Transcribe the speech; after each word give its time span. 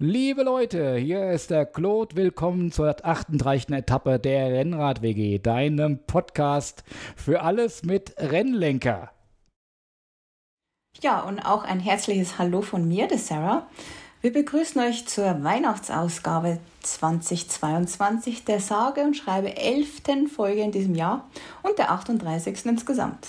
Liebe 0.00 0.42
Leute, 0.42 0.96
hier 0.96 1.30
ist 1.30 1.50
der 1.50 1.66
Claude. 1.66 2.16
Willkommen 2.16 2.72
zur 2.72 2.96
38. 3.06 3.70
Etappe 3.70 4.18
der 4.18 4.50
Rennrad 4.50 5.02
WG, 5.02 5.38
deinem 5.38 6.00
Podcast 6.04 6.82
für 7.14 7.42
alles 7.42 7.84
mit 7.84 8.12
Rennlenker. 8.18 9.12
Ja, 11.00 11.20
und 11.20 11.38
auch 11.38 11.62
ein 11.62 11.78
herzliches 11.78 12.38
Hallo 12.38 12.60
von 12.60 12.88
mir, 12.88 13.06
der 13.06 13.18
Sarah. 13.18 13.68
Wir 14.20 14.32
begrüßen 14.32 14.80
euch 14.82 15.06
zur 15.06 15.44
Weihnachtsausgabe 15.44 16.58
2022 16.82 18.44
der 18.44 18.58
sage 18.58 19.02
und 19.02 19.16
schreibe 19.16 19.56
11. 19.56 20.28
Folge 20.34 20.62
in 20.62 20.72
diesem 20.72 20.96
Jahr 20.96 21.30
und 21.62 21.78
der 21.78 21.92
38. 21.92 22.66
insgesamt. 22.66 23.28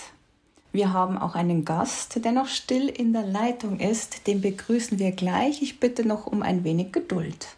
Wir 0.76 0.92
haben 0.92 1.16
auch 1.16 1.34
einen 1.34 1.64
Gast, 1.64 2.22
der 2.22 2.32
noch 2.32 2.48
still 2.48 2.90
in 2.90 3.14
der 3.14 3.24
Leitung 3.24 3.80
ist. 3.80 4.26
Den 4.26 4.42
begrüßen 4.42 4.98
wir 4.98 5.12
gleich. 5.12 5.62
Ich 5.62 5.80
bitte 5.80 6.06
noch 6.06 6.26
um 6.26 6.42
ein 6.42 6.64
wenig 6.64 6.92
Geduld. 6.92 7.56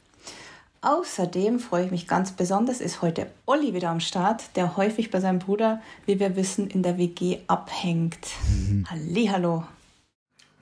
Außerdem 0.83 1.59
freue 1.59 1.87
ich 1.87 1.91
mich 1.91 2.07
ganz 2.07 2.31
besonders, 2.31 2.81
ist 2.81 3.03
heute 3.03 3.27
Olli 3.45 3.75
wieder 3.75 3.91
am 3.91 3.99
Start, 3.99 4.55
der 4.55 4.77
häufig 4.77 5.11
bei 5.11 5.19
seinem 5.19 5.41
Bruder, 5.41 5.83
wie 6.07 6.21
wir 6.21 6.37
wissen, 6.37 6.69
in 6.69 6.85
der 6.85 6.97
WG 6.97 7.39
abhängt. 7.49 8.25
Mhm. 8.53 8.87
Hallo. 8.89 9.65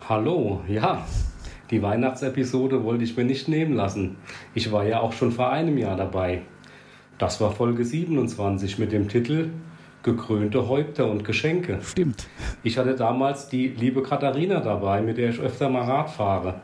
Hallo, 0.08 0.62
ja. 0.66 1.06
Die 1.70 1.82
Weihnachtsepisode 1.82 2.84
wollte 2.84 3.04
ich 3.04 3.18
mir 3.18 3.24
nicht 3.24 3.48
nehmen 3.48 3.74
lassen. 3.74 4.16
Ich 4.54 4.72
war 4.72 4.86
ja 4.86 5.00
auch 5.00 5.12
schon 5.12 5.30
vor 5.30 5.50
einem 5.50 5.76
Jahr 5.76 5.98
dabei. 5.98 6.40
Das 7.18 7.38
war 7.38 7.52
Folge 7.52 7.84
27 7.84 8.78
mit 8.78 8.92
dem 8.92 9.10
Titel 9.10 9.50
gekrönte 10.06 10.68
Häupter 10.68 11.10
und 11.10 11.24
Geschenke. 11.24 11.80
Stimmt. 11.82 12.28
Ich 12.62 12.78
hatte 12.78 12.94
damals 12.94 13.48
die 13.48 13.66
liebe 13.68 14.02
Katharina 14.02 14.60
dabei, 14.60 15.02
mit 15.02 15.18
der 15.18 15.30
ich 15.30 15.40
öfter 15.40 15.68
mal 15.68 15.82
Rad 15.82 16.10
fahre. 16.10 16.60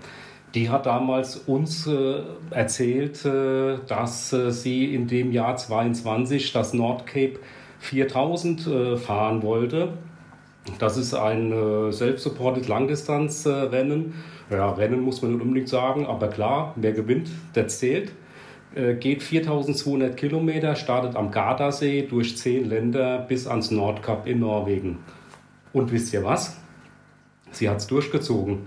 Die 0.54 0.70
hat 0.70 0.86
damals 0.86 1.36
uns 1.36 1.86
äh, 1.86 2.20
erzählt, 2.50 3.24
äh, 3.24 3.78
dass 3.88 4.32
äh, 4.32 4.52
sie 4.52 4.94
in 4.94 5.08
dem 5.08 5.32
Jahr 5.32 5.56
22 5.56 6.52
das 6.52 6.72
Nordcape 6.72 7.40
4000 7.80 8.66
äh, 8.66 8.96
fahren 8.96 9.42
wollte. 9.42 9.94
Das 10.78 10.96
ist 10.96 11.12
ein 11.12 11.50
äh, 11.50 11.90
self-supported 11.92 12.68
Langdistanzrennen. 12.68 14.14
ja, 14.50 14.70
Rennen 14.70 15.00
muss 15.00 15.20
man 15.20 15.32
nicht 15.32 15.42
unbedingt 15.42 15.68
sagen, 15.68 16.06
aber 16.06 16.28
klar, 16.28 16.74
wer 16.76 16.92
gewinnt, 16.92 17.28
der 17.56 17.66
zählt. 17.66 18.12
Äh, 18.74 18.94
geht 18.94 19.22
4200 19.22 20.16
Kilometer, 20.16 20.76
startet 20.76 21.14
am 21.14 21.30
Gardasee 21.30 22.06
durch 22.08 22.36
zehn 22.38 22.68
Länder 22.68 23.18
bis 23.18 23.46
ans 23.46 23.70
Nordkap 23.70 24.26
in 24.26 24.40
Norwegen. 24.40 24.98
Und 25.72 25.92
wisst 25.92 26.12
ihr 26.14 26.24
was? 26.24 26.56
Sie 27.50 27.68
hat 27.68 27.78
es 27.78 27.86
durchgezogen. 27.86 28.60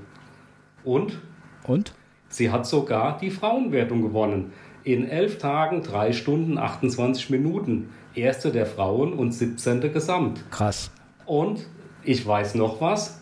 Und? 0.84 1.20
Und? 1.66 1.94
Sie 2.30 2.52
hat 2.52 2.68
sogar 2.68 3.18
die 3.18 3.32
Frauenwertung 3.32 4.02
gewonnen. 4.02 4.54
In 4.84 5.08
elf 5.08 5.40
Tagen, 5.40 5.82
drei 5.82 6.14
Stunden, 6.14 6.60
28 6.60 7.32
Minuten. 7.32 7.90
Erste 8.14 8.52
der 8.52 8.68
Frauen 8.68 9.14
und 9.14 9.32
17. 9.32 9.92
Gesamt. 9.92 10.44
Krass. 10.52 10.92
Und 11.26 11.66
ich 12.04 12.26
weiß 12.26 12.54
noch 12.56 12.80
was. 12.82 13.20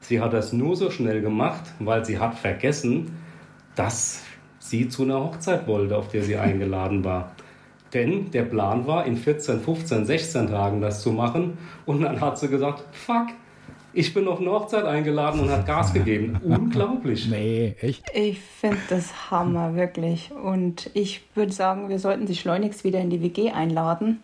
Sie 0.00 0.20
hat 0.20 0.32
das 0.32 0.52
nur 0.52 0.76
so 0.76 0.92
schnell 0.92 1.20
gemacht, 1.20 1.64
weil 1.80 2.04
sie 2.04 2.20
hat 2.20 2.36
vergessen, 2.36 3.16
dass 3.74 4.22
sie 4.68 4.88
zu 4.88 5.02
einer 5.02 5.20
Hochzeit 5.20 5.66
wollte, 5.66 5.96
auf 5.96 6.08
der 6.08 6.22
sie 6.22 6.36
eingeladen 6.36 7.04
war. 7.04 7.32
Denn 7.94 8.30
der 8.30 8.42
Plan 8.42 8.86
war, 8.86 9.06
in 9.06 9.16
14, 9.16 9.60
15, 9.60 10.04
16 10.04 10.48
Tagen 10.48 10.80
das 10.80 11.02
zu 11.02 11.10
machen. 11.12 11.56
Und 11.86 12.02
dann 12.02 12.20
hat 12.20 12.38
sie 12.38 12.48
gesagt, 12.48 12.84
fuck, 12.92 13.28
ich 13.94 14.12
bin 14.12 14.28
auf 14.28 14.40
eine 14.40 14.50
Hochzeit 14.50 14.84
eingeladen 14.84 15.40
und 15.40 15.50
hat 15.50 15.66
Gas 15.66 15.94
gegeben. 15.94 16.38
Unglaublich. 16.44 17.28
Nee, 17.28 17.74
echt? 17.80 18.04
Ich 18.14 18.38
finde 18.40 18.78
das 18.90 19.30
Hammer, 19.30 19.74
wirklich. 19.74 20.30
Und 20.32 20.90
ich 20.94 21.22
würde 21.34 21.52
sagen, 21.52 21.88
wir 21.88 21.98
sollten 21.98 22.26
sie 22.26 22.36
schleunigst 22.36 22.84
wieder 22.84 23.00
in 23.00 23.10
die 23.10 23.22
WG 23.22 23.50
einladen. 23.50 24.22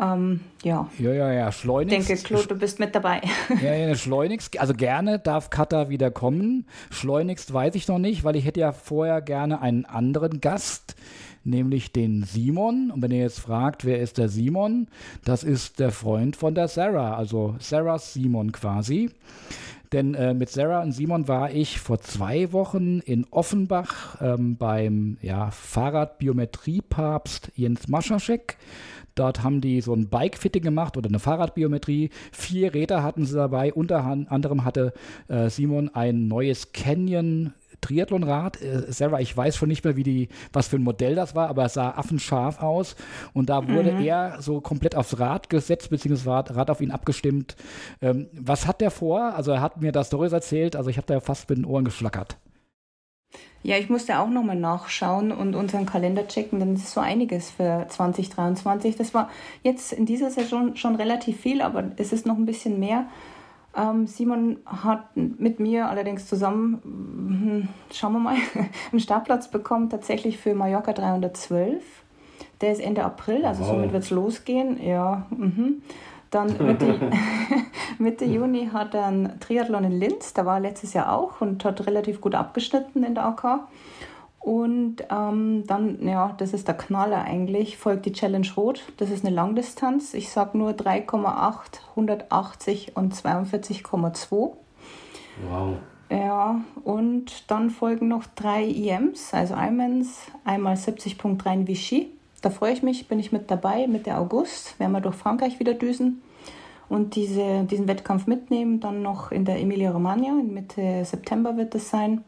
Ähm, 0.00 0.40
ja. 0.62 0.88
Ja, 0.98 1.12
ja, 1.12 1.32
ja, 1.32 1.50
schleunigst. 1.50 1.98
Ich 1.98 2.06
denke, 2.06 2.22
Claude, 2.22 2.48
du 2.48 2.54
bist 2.56 2.78
mit 2.78 2.94
dabei. 2.94 3.20
Ja, 3.62 3.74
ja, 3.74 3.94
schleunigst. 3.96 4.58
Also 4.60 4.74
gerne 4.74 5.18
darf 5.18 5.50
Katha 5.50 5.88
wieder 5.88 6.10
kommen. 6.10 6.66
Schleunigst 6.90 7.52
weiß 7.52 7.74
ich 7.74 7.88
noch 7.88 7.98
nicht, 7.98 8.24
weil 8.24 8.36
ich 8.36 8.44
hätte 8.44 8.60
ja 8.60 8.72
vorher 8.72 9.20
gerne 9.20 9.60
einen 9.60 9.84
anderen 9.84 10.40
Gast, 10.40 10.94
nämlich 11.42 11.92
den 11.92 12.22
Simon. 12.22 12.92
Und 12.92 13.02
wenn 13.02 13.10
ihr 13.10 13.22
jetzt 13.22 13.40
fragt, 13.40 13.84
wer 13.84 14.00
ist 14.00 14.18
der 14.18 14.28
Simon? 14.28 14.86
Das 15.24 15.42
ist 15.42 15.80
der 15.80 15.90
Freund 15.90 16.36
von 16.36 16.54
der 16.54 16.68
Sarah, 16.68 17.16
also 17.16 17.56
Sarahs 17.58 18.12
Simon 18.12 18.52
quasi. 18.52 19.10
Denn 19.92 20.14
äh, 20.14 20.34
mit 20.34 20.50
Sarah 20.50 20.82
und 20.82 20.92
Simon 20.92 21.28
war 21.28 21.50
ich 21.50 21.80
vor 21.80 22.00
zwei 22.00 22.52
Wochen 22.52 23.00
in 23.00 23.26
Offenbach 23.30 24.20
ähm, 24.20 24.56
beim 24.56 25.16
ja, 25.22 25.50
Fahrradbiometriepapst 25.50 27.52
Jens 27.56 27.88
Maschaschek. 27.88 28.58
Dort 29.18 29.42
haben 29.42 29.60
die 29.60 29.80
so 29.80 29.94
ein 29.94 30.08
Bike-Fitting 30.08 30.62
gemacht 30.62 30.96
oder 30.96 31.08
eine 31.08 31.18
Fahrradbiometrie. 31.18 32.10
Vier 32.30 32.74
Räder 32.74 33.02
hatten 33.02 33.24
sie 33.24 33.34
dabei. 33.34 33.72
Unter 33.72 34.04
anderem 34.04 34.64
hatte 34.64 34.92
äh, 35.28 35.48
Simon 35.50 35.90
ein 35.94 36.28
neues 36.28 36.72
Canyon 36.72 37.52
Triathlonrad. 37.80 38.60
Äh, 38.62 38.92
Sarah, 38.92 39.20
ich 39.20 39.36
weiß 39.36 39.56
schon 39.56 39.68
nicht 39.68 39.84
mehr, 39.84 39.96
wie 39.96 40.02
die, 40.02 40.28
was 40.52 40.68
für 40.68 40.76
ein 40.76 40.82
Modell 40.82 41.14
das 41.14 41.34
war, 41.34 41.48
aber 41.48 41.64
es 41.64 41.74
sah 41.74 41.90
affenscharf 41.90 42.62
aus. 42.62 42.96
Und 43.32 43.48
da 43.48 43.68
wurde 43.68 43.92
mhm. 43.92 44.04
er 44.04 44.36
so 44.40 44.60
komplett 44.60 44.94
aufs 44.94 45.18
Rad 45.18 45.50
gesetzt, 45.50 45.90
beziehungsweise 45.90 46.54
Rad 46.54 46.70
auf 46.70 46.80
ihn 46.80 46.90
abgestimmt. 46.90 47.56
Ähm, 48.00 48.28
was 48.32 48.66
hat 48.66 48.80
der 48.80 48.90
vor? 48.90 49.34
Also 49.34 49.52
er 49.52 49.60
hat 49.60 49.80
mir 49.80 49.92
da 49.92 50.04
Stories 50.04 50.32
erzählt, 50.32 50.76
also 50.76 50.90
ich 50.90 50.96
habe 50.96 51.06
da 51.06 51.20
fast 51.20 51.48
mit 51.48 51.58
den 51.58 51.64
Ohren 51.64 51.84
geschlackert. 51.84 52.36
Ja, 53.62 53.76
ich 53.76 53.90
musste 53.90 54.18
auch 54.18 54.28
nochmal 54.28 54.56
nachschauen 54.56 55.32
und 55.32 55.54
unseren 55.54 55.84
Kalender 55.84 56.26
checken, 56.28 56.60
denn 56.60 56.74
es 56.74 56.84
ist 56.84 56.92
so 56.92 57.00
einiges 57.00 57.50
für 57.50 57.86
2023. 57.88 58.96
Das 58.96 59.14
war 59.14 59.30
jetzt 59.62 59.92
in 59.92 60.06
dieser 60.06 60.30
Saison 60.30 60.76
schon 60.76 60.94
relativ 60.94 61.40
viel, 61.40 61.60
aber 61.60 61.90
es 61.96 62.12
ist 62.12 62.24
noch 62.24 62.36
ein 62.36 62.46
bisschen 62.46 62.78
mehr. 62.78 63.06
Ähm, 63.76 64.06
Simon 64.06 64.58
hat 64.64 65.16
mit 65.16 65.60
mir 65.60 65.88
allerdings 65.88 66.26
zusammen, 66.26 66.80
hm, 66.82 67.68
schauen 67.92 68.12
wir 68.12 68.20
mal, 68.20 68.36
einen 68.92 69.00
Startplatz 69.00 69.50
bekommen, 69.50 69.90
tatsächlich 69.90 70.38
für 70.38 70.54
Mallorca 70.54 70.92
312. 70.92 71.82
Der 72.60 72.72
ist 72.72 72.80
Ende 72.80 73.04
April, 73.04 73.44
also 73.44 73.60
wow. 73.60 73.68
somit 73.68 73.92
wird 73.92 74.04
es 74.04 74.10
losgehen. 74.10 74.82
Ja, 74.82 75.26
mhm. 75.30 75.82
Dann 76.30 76.54
Mitte, 76.66 77.10
Mitte 77.98 78.24
Juni 78.24 78.68
hat 78.72 78.94
er 78.94 79.06
einen 79.06 79.40
Triathlon 79.40 79.84
in 79.84 79.92
Linz, 79.92 80.34
da 80.34 80.44
war 80.46 80.54
er 80.54 80.60
letztes 80.60 80.92
Jahr 80.92 81.12
auch 81.12 81.40
und 81.40 81.64
hat 81.64 81.86
relativ 81.86 82.20
gut 82.20 82.34
abgeschnitten 82.34 83.04
in 83.04 83.14
der 83.14 83.26
AK. 83.26 83.60
Und 84.40 84.96
ähm, 85.10 85.64
dann, 85.66 86.06
ja, 86.06 86.34
das 86.38 86.54
ist 86.54 86.68
der 86.68 86.76
Knaller 86.76 87.22
eigentlich, 87.22 87.76
folgt 87.76 88.06
die 88.06 88.12
Challenge 88.12 88.46
Rot. 88.56 88.82
Das 88.96 89.10
ist 89.10 89.24
eine 89.24 89.34
Langdistanz. 89.34 90.14
Ich 90.14 90.30
sage 90.30 90.56
nur 90.56 90.70
3,8, 90.70 91.80
180 91.90 92.96
und 92.96 93.14
42,2. 93.14 94.52
Wow. 95.50 95.76
Ja, 96.10 96.62
und 96.84 97.50
dann 97.50 97.68
folgen 97.68 98.08
noch 98.08 98.24
drei 98.34 98.64
IMs, 98.64 99.34
also 99.34 99.54
Ironmans, 99.54 100.22
einmal 100.44 100.74
70.3 100.76 101.52
in 101.52 101.66
Vichy 101.66 102.17
da 102.40 102.50
freue 102.50 102.72
ich 102.72 102.82
mich, 102.82 103.08
bin 103.08 103.18
ich 103.18 103.32
mit 103.32 103.50
dabei, 103.50 103.86
Mitte 103.86 104.16
August, 104.16 104.78
werden 104.78 104.92
wir 104.92 105.00
durch 105.00 105.16
Frankreich 105.16 105.58
wieder 105.58 105.74
düsen 105.74 106.22
und 106.88 107.16
diese, 107.16 107.64
diesen 107.64 107.88
Wettkampf 107.88 108.26
mitnehmen. 108.26 108.80
Dann 108.80 109.02
noch 109.02 109.32
in 109.32 109.44
der 109.44 109.60
Emilia-Romagna, 109.60 110.32
Mitte 110.32 111.04
September 111.04 111.56
wird 111.56 111.74
es 111.74 111.90
sein. 111.90 112.24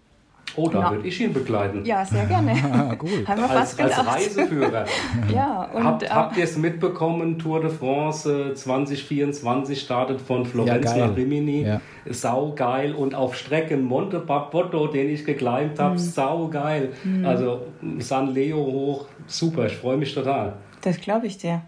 Oh, 0.56 0.68
da 0.68 0.80
ja. 0.80 0.90
würde 0.90 1.06
ich 1.06 1.20
ihn 1.20 1.32
begleiten. 1.32 1.84
Ja, 1.84 2.04
sehr 2.04 2.26
gerne. 2.26 2.50
Ah, 2.72 2.96
cool. 3.02 3.26
Haben 3.26 3.42
wir 3.42 3.50
als, 3.50 3.74
fast 3.74 3.80
als 3.80 4.06
Reiseführer. 4.06 4.84
ja, 5.32 5.68
und, 5.74 5.84
Hab, 5.84 6.02
äh, 6.02 6.08
habt 6.08 6.36
ihr 6.36 6.44
es 6.44 6.56
mitbekommen? 6.56 7.38
Tour 7.38 7.60
de 7.60 7.70
France 7.70 8.54
2024 8.54 9.76
äh, 9.76 9.80
startet 9.80 10.20
von 10.20 10.44
Florenz 10.44 10.94
ja, 10.96 11.06
nach 11.06 11.16
Rimini. 11.16 11.62
Ja. 11.62 11.80
Sau 12.08 12.52
geil. 12.54 12.94
Und 12.94 13.14
auf 13.14 13.36
Strecken 13.36 13.84
Monte 13.84 14.20
Papotto, 14.20 14.86
den 14.86 15.10
ich 15.10 15.24
gekleimt 15.24 15.78
habe, 15.78 15.94
mhm. 15.94 15.98
sau 15.98 16.48
geil. 16.48 16.92
Mhm. 17.04 17.24
Also 17.24 17.62
San 17.98 18.32
Leo 18.32 18.58
hoch, 18.58 19.06
super. 19.38 19.66
Ich 19.66 19.76
freue 19.76 19.96
mich 19.96 20.14
total. 20.14 20.54
Das 20.82 21.00
glaube 21.00 21.26
ich 21.26 21.38
dir. 21.38 21.62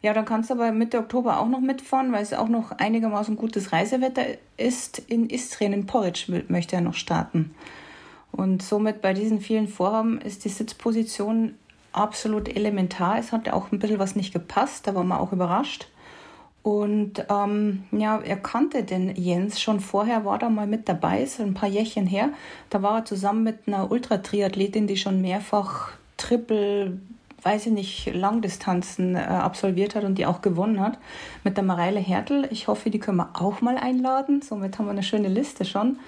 Ja, 0.00 0.12
dann 0.12 0.24
kannst 0.24 0.50
du 0.50 0.54
aber 0.54 0.70
Mitte 0.70 0.98
Oktober 0.98 1.40
auch 1.40 1.48
noch 1.48 1.60
mitfahren, 1.60 2.12
weil 2.12 2.22
es 2.22 2.32
auch 2.32 2.48
noch 2.48 2.72
einigermaßen 2.72 3.36
gutes 3.36 3.72
Reisewetter 3.72 4.24
ist. 4.56 4.98
In 4.98 5.28
Istrien, 5.28 5.72
in 5.72 5.86
Porridge 5.86 6.44
möchte 6.48 6.76
er 6.76 6.82
noch 6.82 6.94
starten. 6.94 7.54
Und 8.30 8.62
somit 8.62 9.02
bei 9.02 9.14
diesen 9.14 9.40
vielen 9.40 9.66
Vorhaben 9.66 10.20
ist 10.20 10.44
die 10.44 10.50
Sitzposition 10.50 11.54
absolut 11.92 12.48
elementar. 12.54 13.18
Es 13.18 13.32
hat 13.32 13.48
auch 13.48 13.72
ein 13.72 13.78
bisschen 13.78 13.98
was 13.98 14.14
nicht 14.14 14.32
gepasst, 14.32 14.86
da 14.86 14.94
war 14.94 15.04
man 15.04 15.18
auch 15.18 15.32
überrascht. 15.32 15.88
Und 16.62 17.24
ähm, 17.30 17.84
ja, 17.92 18.20
er 18.20 18.36
kannte 18.36 18.84
den 18.84 19.14
Jens 19.16 19.60
schon 19.60 19.80
vorher, 19.80 20.24
war 20.24 20.38
da 20.38 20.50
mal 20.50 20.66
mit 20.66 20.88
dabei, 20.88 21.22
ist 21.22 21.40
ein 21.40 21.54
paar 21.54 21.68
Jährchen 21.68 22.06
her. 22.06 22.30
Da 22.68 22.82
war 22.82 22.98
er 22.98 23.04
zusammen 23.04 23.42
mit 23.42 23.66
einer 23.66 23.90
Ultratriathletin, 23.90 24.86
die 24.86 24.96
schon 24.96 25.22
mehrfach 25.22 25.92
Triple, 26.18 26.98
weiß 27.42 27.66
ich 27.66 27.72
nicht, 27.72 28.14
Langdistanzen 28.14 29.16
äh, 29.16 29.20
absolviert 29.20 29.94
hat 29.94 30.04
und 30.04 30.18
die 30.18 30.26
auch 30.26 30.42
gewonnen 30.42 30.80
hat, 30.80 30.98
mit 31.44 31.56
der 31.56 31.64
Mareile 31.64 32.00
Hertel. 32.00 32.46
Ich 32.50 32.68
hoffe, 32.68 32.90
die 32.90 32.98
können 32.98 33.16
wir 33.16 33.30
auch 33.34 33.62
mal 33.62 33.78
einladen. 33.78 34.42
Somit 34.42 34.78
haben 34.78 34.84
wir 34.84 34.92
eine 34.92 35.02
schöne 35.02 35.28
Liste 35.28 35.64
schon. 35.64 35.98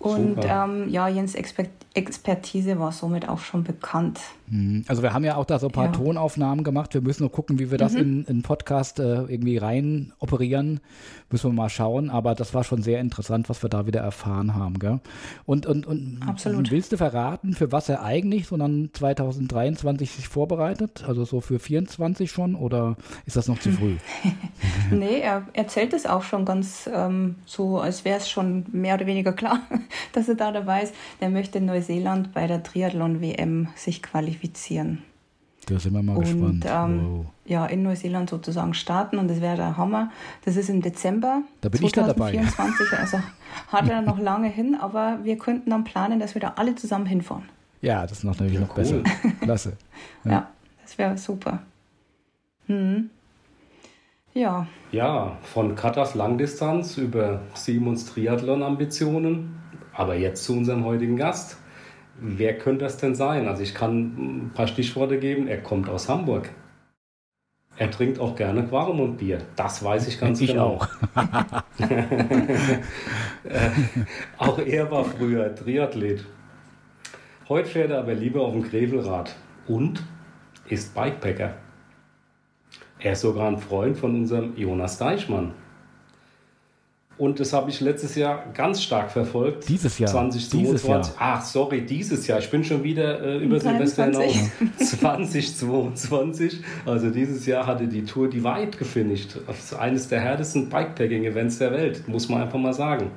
Und 0.00 0.40
ähm, 0.42 0.88
ja, 0.88 1.06
Jens 1.06 1.36
Exper 1.36 1.66
Expertise 1.94 2.78
war 2.80 2.90
somit 2.90 3.28
auch 3.28 3.38
schon 3.38 3.62
bekannt. 3.62 4.18
Mhm. 4.52 4.84
Also 4.86 5.02
wir 5.02 5.14
haben 5.14 5.24
ja 5.24 5.36
auch 5.36 5.46
da 5.46 5.58
so 5.58 5.68
ein 5.68 5.72
paar 5.72 5.86
ja. 5.86 5.92
Tonaufnahmen 5.92 6.62
gemacht. 6.62 6.92
Wir 6.92 7.00
müssen 7.00 7.22
nur 7.22 7.32
gucken, 7.32 7.58
wie 7.58 7.70
wir 7.70 7.78
das 7.78 7.94
mhm. 7.94 7.98
in, 7.98 8.24
in 8.24 8.42
Podcast 8.42 8.98
äh, 8.98 9.22
irgendwie 9.22 9.56
rein 9.56 10.12
operieren. 10.18 10.80
Müssen 11.30 11.50
wir 11.50 11.54
mal 11.54 11.70
schauen. 11.70 12.10
Aber 12.10 12.34
das 12.34 12.52
war 12.52 12.62
schon 12.62 12.82
sehr 12.82 13.00
interessant, 13.00 13.48
was 13.48 13.62
wir 13.62 13.70
da 13.70 13.86
wieder 13.86 14.00
erfahren 14.00 14.54
haben. 14.54 14.78
Gell? 14.78 15.00
Und, 15.46 15.64
und, 15.64 15.86
und 15.86 16.20
Absolut. 16.26 16.70
willst 16.70 16.92
du 16.92 16.98
verraten, 16.98 17.54
für 17.54 17.72
was 17.72 17.88
er 17.88 18.02
eigentlich 18.02 18.46
so 18.46 18.58
dann 18.58 18.90
2023 18.92 20.10
sich 20.10 20.28
vorbereitet? 20.28 21.04
Also 21.08 21.24
so 21.24 21.40
für 21.40 21.58
24 21.58 22.30
schon 22.30 22.54
oder 22.54 22.96
ist 23.24 23.36
das 23.36 23.48
noch 23.48 23.58
zu 23.58 23.72
früh? 23.72 23.96
nee, 24.90 25.20
er 25.20 25.46
erzählt 25.54 25.94
es 25.94 26.04
auch 26.04 26.22
schon 26.22 26.44
ganz 26.44 26.90
ähm, 26.92 27.36
so, 27.46 27.78
als 27.78 28.04
wäre 28.04 28.18
es 28.18 28.28
schon 28.28 28.66
mehr 28.72 28.96
oder 28.96 29.06
weniger 29.06 29.32
klar, 29.32 29.60
dass 30.12 30.28
er 30.28 30.34
da 30.34 30.52
dabei 30.52 30.82
ist. 30.82 30.94
Der 31.22 31.30
möchte 31.30 31.56
in 31.56 31.64
Neuseeland 31.64 32.34
bei 32.34 32.46
der 32.46 32.62
Triathlon-WM 32.62 33.68
sich 33.76 34.02
qualifizieren. 34.02 34.41
Da 35.66 35.78
sind 35.78 35.94
wir 35.94 36.02
mal 36.02 36.16
und, 36.16 36.24
gespannt. 36.24 36.64
Ähm, 36.66 37.00
wow. 37.02 37.26
Ja, 37.44 37.66
in 37.66 37.82
Neuseeland 37.82 38.30
sozusagen 38.30 38.74
starten 38.74 39.18
und 39.18 39.28
das 39.28 39.40
wäre 39.40 39.56
der 39.56 39.76
Hammer. 39.76 40.10
Das 40.44 40.56
ist 40.56 40.68
im 40.68 40.82
Dezember 40.82 41.42
da 41.60 41.68
bin 41.68 41.88
2024, 41.88 41.90
ich 41.90 42.90
da 42.90 42.96
dabei. 42.96 43.02
also 43.02 43.18
hat 43.68 43.88
er 43.88 44.02
noch 44.02 44.18
lange 44.18 44.48
hin, 44.48 44.76
aber 44.80 45.20
wir 45.22 45.38
könnten 45.38 45.70
dann 45.70 45.84
planen, 45.84 46.18
dass 46.18 46.34
wir 46.34 46.40
da 46.40 46.54
alle 46.56 46.74
zusammen 46.74 47.06
hinfahren. 47.06 47.44
Ja, 47.80 48.02
das 48.02 48.18
ist 48.18 48.24
noch 48.24 48.32
natürlich 48.32 48.54
ja, 48.54 48.60
noch 48.60 48.70
cool. 48.70 48.74
besser. 48.76 49.02
Klasse. 49.40 49.76
Ja, 50.24 50.30
ja 50.30 50.48
das 50.82 50.98
wäre 50.98 51.16
super. 51.18 51.62
Hm. 52.66 53.10
Ja. 54.34 54.66
Ja, 54.92 55.36
von 55.42 55.74
Katas 55.74 56.14
Langdistanz 56.14 56.96
über 56.96 57.42
Simons 57.54 58.06
Triathlon-Ambitionen, 58.06 59.60
aber 59.92 60.14
jetzt 60.14 60.44
zu 60.44 60.54
unserem 60.54 60.84
heutigen 60.84 61.16
Gast. 61.16 61.58
Wer 62.24 62.56
könnte 62.56 62.84
das 62.84 62.98
denn 62.98 63.16
sein? 63.16 63.48
Also 63.48 63.62
ich 63.62 63.74
kann 63.74 64.44
ein 64.46 64.50
paar 64.54 64.68
Stichworte 64.68 65.18
geben. 65.18 65.48
Er 65.48 65.60
kommt 65.60 65.88
aus 65.88 66.08
Hamburg. 66.08 66.50
Er 67.76 67.90
trinkt 67.90 68.20
auch 68.20 68.36
gerne 68.36 68.62
Quaremund-Bier. 68.64 69.38
Das 69.56 69.82
weiß 69.82 70.06
ich 70.06 70.20
ganz 70.20 70.40
ich 70.40 70.50
genau. 70.50 70.76
Auch. 70.76 70.88
Äh, 73.44 73.70
auch 74.38 74.58
er 74.60 74.88
war 74.90 75.04
früher 75.04 75.52
Triathlet. 75.52 76.24
Heute 77.48 77.68
fährt 77.68 77.90
er 77.90 77.98
aber 77.98 78.14
lieber 78.14 78.42
auf 78.42 78.52
dem 78.52 78.62
Grevelrad 78.62 79.34
und 79.66 80.04
ist 80.68 80.94
Bikepacker. 80.94 81.54
Er 83.00 83.12
ist 83.12 83.22
sogar 83.22 83.48
ein 83.48 83.58
Freund 83.58 83.96
von 83.96 84.14
unserem 84.14 84.56
Jonas 84.56 84.96
Deichmann. 84.96 85.54
Und 87.18 87.38
das 87.40 87.52
habe 87.52 87.70
ich 87.70 87.80
letztes 87.80 88.14
Jahr 88.14 88.44
ganz 88.54 88.82
stark 88.82 89.10
verfolgt. 89.10 89.68
Dieses 89.68 89.98
Jahr. 89.98 90.10
2022. 90.10 90.60
Dieses 90.60 90.86
Jahr. 90.86 91.14
Ach, 91.18 91.44
sorry, 91.44 91.82
dieses 91.82 92.26
Jahr. 92.26 92.38
Ich 92.38 92.50
bin 92.50 92.64
schon 92.64 92.82
wieder 92.82 93.20
äh, 93.22 93.38
über 93.38 93.60
Silvester 93.60 94.06
hinaus. 94.06 94.34
2022. 94.78 96.62
Also 96.86 97.10
dieses 97.10 97.44
Jahr 97.46 97.66
hatte 97.66 97.86
die 97.86 98.04
Tour 98.04 98.30
die 98.30 98.42
weit 98.42 98.78
gefinisht. 98.78 99.36
Das 99.46 99.58
ist 99.58 99.74
eines 99.74 100.08
der 100.08 100.20
härtesten 100.20 100.68
Bikepacking-Events 100.68 101.58
der 101.58 101.72
Welt, 101.72 102.08
muss 102.08 102.28
man 102.28 102.42
einfach 102.42 102.58
mal 102.58 102.72
sagen. 102.72 103.10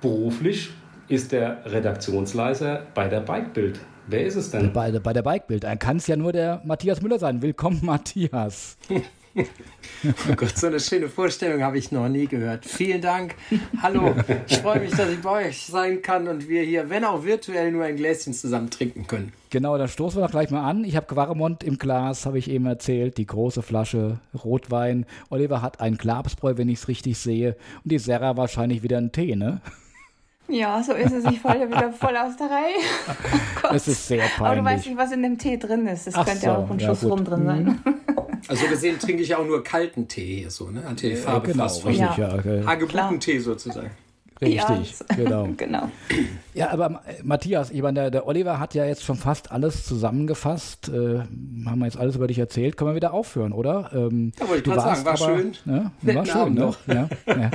Beruflich 0.00 0.70
ist 1.08 1.32
der 1.32 1.62
Redaktionsleiter 1.64 2.86
bei 2.94 3.08
der 3.08 3.20
Bikebild. 3.20 3.80
Wer 4.08 4.26
ist 4.26 4.36
es 4.36 4.50
denn? 4.50 4.72
Bei, 4.72 4.92
bei 4.92 5.12
der 5.12 5.22
Bikebild. 5.22 5.66
Kann 5.80 5.96
es 5.96 6.06
ja 6.06 6.14
nur 6.14 6.32
der 6.32 6.60
Matthias 6.64 7.02
Müller 7.02 7.18
sein. 7.18 7.42
Willkommen, 7.42 7.80
Matthias. 7.82 8.76
oh 9.36 10.34
Gott, 10.36 10.56
so 10.56 10.66
eine 10.66 10.80
schöne 10.80 11.08
Vorstellung 11.08 11.62
habe 11.62 11.78
ich 11.78 11.92
noch 11.92 12.08
nie 12.08 12.26
gehört. 12.26 12.64
Vielen 12.64 13.00
Dank. 13.00 13.34
Hallo. 13.82 14.14
Ich 14.46 14.58
freue 14.58 14.80
mich, 14.80 14.92
dass 14.92 15.10
ich 15.10 15.20
bei 15.20 15.48
euch 15.48 15.66
sein 15.66 16.02
kann 16.02 16.28
und 16.28 16.48
wir 16.48 16.62
hier, 16.62 16.88
wenn 16.90 17.04
auch 17.04 17.24
virtuell, 17.24 17.70
nur 17.72 17.84
ein 17.84 17.96
Gläschen 17.96 18.32
zusammen 18.32 18.70
trinken 18.70 19.06
können. 19.06 19.32
Genau, 19.50 19.76
dann 19.78 19.88
stoßen 19.88 20.20
wir 20.20 20.24
doch 20.24 20.30
gleich 20.30 20.50
mal 20.50 20.68
an. 20.68 20.84
Ich 20.84 20.96
habe 20.96 21.06
Quaremont 21.06 21.64
im 21.64 21.78
Glas, 21.78 22.26
habe 22.26 22.38
ich 22.38 22.50
eben 22.50 22.66
erzählt, 22.66 23.18
die 23.18 23.26
große 23.26 23.62
Flasche 23.62 24.18
Rotwein. 24.44 25.06
Oliver 25.30 25.62
hat 25.62 25.80
einen 25.80 25.98
Klapsbräu, 25.98 26.54
wenn 26.56 26.68
ich 26.68 26.80
es 26.80 26.88
richtig 26.88 27.18
sehe. 27.18 27.56
Und 27.84 27.92
die 27.92 27.98
Serra 27.98 28.36
wahrscheinlich 28.36 28.82
wieder 28.82 28.98
einen 28.98 29.12
Tee, 29.12 29.36
ne? 29.36 29.60
Ja, 30.48 30.80
so 30.82 30.92
ist 30.92 31.12
es. 31.12 31.24
Ich 31.24 31.40
falle 31.40 31.68
wieder 31.68 31.92
voll 31.92 32.16
aus 32.16 32.36
der 32.36 32.46
Reihe. 32.46 32.74
Oh 33.68 33.72
das 33.72 33.88
ist 33.88 34.06
sehr 34.06 34.18
peinlich. 34.18 34.40
Aber 34.40 34.54
du 34.54 34.64
weißt 34.64 34.86
nicht, 34.86 34.96
was 34.96 35.10
in 35.10 35.22
dem 35.24 35.38
Tee 35.38 35.56
drin 35.56 35.88
ist. 35.88 36.08
Ach 36.14 36.24
könnte 36.24 36.40
so, 36.40 36.46
ja 36.46 36.56
auch 36.58 36.70
ein 36.70 36.78
Schuss 36.78 37.00
gut. 37.00 37.10
rum 37.10 37.24
drin 37.24 37.46
sein. 37.46 37.80
Also 38.48 38.66
gesehen 38.66 38.98
trinke 38.98 39.22
ich 39.22 39.34
auch 39.34 39.46
nur 39.46 39.62
kalten 39.64 40.08
Tee 40.08 40.40
hier 40.40 40.50
so, 40.50 40.70
ne? 40.70 40.84
Hat 40.84 41.02
die 41.02 41.16
Farbe 41.16 41.48
ja, 41.48 41.52
genau, 41.52 41.64
fast 41.64 41.86
richtig, 41.86 42.16
ja. 42.16 42.34
Okay. 42.34 42.62
Hagebuttentee 42.64 43.38
sozusagen. 43.38 43.90
Richtig, 44.40 44.58
ja, 44.58 45.06
genau. 45.16 45.48
genau. 45.56 45.90
Ja, 46.52 46.70
aber 46.70 47.02
äh, 47.06 47.22
Matthias, 47.22 47.70
ich 47.70 47.80
meine, 47.80 48.00
der, 48.00 48.10
der, 48.10 48.26
Oliver 48.26 48.60
hat 48.60 48.74
ja 48.74 48.84
jetzt 48.84 49.02
schon 49.02 49.16
fast 49.16 49.50
alles 49.50 49.86
zusammengefasst. 49.86 50.88
Äh, 50.88 51.20
haben 51.20 51.78
wir 51.78 51.86
jetzt 51.86 51.96
alles 51.96 52.16
über 52.16 52.26
dich 52.26 52.38
erzählt. 52.38 52.76
Können 52.76 52.90
wir 52.90 52.96
wieder 52.96 53.14
aufhören, 53.14 53.52
oder? 53.52 53.90
Ähm, 53.94 54.32
ja, 54.38 54.48
wollte 54.48 54.58
ich 54.58 54.64
gerade 54.64 54.80
sagen, 54.80 55.04
war 55.06 55.14
aber, 55.14 55.38
schön. 55.38 55.56
Ne? 55.64 55.90
War 56.02 56.26
schön, 56.26 56.54
ne? 56.54 56.60
noch. 56.60 56.76
Ja, 56.86 57.08
ja. 57.26 57.50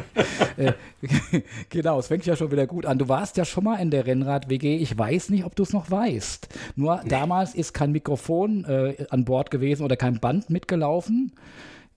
äh, 0.58 0.74
genau, 1.70 2.00
es 2.00 2.08
fängt 2.08 2.26
ja 2.26 2.36
schon 2.36 2.52
wieder 2.52 2.66
gut 2.66 2.88
an. 2.88 2.98
Du 2.98 3.08
warst 3.08 3.38
ja 3.38 3.46
schon 3.46 3.64
mal 3.64 3.76
in 3.76 3.92
der 3.92 4.08
Rennrad-WG. 4.08 4.78
Ich 4.78 4.98
weiß 4.98 5.30
nicht, 5.30 5.46
ob 5.46 5.56
du 5.56 5.64
es 5.64 5.74
noch 5.74 5.92
weißt. 5.92 6.48
Nur 6.76 7.02
nee. 7.04 7.10
damals 7.10 7.54
ist 7.54 7.74
kein 7.74 7.92
Mikrofon 7.92 8.66
äh, 8.66 9.06
an 9.10 9.26
Bord 9.26 9.52
gewesen 9.52 9.84
oder 9.84 9.98
kein 9.98 10.20
Band 10.20 10.50
mitgelaufen. 10.50 11.34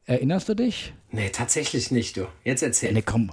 Erinnerst 0.07 0.51
du 0.51 0.55
dich? 0.55 0.93
Nee, 1.11 1.31
tatsächlich 1.31 1.91
nicht, 1.91 2.19
du. 2.19 2.27
Jetzt 2.45 2.63
erzähl. 2.63 2.93
Nee, 2.93 3.03
komm, 3.03 3.31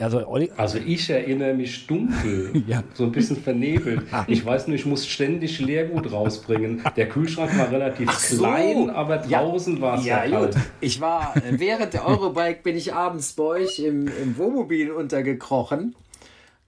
also, 0.00 0.24
also, 0.56 0.78
ich 0.78 1.10
erinnere 1.10 1.54
mich 1.54 1.86
dunkel, 1.86 2.62
ja. 2.66 2.84
so 2.94 3.04
ein 3.04 3.12
bisschen 3.12 3.36
vernebelt. 3.36 4.02
Ah. 4.10 4.24
Ich 4.28 4.44
weiß 4.44 4.68
nur, 4.68 4.76
ich 4.76 4.86
muss 4.86 5.06
ständig 5.06 5.58
Leergut 5.58 6.12
rausbringen. 6.12 6.82
Der 6.96 7.08
Kühlschrank 7.08 7.56
war 7.58 7.70
relativ 7.70 8.10
so. 8.12 8.38
klein, 8.38 8.90
aber 8.90 9.18
draußen 9.18 9.76
ja. 9.76 9.82
war 9.82 9.98
es 9.98 10.04
ja, 10.04 10.24
ja 10.24 10.38
kalt. 10.38 10.56
Ich 10.80 11.00
war, 11.00 11.36
äh, 11.36 11.58
während 11.58 11.94
der 11.94 12.06
Eurobike 12.06 12.62
bin 12.62 12.76
ich 12.76 12.94
abends 12.94 13.32
bei 13.32 13.42
euch 13.42 13.78
im, 13.80 14.08
im 14.22 14.36
Wohnmobil 14.36 14.90
untergekrochen 14.92 15.94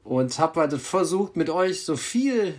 und 0.03 0.39
habe 0.39 0.61
halt 0.61 0.73
versucht, 0.75 1.37
mit 1.37 1.51
euch 1.51 1.85
so 1.85 1.97
viel 1.97 2.55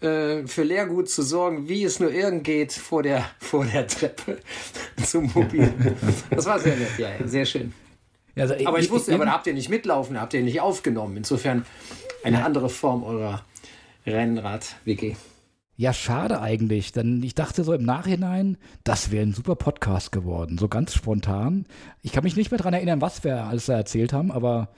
äh, 0.00 0.46
für 0.46 0.64
Leergut 0.64 1.08
zu 1.08 1.22
sorgen, 1.22 1.68
wie 1.68 1.84
es 1.84 2.00
nur 2.00 2.12
irgend 2.12 2.44
geht 2.44 2.72
vor 2.72 3.02
der, 3.02 3.24
vor 3.38 3.64
der 3.64 3.86
Treppe 3.86 4.38
zum 5.04 5.30
Mobil. 5.32 5.72
Das 6.30 6.46
war 6.46 6.58
sehr 6.58 6.76
nett, 6.76 6.98
ja, 6.98 7.10
sehr 7.24 7.44
schön. 7.44 7.72
Also, 8.36 8.54
aber 8.64 8.78
ich 8.78 8.90
wusste, 8.90 9.14
aber 9.14 9.26
da 9.26 9.32
habt 9.32 9.46
ihr 9.46 9.54
nicht 9.54 9.68
mitlaufen, 9.68 10.20
habt 10.20 10.34
ihr 10.34 10.42
nicht 10.42 10.60
aufgenommen. 10.60 11.16
Insofern 11.16 11.66
eine 12.24 12.38
ja. 12.38 12.44
andere 12.44 12.68
Form 12.70 13.04
eurer 13.04 13.44
Rennrad-WG. 14.06 15.16
Ja, 15.76 15.92
schade 15.92 16.40
eigentlich. 16.40 16.92
Denn 16.92 17.22
ich 17.22 17.34
dachte 17.34 17.64
so 17.64 17.72
im 17.72 17.84
Nachhinein, 17.84 18.58
das 18.84 19.10
wäre 19.10 19.24
ein 19.24 19.32
super 19.32 19.56
Podcast 19.56 20.12
geworden. 20.12 20.58
So 20.58 20.68
ganz 20.68 20.94
spontan. 20.94 21.66
Ich 22.02 22.12
kann 22.12 22.24
mich 22.24 22.36
nicht 22.36 22.50
mehr 22.50 22.58
daran 22.58 22.74
erinnern, 22.74 23.00
was 23.00 23.24
wir 23.24 23.44
alles 23.44 23.66
da 23.66 23.74
erzählt 23.74 24.12
haben, 24.12 24.30
aber 24.30 24.68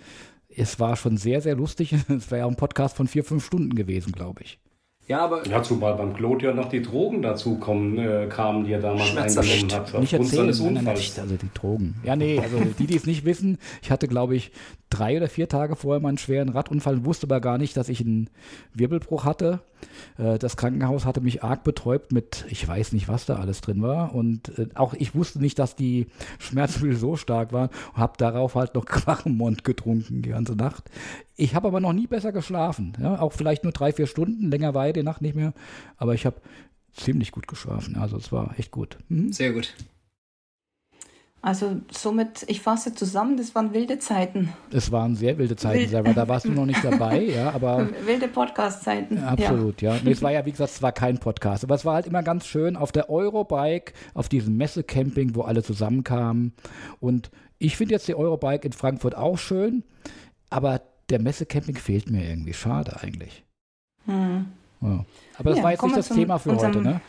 es 0.48 0.78
war 0.80 0.96
schon 0.96 1.16
sehr, 1.16 1.40
sehr 1.40 1.56
lustig. 1.56 1.92
Es 2.08 2.30
wäre 2.30 2.40
ja 2.40 2.46
ein 2.46 2.56
Podcast 2.56 2.96
von 2.96 3.08
vier, 3.08 3.24
fünf 3.24 3.44
Stunden 3.44 3.74
gewesen, 3.74 4.12
glaube 4.12 4.42
ich. 4.42 4.60
Ja, 5.06 5.20
aber. 5.20 5.46
Ja, 5.46 5.62
zumal 5.62 5.94
beim 5.96 6.14
Claude 6.14 6.46
ja 6.46 6.54
noch 6.54 6.68
die 6.70 6.80
Drogen 6.80 7.20
dazu 7.20 7.56
kommen, 7.56 7.98
äh, 7.98 8.26
kamen, 8.28 8.64
die 8.64 8.72
er 8.72 8.80
damals 8.80 9.16
eingenommen 9.16 9.72
hat. 9.72 10.00
Nicht 10.00 10.12
erzählen, 10.14 10.46
nein, 10.46 10.84
nein, 10.84 10.94
nicht, 10.94 11.18
also 11.18 11.36
die 11.36 11.50
Drogen. 11.52 11.96
Ja, 12.04 12.16
nee, 12.16 12.38
also 12.38 12.58
die, 12.78 12.86
die 12.86 12.96
es 12.96 13.06
nicht 13.06 13.24
wissen, 13.24 13.58
ich 13.82 13.90
hatte, 13.90 14.08
glaube 14.08 14.34
ich, 14.34 14.50
drei 14.94 15.16
oder 15.16 15.28
vier 15.28 15.48
Tage 15.48 15.76
vorher 15.76 16.00
mal 16.00 16.08
einen 16.08 16.18
schweren 16.18 16.48
Radunfall 16.48 16.94
und 16.94 17.04
wusste 17.04 17.26
aber 17.26 17.40
gar 17.40 17.58
nicht, 17.58 17.76
dass 17.76 17.88
ich 17.88 18.00
einen 18.00 18.30
Wirbelbruch 18.72 19.24
hatte. 19.24 19.60
Äh, 20.18 20.38
das 20.38 20.56
Krankenhaus 20.56 21.04
hatte 21.04 21.20
mich 21.20 21.42
arg 21.42 21.64
betäubt 21.64 22.12
mit, 22.12 22.44
ich 22.48 22.66
weiß 22.66 22.92
nicht, 22.92 23.08
was 23.08 23.26
da 23.26 23.36
alles 23.36 23.60
drin 23.60 23.82
war. 23.82 24.14
Und 24.14 24.56
äh, 24.58 24.68
auch 24.74 24.94
ich 24.94 25.14
wusste 25.14 25.40
nicht, 25.40 25.58
dass 25.58 25.74
die 25.74 26.06
Schmerzmittel 26.38 26.96
so 26.96 27.16
stark 27.16 27.52
waren 27.52 27.70
und 27.94 27.98
habe 27.98 28.14
darauf 28.18 28.54
halt 28.54 28.74
noch 28.74 28.84
Quachenmond 28.86 29.64
getrunken 29.64 30.22
die 30.22 30.30
ganze 30.30 30.54
Nacht. 30.54 30.90
Ich 31.36 31.54
habe 31.54 31.68
aber 31.68 31.80
noch 31.80 31.92
nie 31.92 32.06
besser 32.06 32.32
geschlafen. 32.32 32.92
Ja? 33.00 33.20
Auch 33.20 33.32
vielleicht 33.32 33.64
nur 33.64 33.72
drei, 33.72 33.92
vier 33.92 34.06
Stunden, 34.06 34.50
länger 34.50 34.74
war 34.74 34.92
die 34.92 35.02
Nacht 35.02 35.22
nicht 35.22 35.34
mehr. 35.34 35.52
Aber 35.96 36.14
ich 36.14 36.26
habe 36.26 36.36
ziemlich 36.94 37.32
gut 37.32 37.48
geschlafen. 37.48 37.96
Also 37.96 38.16
es 38.16 38.30
war 38.30 38.54
echt 38.58 38.70
gut. 38.70 38.98
Mhm. 39.08 39.32
Sehr 39.32 39.52
gut. 39.52 39.74
Also 41.44 41.82
somit, 41.90 42.42
ich 42.46 42.62
fasse 42.62 42.94
zusammen, 42.94 43.36
das 43.36 43.54
waren 43.54 43.74
wilde 43.74 43.98
Zeiten. 43.98 44.54
Es 44.72 44.90
waren 44.90 45.14
sehr 45.14 45.36
wilde 45.36 45.56
Zeiten, 45.56 45.80
Wild. 45.80 45.90
selber. 45.90 46.14
Da 46.14 46.26
warst 46.26 46.46
du 46.46 46.52
noch 46.52 46.64
nicht 46.64 46.82
dabei, 46.82 47.20
ja, 47.20 47.50
aber. 47.50 47.86
Wilde 48.06 48.28
Podcast-Zeiten. 48.28 49.22
Absolut, 49.22 49.82
ja. 49.82 49.96
ja. 49.96 50.00
Nee, 50.02 50.12
es 50.12 50.22
war 50.22 50.32
ja, 50.32 50.46
wie 50.46 50.52
gesagt, 50.52 50.70
es 50.70 50.80
war 50.80 50.92
kein 50.92 51.18
Podcast. 51.18 51.62
Aber 51.62 51.74
es 51.74 51.84
war 51.84 51.96
halt 51.96 52.06
immer 52.06 52.22
ganz 52.22 52.46
schön 52.46 52.76
auf 52.76 52.92
der 52.92 53.10
Eurobike, 53.10 53.92
auf 54.14 54.30
diesem 54.30 54.56
Messecamping, 54.56 55.34
wo 55.34 55.42
alle 55.42 55.62
zusammenkamen. 55.62 56.54
Und 56.98 57.30
ich 57.58 57.76
finde 57.76 57.92
jetzt 57.92 58.08
die 58.08 58.14
Eurobike 58.14 58.64
in 58.64 58.72
Frankfurt 58.72 59.14
auch 59.14 59.36
schön, 59.36 59.84
aber 60.48 60.80
der 61.10 61.20
Messecamping 61.20 61.76
fehlt 61.76 62.08
mir 62.08 62.26
irgendwie. 62.26 62.54
Schade 62.54 63.02
eigentlich. 63.02 63.44
Hm. 64.06 64.46
Ja. 64.80 65.04
Aber 65.36 65.50
das 65.50 65.58
ja, 65.58 65.64
war 65.64 65.72
jetzt 65.72 65.82
nicht 65.82 65.96
das 65.98 66.08
Thema 66.08 66.38
für 66.38 66.56
heute, 66.56 66.80
ne? 66.80 67.02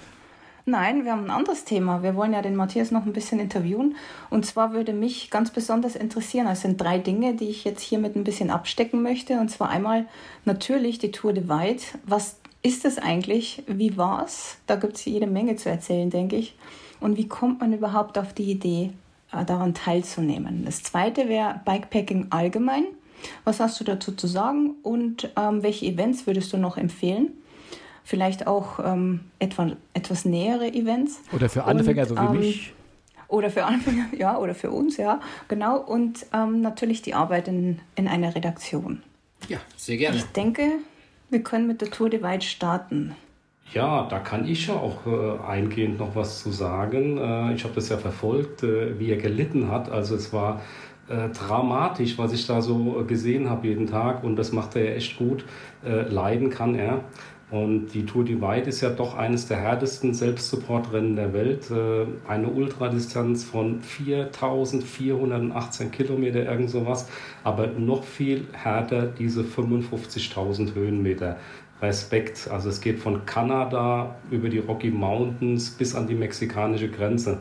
Nein, 0.67 1.05
wir 1.05 1.11
haben 1.11 1.25
ein 1.25 1.29
anderes 1.29 1.63
Thema. 1.63 2.01
Wir 2.01 2.15
wollen 2.15 2.33
ja 2.33 2.41
den 2.41 2.55
Matthias 2.55 2.89
noch 2.89 3.05
ein 3.05 3.13
bisschen 3.13 3.39
interviewen. 3.39 3.95
Und 4.31 4.47
zwar 4.47 4.73
würde 4.73 4.93
mich 4.93 5.29
ganz 5.29 5.51
besonders 5.51 5.95
interessieren, 5.95 6.47
es 6.47 6.61
sind 6.61 6.81
drei 6.81 6.97
Dinge, 6.97 7.35
die 7.35 7.49
ich 7.49 7.65
jetzt 7.65 7.83
hiermit 7.83 8.15
ein 8.15 8.23
bisschen 8.23 8.49
abstecken 8.49 9.03
möchte. 9.03 9.39
Und 9.39 9.49
zwar 9.49 9.69
einmal 9.69 10.07
natürlich 10.43 10.97
die 10.97 11.11
Tour 11.11 11.33
de 11.33 11.47
Weit. 11.47 11.99
Was 12.07 12.37
ist 12.63 12.83
das 12.83 12.97
eigentlich? 12.97 13.61
Wie 13.67 13.95
war 13.95 14.25
es? 14.25 14.57
Da 14.65 14.75
gibt 14.75 14.95
es 14.95 15.05
jede 15.05 15.27
Menge 15.27 15.55
zu 15.55 15.69
erzählen, 15.69 16.09
denke 16.09 16.35
ich. 16.35 16.55
Und 16.99 17.15
wie 17.15 17.27
kommt 17.27 17.59
man 17.59 17.71
überhaupt 17.71 18.17
auf 18.17 18.33
die 18.33 18.49
Idee, 18.49 18.91
äh, 19.31 19.45
daran 19.45 19.75
teilzunehmen? 19.75 20.65
Das 20.65 20.81
zweite 20.81 21.29
wäre 21.29 21.61
Bikepacking 21.63 22.27
allgemein. 22.31 22.85
Was 23.43 23.59
hast 23.59 23.79
du 23.79 23.83
dazu 23.83 24.13
zu 24.13 24.25
sagen 24.25 24.75
und 24.81 25.31
ähm, 25.37 25.61
welche 25.61 25.85
Events 25.85 26.25
würdest 26.25 26.51
du 26.53 26.57
noch 26.57 26.77
empfehlen? 26.77 27.33
Vielleicht 28.05 28.47
auch 28.47 28.79
ähm, 28.79 29.19
etwa, 29.39 29.71
etwas 29.93 30.23
nähere 30.23 30.73
Events. 30.73 31.19
Oder 31.33 31.49
für 31.49 31.65
Anfänger, 31.65 32.03
und, 32.03 32.07
so 32.07 32.15
wie 32.15 32.19
ähm, 32.19 32.39
mich. 32.39 32.73
Oder 33.27 33.49
für 33.49 33.65
Anfänger, 33.65 34.05
ja, 34.17 34.37
oder 34.37 34.55
für 34.55 34.71
uns, 34.71 34.95
ja, 34.95 35.19
genau. 35.49 35.77
Und 35.77 36.25
ähm, 36.33 36.61
natürlich 36.61 37.01
die 37.01 37.13
Arbeit 37.13 37.49
in, 37.49 37.79
in 37.95 38.07
einer 38.07 38.33
Redaktion. 38.33 39.01
Ja, 39.49 39.57
sehr 39.75 39.97
gerne. 39.97 40.17
Ich 40.17 40.25
denke, 40.25 40.63
wir 41.29 41.43
können 41.43 41.67
mit 41.67 41.81
der 41.81 41.89
Tour 41.89 42.09
de 42.09 42.21
Weit 42.21 42.43
starten. 42.43 43.15
Ja, 43.73 44.07
da 44.07 44.19
kann 44.19 44.47
ich 44.47 44.67
ja 44.67 44.75
auch 44.75 45.07
äh, 45.07 45.43
eingehend 45.43 45.97
noch 45.99 46.15
was 46.15 46.41
zu 46.43 46.51
sagen. 46.51 47.17
Äh, 47.17 47.55
ich 47.55 47.63
habe 47.63 47.73
das 47.73 47.89
ja 47.89 47.97
verfolgt, 47.97 48.63
äh, 48.63 48.99
wie 48.99 49.09
er 49.09 49.17
gelitten 49.17 49.71
hat. 49.71 49.89
Also 49.89 50.15
es 50.15 50.31
war 50.31 50.61
äh, 51.09 51.29
dramatisch, 51.29 52.17
was 52.17 52.31
ich 52.31 52.45
da 52.45 52.61
so 52.61 53.03
gesehen 53.07 53.49
habe 53.49 53.67
jeden 53.67 53.87
Tag 53.87 54.23
und 54.23 54.35
das 54.35 54.51
macht 54.51 54.75
er 54.75 54.85
ja 54.85 54.91
echt 54.91 55.17
gut. 55.17 55.45
Äh, 55.83 56.01
leiden 56.03 56.51
kann 56.51 56.75
er. 56.75 57.03
Und 57.55 57.93
die 57.93 58.05
Tour 58.05 58.25
Divide 58.25 58.67
ist 58.67 58.81
ja 58.81 58.89
doch 58.89 59.15
eines 59.15 59.47
der 59.47 59.55
härtesten 59.55 60.13
Selbstsupportrennen 60.13 61.15
der 61.15 61.31
Welt. 61.31 61.71
Äh, 61.71 62.05
eine 62.27 62.49
Ultradistanz 62.49 63.45
von 63.45 63.79
4418 63.79 65.89
Kilometer, 65.89 66.43
irgend 66.43 66.69
sowas. 66.69 67.07
Aber 67.45 67.67
noch 67.67 68.03
viel 68.03 68.45
härter 68.51 69.05
diese 69.05 69.43
55.000 69.43 70.75
Höhenmeter. 70.75 71.37
Respekt. 71.81 72.49
Also 72.51 72.67
es 72.67 72.81
geht 72.81 72.99
von 72.99 73.25
Kanada 73.25 74.15
über 74.31 74.49
die 74.49 74.59
Rocky 74.59 74.91
Mountains 74.91 75.69
bis 75.69 75.95
an 75.95 76.07
die 76.07 76.15
mexikanische 76.15 76.89
Grenze. 76.89 77.37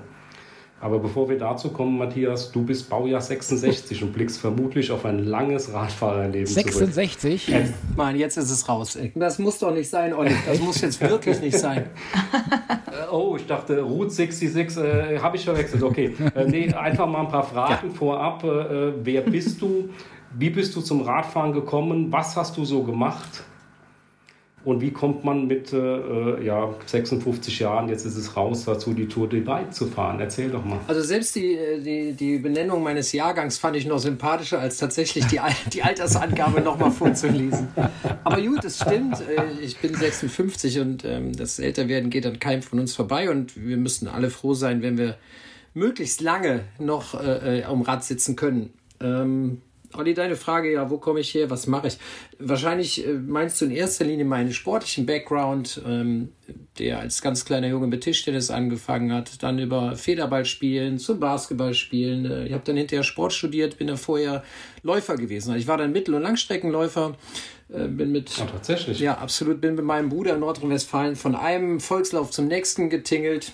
Aber 0.84 0.98
bevor 0.98 1.30
wir 1.30 1.38
dazu 1.38 1.70
kommen, 1.70 1.96
Matthias, 1.96 2.52
du 2.52 2.62
bist 2.62 2.90
Baujahr 2.90 3.22
66 3.22 4.02
und 4.02 4.12
blickst 4.12 4.38
vermutlich 4.38 4.90
auf 4.90 5.06
ein 5.06 5.20
langes 5.20 5.72
Radfahrerleben 5.72 6.44
66? 6.44 7.46
zurück. 7.46 7.62
Mann, 7.96 8.16
jetzt 8.16 8.36
ist 8.36 8.50
es 8.50 8.68
raus. 8.68 8.98
Das 9.14 9.38
muss 9.38 9.58
doch 9.58 9.72
nicht 9.72 9.88
sein, 9.88 10.12
Olli. 10.12 10.34
Das 10.44 10.60
muss 10.60 10.82
jetzt 10.82 11.00
wirklich 11.08 11.40
nicht 11.40 11.58
sein. 11.58 11.86
Äh, 12.86 13.10
oh, 13.10 13.34
ich 13.34 13.46
dachte, 13.46 13.80
Route 13.80 14.10
66 14.10 14.76
äh, 14.76 15.18
habe 15.20 15.38
ich 15.38 15.46
verwechselt. 15.46 15.82
Okay, 15.82 16.14
äh, 16.34 16.44
nee, 16.44 16.70
einfach 16.74 17.06
mal 17.06 17.20
ein 17.20 17.28
paar 17.28 17.44
Fragen 17.44 17.88
ja. 17.88 17.94
vorab. 17.94 18.44
Äh, 18.44 18.92
wer 19.02 19.22
bist 19.22 19.62
du? 19.62 19.88
Wie 20.36 20.50
bist 20.50 20.76
du 20.76 20.82
zum 20.82 21.00
Radfahren 21.00 21.54
gekommen? 21.54 22.12
Was 22.12 22.36
hast 22.36 22.58
du 22.58 22.64
so 22.66 22.82
gemacht? 22.82 23.42
Und 24.64 24.80
wie 24.80 24.92
kommt 24.92 25.24
man 25.24 25.46
mit 25.46 25.72
äh, 25.72 26.42
ja, 26.42 26.74
56 26.86 27.58
Jahren, 27.58 27.88
jetzt 27.88 28.06
ist 28.06 28.16
es 28.16 28.34
raus, 28.34 28.64
dazu 28.64 28.94
die 28.94 29.08
Tour 29.08 29.28
de 29.28 29.46
Weit 29.46 29.74
zu 29.74 29.86
fahren? 29.86 30.18
Erzähl 30.20 30.50
doch 30.50 30.64
mal. 30.64 30.80
Also 30.86 31.02
selbst 31.02 31.34
die, 31.36 31.54
äh, 31.54 31.80
die, 31.80 32.12
die 32.14 32.38
Benennung 32.38 32.82
meines 32.82 33.12
Jahrgangs 33.12 33.58
fand 33.58 33.76
ich 33.76 33.86
noch 33.86 33.98
sympathischer, 33.98 34.60
als 34.60 34.78
tatsächlich 34.78 35.26
die, 35.26 35.38
die 35.72 35.82
Altersangabe 35.82 36.62
nochmal 36.62 36.90
vorzulesen. 36.90 37.68
Aber 38.24 38.40
gut, 38.40 38.64
es 38.64 38.80
stimmt. 38.80 39.20
Äh, 39.20 39.62
ich 39.62 39.78
bin 39.78 39.94
56 39.94 40.80
und 40.80 41.04
ähm, 41.04 41.36
das 41.36 41.58
Älterwerden 41.58 42.08
geht 42.08 42.24
an 42.24 42.38
keinem 42.38 42.62
von 42.62 42.78
uns 42.80 42.94
vorbei 42.94 43.28
und 43.30 43.56
wir 43.56 43.76
müssen 43.76 44.08
alle 44.08 44.30
froh 44.30 44.54
sein, 44.54 44.80
wenn 44.80 44.96
wir 44.96 45.16
möglichst 45.74 46.22
lange 46.22 46.64
noch 46.78 47.20
äh, 47.20 47.60
äh 47.60 47.64
am 47.64 47.82
Rad 47.82 48.02
sitzen 48.04 48.34
können. 48.34 48.72
Ähm, 49.00 49.60
Olli, 49.96 50.14
deine 50.14 50.36
Frage, 50.36 50.72
ja, 50.72 50.90
wo 50.90 50.98
komme 50.98 51.20
ich 51.20 51.34
her, 51.34 51.50
was 51.50 51.66
mache 51.66 51.88
ich? 51.88 51.98
Wahrscheinlich 52.38 53.06
äh, 53.06 53.12
meinst 53.12 53.60
du 53.60 53.66
in 53.66 53.70
erster 53.70 54.04
Linie 54.04 54.24
meinen 54.24 54.52
sportlichen 54.52 55.06
Background, 55.06 55.80
ähm, 55.86 56.30
der 56.78 57.00
als 57.00 57.22
ganz 57.22 57.44
kleiner 57.44 57.68
Junge 57.68 57.86
mit 57.86 58.02
Tischtennis 58.02 58.50
angefangen 58.50 59.12
hat, 59.12 59.42
dann 59.42 59.58
über 59.58 59.96
Federball 59.96 60.44
spielen, 60.44 60.98
zum 60.98 61.20
Basketball 61.20 61.74
spielen. 61.74 62.24
Äh, 62.24 62.46
ich 62.46 62.52
habe 62.52 62.64
dann 62.64 62.76
hinterher 62.76 63.04
Sport 63.04 63.32
studiert, 63.32 63.78
bin 63.78 63.86
dann 63.86 63.96
vorher 63.96 64.42
Läufer 64.82 65.16
gewesen. 65.16 65.50
Also 65.50 65.60
ich 65.60 65.68
war 65.68 65.76
dann 65.76 65.92
Mittel- 65.92 66.14
und 66.14 66.22
Langstreckenläufer. 66.22 67.16
Äh, 67.72 67.88
bin 67.88 68.12
mit, 68.12 68.36
ja, 68.36 68.46
tatsächlich. 68.46 69.00
Ja, 69.00 69.18
absolut. 69.18 69.60
Bin 69.60 69.74
mit 69.74 69.84
meinem 69.84 70.08
Bruder 70.08 70.34
in 70.34 70.40
Nordrhein-Westfalen 70.40 71.16
von 71.16 71.34
einem 71.34 71.80
Volkslauf 71.80 72.30
zum 72.30 72.46
nächsten 72.48 72.90
getingelt 72.90 73.52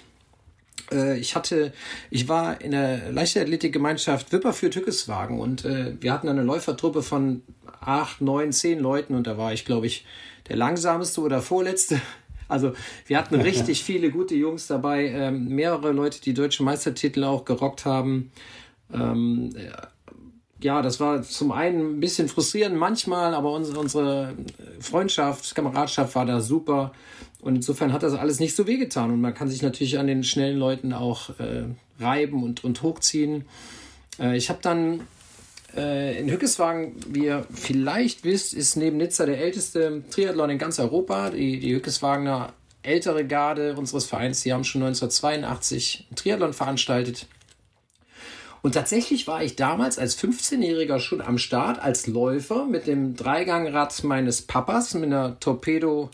ich 1.16 1.34
hatte, 1.34 1.72
ich 2.10 2.28
war 2.28 2.60
in 2.60 2.72
der 2.72 3.12
Leichtathletikgemeinschaft 3.12 4.32
Wipper 4.32 4.52
für 4.52 4.70
Tückeswagen 4.70 5.38
und 5.40 5.64
äh, 5.64 5.94
wir 6.00 6.12
hatten 6.12 6.28
eine 6.28 6.42
Läufertruppe 6.42 7.02
von 7.02 7.42
acht, 7.80 8.20
neun, 8.20 8.52
zehn 8.52 8.80
Leuten 8.80 9.14
und 9.14 9.26
da 9.26 9.38
war 9.38 9.52
ich, 9.52 9.64
glaube 9.64 9.86
ich, 9.86 10.04
der 10.48 10.56
langsamste 10.56 11.20
oder 11.20 11.42
vorletzte. 11.42 12.00
Also 12.48 12.72
wir 13.06 13.16
hatten 13.16 13.36
richtig 13.40 13.84
viele 13.84 14.10
gute 14.10 14.34
Jungs 14.34 14.66
dabei, 14.66 15.06
ähm, 15.06 15.50
mehrere 15.50 15.92
Leute, 15.92 16.20
die 16.20 16.34
deutsche 16.34 16.64
Meistertitel 16.64 17.22
auch 17.22 17.44
gerockt 17.44 17.84
haben. 17.84 18.32
Ähm, 18.92 19.54
ja, 20.62 20.82
das 20.82 21.00
war 21.00 21.22
zum 21.22 21.52
einen 21.52 21.96
ein 21.96 22.00
bisschen 22.00 22.28
frustrierend 22.28 22.76
manchmal, 22.76 23.34
aber 23.34 23.52
unsere, 23.52 23.78
unsere 23.78 24.34
Freundschaft, 24.80 25.54
Kameradschaft 25.54 26.14
war 26.14 26.26
da 26.26 26.40
super. 26.40 26.92
Und 27.42 27.56
insofern 27.56 27.92
hat 27.92 28.02
das 28.02 28.14
alles 28.14 28.40
nicht 28.40 28.54
so 28.54 28.66
wehgetan. 28.66 29.10
Und 29.10 29.20
man 29.20 29.34
kann 29.34 29.48
sich 29.48 29.62
natürlich 29.62 29.98
an 29.98 30.06
den 30.06 30.24
schnellen 30.24 30.58
Leuten 30.58 30.92
auch 30.92 31.30
äh, 31.38 31.64
reiben 31.98 32.42
und, 32.42 32.64
und 32.64 32.82
hochziehen. 32.82 33.44
Äh, 34.18 34.36
ich 34.36 34.50
habe 34.50 34.60
dann 34.62 35.00
äh, 35.76 36.18
in 36.18 36.30
Hückeswagen, 36.30 36.96
wie 37.08 37.26
ihr 37.26 37.46
vielleicht 37.52 38.24
wisst, 38.24 38.54
ist 38.54 38.76
neben 38.76 38.96
Nizza 38.96 39.26
der 39.26 39.38
älteste 39.38 40.02
Triathlon 40.10 40.50
in 40.50 40.58
ganz 40.58 40.78
Europa. 40.78 41.30
Die, 41.30 41.60
die 41.60 41.74
Hückeswagener 41.74 42.52
ältere 42.82 43.26
Garde 43.26 43.74
unseres 43.76 44.06
Vereins, 44.06 44.42
die 44.42 44.52
haben 44.52 44.64
schon 44.64 44.82
1982 44.82 46.06
einen 46.08 46.16
Triathlon 46.16 46.52
veranstaltet. 46.52 47.26
Und 48.62 48.72
tatsächlich 48.72 49.26
war 49.26 49.42
ich 49.42 49.56
damals 49.56 49.98
als 49.98 50.18
15-Jähriger 50.18 50.98
schon 50.98 51.22
am 51.22 51.38
Start 51.38 51.78
als 51.78 52.06
Läufer 52.06 52.66
mit 52.66 52.86
dem 52.86 53.16
Dreigangrad 53.16 54.04
meines 54.04 54.42
Papas 54.42 54.92
mit 54.94 55.04
einer 55.04 55.40
Torpedo 55.40 56.10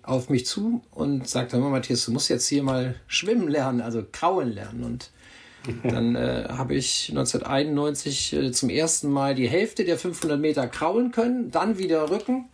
auf 0.04 0.30
mich 0.30 0.46
zu 0.46 0.82
und 0.92 1.28
sagte, 1.28 1.58
Matthias, 1.58 2.06
du 2.06 2.12
musst 2.12 2.30
jetzt 2.30 2.48
hier 2.48 2.62
mal 2.62 2.94
schwimmen 3.08 3.48
lernen, 3.48 3.82
also 3.82 4.06
krauen 4.12 4.52
lernen. 4.52 4.84
Und 4.84 5.10
dann 5.84 6.16
äh, 6.16 6.46
habe 6.50 6.76
ich 6.76 7.10
1991 7.10 8.34
äh, 8.34 8.52
zum 8.52 8.70
ersten 8.70 9.10
Mal 9.10 9.34
die 9.34 9.50
Hälfte 9.50 9.86
der 9.86 9.98
500 9.98 10.40
Meter 10.40 10.68
kraulen 10.68 11.12
können, 11.12 11.52
dann 11.52 11.78
wieder 11.78 12.10
Rücken 12.10 12.50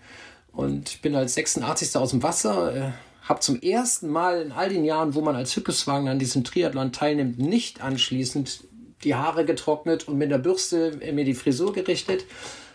und 0.52 1.02
bin 1.02 1.16
als 1.16 1.34
86. 1.34 1.96
aus 1.98 2.12
dem 2.12 2.22
Wasser, 2.24 2.76
äh, 2.76 2.92
habe 3.26 3.40
zum 3.40 3.60
ersten 3.60 4.10
Mal 4.10 4.42
in 4.42 4.52
all 4.52 4.70
den 4.70 4.86
Jahren, 4.86 5.16
wo 5.16 5.22
man 5.22 5.36
als 5.36 5.56
Hückeswagen 5.56 6.08
an 6.08 6.20
diesem 6.20 6.44
Triathlon 6.44 6.92
teilnimmt, 6.92 7.40
nicht 7.40 7.82
anschließend 7.82 8.62
die 9.04 9.16
Haare 9.16 9.46
getrocknet 9.46 10.08
und 10.08 10.18
mit 10.18 10.32
der 10.32 10.38
Bürste 10.38 11.00
mir 11.14 11.26
die 11.26 11.34
Frisur 11.34 11.74
gerichtet, 11.74 12.26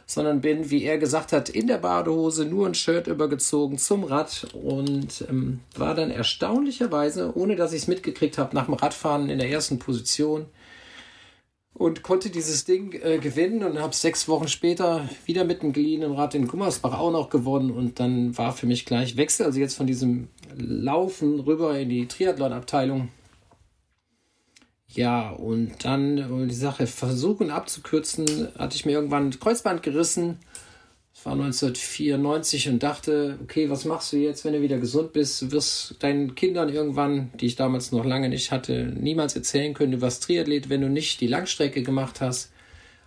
sondern 0.06 0.40
bin, 0.40 0.70
wie 0.70 0.82
er 0.84 0.98
gesagt 0.98 1.32
hat, 1.32 1.48
in 1.48 1.68
der 1.68 1.78
Badehose 1.78 2.44
nur 2.44 2.66
ein 2.66 2.74
Shirt 2.74 3.06
übergezogen 3.06 3.78
zum 3.78 4.02
Rad 4.02 4.48
und 4.52 5.24
ähm, 5.28 5.60
war 5.76 5.94
dann 5.94 6.10
erstaunlicherweise, 6.10 7.32
ohne 7.36 7.54
dass 7.54 7.72
ich 7.72 7.82
es 7.82 7.88
mitgekriegt 7.88 8.36
habe, 8.36 8.54
nach 8.56 8.66
dem 8.66 8.74
Radfahren 8.74 9.30
in 9.30 9.38
der 9.38 9.50
ersten 9.50 9.78
Position 9.78 10.46
und 11.74 12.02
konnte 12.02 12.30
dieses 12.30 12.64
Ding 12.64 12.92
äh, 12.92 13.18
gewinnen 13.18 13.62
und 13.64 13.78
habe 13.78 13.94
sechs 13.94 14.28
Wochen 14.28 14.48
später 14.48 15.08
wieder 15.24 15.44
mit 15.44 15.62
dem 15.62 15.72
geliehenen 15.72 16.12
Rad 16.12 16.34
in 16.34 16.48
Gummersbach 16.48 16.98
auch 16.98 17.12
noch 17.12 17.30
gewonnen 17.30 17.70
und 17.70 18.00
dann 18.00 18.36
war 18.36 18.52
für 18.52 18.66
mich 18.66 18.86
gleich 18.86 19.16
Wechsel, 19.16 19.46
also 19.46 19.60
jetzt 19.60 19.76
von 19.76 19.86
diesem 19.86 20.28
Laufen 20.56 21.40
rüber 21.40 21.78
in 21.78 21.88
die 21.88 22.06
Triathlon-Abteilung. 22.06 23.08
Ja, 24.92 25.30
und 25.30 25.84
dann, 25.84 26.30
um 26.30 26.48
die 26.48 26.54
Sache 26.54 26.88
versuchen 26.88 27.50
abzukürzen, 27.50 28.48
hatte 28.58 28.74
ich 28.74 28.84
mir 28.84 28.92
irgendwann 28.92 29.28
ein 29.28 29.38
Kreuzband 29.38 29.84
gerissen. 29.84 30.38
War 31.22 31.34
1994 31.34 32.68
und 32.68 32.82
dachte, 32.82 33.38
okay, 33.42 33.68
was 33.68 33.84
machst 33.84 34.12
du 34.12 34.16
jetzt, 34.16 34.44
wenn 34.44 34.54
du 34.54 34.62
wieder 34.62 34.78
gesund 34.78 35.12
bist? 35.12 35.42
Du 35.42 35.52
wirst 35.52 35.96
deinen 36.02 36.34
Kindern 36.34 36.70
irgendwann, 36.70 37.30
die 37.34 37.46
ich 37.46 37.56
damals 37.56 37.92
noch 37.92 38.06
lange 38.06 38.30
nicht 38.30 38.50
hatte, 38.50 38.84
niemals 38.98 39.36
erzählen 39.36 39.74
können, 39.74 39.92
du 39.92 40.00
warst 40.00 40.22
Triathlet, 40.22 40.70
wenn 40.70 40.80
du 40.80 40.88
nicht 40.88 41.20
die 41.20 41.26
Langstrecke 41.26 41.82
gemacht 41.82 42.22
hast. 42.22 42.50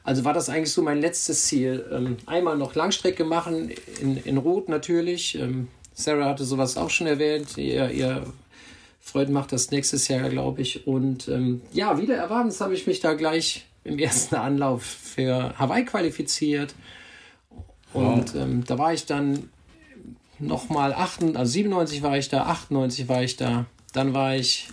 Also 0.04 0.26
war 0.26 0.34
das 0.34 0.50
eigentlich 0.50 0.72
so 0.72 0.84
mein 0.84 1.02
letztes 1.02 1.46
Ziel. 1.46 1.86
Ähm, 1.92 2.18
einmal 2.26 2.58
noch 2.58 2.76
Langstrecke 2.76 3.24
machen, 3.24 3.72
in, 4.02 4.18
in 4.18 4.38
Rot 4.38 4.70
natürlich. 4.70 5.40
Ähm, 5.40 5.70
Sarah 5.94 6.26
hatte 6.26 6.44
sowas 6.44 6.78
auch 6.78 6.90
schon 6.90 7.08
erwähnt. 7.08 7.58
Ihr, 7.58 7.90
ihr 7.90 8.26
Freud 9.00 9.32
macht 9.32 9.52
das 9.54 9.72
nächstes 9.72 10.08
Jahr, 10.08 10.30
glaube 10.30 10.62
ich. 10.62 10.86
Und 10.86 11.30
ähm, 11.30 11.62
ja, 11.72 11.98
wieder 11.98 12.16
erwartens 12.16 12.62
habe 12.62 12.74
ich 12.74 12.86
mich 12.86 13.00
da 13.00 13.14
gleich 13.14 13.66
im 13.84 13.98
ersten 13.98 14.36
Anlauf 14.36 14.84
für 14.84 15.58
Hawaii 15.58 15.86
qualifiziert. 15.86 16.76
Und 17.94 18.34
wow. 18.34 18.42
ähm, 18.42 18.64
da 18.66 18.78
war 18.78 18.94
ich 18.94 19.06
dann 19.06 19.50
nochmal 20.40 20.94
98, 20.94 21.38
also 21.38 21.52
97 21.52 22.02
war 22.02 22.18
ich 22.18 22.30
da, 22.30 22.46
98 22.48 23.08
war 23.08 23.24
ich 23.24 23.36
da. 23.38 23.66
Dann 23.94 24.14
war 24.14 24.36
ich 24.36 24.70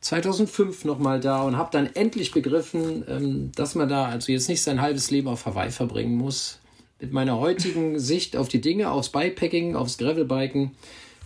2005 0.00 0.84
nochmal 0.84 1.20
da 1.20 1.42
und 1.42 1.56
habe 1.56 1.70
dann 1.72 1.86
endlich 1.94 2.30
begriffen, 2.30 3.04
ähm, 3.08 3.52
dass 3.54 3.74
man 3.74 3.88
da 3.88 4.06
also 4.06 4.32
jetzt 4.32 4.48
nicht 4.48 4.62
sein 4.62 4.80
halbes 4.80 5.10
Leben 5.10 5.28
auf 5.28 5.46
Hawaii 5.46 5.70
verbringen 5.70 6.16
muss. 6.16 6.60
Mit 7.00 7.12
meiner 7.12 7.38
heutigen 7.38 7.98
Sicht 7.98 8.36
auf 8.36 8.48
die 8.48 8.60
Dinge, 8.60 8.90
aufs 8.90 9.08
Bikepacking, 9.08 9.74
aufs 9.74 9.98
Gravelbiken, 9.98 10.72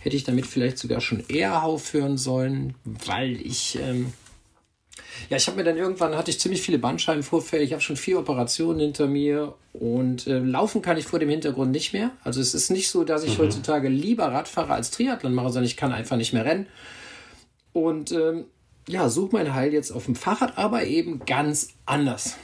hätte 0.00 0.16
ich 0.16 0.25
damit 0.25 0.47
vielleicht 0.47 0.78
sogar 0.78 1.00
schon 1.00 1.23
eher 1.28 1.62
aufhören 1.62 2.16
sollen, 2.16 2.75
weil 2.85 3.40
ich, 3.40 3.78
ähm, 3.78 4.12
ja, 5.30 5.37
ich 5.37 5.47
habe 5.47 5.56
mir 5.56 5.64
dann 5.64 5.76
irgendwann, 5.76 6.16
hatte 6.16 6.30
ich 6.30 6.40
ziemlich 6.40 6.62
viele 6.62 6.78
Bandscheibenvorfälle, 6.78 7.62
ich 7.62 7.73
habe 7.73 7.82
schon 7.82 7.97
vier 7.97 8.18
Operationen 8.18 8.80
hinter 8.80 9.06
mir 9.06 9.54
und 9.73 10.26
äh, 10.26 10.38
laufen 10.38 10.82
kann 10.82 10.97
ich 10.97 11.06
vor 11.06 11.18
dem 11.18 11.28
Hintergrund 11.28 11.71
nicht 11.71 11.92
mehr. 11.92 12.11
Also 12.25 12.40
es 12.40 12.54
ist 12.54 12.71
nicht 12.71 12.90
so, 12.90 13.04
dass 13.04 13.25
ich 13.25 13.38
mhm. 13.38 13.44
heutzutage 13.44 13.88
lieber 13.88 14.26
Radfahrer 14.26 14.75
als 14.75 14.90
Triathlon 14.90 15.35
mache, 15.35 15.49
sondern 15.49 15.64
ich 15.64 15.76
kann 15.76 15.92
einfach 15.92 16.16
nicht 16.16 16.32
mehr 16.32 16.44
rennen. 16.44 16.66
Und 17.73 18.12
ähm, 18.12 18.44
ja, 18.88 19.09
suche 19.09 19.30
mein 19.32 19.54
Heil 19.54 19.73
jetzt 19.73 19.90
auf 19.90 20.06
dem 20.06 20.16
Fahrrad, 20.16 20.59
aber 20.59 20.85
eben 20.85 21.21
ganz 21.25 21.71
anders. 21.87 22.37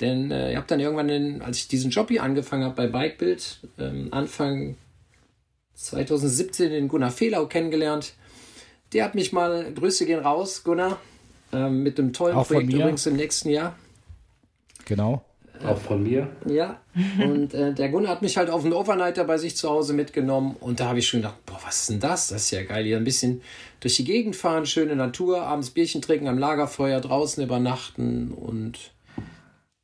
Denn 0.00 0.30
äh, 0.30 0.50
ich 0.50 0.56
habe 0.56 0.66
dann 0.66 0.80
irgendwann, 0.80 1.08
den, 1.08 1.42
als 1.42 1.58
ich 1.58 1.68
diesen 1.68 1.90
Job 1.90 2.08
hier 2.08 2.22
angefangen 2.22 2.64
habe 2.64 2.74
bei 2.74 2.86
Bikebild, 2.86 3.60
ähm, 3.78 4.08
Anfang 4.10 4.76
2017 5.74 6.70
den 6.70 6.88
Gunnar 6.88 7.10
Fehlau 7.10 7.46
kennengelernt. 7.46 8.14
Der 8.92 9.04
hat 9.04 9.14
mich 9.14 9.32
mal, 9.32 9.72
Grüße 9.72 10.06
gehen 10.06 10.20
raus, 10.20 10.62
Gunnar, 10.64 11.00
äh, 11.54 11.70
mit 11.70 11.98
dem 11.98 12.12
tollen 12.12 12.36
Auch 12.36 12.48
Projekt 12.48 12.72
übrigens 12.72 13.06
im 13.06 13.16
nächsten 13.16 13.50
Jahr. 13.50 13.76
Genau. 14.84 15.24
Auch 15.64 15.78
von 15.78 16.02
mir. 16.02 16.28
Ja, 16.46 16.80
und 17.22 17.54
äh, 17.54 17.72
der 17.72 17.88
Gunnar 17.88 18.10
hat 18.10 18.22
mich 18.22 18.36
halt 18.36 18.50
auf 18.50 18.64
einen 18.64 18.72
Overnighter 18.72 19.24
bei 19.24 19.38
sich 19.38 19.56
zu 19.56 19.70
Hause 19.70 19.94
mitgenommen 19.94 20.56
und 20.60 20.80
da 20.80 20.88
habe 20.88 20.98
ich 20.98 21.06
schon 21.06 21.20
gedacht, 21.20 21.46
boah, 21.46 21.58
was 21.64 21.82
ist 21.82 21.90
denn 21.90 22.00
das? 22.00 22.28
Das 22.28 22.42
ist 22.42 22.50
ja 22.50 22.64
geil, 22.64 22.84
hier 22.84 22.96
ein 22.96 23.04
bisschen 23.04 23.40
durch 23.80 23.96
die 23.96 24.04
Gegend 24.04 24.34
fahren, 24.34 24.66
schöne 24.66 24.96
Natur, 24.96 25.42
abends 25.42 25.70
Bierchen 25.70 26.02
trinken 26.02 26.26
am 26.26 26.38
Lagerfeuer, 26.38 27.00
draußen 27.00 27.42
übernachten 27.42 28.32
und 28.32 28.78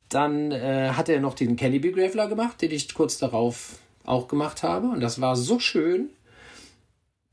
dann 0.09 0.51
äh, 0.51 0.89
hat 0.89 1.09
er 1.09 1.21
noch 1.21 1.35
den 1.35 1.55
Cannibal 1.55 1.91
Graveler 1.91 2.27
gemacht, 2.27 2.61
den 2.61 2.71
ich 2.71 2.93
kurz 2.93 3.17
darauf 3.17 3.79
auch 4.03 4.27
gemacht 4.27 4.63
habe. 4.63 4.87
Und 4.87 4.99
das 4.99 5.21
war 5.21 5.35
so 5.35 5.59
schön. 5.59 6.09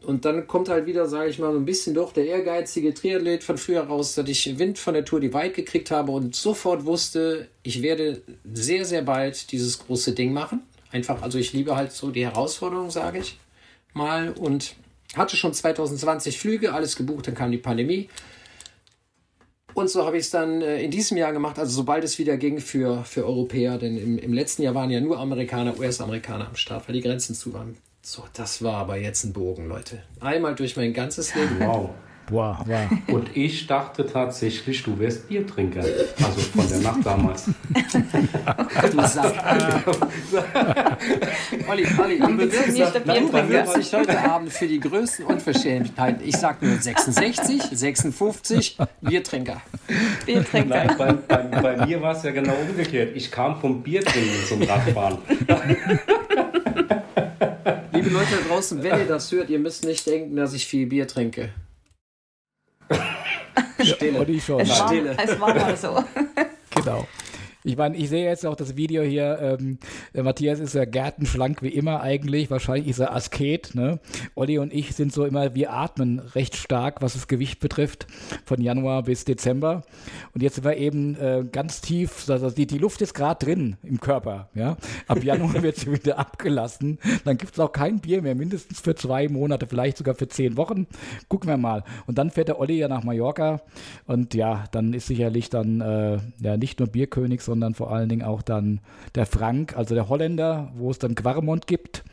Und 0.03 0.25
dann 0.25 0.47
kommt 0.47 0.69
halt 0.69 0.87
wieder, 0.87 1.09
sage 1.09 1.29
ich 1.29 1.39
mal, 1.39 1.53
so 1.53 1.59
ein 1.59 1.65
bisschen 1.65 1.95
doch 1.95 2.13
der 2.13 2.27
ehrgeizige 2.27 2.95
Triathlet 2.95 3.43
von 3.43 3.59
früher 3.59 3.83
raus, 3.83 4.15
dass 4.15 4.29
ich 4.29 4.59
Wind 4.59 4.79
von 4.79 4.95
der 4.95 5.05
Tour 5.05 5.21
die 5.21 5.35
weit 5.35 5.55
gekriegt 5.55 5.91
habe 5.91 6.13
und 6.13 6.37
sofort 6.37 6.85
wusste, 6.85 7.49
ich 7.65 7.83
werde 7.83 8.23
sehr, 8.53 8.85
sehr 8.85 9.03
bald 9.03 9.51
dieses 9.51 9.79
große 9.81 10.13
Ding 10.13 10.33
machen. 10.33 10.63
Einfach, 10.93 11.21
also 11.23 11.39
ich 11.39 11.53
liebe 11.53 11.75
halt 11.75 11.93
so 11.93 12.11
die 12.11 12.25
Herausforderung, 12.25 12.91
sage 12.91 13.19
ich 13.19 13.39
mal. 13.93 14.31
Und 14.33 14.77
hatte 15.17 15.37
schon 15.37 15.53
2020 15.53 16.39
Flüge, 16.39 16.73
alles 16.73 16.95
gebucht, 16.95 17.27
dann 17.27 17.35
kam 17.35 17.51
die 17.51 17.59
Pandemie. 17.59 18.09
Und 19.75 19.91
so 19.91 20.05
habe 20.05 20.17
ich 20.17 20.25
es 20.25 20.31
dann 20.31 20.63
äh, 20.63 20.83
in 20.83 20.91
diesem 20.91 21.17
Jahr 21.17 21.33
gemacht, 21.33 21.59
also 21.59 21.73
sobald 21.73 22.05
es 22.05 22.19
wieder 22.19 22.37
ging 22.37 22.61
für, 22.61 23.05
für 23.05 23.27
Europäer, 23.27 23.79
denn 23.79 23.97
im, 23.97 24.19
im 24.19 24.33
letzten 24.33 24.63
Jahr 24.63 24.75
waren 24.75 24.91
ja 24.91 25.01
nur 25.01 25.19
Amerikaner, 25.19 25.79
US-Amerikaner 25.79 26.49
am 26.49 26.57
Start, 26.57 26.89
weil 26.89 26.95
die 26.95 27.01
Grenzen 27.01 27.35
zu 27.35 27.53
waren. 27.53 27.77
So, 28.11 28.25
das 28.33 28.63
war 28.63 28.77
aber 28.77 28.97
jetzt 28.97 29.23
ein 29.25 29.35
Bogen, 29.35 29.69
Leute. 29.69 29.99
Einmal 30.21 30.55
durch 30.55 30.79
mein 30.79 30.95
ganzes 30.95 31.35
Leben. 31.35 31.61
Wow. 31.61 31.91
Boah, 32.31 32.65
wow. 32.67 32.91
Und 33.09 33.37
ich 33.37 33.67
dachte 33.67 34.07
tatsächlich, 34.07 34.83
du 34.83 34.99
wärst 34.99 35.29
Biertrinker. 35.29 35.81
Also 35.81 36.41
von 36.41 36.67
der 36.71 36.79
Nacht 36.79 37.05
damals. 37.05 37.45
du 37.45 39.07
Sack. 39.07 39.35
Olli, 41.69 41.87
Olli, 42.03 42.19
du 42.19 42.35
bewirbst 42.35 43.77
dich 43.77 43.93
heute 43.93 44.19
Abend 44.19 44.55
für 44.55 44.67
die 44.67 44.81
größten 44.81 45.27
Unverschämtheiten. 45.27 46.27
Ich 46.27 46.39
sag 46.39 46.63
nur 46.63 46.79
66, 46.79 47.63
56, 47.63 48.79
Biertrinker. 49.03 49.61
Biertrinker. 50.25 50.87
Nein, 50.87 50.95
bei, 50.97 51.13
bei, 51.13 51.43
bei 51.43 51.87
mir 51.87 52.01
war 52.01 52.17
es 52.17 52.23
ja 52.23 52.31
genau 52.31 52.55
umgekehrt. 52.55 53.15
Ich 53.15 53.31
kam 53.31 53.61
vom 53.61 53.83
Biertrinken 53.83 54.47
zum 54.49 54.63
Radfahren. 54.63 55.19
Liebe 57.99 58.11
Leute 58.11 58.31
da 58.31 58.49
draußen, 58.49 58.81
wenn 58.85 58.97
ihr 58.97 59.07
das 59.07 59.33
hört, 59.33 59.51
ihr 59.51 59.59
müsst 59.59 59.85
nicht 59.85 60.07
denken, 60.07 60.37
dass 60.37 60.53
ich 60.53 60.69
viel 60.69 60.87
Bier 60.87 61.09
trinke. 61.09 61.51
Stille. 63.83 64.25
Es, 64.25 64.49
war, 64.49 64.89
Stille. 64.89 65.17
es 65.21 65.41
war 65.41 65.53
mal 65.53 65.77
so. 65.77 66.05
genau. 66.71 67.09
Ich 67.65 67.77
meine, 67.77 67.97
ich 67.97 68.09
sehe 68.09 68.25
jetzt 68.25 68.47
auch 68.47 68.55
das 68.55 68.77
Video 68.77 69.03
hier. 69.03 69.59
Ähm, 69.59 69.79
Matthias 70.15 70.61
ist 70.61 70.75
ja 70.75 70.85
gärtenschlank 70.85 71.61
wie 71.63 71.69
immer 71.69 72.01
eigentlich. 72.01 72.51
Wahrscheinlich 72.51 72.89
ist 72.89 73.01
er 73.01 73.15
Asket. 73.15 73.75
Ne? 73.75 73.99
Olli 74.37 74.59
und 74.59 74.73
ich 74.73 74.95
sind 74.95 75.13
so 75.13 75.25
immer, 75.25 75.57
wir 75.57 75.73
atmen 75.73 76.21
recht 76.21 76.55
stark, 76.55 77.03
was 77.03 77.15
das 77.15 77.27
Gewicht 77.27 77.59
betrifft, 77.59 78.07
von 78.45 78.61
Januar 78.61 79.03
bis 79.03 79.25
Dezember. 79.25 79.83
Und 80.35 80.43
jetzt 80.43 80.55
sind 80.55 80.65
wir 80.65 80.77
eben 80.77 81.17
äh, 81.17 81.45
ganz 81.51 81.81
tief. 81.81 82.31
Also 82.31 82.51
die, 82.51 82.67
die 82.69 82.79
Luft 82.79 83.03
ist 83.03 83.13
gerade 83.13 83.45
drin 83.45 83.77
im 83.83 84.01
Körper. 84.01 84.49
Ja? 84.55 84.77
Ab 85.09 85.25
Januar 85.25 85.63
wird 85.63 85.77
sie 85.77 85.93
wieder 85.93 86.17
abgelassen. 86.17 87.01
Dann 87.25 87.39
gibt 87.39 87.55
es 87.55 87.59
auch 87.59 87.73
kein 87.73 87.99
Bier 87.99 88.23
mehr, 88.23 88.37
mindestens 88.37 88.81
für 88.81 88.95
zwei 88.95 89.29
Monate, 89.29 89.67
vielleicht 89.67 89.99
sogar 89.99 90.15
für 90.15 90.29
zehn 90.29 90.57
Wochen. 90.57 90.87
Gucken 91.29 91.51
wir 91.51 91.57
mal. 91.57 91.83
Und 92.07 92.19
dann 92.19 92.31
fährt 92.31 92.49
der 92.49 92.61
Olli 92.61 92.79
ja 92.79 92.87
nach 92.87 93.03
Mallorca. 93.03 93.63
Und 94.07 94.35
ja, 94.35 94.65
dann 94.71 94.95
ist 94.95 95.09
sicherlich 95.09 95.51
dann 95.51 95.81
äh, 95.81 96.19
ja 96.41 96.57
nicht 96.57 96.79
nur 96.79 96.89
Bierkönig, 96.89 97.43
sondern 97.49 97.75
vor 97.75 97.93
allen 97.93 98.09
Dingen 98.09 98.23
auch 98.23 98.43
dann 98.43 98.81
der 99.15 99.27
Frank, 99.27 99.77
also 99.77 99.95
der 99.95 100.09
Holländer, 100.09 100.71
wo 100.77 100.91
es 100.91 100.99
dann 100.99 101.15
Quarmont 101.15 101.67
gibt. 101.67 102.05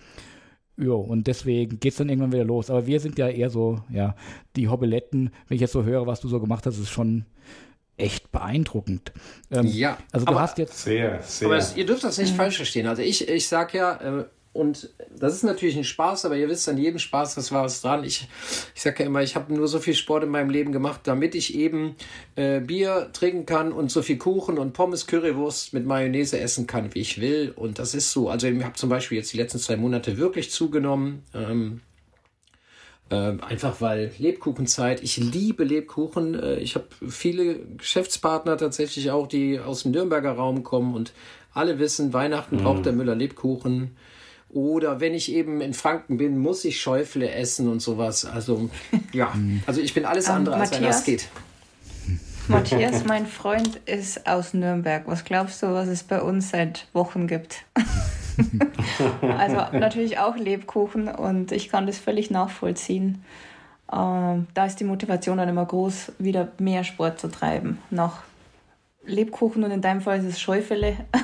Ja, 0.77 0.93
und 0.93 1.27
deswegen 1.27 1.79
geht 1.79 1.91
es 1.93 1.97
dann 1.97 2.09
irgendwann 2.09 2.33
wieder 2.33 2.43
los. 2.43 2.69
Aber 2.69 2.87
wir 2.87 2.99
sind 2.99 3.17
ja 3.17 3.29
eher 3.29 3.49
so, 3.49 3.81
ja, 3.89 4.15
die 4.55 4.67
Hobbeletten. 4.67 5.29
Wenn 5.47 5.55
ich 5.55 5.61
jetzt 5.61 5.73
so 5.73 5.83
höre, 5.83 6.07
was 6.07 6.19
du 6.19 6.27
so 6.27 6.39
gemacht 6.39 6.65
hast, 6.65 6.79
ist 6.79 6.89
schon 6.89 7.25
echt 7.97 8.31
beeindruckend. 8.31 9.13
Ähm, 9.51 9.67
ja, 9.67 9.97
also 10.11 10.25
du 10.25 10.39
hast 10.39 10.57
jetzt. 10.57 10.83
Sehr, 10.83 11.21
sehr. 11.21 11.47
Aber 11.47 11.57
es, 11.57 11.77
ihr 11.77 11.85
dürft 11.85 12.03
das 12.03 12.17
nicht 12.17 12.33
mhm. 12.33 12.37
falsch 12.37 12.57
verstehen. 12.57 12.87
Also 12.87 13.01
ich, 13.01 13.27
ich 13.27 13.47
sage 13.47 13.77
ja, 13.77 13.95
äh, 13.95 14.25
und 14.55 14.89
das 15.13 15.33
ist 15.33 15.43
natürlich 15.43 15.75
ein 15.75 15.83
Spaß, 15.83 16.23
aber 16.23 16.37
ihr 16.37 16.47
wisst, 16.47 16.69
an 16.69 16.77
jedem 16.77 16.97
Spaß, 16.97 17.35
das 17.35 17.51
war 17.51 17.65
was 17.65 17.81
dran. 17.81 18.05
Ich, 18.05 18.25
ich 18.73 18.81
sage 18.81 19.03
ja 19.03 19.07
immer, 19.07 19.21
ich 19.21 19.35
habe 19.35 19.53
nur 19.53 19.67
so 19.67 19.79
viel 19.79 19.95
Sport 19.95 20.23
in 20.23 20.29
meinem 20.29 20.49
Leben 20.49 20.71
gemacht, 20.71 21.01
damit 21.03 21.35
ich 21.35 21.55
eben 21.55 21.97
äh, 22.37 22.61
Bier 22.61 23.09
trinken 23.11 23.45
kann 23.45 23.73
und 23.73 23.91
so 23.91 24.01
viel 24.01 24.17
Kuchen 24.17 24.57
und 24.57 24.71
Pommes, 24.71 25.07
Currywurst 25.07 25.73
mit 25.73 25.85
Mayonnaise 25.85 26.39
essen 26.39 26.67
kann, 26.67 26.95
wie 26.95 27.01
ich 27.01 27.19
will. 27.19 27.51
Und 27.53 27.79
das 27.79 27.93
ist 27.93 28.11
so. 28.11 28.29
Also 28.29 28.47
ich 28.47 28.63
habe 28.63 28.75
zum 28.75 28.87
Beispiel 28.87 29.17
jetzt 29.17 29.33
die 29.33 29.37
letzten 29.37 29.59
zwei 29.59 29.75
Monate 29.75 30.17
wirklich 30.17 30.51
zugenommen. 30.51 31.23
Ähm, 31.33 31.81
äh, 33.09 33.33
einfach 33.41 33.81
weil 33.81 34.13
Lebkuchenzeit, 34.19 35.03
ich 35.03 35.17
liebe 35.17 35.65
Lebkuchen. 35.65 36.33
Äh, 36.33 36.59
ich 36.59 36.75
habe 36.75 36.85
viele 37.05 37.59
Geschäftspartner 37.75 38.55
tatsächlich 38.55 39.11
auch, 39.11 39.27
die 39.27 39.59
aus 39.59 39.83
dem 39.83 39.91
Nürnberger 39.91 40.31
Raum 40.31 40.63
kommen 40.63 40.95
und 40.95 41.11
alle 41.53 41.77
wissen, 41.77 42.13
Weihnachten 42.13 42.55
mm. 42.55 42.63
braucht 42.63 42.85
der 42.85 42.93
Müller 42.93 43.15
Lebkuchen. 43.15 43.97
Oder 44.49 44.99
wenn 45.01 45.13
ich 45.13 45.31
eben 45.31 45.59
in 45.59 45.73
Franken 45.73 46.17
bin, 46.17 46.37
muss 46.37 46.63
ich 46.63 46.79
Schäufle 46.79 47.31
essen 47.31 47.67
und 47.67 47.81
sowas. 47.81 48.25
Also 48.25 48.69
ja, 49.11 49.33
also 49.65 49.81
ich 49.81 49.93
bin 49.93 50.05
alles 50.05 50.27
ähm, 50.27 50.35
andere, 50.35 50.55
um, 50.55 50.61
als 50.61 50.71
wenn 50.71 50.83
das 50.83 51.03
geht. 51.03 51.27
Matthias, 52.47 53.05
mein 53.05 53.25
Freund, 53.25 53.77
ist 53.85 54.27
aus 54.27 54.53
Nürnberg. 54.53 55.03
Was 55.07 55.25
glaubst 55.25 55.63
du, 55.63 55.67
was 55.67 55.87
es 55.87 56.03
bei 56.03 56.21
uns 56.21 56.51
seit 56.51 56.87
Wochen 56.93 57.27
gibt? 57.27 57.65
also 59.21 59.77
natürlich 59.77 60.19
auch 60.19 60.35
Lebkuchen 60.35 61.07
und 61.07 61.51
ich 61.51 61.69
kann 61.69 61.87
das 61.87 61.97
völlig 61.97 62.29
nachvollziehen. 62.29 63.23
Ähm, 63.91 64.47
da 64.53 64.65
ist 64.65 64.79
die 64.79 64.83
Motivation 64.83 65.37
dann 65.37 65.49
immer 65.49 65.65
groß, 65.65 66.13
wieder 66.19 66.49
mehr 66.59 66.83
Sport 66.83 67.19
zu 67.19 67.29
treiben. 67.29 67.79
Nach 67.89 68.21
Lebkuchen 69.05 69.63
und 69.63 69.71
in 69.71 69.81
deinem 69.81 70.01
Fall 70.01 70.19
ist 70.19 70.25
es 70.25 70.39
Schäufele. 70.39 70.97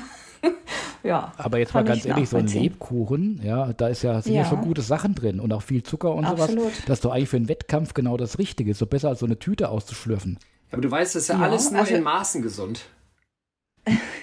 ja. 1.03 1.33
Aber 1.37 1.57
jetzt 1.57 1.73
mal 1.73 1.83
ganz 1.83 2.05
ehrlich, 2.05 2.29
so 2.29 2.37
ein 2.37 2.47
Lebkuchen, 2.47 3.41
ja, 3.43 3.73
da 3.73 3.87
ist 3.87 4.01
ja, 4.01 4.21
sind 4.21 4.33
ja. 4.33 4.41
ja. 4.41 4.47
schon 4.47 4.61
gute 4.61 4.81
Sachen 4.81 5.15
drin 5.15 5.39
und 5.39 5.51
auch 5.53 5.61
viel 5.61 5.83
Zucker 5.83 6.13
und 6.13 6.25
Absolut. 6.25 6.63
sowas. 6.63 6.73
Das 6.85 6.97
ist 6.97 7.05
doch 7.05 7.11
eigentlich 7.11 7.29
für 7.29 7.37
einen 7.37 7.49
Wettkampf 7.49 7.93
genau 7.93 8.17
das 8.17 8.39
Richtige. 8.39 8.73
So 8.73 8.85
besser 8.85 9.09
als 9.09 9.19
so 9.19 9.25
eine 9.25 9.39
Tüte 9.39 9.69
auszuschlürfen. 9.69 10.39
Aber 10.71 10.81
du 10.81 10.89
weißt, 10.89 11.15
das 11.15 11.23
ist 11.23 11.27
ja, 11.29 11.35
ja 11.35 11.41
alles 11.41 11.71
nur 11.71 11.81
also, 11.81 11.95
in 11.95 12.03
Maßen 12.03 12.41
gesund. 12.41 12.85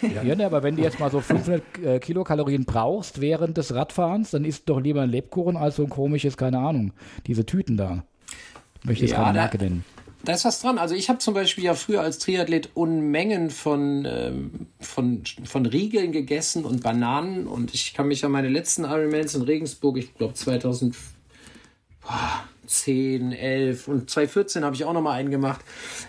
Ja, 0.03 0.23
ja 0.23 0.35
ne, 0.35 0.47
aber 0.47 0.63
wenn 0.63 0.77
du 0.77 0.83
jetzt 0.83 1.01
mal 1.01 1.11
so 1.11 1.21
500 1.21 1.63
äh, 1.85 1.99
Kilokalorien 1.99 2.65
brauchst 2.65 3.21
während 3.21 3.57
des 3.57 3.75
Radfahrens, 3.75 4.31
dann 4.31 4.45
isst 4.45 4.69
doch 4.69 4.81
lieber 4.81 5.03
ein 5.03 5.11
Lebkuchen 5.11 5.57
als 5.57 5.77
so 5.77 5.83
ein 5.83 5.89
komisches, 5.89 6.37
keine 6.37 6.59
Ahnung, 6.59 6.93
diese 7.27 7.45
Tüten 7.45 7.77
da. 7.77 8.05
Ich 8.81 8.87
möchte 8.87 9.05
jetzt 9.05 9.13
ja, 9.13 9.25
keine 9.25 9.39
Marke 9.39 9.59
nennen. 9.59 9.85
Da 10.29 10.35
ist 10.35 10.45
was 10.45 10.61
dran. 10.61 10.77
Also 10.77 10.95
ich 10.95 11.09
habe 11.09 11.21
zum 11.21 11.33
Beispiel 11.33 11.65
ja 11.65 11.73
früher 11.73 12.03
als 12.03 12.19
Triathlet 12.19 12.69
Unmengen 12.75 13.49
von, 13.49 14.07
ähm, 14.07 14.67
von, 14.79 15.23
von 15.45 15.65
Riegeln 15.65 16.13
gegessen 16.13 16.67
und 16.67 16.83
Bananen 16.83 17.47
und 17.47 17.73
ich 17.73 17.95
kann 17.95 18.09
mich 18.09 18.27
an 18.27 18.33
meine 18.33 18.51
letzten 18.51 18.85
Ironmans 18.85 19.35
in 19.35 19.41
Regensburg, 19.41 19.97
ich 19.97 20.13
glaube 20.13 20.35
2000, 20.35 20.95
boah, 22.03 22.45
10, 22.67 23.33
11 23.33 23.89
und 23.89 24.11
2014 24.11 24.65
habe 24.65 24.77
ich 24.77 24.85
auch 24.85 24.93
noch 24.93 25.01
mal 25.01 25.13
einen 25.13 25.31
gemacht, 25.31 25.65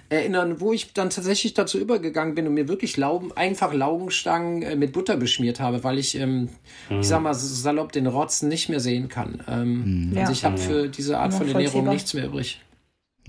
erinnern, 0.09 0.59
wo 0.59 0.73
ich 0.73 0.91
dann 0.91 1.09
tatsächlich 1.09 1.53
dazu 1.53 1.79
übergegangen 1.79 2.35
bin 2.35 2.45
und 2.45 2.55
mir 2.55 2.67
wirklich 2.67 2.97
Lauben, 2.97 3.31
einfach 3.37 3.73
Laugenstangen 3.73 4.63
äh, 4.63 4.75
mit 4.75 4.91
Butter 4.91 5.15
beschmiert 5.15 5.61
habe, 5.61 5.85
weil 5.85 5.97
ich, 5.97 6.15
ähm, 6.15 6.49
mhm. 6.89 6.99
ich 6.99 7.07
sag 7.07 7.21
mal 7.21 7.33
salopp, 7.33 7.93
den 7.93 8.05
Rotzen 8.05 8.49
nicht 8.49 8.67
mehr 8.67 8.81
sehen 8.81 9.07
kann. 9.07 9.41
Ähm, 9.47 10.09
mhm. 10.09 10.17
Also 10.17 10.33
ich 10.33 10.43
habe 10.43 10.57
für 10.57 10.89
diese 10.89 11.19
Art 11.19 11.33
von 11.33 11.47
Ernährung 11.47 11.87
nichts 11.87 12.13
mehr 12.13 12.25
übrig. 12.25 12.59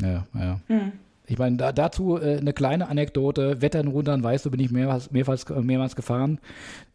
Ja, 0.03 0.27
ja. 0.35 0.61
Mhm. 0.69 0.93
Ich 1.31 1.39
meine, 1.39 1.57
da, 1.57 1.71
dazu 1.71 2.19
äh, 2.19 2.39
eine 2.39 2.53
kleine 2.53 2.89
Anekdote. 2.89 3.63
Wettern 3.63 3.87
runter, 3.87 4.21
weißt 4.21 4.47
du, 4.47 4.51
bin 4.51 4.59
ich 4.59 4.73
mehrmals, 4.73 5.13
mehrmals, 5.13 5.49
mehrmals 5.49 5.95
gefahren. 5.95 6.41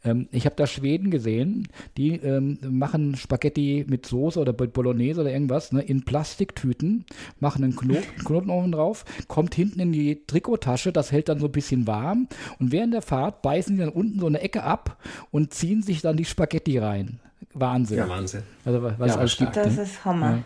Ähm, 0.04 0.28
ich 0.34 0.46
habe 0.46 0.58
da 0.58 0.68
Schweden 0.68 1.10
gesehen, 1.10 1.70
die 1.96 2.18
ähm, 2.18 2.60
machen 2.62 3.16
Spaghetti 3.16 3.86
mit 3.88 4.06
Soße 4.06 4.38
oder 4.38 4.52
Bolognese 4.52 5.22
oder 5.22 5.32
irgendwas 5.32 5.72
ne, 5.72 5.82
in 5.82 6.04
Plastiktüten, 6.04 7.06
machen 7.40 7.64
einen 7.64 7.78
Knoten, 7.78 8.04
Knoten 8.26 8.50
oben 8.50 8.74
drauf, 8.74 9.06
kommt 9.30 9.56
hinten 9.56 9.80
in 9.80 9.94
die 9.94 10.26
Trikottasche, 10.28 10.92
das 10.92 11.14
hält 11.14 11.30
dann 11.30 11.40
so 11.40 11.46
ein 11.46 11.54
bisschen 11.54 11.88
warm 11.88 12.28
und 12.60 12.74
während 12.74 12.94
der 12.94 13.02
Fahrt 13.02 13.42
beißen 13.42 13.78
sie 13.78 13.84
dann 13.84 13.94
unten 13.94 14.20
so 14.20 14.28
eine 14.28 14.42
Ecke 14.42 14.64
ab 14.64 15.02
und 15.32 15.54
ziehen 15.54 15.82
sich 15.82 16.02
dann 16.02 16.18
die 16.18 16.26
Spaghetti 16.26 16.78
rein. 16.78 17.22
Wahnsinn. 17.54 18.00
Ja, 18.00 18.10
Wahnsinn. 18.10 18.44
Also 18.66 18.84
was 18.84 18.98
ja, 19.12 19.16
alles 19.16 19.38
gibt, 19.38 19.56
Das 19.56 19.78
ne? 19.78 19.84
ist 19.84 20.04
Hammer. 20.04 20.44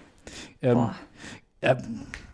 Ja. 0.61 0.71
Ähm, 0.71 0.89
ähm, 1.63 1.77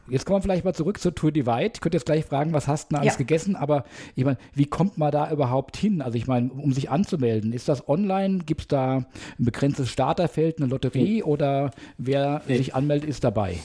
Jetzt 0.07 0.25
kommen 0.25 0.37
wir 0.37 0.41
vielleicht 0.41 0.65
mal 0.65 0.73
zurück 0.73 0.99
zur 0.99 1.15
Tour 1.15 1.31
Divide. 1.31 1.71
Ich 1.73 1.81
könnte 1.81 1.97
jetzt 1.97 2.05
gleich 2.05 2.25
fragen, 2.25 2.53
was 2.53 2.67
hast 2.67 2.85
du 2.85 2.95
denn 2.95 3.01
alles 3.01 3.13
ja. 3.13 3.17
gegessen? 3.17 3.55
Aber 3.55 3.85
ich 4.15 4.23
meine, 4.23 4.37
wie 4.53 4.65
kommt 4.65 4.97
man 4.97 5.11
da 5.11 5.31
überhaupt 5.31 5.77
hin? 5.77 6.01
Also 6.01 6.17
ich 6.17 6.27
meine, 6.27 6.51
um 6.51 6.73
sich 6.73 6.89
anzumelden, 6.89 7.53
ist 7.53 7.67
das 7.67 7.87
online? 7.87 8.39
Gibt 8.45 8.61
es 8.61 8.67
da 8.67 8.97
ein 8.97 9.05
begrenztes 9.37 9.89
Starterfeld, 9.89 10.59
eine 10.59 10.67
Lotterie 10.67 11.21
mhm. 11.21 11.27
oder 11.27 11.71
wer 11.97 12.41
nee. 12.47 12.57
sich 12.57 12.75
anmeldet, 12.75 13.09
ist 13.09 13.23
dabei? 13.23 13.57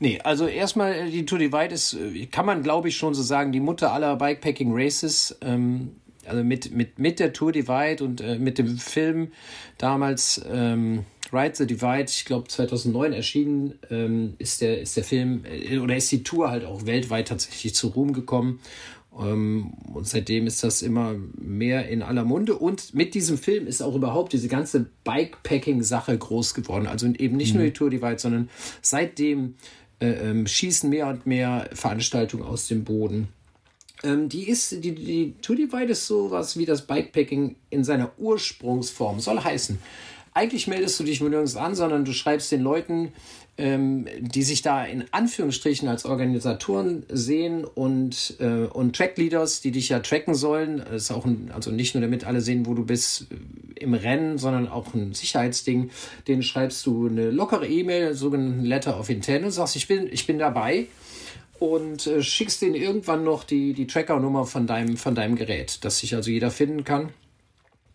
Nee, 0.00 0.18
also 0.24 0.46
erstmal 0.46 0.94
äh, 0.94 1.10
die 1.10 1.26
Tour 1.26 1.38
Divide 1.38 1.74
ist, 1.74 1.94
äh, 1.94 2.26
kann 2.26 2.46
man 2.46 2.62
glaube 2.62 2.88
ich 2.88 2.96
schon 2.96 3.14
so 3.14 3.22
sagen, 3.22 3.52
die 3.52 3.60
Mutter 3.60 3.92
aller 3.92 4.16
Bikepacking 4.16 4.70
Races. 4.72 5.36
Ähm, 5.42 5.92
also 6.26 6.44
mit, 6.44 6.72
mit, 6.72 6.98
mit 6.98 7.20
der 7.20 7.32
Tour 7.32 7.52
Divide 7.52 8.04
und 8.04 8.20
äh, 8.20 8.38
mit 8.38 8.58
dem 8.58 8.78
Film 8.78 9.32
damals 9.78 10.44
ähm, 10.50 11.04
Ride 11.32 11.54
the 11.54 11.66
Divide, 11.66 12.06
ich 12.08 12.24
glaube 12.24 12.48
2009 12.48 13.12
erschienen, 13.12 13.78
ähm, 13.90 14.34
ist, 14.38 14.60
der, 14.60 14.80
ist 14.80 14.96
der 14.96 15.04
Film 15.04 15.44
äh, 15.44 15.78
oder 15.78 15.96
ist 15.96 16.12
die 16.12 16.22
Tour 16.22 16.50
halt 16.50 16.64
auch 16.64 16.86
weltweit 16.86 17.28
tatsächlich 17.28 17.74
zu 17.74 17.88
Ruhm 17.88 18.12
gekommen. 18.12 18.60
Ähm, 19.18 19.72
und 19.92 20.06
seitdem 20.06 20.46
ist 20.46 20.62
das 20.62 20.82
immer 20.82 21.14
mehr 21.36 21.88
in 21.88 22.02
aller 22.02 22.24
Munde. 22.24 22.54
Und 22.56 22.94
mit 22.94 23.14
diesem 23.14 23.38
Film 23.38 23.66
ist 23.66 23.82
auch 23.82 23.94
überhaupt 23.94 24.32
diese 24.32 24.48
ganze 24.48 24.86
Bikepacking-Sache 25.04 26.16
groß 26.16 26.54
geworden. 26.54 26.86
Also 26.86 27.06
eben 27.06 27.36
nicht 27.36 27.52
mhm. 27.52 27.60
nur 27.60 27.66
die 27.66 27.72
Tour 27.72 27.90
Divide, 27.90 28.18
sondern 28.18 28.48
seitdem 28.80 29.54
äh, 30.00 30.30
ähm, 30.30 30.46
schießen 30.46 30.88
mehr 30.88 31.08
und 31.08 31.26
mehr 31.26 31.68
Veranstaltungen 31.72 32.44
aus 32.44 32.68
dem 32.68 32.84
Boden. 32.84 33.28
Ähm, 34.02 34.28
die 34.28 34.48
ist, 34.48 34.82
die, 34.84 34.94
die 34.94 35.34
Tour 35.42 35.56
Divide 35.56 35.92
ist 35.92 36.06
sowas 36.06 36.56
wie 36.56 36.66
das 36.66 36.86
Bikepacking 36.86 37.56
in 37.70 37.84
seiner 37.84 38.12
Ursprungsform. 38.18 39.20
Soll 39.20 39.40
heißen, 39.40 39.78
eigentlich 40.34 40.66
meldest 40.66 40.98
du 40.98 41.04
dich 41.04 41.20
nirgends 41.20 41.56
an, 41.56 41.74
sondern 41.74 42.04
du 42.04 42.12
schreibst 42.12 42.50
den 42.52 42.62
Leuten, 42.62 43.12
ähm, 43.58 44.06
die 44.20 44.42
sich 44.42 44.62
da 44.62 44.84
in 44.84 45.04
Anführungsstrichen 45.10 45.86
als 45.88 46.06
Organisatoren 46.06 47.04
sehen 47.10 47.64
und, 47.64 48.36
äh, 48.40 48.64
und 48.64 48.96
Trackleaders, 48.96 49.60
die 49.60 49.72
dich 49.72 49.90
ja 49.90 50.00
tracken 50.00 50.34
sollen. 50.34 50.78
Das 50.78 51.04
ist 51.04 51.10
auch 51.10 51.26
ein, 51.26 51.50
also 51.54 51.70
nicht 51.70 51.94
nur 51.94 52.00
damit 52.00 52.24
alle 52.24 52.40
sehen, 52.40 52.64
wo 52.64 52.72
du 52.72 52.86
bist 52.86 53.26
äh, 53.30 53.80
im 53.82 53.92
Rennen, 53.92 54.38
sondern 54.38 54.68
auch 54.68 54.94
ein 54.94 55.12
Sicherheitsding. 55.12 55.90
Den 56.28 56.42
schreibst 56.42 56.86
du 56.86 57.08
eine 57.08 57.30
lockere 57.30 57.68
E-Mail, 57.68 58.14
sogenannten 58.14 58.64
Letter 58.64 58.98
of 58.98 59.10
Intent 59.10 59.44
und 59.44 59.50
sagst, 59.50 59.76
ich 59.76 59.86
bin, 59.86 60.08
ich 60.10 60.26
bin 60.26 60.38
dabei 60.38 60.86
und 61.58 62.06
äh, 62.06 62.22
schickst 62.22 62.62
denen 62.62 62.74
irgendwann 62.74 63.22
noch 63.22 63.44
die, 63.44 63.74
die 63.74 63.86
Tracker-Nummer 63.86 64.46
von 64.46 64.66
deinem, 64.66 64.96
von 64.96 65.14
deinem 65.14 65.36
Gerät, 65.36 65.84
dass 65.84 65.98
sich 65.98 66.14
also 66.14 66.30
jeder 66.30 66.50
finden 66.50 66.84
kann. 66.84 67.10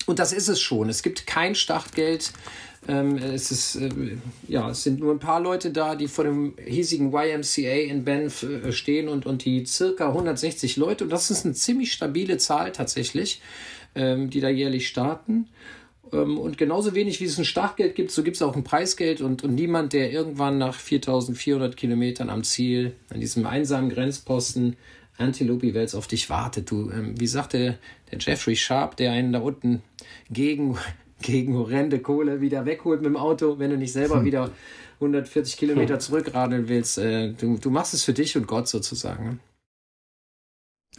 Und 0.06 0.20
das 0.20 0.32
ist 0.32 0.48
es 0.48 0.62
schon. 0.62 0.90
Es 0.90 1.04
gibt 1.04 1.28
kein 1.28 1.56
Startgeld. 1.56 2.32
Ähm, 2.88 3.18
es 3.18 3.52
ist, 3.52 3.76
äh, 3.76 3.90
ja, 4.48 4.70
es 4.70 4.84
sind 4.84 5.00
nur 5.00 5.14
ein 5.14 5.20
paar 5.20 5.42
Leute 5.42 5.72
da, 5.72 5.96
die 5.96 6.08
vor 6.08 6.24
dem 6.24 6.54
hiesigen 6.66 7.12
YMCA 7.12 7.90
in 7.90 8.06
Banff 8.06 8.44
äh, 8.44 8.72
stehen 8.72 9.10
und, 9.10 9.26
und 9.26 9.44
die 9.44 9.66
circa 9.66 10.08
160 10.08 10.78
Leute. 10.78 11.04
Und 11.04 11.10
das 11.10 11.30
ist 11.30 11.44
eine 11.44 11.54
ziemlich 11.54 11.92
stabile 11.92 12.38
Zahl 12.38 12.72
tatsächlich, 12.72 13.42
ähm, 13.96 14.30
die 14.30 14.40
da 14.40 14.48
jährlich 14.48 14.88
starten. 14.88 15.50
Ähm, 16.14 16.38
und 16.38 16.58
genauso 16.58 16.96
wenig 16.96 17.20
wie 17.20 17.26
es 17.26 17.38
ein 17.38 17.46
Startgeld 17.46 17.96
gibt, 17.96 18.12
so 18.12 18.24
gibt 18.24 18.38
es 18.38 18.42
auch 18.42 18.56
ein 18.56 18.64
Preisgeld 18.64 19.22
und, 19.22 19.44
und 19.44 19.56
niemand, 19.56 19.94
der 19.94 20.12
irgendwann 20.12 20.58
nach 20.58 20.76
4400 20.76 21.76
Kilometern 21.76 22.30
am 22.30 22.44
Ziel, 22.44 22.94
an 23.10 23.20
diesem 23.20 23.46
einsamen 23.46 23.90
Grenzposten, 23.90 24.78
Antilope 25.18 25.74
Wels 25.74 25.96
auf 25.96 26.08
dich 26.08 26.30
wartet. 26.30 26.70
Du, 26.72 26.92
ähm, 26.92 27.20
wie 27.20 27.28
sagte 27.28 27.78
der 28.12 28.20
Jeffrey 28.20 28.56
Sharp, 28.56 28.98
der 28.98 29.12
einen 29.12 29.34
da 29.34 29.40
unten 29.40 29.82
gegen, 30.30 30.78
gegen 31.22 31.56
horrende 31.56 32.00
Kohle 32.00 32.42
wieder 32.42 32.66
wegholt 32.66 33.02
mit 33.02 33.10
dem 33.10 33.18
Auto, 33.18 33.60
wenn 33.60 33.72
du 33.72 33.78
nicht 33.78 33.94
selber 33.94 34.18
hm. 34.18 34.26
wieder 34.26 34.52
140 34.96 35.58
Kilometer 35.58 35.96
hm. 35.96 36.00
zurückradeln 36.00 36.68
willst. 36.68 36.98
Äh, 36.98 37.34
du, 37.34 37.58
du 37.58 37.70
machst 37.70 37.94
es 37.94 38.04
für 38.04 38.14
dich 38.14 38.36
und 38.38 38.48
Gott 38.48 38.68
sozusagen. 38.68 39.26
Ne? 39.26 39.40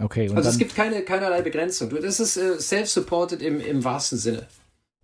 Okay. 0.01 0.31
also 0.33 0.49
es 0.49 0.59
gibt 0.59 0.75
keine, 0.77 1.03
keinerlei 1.03 1.43
Begrenzung. 1.43 1.91
Das 1.91 2.21
ist 2.21 2.37
äh, 2.37 2.61
self-supported 2.61 3.43
im, 3.43 3.61
im 3.61 3.83
wahrsten 3.83 4.19
Sinne. 4.19 4.47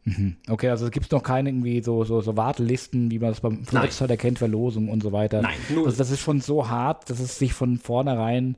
Mhm. 0.04 0.36
Okay, 0.48 0.68
also 0.68 0.84
es 0.84 0.90
gibt 0.90 1.10
noch 1.12 1.22
keine 1.22 1.48
irgendwie 1.48 1.82
so, 1.82 2.04
so, 2.04 2.20
so 2.20 2.36
Wartelisten, 2.36 3.10
wie 3.10 3.18
man 3.18 3.30
es 3.30 3.40
beim 3.40 3.66
Website 3.72 4.10
erkennt, 4.10 4.38
Verlosung 4.38 4.90
und 4.90 5.02
so 5.02 5.12
weiter. 5.12 5.42
Nein, 5.42 5.56
nur. 5.70 5.86
Also 5.86 5.96
das 5.96 6.10
ist 6.10 6.20
schon 6.20 6.40
so 6.40 6.68
hart, 6.68 7.08
dass 7.08 7.20
es 7.20 7.38
sich 7.38 7.54
von 7.54 7.78
vornherein 7.78 8.56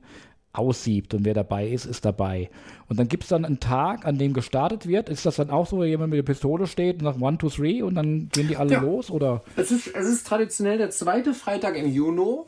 aussiebt 0.53 1.13
und 1.13 1.25
wer 1.25 1.33
dabei 1.33 1.67
ist, 1.67 1.85
ist 1.85 2.05
dabei. 2.05 2.49
Und 2.89 2.99
dann 2.99 3.07
gibt 3.07 3.23
es 3.23 3.29
dann 3.29 3.45
einen 3.45 3.59
Tag, 3.59 4.05
an 4.05 4.17
dem 4.17 4.33
gestartet 4.33 4.87
wird. 4.87 5.09
Ist 5.09 5.25
das 5.25 5.35
dann 5.35 5.49
auch 5.49 5.67
so, 5.67 5.77
wo 5.77 5.83
jemand 5.83 6.09
mit 6.11 6.17
der 6.17 6.23
Pistole 6.23 6.67
steht 6.67 6.99
und 6.99 7.05
sagt 7.05 7.21
One, 7.21 7.37
Two, 7.37 7.49
Three 7.49 7.81
und 7.81 7.95
dann 7.95 8.29
gehen 8.29 8.47
die 8.47 8.57
alle 8.57 8.73
ja. 8.73 8.81
los? 8.81 9.11
Oder? 9.11 9.43
Es, 9.55 9.71
ist, 9.71 9.87
es 9.87 10.07
ist 10.07 10.25
traditionell 10.25 10.77
der 10.77 10.89
zweite 10.89 11.33
Freitag 11.33 11.77
im 11.77 11.91
Juni. 11.91 12.39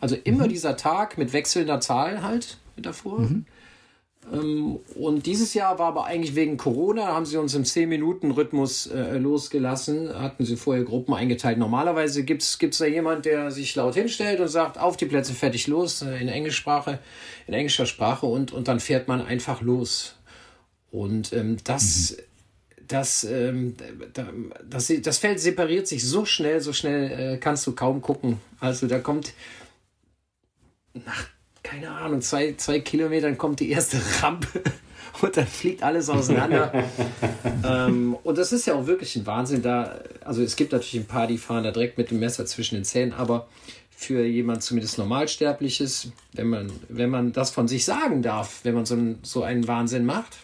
Also 0.00 0.16
immer 0.16 0.46
mhm. 0.46 0.50
dieser 0.50 0.76
Tag 0.76 1.16
mit 1.16 1.32
wechselnder 1.32 1.80
Zahl 1.80 2.22
halt 2.22 2.58
mit 2.76 2.86
davor. 2.86 3.20
Mhm. 3.20 3.46
Ähm, 4.30 4.78
und 4.94 5.26
dieses 5.26 5.54
Jahr 5.54 5.78
war 5.78 5.88
aber 5.88 6.04
eigentlich 6.04 6.34
wegen 6.34 6.56
Corona, 6.56 7.06
haben 7.06 7.26
sie 7.26 7.36
uns 7.38 7.54
im 7.54 7.64
10-Minuten-Rhythmus 7.64 8.86
äh, 8.86 9.18
losgelassen, 9.18 10.14
hatten 10.14 10.44
sie 10.44 10.56
vorher 10.56 10.84
Gruppen 10.84 11.14
eingeteilt. 11.14 11.58
Normalerweise 11.58 12.24
gibt 12.24 12.42
es 12.42 12.78
da 12.78 12.86
jemand, 12.86 13.24
der 13.24 13.50
sich 13.50 13.74
laut 13.74 13.94
hinstellt 13.94 14.40
und 14.40 14.48
sagt, 14.48 14.78
auf 14.78 14.96
die 14.96 15.06
Plätze, 15.06 15.32
fertig, 15.32 15.66
los, 15.66 16.02
äh, 16.02 16.18
in 16.18 16.28
Englischsprache, 16.28 17.00
in 17.46 17.54
englischer 17.54 17.86
Sprache 17.86 18.26
und, 18.26 18.52
und 18.52 18.68
dann 18.68 18.80
fährt 18.80 19.08
man 19.08 19.20
einfach 19.20 19.60
los. 19.60 20.16
Und 20.92 21.32
ähm, 21.32 21.56
das, 21.64 22.16
mhm. 22.16 22.82
das, 22.86 23.24
ähm, 23.24 23.74
das, 24.68 24.92
das 25.02 25.18
Feld 25.18 25.40
separiert 25.40 25.88
sich 25.88 26.06
so 26.06 26.24
schnell, 26.24 26.60
so 26.60 26.72
schnell 26.72 27.34
äh, 27.34 27.38
kannst 27.38 27.66
du 27.66 27.72
kaum 27.72 28.02
gucken. 28.02 28.40
Also 28.60 28.86
da 28.86 29.00
kommt 29.00 29.32
nach 30.94 31.31
keine 31.62 31.90
Ahnung, 31.90 32.20
zwei, 32.20 32.54
zwei 32.56 32.80
Kilometern 32.80 33.38
kommt 33.38 33.60
die 33.60 33.70
erste 33.70 33.98
Rampe 34.20 34.62
und 35.22 35.36
dann 35.36 35.46
fliegt 35.46 35.82
alles 35.82 36.08
auseinander. 36.08 36.84
ähm, 37.64 38.16
und 38.22 38.38
das 38.38 38.52
ist 38.52 38.66
ja 38.66 38.74
auch 38.74 38.86
wirklich 38.86 39.16
ein 39.16 39.26
Wahnsinn. 39.26 39.62
Da, 39.62 40.00
also 40.24 40.42
es 40.42 40.56
gibt 40.56 40.72
natürlich 40.72 41.04
ein 41.04 41.06
paar, 41.06 41.26
die 41.26 41.38
fahren 41.38 41.64
da 41.64 41.70
direkt 41.70 41.98
mit 41.98 42.10
dem 42.10 42.20
Messer 42.20 42.46
zwischen 42.46 42.74
den 42.74 42.84
Zähnen, 42.84 43.12
aber 43.12 43.48
für 43.90 44.24
jemand 44.24 44.62
zumindest 44.64 44.98
Normalsterbliches, 44.98 46.10
wenn 46.32 46.48
man, 46.48 46.72
wenn 46.88 47.10
man 47.10 47.32
das 47.32 47.50
von 47.50 47.68
sich 47.68 47.84
sagen 47.84 48.22
darf, 48.22 48.60
wenn 48.64 48.74
man 48.74 48.84
so, 48.84 48.94
einen, 48.94 49.18
so 49.22 49.44
einen 49.44 49.68
Wahnsinn 49.68 50.04
macht, 50.04 50.38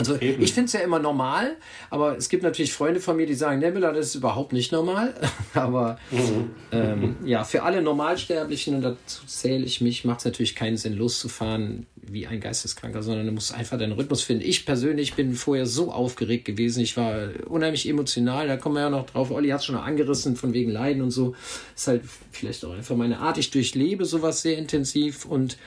also 0.00 0.18
Eben. 0.18 0.42
ich 0.42 0.54
finde 0.54 0.66
es 0.66 0.72
ja 0.72 0.80
immer 0.80 0.98
normal, 0.98 1.56
aber 1.90 2.16
es 2.16 2.30
gibt 2.30 2.42
natürlich 2.42 2.72
Freunde 2.72 3.00
von 3.00 3.16
mir, 3.16 3.26
die 3.26 3.34
sagen, 3.34 3.60
Nebula, 3.60 3.92
das 3.92 4.06
ist 4.06 4.14
überhaupt 4.14 4.54
nicht 4.54 4.72
normal. 4.72 5.12
aber 5.54 5.98
mhm. 6.10 6.50
ähm, 6.72 7.16
ja, 7.24 7.44
für 7.44 7.64
alle 7.64 7.82
Normalsterblichen, 7.82 8.76
und 8.76 8.82
dazu 8.82 9.26
zähle 9.26 9.64
ich 9.64 9.82
mich, 9.82 10.06
macht 10.06 10.20
es 10.20 10.24
natürlich 10.24 10.56
keinen 10.56 10.78
Sinn, 10.78 10.96
loszufahren 10.96 11.86
wie 11.96 12.26
ein 12.26 12.40
Geisteskranker, 12.40 13.02
sondern 13.02 13.26
du 13.26 13.32
musst 13.32 13.54
einfach 13.54 13.78
deinen 13.78 13.92
Rhythmus 13.92 14.22
finden. 14.22 14.42
Ich 14.42 14.64
persönlich 14.64 15.14
bin 15.14 15.34
vorher 15.34 15.66
so 15.66 15.92
aufgeregt 15.92 16.46
gewesen, 16.46 16.80
ich 16.80 16.96
war 16.96 17.28
unheimlich 17.46 17.86
emotional, 17.86 18.48
da 18.48 18.56
kommen 18.56 18.76
wir 18.76 18.82
ja 18.82 18.90
noch 18.90 19.04
drauf. 19.04 19.30
Olli 19.30 19.50
hat 19.50 19.60
es 19.60 19.66
schon 19.66 19.76
angerissen, 19.76 20.34
von 20.34 20.54
wegen 20.54 20.70
Leiden 20.70 21.02
und 21.02 21.10
so. 21.10 21.34
Ist 21.76 21.88
halt 21.88 22.02
vielleicht 22.32 22.64
auch 22.64 22.72
einfach 22.72 22.96
meine 22.96 23.18
Art. 23.18 23.36
Ich 23.36 23.50
durchlebe 23.50 24.06
sowas 24.06 24.40
sehr 24.40 24.56
intensiv 24.56 25.26
und 25.26 25.58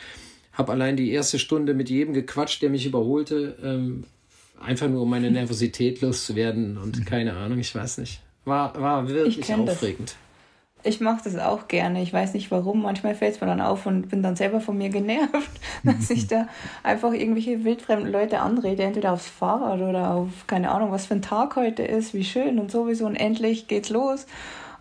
habe 0.54 0.72
allein 0.72 0.98
die 0.98 1.12
erste 1.12 1.40
Stunde 1.40 1.76
mit 1.76 1.90
jedem 1.90 2.14
gequatscht, 2.16 2.62
der 2.62 2.72
mich 2.72 2.86
überholte, 2.86 3.58
ähm, 3.64 4.06
einfach 4.66 4.88
nur 4.88 5.04
um 5.04 5.10
meine 5.10 5.32
Nervosität 5.32 6.02
loszuwerden 6.02 6.78
und 6.78 7.00
mhm. 7.00 7.06
keine 7.06 7.34
Ahnung, 7.36 7.60
ich 7.60 7.74
weiß 7.74 8.00
nicht. 8.00 8.22
War, 8.46 8.80
war 8.80 9.08
wirklich 9.08 9.54
aufregend. 9.54 10.10
Das. 10.10 10.18
Ich 10.86 11.00
mache 11.00 11.22
das 11.24 11.38
auch 11.38 11.70
gerne. 11.70 12.02
Ich 12.04 12.12
weiß 12.12 12.34
nicht 12.34 12.52
warum. 12.52 12.82
Manchmal 12.82 13.16
fällt 13.16 13.36
es 13.36 13.42
mir 13.42 13.48
dann 13.48 13.62
auf 13.62 13.86
und 13.86 14.10
bin 14.10 14.22
dann 14.22 14.36
selber 14.36 14.60
von 14.60 14.78
mir 14.78 14.90
genervt, 14.90 15.52
dass 15.84 16.10
ich 16.10 16.28
da 16.28 16.48
einfach 16.84 17.14
irgendwelche 17.14 17.64
wildfremden 17.64 18.12
Leute 18.12 18.40
anrede, 18.40 18.84
entweder 18.84 19.14
aufs 19.14 19.28
Fahrrad 19.28 19.80
oder 19.80 20.12
auf 20.12 20.46
keine 20.46 20.72
Ahnung, 20.72 20.92
was 20.92 21.06
für 21.06 21.14
ein 21.14 21.22
Tag 21.22 21.56
heute 21.56 21.84
ist, 21.84 22.14
wie 22.14 22.26
schön 22.26 22.60
und 22.60 22.70
sowieso 22.70 23.06
und 23.06 23.16
endlich 23.16 23.68
geht's 23.68 23.90
los. 23.90 24.26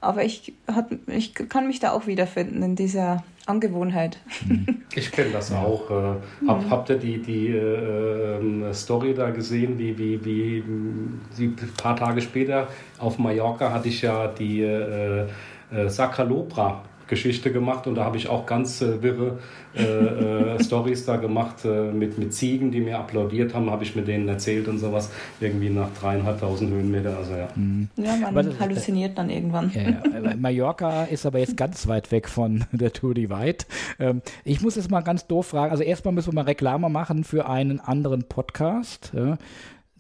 Aber 0.01 0.25
ich, 0.25 0.53
hat, 0.67 0.89
ich 1.07 1.35
kann 1.35 1.69
mich 1.69 1.79
da 1.79 1.93
auch 1.93 2.09
wiederfinden 2.09 2.61
in 2.65 2.75
dieser 2.75 3.23
Angewohnheit. 3.47 4.19
Mhm. 4.47 4.83
Ich 4.95 5.11
kenne 5.11 5.31
das 5.31 5.53
auch. 5.53 5.91
Äh, 5.91 6.47
hab, 6.47 6.71
habt 6.71 6.91
ihr 6.91 6.99
die, 6.99 7.21
die 7.21 7.49
äh, 7.49 8.37
ähm, 8.39 8.73
Story 8.73 9.15
da 9.15 9.31
gesehen, 9.31 9.79
wie, 9.79 9.99
wie, 9.99 10.25
wie, 10.25 11.45
ein 11.45 11.57
paar 11.77 11.97
Tage 11.97 12.21
später 12.21 12.69
auf 12.99 13.19
Mallorca 13.19 13.73
hatte 13.73 13.89
ich 13.89 14.03
ja 14.03 14.29
die 14.29 14.63
äh, 14.63 15.27
äh, 15.73 15.89
Sacralobra 15.89 16.83
Geschichte 17.13 17.53
gemacht 17.53 17.87
und 17.87 17.97
da 17.97 18.05
habe 18.07 18.17
ich 18.17 18.31
auch 18.31 18.47
ganz 18.47 18.81
äh, 18.81 19.03
wirre 19.03 19.39
äh, 19.77 19.83
äh, 19.83 20.65
Stories 20.65 21.05
da 21.05 21.17
gemacht 21.17 21.63
äh, 21.67 21.93
mit, 21.93 22.17
mit 22.17 22.33
Ziegen, 22.33 22.73
die 22.73 22.81
mir 22.81 22.99
applaudiert 22.99 23.53
haben, 23.53 23.71
habe 23.71 23.85
ich 23.85 23.95
mit 23.95 24.09
denen 24.09 24.27
erzählt 24.27 24.67
und 24.67 24.79
sowas, 24.79 25.11
irgendwie 25.39 25.69
nach 25.69 25.91
dreieinhalbtausend 26.01 26.71
Höhenmeter, 26.71 27.15
also 27.19 27.33
ja. 27.33 27.49
Mhm. 27.55 27.91
Ja, 27.97 28.17
man 28.33 28.47
das, 28.47 28.59
halluziniert 28.59 29.19
dann 29.19 29.29
irgendwann. 29.29 29.71
Ja, 29.75 29.83
ja. 29.83 30.37
Mallorca 30.37 31.05
ist 31.05 31.27
aber 31.27 31.39
jetzt 31.39 31.59
ganz 31.59 31.87
weit 31.87 32.11
weg 32.13 32.31
von 32.31 32.65
der 32.73 32.95
Tour 32.95 33.13
Divide. 33.13 33.67
Ähm, 34.01 34.23
ich 34.45 34.63
muss 34.63 34.77
jetzt 34.77 34.91
mal 34.91 35.03
ganz 35.03 35.27
doof 35.27 35.49
fragen, 35.49 35.71
also 35.71 35.83
erstmal 35.83 36.15
müssen 36.15 36.33
wir 36.33 36.37
mal 36.37 36.47
Reklame 36.47 36.89
machen 36.89 37.25
für 37.25 37.47
einen 37.47 37.79
anderen 37.79 38.23
Podcast. 38.25 39.13
Ja. 39.15 39.37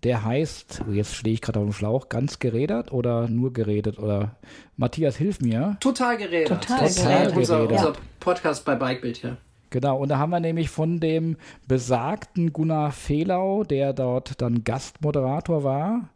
Der 0.04 0.24
heißt, 0.24 0.82
jetzt 0.90 1.14
stehe 1.14 1.34
ich 1.34 1.40
gerade 1.40 1.60
auf 1.60 1.66
dem 1.66 1.72
Schlauch, 1.72 2.08
ganz 2.08 2.40
geredet 2.40 2.92
oder 2.92 3.28
nur 3.28 3.52
geredet? 3.52 3.98
Oder 3.98 4.36
Matthias, 4.76 5.16
hilf 5.16 5.40
mir. 5.40 5.76
Total 5.80 6.16
geredet. 6.16 6.48
Total, 6.48 6.88
Total 6.88 7.18
geredet. 7.26 7.36
Unser, 7.36 7.68
unser 7.68 7.92
Podcast 8.18 8.64
bei 8.64 8.74
Bikebild, 8.74 9.22
ja. 9.22 9.36
Genau, 9.70 9.98
und 9.98 10.10
da 10.10 10.18
haben 10.18 10.30
wir 10.30 10.40
nämlich 10.40 10.68
von 10.68 11.00
dem 11.00 11.36
besagten 11.66 12.52
Gunnar 12.52 12.92
Fehlau, 12.92 13.64
der 13.64 13.94
dort 13.94 14.42
dann 14.42 14.64
Gastmoderator 14.64 15.64
war, 15.64 16.10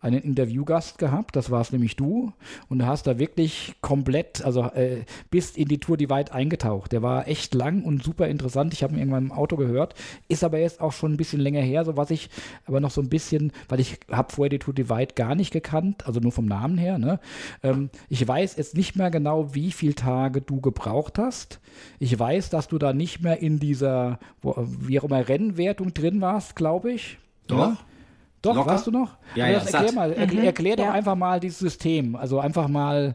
einen 0.00 0.22
Interviewgast 0.22 0.98
gehabt, 0.98 1.36
das 1.36 1.50
war 1.50 1.60
es 1.60 1.72
nämlich 1.72 1.94
du, 1.96 2.32
und 2.68 2.78
du 2.78 2.86
hast 2.86 3.06
da 3.06 3.18
wirklich 3.18 3.74
komplett, 3.82 4.42
also 4.44 4.62
äh, 4.64 5.04
bist 5.30 5.58
in 5.58 5.68
die 5.68 5.78
Tour 5.78 5.98
weit 6.08 6.32
eingetaucht. 6.32 6.92
Der 6.92 7.02
war 7.02 7.28
echt 7.28 7.54
lang 7.54 7.82
und 7.84 8.02
super 8.02 8.26
interessant. 8.28 8.72
Ich 8.72 8.82
habe 8.82 8.94
ihn 8.94 8.98
irgendwann 8.98 9.24
im 9.24 9.32
Auto 9.32 9.56
gehört, 9.56 9.94
ist 10.28 10.42
aber 10.42 10.58
jetzt 10.58 10.80
auch 10.80 10.92
schon 10.92 11.12
ein 11.12 11.16
bisschen 11.18 11.40
länger 11.40 11.60
her, 11.60 11.84
so 11.84 11.96
was 11.96 12.10
ich 12.10 12.30
aber 12.64 12.80
noch 12.80 12.90
so 12.90 13.02
ein 13.02 13.10
bisschen, 13.10 13.52
weil 13.68 13.80
ich 13.80 13.98
habe 14.10 14.32
vorher 14.32 14.48
die 14.48 14.58
Tour 14.58 14.74
weit 14.88 15.16
gar 15.16 15.34
nicht 15.34 15.52
gekannt, 15.52 16.06
also 16.06 16.20
nur 16.20 16.32
vom 16.32 16.46
Namen 16.46 16.78
her. 16.78 16.96
Ne? 16.96 17.20
Ähm, 17.62 17.90
ich 18.08 18.26
weiß 18.26 18.56
jetzt 18.56 18.76
nicht 18.76 18.96
mehr 18.96 19.10
genau, 19.10 19.54
wie 19.54 19.72
viele 19.72 19.94
Tage 19.94 20.40
du 20.40 20.60
gebraucht 20.60 21.18
hast. 21.18 21.60
Ich 21.98 22.18
weiß, 22.18 22.50
dass 22.50 22.68
du 22.68 22.78
da 22.78 22.92
nicht 22.92 23.20
mehr 23.20 23.40
in 23.42 23.58
dieser, 23.58 24.18
wo, 24.40 24.54
wie 24.56 24.98
auch 25.00 25.04
immer, 25.04 25.28
Rennwertung 25.28 25.92
drin 25.92 26.20
warst, 26.20 26.56
glaube 26.56 26.92
ich. 26.92 27.18
Doch. 27.46 27.58
Ja? 27.58 27.76
Doch, 28.42 28.54
Locker? 28.54 28.70
warst 28.70 28.86
du 28.86 28.90
noch? 28.90 29.16
Ja, 29.34 29.48
ja, 29.48 29.58
erklär, 29.58 29.92
mal, 29.92 30.12
erklär, 30.12 30.40
mhm. 30.40 30.46
erklär 30.46 30.76
doch 30.76 30.84
ja. 30.84 30.92
einfach 30.92 31.14
mal 31.14 31.40
dieses 31.40 31.58
System. 31.58 32.16
Also 32.16 32.40
einfach 32.40 32.68
mal, 32.68 33.14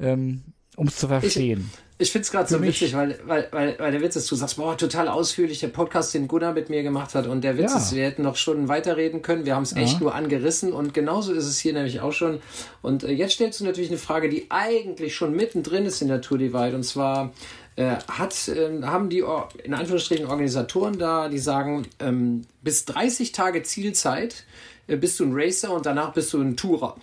ähm, 0.00 0.42
um 0.76 0.88
es 0.88 0.96
zu 0.96 1.06
verstehen. 1.06 1.70
Ich, 1.98 2.06
ich 2.06 2.12
finde 2.12 2.24
es 2.24 2.32
gerade 2.32 2.48
so 2.48 2.60
witzig, 2.60 2.92
weil, 2.96 3.16
weil, 3.24 3.48
weil, 3.52 3.78
weil 3.78 3.92
der 3.92 4.00
Witz 4.00 4.16
ist, 4.16 4.28
du 4.28 4.34
sagst, 4.34 4.56
boah, 4.56 4.76
total 4.76 5.06
ausführlich, 5.06 5.60
der 5.60 5.68
Podcast, 5.68 6.12
den 6.12 6.26
Gunnar 6.26 6.52
mit 6.52 6.70
mir 6.70 6.82
gemacht 6.82 7.14
hat. 7.14 7.28
Und 7.28 7.44
der 7.44 7.56
Witz 7.56 7.70
ja. 7.70 7.78
ist, 7.78 7.94
wir 7.94 8.04
hätten 8.04 8.22
noch 8.22 8.34
Stunden 8.34 8.66
weiterreden 8.66 9.22
können. 9.22 9.44
Wir 9.44 9.54
haben 9.54 9.62
es 9.62 9.76
echt 9.76 10.00
nur 10.00 10.12
angerissen. 10.12 10.72
Und 10.72 10.92
genauso 10.92 11.32
ist 11.32 11.46
es 11.46 11.60
hier 11.60 11.72
nämlich 11.72 12.00
auch 12.00 12.12
schon. 12.12 12.40
Und 12.82 13.04
äh, 13.04 13.12
jetzt 13.12 13.34
stellst 13.34 13.60
du 13.60 13.64
natürlich 13.64 13.90
eine 13.90 13.98
Frage, 13.98 14.28
die 14.28 14.46
eigentlich 14.50 15.14
schon 15.14 15.36
mittendrin 15.36 15.86
ist 15.86 16.02
in 16.02 16.08
der 16.08 16.20
Tour 16.20 16.38
Divide. 16.38 16.74
Und 16.74 16.82
zwar, 16.82 17.32
äh, 17.76 17.96
hat, 18.08 18.48
äh, 18.48 18.82
haben 18.82 19.10
die 19.10 19.24
in 19.64 19.74
Anführungsstrichen 19.74 20.26
Organisatoren 20.26 20.98
da, 20.98 21.28
die 21.28 21.38
sagen, 21.38 21.86
ähm, 21.98 22.46
bis 22.62 22.84
30 22.84 23.32
Tage 23.32 23.62
Zielzeit 23.62 24.44
äh, 24.86 24.96
bist 24.96 25.18
du 25.18 25.24
ein 25.24 25.32
Racer 25.34 25.72
und 25.72 25.86
danach 25.86 26.12
bist 26.12 26.32
du 26.32 26.40
ein 26.40 26.56
Tourer. 26.56 26.96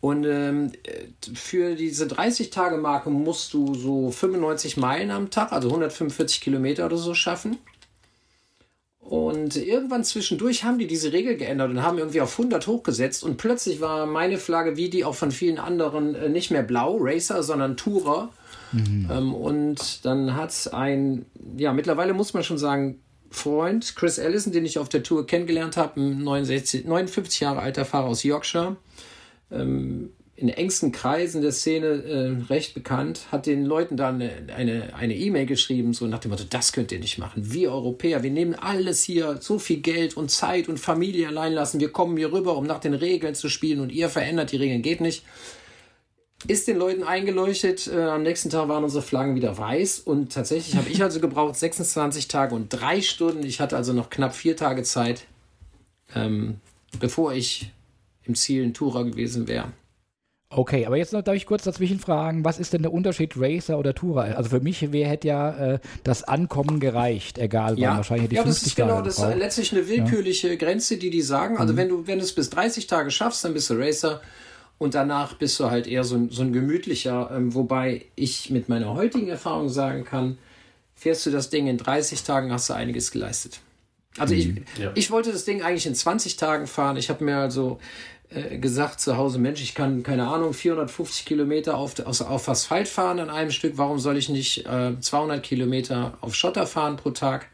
Und 0.00 0.24
ähm, 0.24 0.72
für 1.34 1.74
diese 1.74 2.04
30-Tage-Marke 2.04 3.10
musst 3.10 3.52
du 3.54 3.74
so 3.74 4.10
95 4.10 4.76
Meilen 4.76 5.10
am 5.10 5.30
Tag, 5.30 5.52
also 5.52 5.68
145 5.68 6.40
Kilometer 6.40 6.86
oder 6.86 6.96
so 6.96 7.14
schaffen. 7.14 7.58
Und 9.00 9.56
irgendwann 9.56 10.02
zwischendurch 10.02 10.64
haben 10.64 10.78
die 10.78 10.86
diese 10.86 11.12
Regel 11.12 11.36
geändert 11.36 11.70
und 11.70 11.82
haben 11.82 11.98
irgendwie 11.98 12.20
auf 12.20 12.38
100 12.38 12.66
hochgesetzt. 12.66 13.22
Und 13.22 13.36
plötzlich 13.36 13.80
war 13.80 14.06
meine 14.06 14.36
Flagge, 14.38 14.76
wie 14.76 14.90
die 14.90 15.04
auch 15.04 15.14
von 15.14 15.30
vielen 15.30 15.58
anderen, 15.58 16.14
äh, 16.14 16.28
nicht 16.28 16.50
mehr 16.50 16.62
blau, 16.62 16.98
Racer, 17.00 17.42
sondern 17.42 17.76
Tourer. 17.76 18.30
Mhm. 18.76 19.08
Ähm, 19.10 19.34
und 19.34 20.04
dann 20.04 20.34
hat 20.34 20.72
ein, 20.72 21.26
ja, 21.56 21.72
mittlerweile 21.72 22.12
muss 22.14 22.34
man 22.34 22.44
schon 22.44 22.58
sagen, 22.58 23.00
Freund, 23.30 23.96
Chris 23.96 24.18
Allison, 24.18 24.52
den 24.52 24.64
ich 24.64 24.78
auf 24.78 24.88
der 24.88 25.02
Tour 25.02 25.26
kennengelernt 25.26 25.76
habe, 25.76 26.00
ein 26.00 26.22
69, 26.22 26.84
59 26.84 27.40
Jahre 27.40 27.60
alter 27.60 27.84
Fahrer 27.84 28.06
aus 28.06 28.22
Yorkshire, 28.22 28.76
ähm, 29.50 30.10
in 30.36 30.50
engsten 30.50 30.92
Kreisen 30.92 31.40
der 31.40 31.52
Szene 31.52 31.86
äh, 31.86 32.52
recht 32.52 32.74
bekannt, 32.74 33.22
hat 33.32 33.46
den 33.46 33.64
Leuten 33.64 33.96
dann 33.96 34.22
eine 34.54 34.94
eine 34.94 35.16
E-Mail 35.16 35.46
geschrieben, 35.46 35.94
so 35.94 36.06
nach 36.06 36.18
dem 36.18 36.30
Motto, 36.30 36.44
das 36.48 36.72
könnt 36.72 36.92
ihr 36.92 36.98
nicht 36.98 37.16
machen. 37.16 37.52
Wir 37.52 37.72
Europäer, 37.72 38.22
wir 38.22 38.30
nehmen 38.30 38.54
alles 38.54 39.02
hier, 39.02 39.38
so 39.40 39.58
viel 39.58 39.80
Geld 39.80 40.14
und 40.14 40.30
Zeit 40.30 40.68
und 40.68 40.78
Familie 40.78 41.28
allein 41.28 41.54
lassen. 41.54 41.80
Wir 41.80 41.90
kommen 41.90 42.18
hier 42.18 42.32
rüber, 42.32 42.56
um 42.58 42.66
nach 42.66 42.80
den 42.80 42.92
Regeln 42.92 43.34
zu 43.34 43.48
spielen 43.48 43.80
und 43.80 43.90
ihr 43.90 44.10
verändert 44.10 44.52
die 44.52 44.58
Regeln, 44.58 44.82
geht 44.82 45.00
nicht 45.00 45.24
ist 46.48 46.68
den 46.68 46.76
Leuten 46.76 47.02
eingeleuchtet. 47.02 47.86
Äh, 47.86 48.00
am 48.02 48.22
nächsten 48.22 48.50
Tag 48.50 48.68
waren 48.68 48.84
unsere 48.84 49.02
Flaggen 49.02 49.34
wieder 49.34 49.56
weiß 49.56 50.00
und 50.00 50.32
tatsächlich 50.32 50.76
habe 50.76 50.88
ich 50.88 51.02
also 51.02 51.20
gebraucht 51.20 51.56
26 51.56 52.28
Tage 52.28 52.54
und 52.54 52.68
drei 52.68 53.00
Stunden. 53.00 53.44
Ich 53.44 53.60
hatte 53.60 53.76
also 53.76 53.92
noch 53.92 54.10
knapp 54.10 54.34
vier 54.34 54.56
Tage 54.56 54.82
Zeit, 54.82 55.24
ähm, 56.14 56.60
bevor 56.98 57.32
ich 57.32 57.70
im 58.24 58.34
Ziel 58.34 58.64
ein 58.64 58.74
Tourer 58.74 59.04
gewesen 59.04 59.48
wäre. 59.48 59.72
Okay, 60.48 60.86
aber 60.86 60.96
jetzt 60.96 61.12
noch 61.12 61.22
darf 61.22 61.34
ich 61.34 61.44
kurz 61.44 61.64
dazwischen 61.64 61.98
fragen, 61.98 62.44
was 62.44 62.60
ist 62.60 62.72
denn 62.72 62.82
der 62.82 62.92
Unterschied 62.92 63.34
Racer 63.36 63.78
oder 63.78 63.94
Tourer? 63.94 64.36
Also 64.36 64.50
für 64.50 64.60
mich 64.60 64.92
wäre 64.92 65.10
hätte 65.10 65.26
ja 65.26 65.74
äh, 65.74 65.78
das 66.04 66.22
Ankommen 66.22 66.78
gereicht, 66.78 67.38
egal 67.38 67.72
wann. 67.72 67.78
Ja. 67.78 67.96
Wahrscheinlich 67.96 68.24
hätte 68.26 68.34
ich 68.34 68.38
ja, 68.38 68.44
das 68.44 68.62
ist 68.62 68.76
genau, 68.76 69.02
das 69.02 69.18
ist 69.18 69.36
letztlich 69.36 69.72
eine 69.72 69.88
willkürliche 69.88 70.50
ja. 70.50 70.54
Grenze, 70.54 70.98
die 70.98 71.10
die 71.10 71.22
sagen. 71.22 71.56
Also 71.58 71.72
mhm. 71.72 71.76
wenn 71.78 71.88
du 71.88 72.06
wenn 72.06 72.18
du 72.18 72.24
es 72.24 72.32
bis 72.32 72.48
30 72.50 72.86
Tage 72.86 73.10
schaffst, 73.10 73.44
dann 73.44 73.54
bist 73.54 73.70
du 73.70 73.74
Racer. 73.74 74.20
Und 74.78 74.94
danach 74.94 75.34
bist 75.34 75.58
du 75.58 75.70
halt 75.70 75.86
eher 75.86 76.04
so 76.04 76.16
ein, 76.16 76.30
so 76.30 76.42
ein 76.42 76.52
gemütlicher, 76.52 77.30
ähm, 77.32 77.54
wobei 77.54 78.06
ich 78.14 78.50
mit 78.50 78.68
meiner 78.68 78.94
heutigen 78.94 79.28
Erfahrung 79.28 79.68
sagen 79.68 80.04
kann, 80.04 80.38
fährst 80.94 81.24
du 81.24 81.30
das 81.30 81.48
Ding 81.48 81.66
in 81.66 81.78
30 81.78 82.22
Tagen, 82.24 82.52
hast 82.52 82.68
du 82.68 82.74
einiges 82.74 83.10
geleistet. 83.10 83.60
Also 84.18 84.34
ich, 84.34 84.48
mhm. 84.48 84.64
ja. 84.78 84.92
ich 84.94 85.10
wollte 85.10 85.32
das 85.32 85.44
Ding 85.44 85.62
eigentlich 85.62 85.86
in 85.86 85.94
20 85.94 86.36
Tagen 86.36 86.66
fahren. 86.66 86.96
Ich 86.96 87.08
habe 87.08 87.24
mir 87.24 87.38
also 87.38 87.78
äh, 88.30 88.58
gesagt 88.58 89.00
zu 89.00 89.16
Hause, 89.16 89.38
Mensch, 89.38 89.62
ich 89.62 89.74
kann, 89.74 90.02
keine 90.02 90.26
Ahnung, 90.28 90.52
450 90.52 91.24
Kilometer 91.24 91.76
auf, 91.76 91.98
auf 92.04 92.48
Asphalt 92.48 92.88
fahren 92.88 93.18
an 93.18 93.30
einem 93.30 93.50
Stück. 93.50 93.74
Warum 93.76 93.98
soll 93.98 94.16
ich 94.16 94.28
nicht 94.28 94.66
äh, 94.66 94.98
200 94.98 95.42
Kilometer 95.42 96.18
auf 96.20 96.34
Schotter 96.34 96.66
fahren 96.66 96.96
pro 96.96 97.10
Tag? 97.10 97.46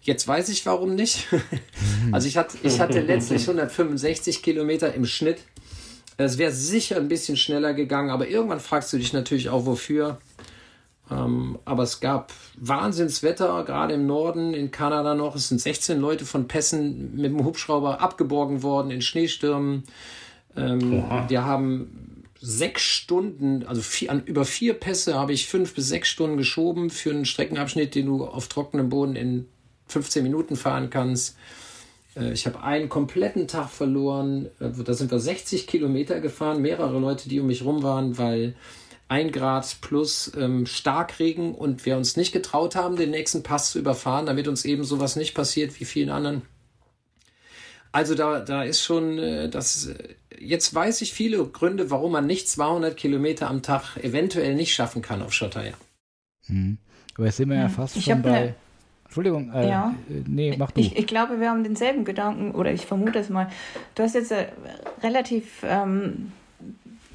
Jetzt 0.00 0.26
weiß 0.26 0.48
ich 0.48 0.66
warum 0.66 0.96
nicht. 0.96 1.28
also 2.12 2.26
ich 2.26 2.36
hatte, 2.36 2.58
ich 2.62 2.80
hatte 2.80 3.00
letztlich 3.00 3.42
165 3.48 4.42
Kilometer 4.42 4.92
im 4.94 5.06
Schnitt 5.06 5.38
es 6.24 6.38
wäre 6.38 6.52
sicher 6.52 6.96
ein 6.96 7.08
bisschen 7.08 7.36
schneller 7.36 7.74
gegangen, 7.74 8.10
aber 8.10 8.28
irgendwann 8.28 8.60
fragst 8.60 8.92
du 8.92 8.98
dich 8.98 9.12
natürlich 9.12 9.48
auch, 9.48 9.66
wofür. 9.66 10.18
Ähm, 11.10 11.58
aber 11.64 11.82
es 11.82 12.00
gab 12.00 12.32
Wahnsinnswetter, 12.56 13.64
gerade 13.64 13.94
im 13.94 14.06
Norden, 14.06 14.54
in 14.54 14.70
Kanada 14.70 15.14
noch. 15.14 15.34
Es 15.34 15.48
sind 15.48 15.60
16 15.60 16.00
Leute 16.00 16.24
von 16.24 16.48
Pässen 16.48 17.16
mit 17.16 17.32
dem 17.32 17.44
Hubschrauber 17.44 18.00
abgeborgen 18.00 18.62
worden 18.62 18.90
in 18.90 19.02
Schneestürmen. 19.02 19.84
Ähm, 20.56 21.04
wir 21.28 21.44
haben 21.44 22.24
sechs 22.40 22.82
Stunden, 22.82 23.64
also 23.66 23.80
vier, 23.80 24.10
an, 24.10 24.24
über 24.24 24.44
vier 24.44 24.74
Pässe 24.74 25.14
habe 25.14 25.32
ich 25.32 25.46
fünf 25.46 25.74
bis 25.74 25.88
sechs 25.88 26.08
Stunden 26.08 26.36
geschoben 26.36 26.90
für 26.90 27.10
einen 27.10 27.24
Streckenabschnitt, 27.24 27.94
den 27.94 28.06
du 28.06 28.24
auf 28.24 28.48
trockenem 28.48 28.88
Boden 28.88 29.14
in 29.14 29.46
15 29.86 30.22
Minuten 30.22 30.56
fahren 30.56 30.90
kannst. 30.90 31.36
Äh, 32.16 32.32
ich 32.32 32.46
habe 32.46 32.62
einen 32.62 32.88
kompletten 32.88 33.48
Tag 33.48 33.70
verloren. 33.70 34.46
Äh, 34.60 34.70
da 34.84 34.94
sind 34.94 35.10
wir 35.10 35.18
60 35.18 35.66
Kilometer 35.66 36.20
gefahren, 36.20 36.62
mehrere 36.62 36.98
Leute, 36.98 37.28
die 37.28 37.40
um 37.40 37.46
mich 37.46 37.64
rum 37.64 37.82
waren, 37.82 38.18
weil 38.18 38.54
ein 39.08 39.30
Grad 39.30 39.76
plus 39.82 40.32
ähm, 40.38 40.64
Starkregen 40.64 41.54
und 41.54 41.84
wir 41.84 41.98
uns 41.98 42.16
nicht 42.16 42.32
getraut 42.32 42.76
haben, 42.76 42.96
den 42.96 43.10
nächsten 43.10 43.42
Pass 43.42 43.70
zu 43.70 43.78
überfahren, 43.78 44.26
damit 44.26 44.48
uns 44.48 44.64
eben 44.64 44.84
sowas 44.84 45.16
nicht 45.16 45.34
passiert 45.34 45.78
wie 45.80 45.84
vielen 45.84 46.08
anderen. 46.08 46.42
Also 47.92 48.14
da, 48.14 48.40
da 48.40 48.62
ist 48.62 48.82
schon 48.82 49.18
äh, 49.18 49.50
das. 49.50 49.86
Äh, 49.86 50.14
jetzt 50.38 50.74
weiß 50.74 51.02
ich 51.02 51.12
viele 51.12 51.44
Gründe, 51.44 51.90
warum 51.90 52.12
man 52.12 52.26
nicht 52.26 52.48
200 52.48 52.96
Kilometer 52.96 53.50
am 53.50 53.60
Tag 53.60 53.98
eventuell 53.98 54.54
nicht 54.54 54.74
schaffen 54.74 55.02
kann 55.02 55.20
auf 55.20 55.34
Schotter. 55.34 55.64
Ja. 55.64 55.74
Hm. 56.46 56.78
Aber 57.14 57.26
jetzt 57.26 57.36
sind 57.36 57.50
wir 57.50 57.56
ja 57.56 57.64
hm. 57.64 57.70
fast 57.70 57.96
ich 57.96 58.04
schon 58.04 58.22
bei. 58.22 58.54
Entschuldigung, 59.12 59.52
äh, 59.52 59.68
Ja. 59.68 59.94
äh, 60.08 60.22
nee, 60.26 60.56
mach 60.58 60.70
du. 60.70 60.80
Ich, 60.80 60.96
ich 60.96 61.06
glaube, 61.06 61.38
wir 61.38 61.50
haben 61.50 61.64
denselben 61.64 62.06
Gedanken, 62.06 62.52
oder 62.52 62.72
ich 62.72 62.86
vermute 62.86 63.18
es 63.18 63.28
mal. 63.28 63.48
Du 63.94 64.02
hast 64.02 64.14
jetzt 64.14 64.32
äh, 64.32 64.46
relativ 65.02 65.62
ähm, 65.68 66.32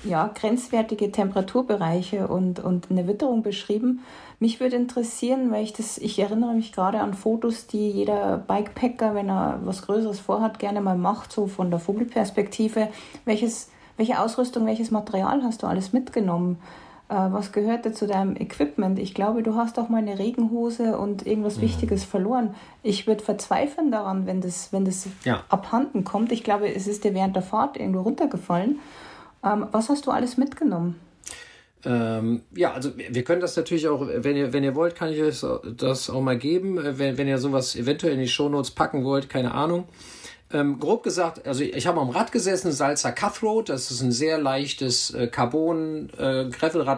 ja, 0.04 0.30
grenzwertige 0.36 1.12
Temperaturbereiche 1.12 2.28
und, 2.28 2.60
und 2.60 2.92
eine 2.92 3.08
Witterung 3.08 3.42
beschrieben. 3.42 4.02
Mich 4.40 4.60
würde 4.60 4.76
interessieren, 4.76 5.50
weil 5.50 5.64
ich 5.64 5.74
das, 5.74 5.98
ich 5.98 6.20
erinnere 6.20 6.54
mich 6.54 6.72
gerade 6.72 7.00
an 7.00 7.16
Fotos, 7.16 7.66
die 7.66 7.90
jeder 7.90 8.38
Bikepacker, 8.38 9.16
wenn 9.16 9.30
er 9.30 9.60
was 9.64 9.82
Größeres 9.82 10.20
vorhat, 10.20 10.60
gerne 10.60 10.82
mal 10.82 11.00
macht, 11.00 11.32
so 11.32 11.48
von 11.48 11.72
der 11.72 11.80
Vogelperspektive. 11.80 12.90
Welches, 13.26 13.72
welche 13.98 14.20
Ausrüstung, 14.20 14.68
welches 14.68 14.92
Material 14.92 15.42
hast 15.42 15.64
du 15.64 15.68
alles 15.68 15.94
mitgenommen? 15.94 16.60
Äh, 17.10 17.14
was 17.32 17.54
gehörte 17.54 17.94
zu 17.94 18.06
deinem 18.06 18.36
Equipment? 18.36 19.00
Ich 19.00 19.14
glaube, 19.14 19.42
du 19.44 19.56
hast 19.56 19.80
auch 19.80 19.88
mal 19.88 20.00
eine 20.00 20.20
Regenhose 20.20 20.98
und 20.98 21.26
irgendwas 21.26 21.62
Wichtiges 21.62 22.04
verloren. 22.04 22.54
Ich 22.84 23.08
würde 23.08 23.24
verzweifeln 23.24 23.92
daran, 23.92 24.26
wenn 24.26 24.42
das, 24.42 24.74
wenn 24.74 24.84
das 24.84 25.08
Ja. 25.24 25.44
abhanden 25.50 26.04
kommt. 26.04 26.32
Ich 26.34 26.44
glaube, 26.44 26.68
es 26.74 26.86
ist 26.88 27.04
dir 27.06 27.14
während 27.14 27.36
der 27.36 27.44
Fahrt 27.44 27.78
irgendwo 27.78 28.02
runtergefallen. 28.02 28.80
Ähm, 29.44 29.68
was 29.72 29.88
hast 29.90 30.06
du 30.06 30.12
alles 30.12 30.36
mitgenommen? 30.38 31.00
Ähm, 31.86 32.42
ja, 32.56 32.74
also 32.74 32.92
wir 32.98 33.24
können 33.24 33.40
das 33.40 33.56
natürlich 33.56 33.88
auch, 33.88 34.06
wenn 34.06 34.36
ihr, 34.36 34.52
wenn 34.52 34.64
ihr 34.64 34.76
wollt, 34.76 34.96
kann 34.96 35.10
ich 35.14 35.22
euch 35.22 35.46
das 35.78 36.10
auch 36.10 36.22
mal 36.22 36.38
geben. 36.38 36.78
Äh, 36.78 36.98
Wenn, 37.00 37.18
wenn 37.18 37.28
ihr 37.28 37.38
sowas 37.38 37.76
eventuell 37.76 38.14
in 38.14 38.20
die 38.20 38.28
Shownotes 38.28 38.72
packen 38.72 39.06
wollt, 39.06 39.30
keine 39.30 39.54
Ahnung. 39.54 39.86
Ähm, 40.54 40.80
grob 40.80 41.04
gesagt, 41.04 41.46
also 41.46 41.62
ich 41.62 41.88
habe 41.88 42.00
am 42.00 42.10
Rad 42.10 42.32
gesessen, 42.32 42.72
Salzer 42.72 43.12
Cutthroat, 43.12 43.68
das 43.68 43.92
ist 43.92 44.02
ein 44.02 44.14
sehr 44.14 44.38
leichtes 44.38 45.14
äh, 45.14 45.28
Carbon 45.28 46.10
äh, 46.18 46.50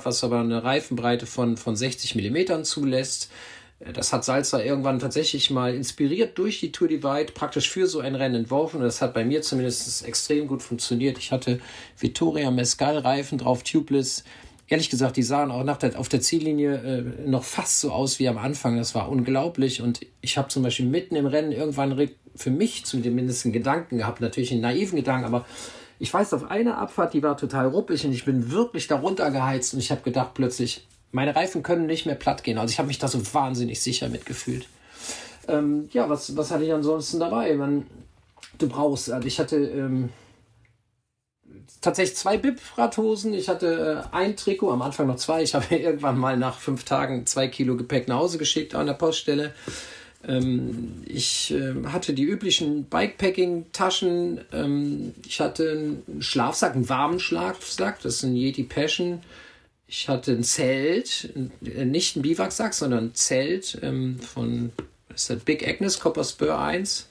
was 0.04 0.24
aber 0.24 0.40
eine 0.40 0.64
Reifenbreite 0.64 1.26
von, 1.26 1.58
von 1.58 1.76
60 1.76 2.14
Millimetern 2.14 2.64
zulässt. 2.64 3.32
Äh, 3.80 3.92
Das 3.92 4.14
hat 4.14 4.24
Salzer 4.24 4.64
irgendwann 4.64 5.00
tatsächlich 5.00 5.50
mal 5.50 5.74
inspiriert 5.74 6.38
durch 6.38 6.60
die 6.60 6.72
Tour 6.72 6.88
Divide, 6.88 7.32
praktisch 7.34 7.72
für 7.72 7.88
so 7.88 8.02
ein 8.02 8.14
Rennen 8.14 8.36
entworfen. 8.36 8.82
Das 8.82 9.02
hat 9.02 9.16
bei 9.16 9.26
mir 9.26 9.42
zumindest 9.42 10.06
extrem 10.06 10.48
gut 10.48 10.62
funktioniert. 10.62 11.18
Ich 11.18 11.32
hatte 11.32 11.60
Vittoria 11.98 12.52
Mescal 12.52 13.00
Reifen 13.00 13.40
drauf, 13.40 13.64
tubeless. 13.64 14.26
Ehrlich 14.68 14.92
gesagt, 14.92 15.18
die 15.18 15.24
sahen 15.24 15.50
auch 15.50 15.64
nach 15.64 15.78
der, 15.78 16.00
auf 16.00 16.10
der 16.10 16.22
Ziellinie 16.22 16.76
äh, 16.76 17.28
noch 17.28 17.44
fast 17.44 17.80
so 17.80 17.92
aus 17.92 18.20
wie 18.20 18.28
am 18.28 18.38
Anfang. 18.38 18.78
Das 18.78 18.94
war 18.94 19.10
unglaublich. 19.10 19.82
Und 19.82 20.06
ich 20.22 20.38
habe 20.38 20.50
zum 20.50 20.62
Beispiel 20.62 20.86
mitten 20.86 21.16
im 21.16 21.26
Rennen 21.26 21.52
irgendwann 21.52 21.94
für 22.40 22.52
mich 22.52 22.86
zumindest 22.86 23.46
einen 23.46 23.54
Gedanken 23.54 23.98
gehabt, 23.98 24.22
natürlich 24.22 24.52
einen 24.52 24.62
naiven 24.62 24.96
Gedanken, 24.96 25.26
aber 25.26 25.46
ich 26.00 26.14
weiß, 26.14 26.34
auf 26.34 26.50
einer 26.50 26.78
Abfahrt, 26.78 27.14
die 27.14 27.22
war 27.22 27.36
total 27.36 27.68
ruppig 27.68 28.06
und 28.06 28.14
ich 28.14 28.24
bin 28.24 28.52
wirklich 28.52 28.88
darunter 28.88 29.30
geheizt 29.32 29.74
und 29.74 29.82
ich 29.82 29.92
habe 29.92 30.02
gedacht 30.02 30.34
plötzlich, 30.34 30.88
meine 31.12 31.36
Reifen 31.36 31.62
können 31.62 31.88
nicht 31.88 32.06
mehr 32.06 32.16
platt 32.16 32.44
gehen. 32.44 32.58
Also 32.58 32.72
ich 32.72 32.80
habe 32.80 32.88
mich 32.88 33.00
da 33.00 33.10
so 33.10 33.22
wahnsinnig 33.34 33.82
sicher 33.82 34.08
mitgefühlt. 34.08 34.68
Ähm, 35.50 35.90
ja, 35.92 36.10
was, 36.10 36.38
was 36.38 36.52
hatte 36.52 36.64
ich 36.64 36.72
ansonsten 36.72 37.20
dabei? 37.20 37.54
Man, 37.56 37.86
du 38.58 38.70
brauchst, 38.70 39.12
also 39.12 39.28
ich 39.28 39.40
hatte 39.40 39.58
ähm, 39.58 40.10
tatsächlich 41.82 42.16
zwei 42.16 42.38
Bib-Radhosen. 42.38 43.34
Ich 43.34 43.50
hatte 43.50 44.06
äh, 44.14 44.16
ein 44.16 44.38
Trikot, 44.38 44.72
am 44.72 44.82
Anfang 44.82 45.08
noch 45.08 45.18
zwei. 45.18 45.44
Ich 45.44 45.56
habe 45.56 45.66
irgendwann 45.76 46.18
mal 46.18 46.38
nach 46.38 46.60
fünf 46.60 46.86
Tagen 46.86 47.26
zwei 47.26 47.50
Kilo 47.50 47.76
Gepäck 47.76 48.08
nach 48.08 48.20
Hause 48.20 48.38
geschickt 48.38 48.76
an 48.76 48.88
der 48.88 48.94
Poststelle. 48.94 49.54
Ähm, 50.28 51.04
ich 51.06 51.52
ähm, 51.52 51.92
hatte 51.94 52.14
die 52.14 52.24
üblichen 52.24 52.86
Bikepacking-Taschen. 52.86 54.42
Ähm, 54.52 55.14
ich 55.26 55.40
hatte 55.40 55.72
einen 56.08 56.22
Schlafsack, 56.22 56.76
einen 56.76 56.90
warmen 56.90 57.20
Schlafsack. 57.20 58.02
Das 58.02 58.16
ist 58.16 58.24
ein 58.24 58.36
Yeti 58.36 58.64
Passion. 58.64 59.22
Ich 59.88 60.08
hatte 60.08 60.34
ein 60.34 60.44
Zelt, 60.44 61.34
äh, 61.64 61.86
nicht 61.86 62.16
ein 62.16 62.22
Biwaksack, 62.22 62.74
sondern 62.74 63.06
ein 63.06 63.16
Zelt 63.16 63.80
ähm, 63.82 64.20
von 64.20 64.72
ist 65.16 65.30
das 65.30 65.40
Big 65.40 65.68
Agnes 65.68 66.00
Copper 66.00 66.24
Spur 66.24 66.58
1, 66.58 67.08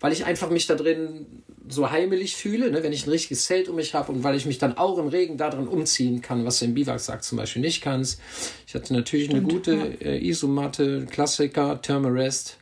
weil 0.00 0.12
ich 0.12 0.24
einfach 0.24 0.50
mich 0.50 0.66
da 0.66 0.74
drin 0.74 1.26
so 1.68 1.90
heimelig 1.90 2.36
fühle, 2.36 2.70
ne, 2.70 2.82
wenn 2.82 2.92
ich 2.92 3.06
ein 3.06 3.10
richtiges 3.10 3.44
Zelt 3.44 3.68
um 3.68 3.76
mich 3.76 3.94
habe 3.94 4.12
und 4.12 4.24
weil 4.24 4.36
ich 4.36 4.46
mich 4.46 4.58
dann 4.58 4.76
auch 4.76 4.98
im 4.98 5.08
Regen 5.08 5.36
da 5.36 5.50
drin 5.50 5.68
umziehen 5.68 6.22
kann, 6.22 6.44
was 6.44 6.60
du 6.60 6.64
im 6.64 6.74
Biwaksack 6.74 7.22
zum 7.22 7.36
Beispiel 7.38 7.62
nicht 7.62 7.82
kannst. 7.82 8.20
Ich 8.66 8.74
hatte 8.74 8.94
natürlich 8.94 9.30
eine 9.30 9.42
gute 9.42 9.72
äh, 10.00 10.26
Isomatte, 10.26 11.06
Klassiker, 11.10 11.80
Thermarest. 11.82 12.56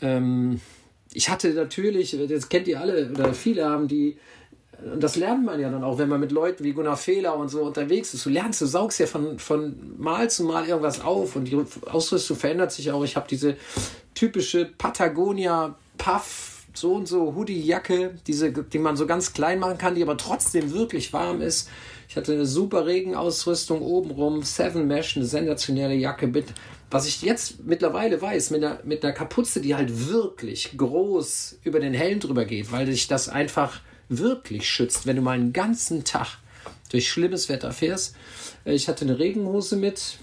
Ähm, 0.00 0.60
ich 1.12 1.28
hatte 1.28 1.50
natürlich, 1.50 2.16
das 2.28 2.48
kennt 2.48 2.68
ihr 2.68 2.80
alle 2.80 3.10
oder 3.10 3.34
viele 3.34 3.66
haben 3.66 3.88
die 3.88 4.16
und 4.82 5.02
das 5.02 5.16
lernt 5.16 5.44
man 5.44 5.60
ja 5.60 5.70
dann 5.70 5.84
auch, 5.84 5.98
wenn 5.98 6.08
man 6.08 6.20
mit 6.20 6.32
Leuten 6.32 6.64
wie 6.64 6.72
Gunnar 6.72 6.96
Fehler 6.96 7.36
und 7.36 7.48
so 7.48 7.62
unterwegs 7.62 8.14
ist. 8.14 8.26
Du 8.26 8.30
lernst, 8.30 8.60
du 8.60 8.66
saugst 8.66 8.98
ja 8.98 9.06
von, 9.06 9.38
von 9.38 9.76
Mal 9.96 10.28
zu 10.30 10.44
Mal 10.44 10.66
irgendwas 10.66 11.00
auf 11.00 11.36
und 11.36 11.44
die 11.44 11.56
Ausrüstung 11.86 12.36
verändert 12.36 12.72
sich 12.72 12.90
auch. 12.90 13.04
Ich 13.04 13.14
habe 13.14 13.26
diese 13.28 13.56
typische 14.14 14.64
Patagonia 14.64 15.76
Puff, 15.98 16.51
so 16.74 16.94
und 16.94 17.06
so 17.06 17.34
Hoodie-Jacke, 17.34 18.18
diese, 18.26 18.52
die 18.52 18.78
man 18.78 18.96
so 18.96 19.06
ganz 19.06 19.32
klein 19.32 19.58
machen 19.58 19.78
kann, 19.78 19.94
die 19.94 20.02
aber 20.02 20.16
trotzdem 20.16 20.72
wirklich 20.72 21.12
warm 21.12 21.40
ist. 21.40 21.68
Ich 22.08 22.16
hatte 22.16 22.32
eine 22.32 22.46
super 22.46 22.86
Regenausrüstung 22.86 23.80
obenrum, 23.82 24.42
Seven 24.42 24.86
Mesh, 24.86 25.16
eine 25.16 25.26
sensationelle 25.26 25.94
Jacke 25.94 26.26
mit, 26.26 26.46
was 26.90 27.06
ich 27.06 27.22
jetzt 27.22 27.64
mittlerweile 27.64 28.20
weiß, 28.20 28.50
mit 28.50 28.62
einer, 28.62 28.80
mit 28.84 29.04
einer 29.04 29.14
Kapuze, 29.14 29.60
die 29.60 29.74
halt 29.74 30.08
wirklich 30.10 30.76
groß 30.76 31.58
über 31.64 31.80
den 31.80 31.94
Helm 31.94 32.20
drüber 32.20 32.44
geht, 32.44 32.70
weil 32.70 32.86
sich 32.86 33.08
das 33.08 33.28
einfach 33.28 33.80
wirklich 34.08 34.68
schützt, 34.68 35.06
wenn 35.06 35.16
du 35.16 35.22
mal 35.22 35.32
einen 35.32 35.52
ganzen 35.52 36.04
Tag 36.04 36.38
durch 36.90 37.08
schlimmes 37.08 37.48
Wetter 37.48 37.72
fährst. 37.72 38.14
Äh, 38.64 38.74
Ich 38.74 38.88
hatte 38.88 39.04
eine 39.04 39.18
Regenhose 39.18 39.76
mit, 39.76 40.18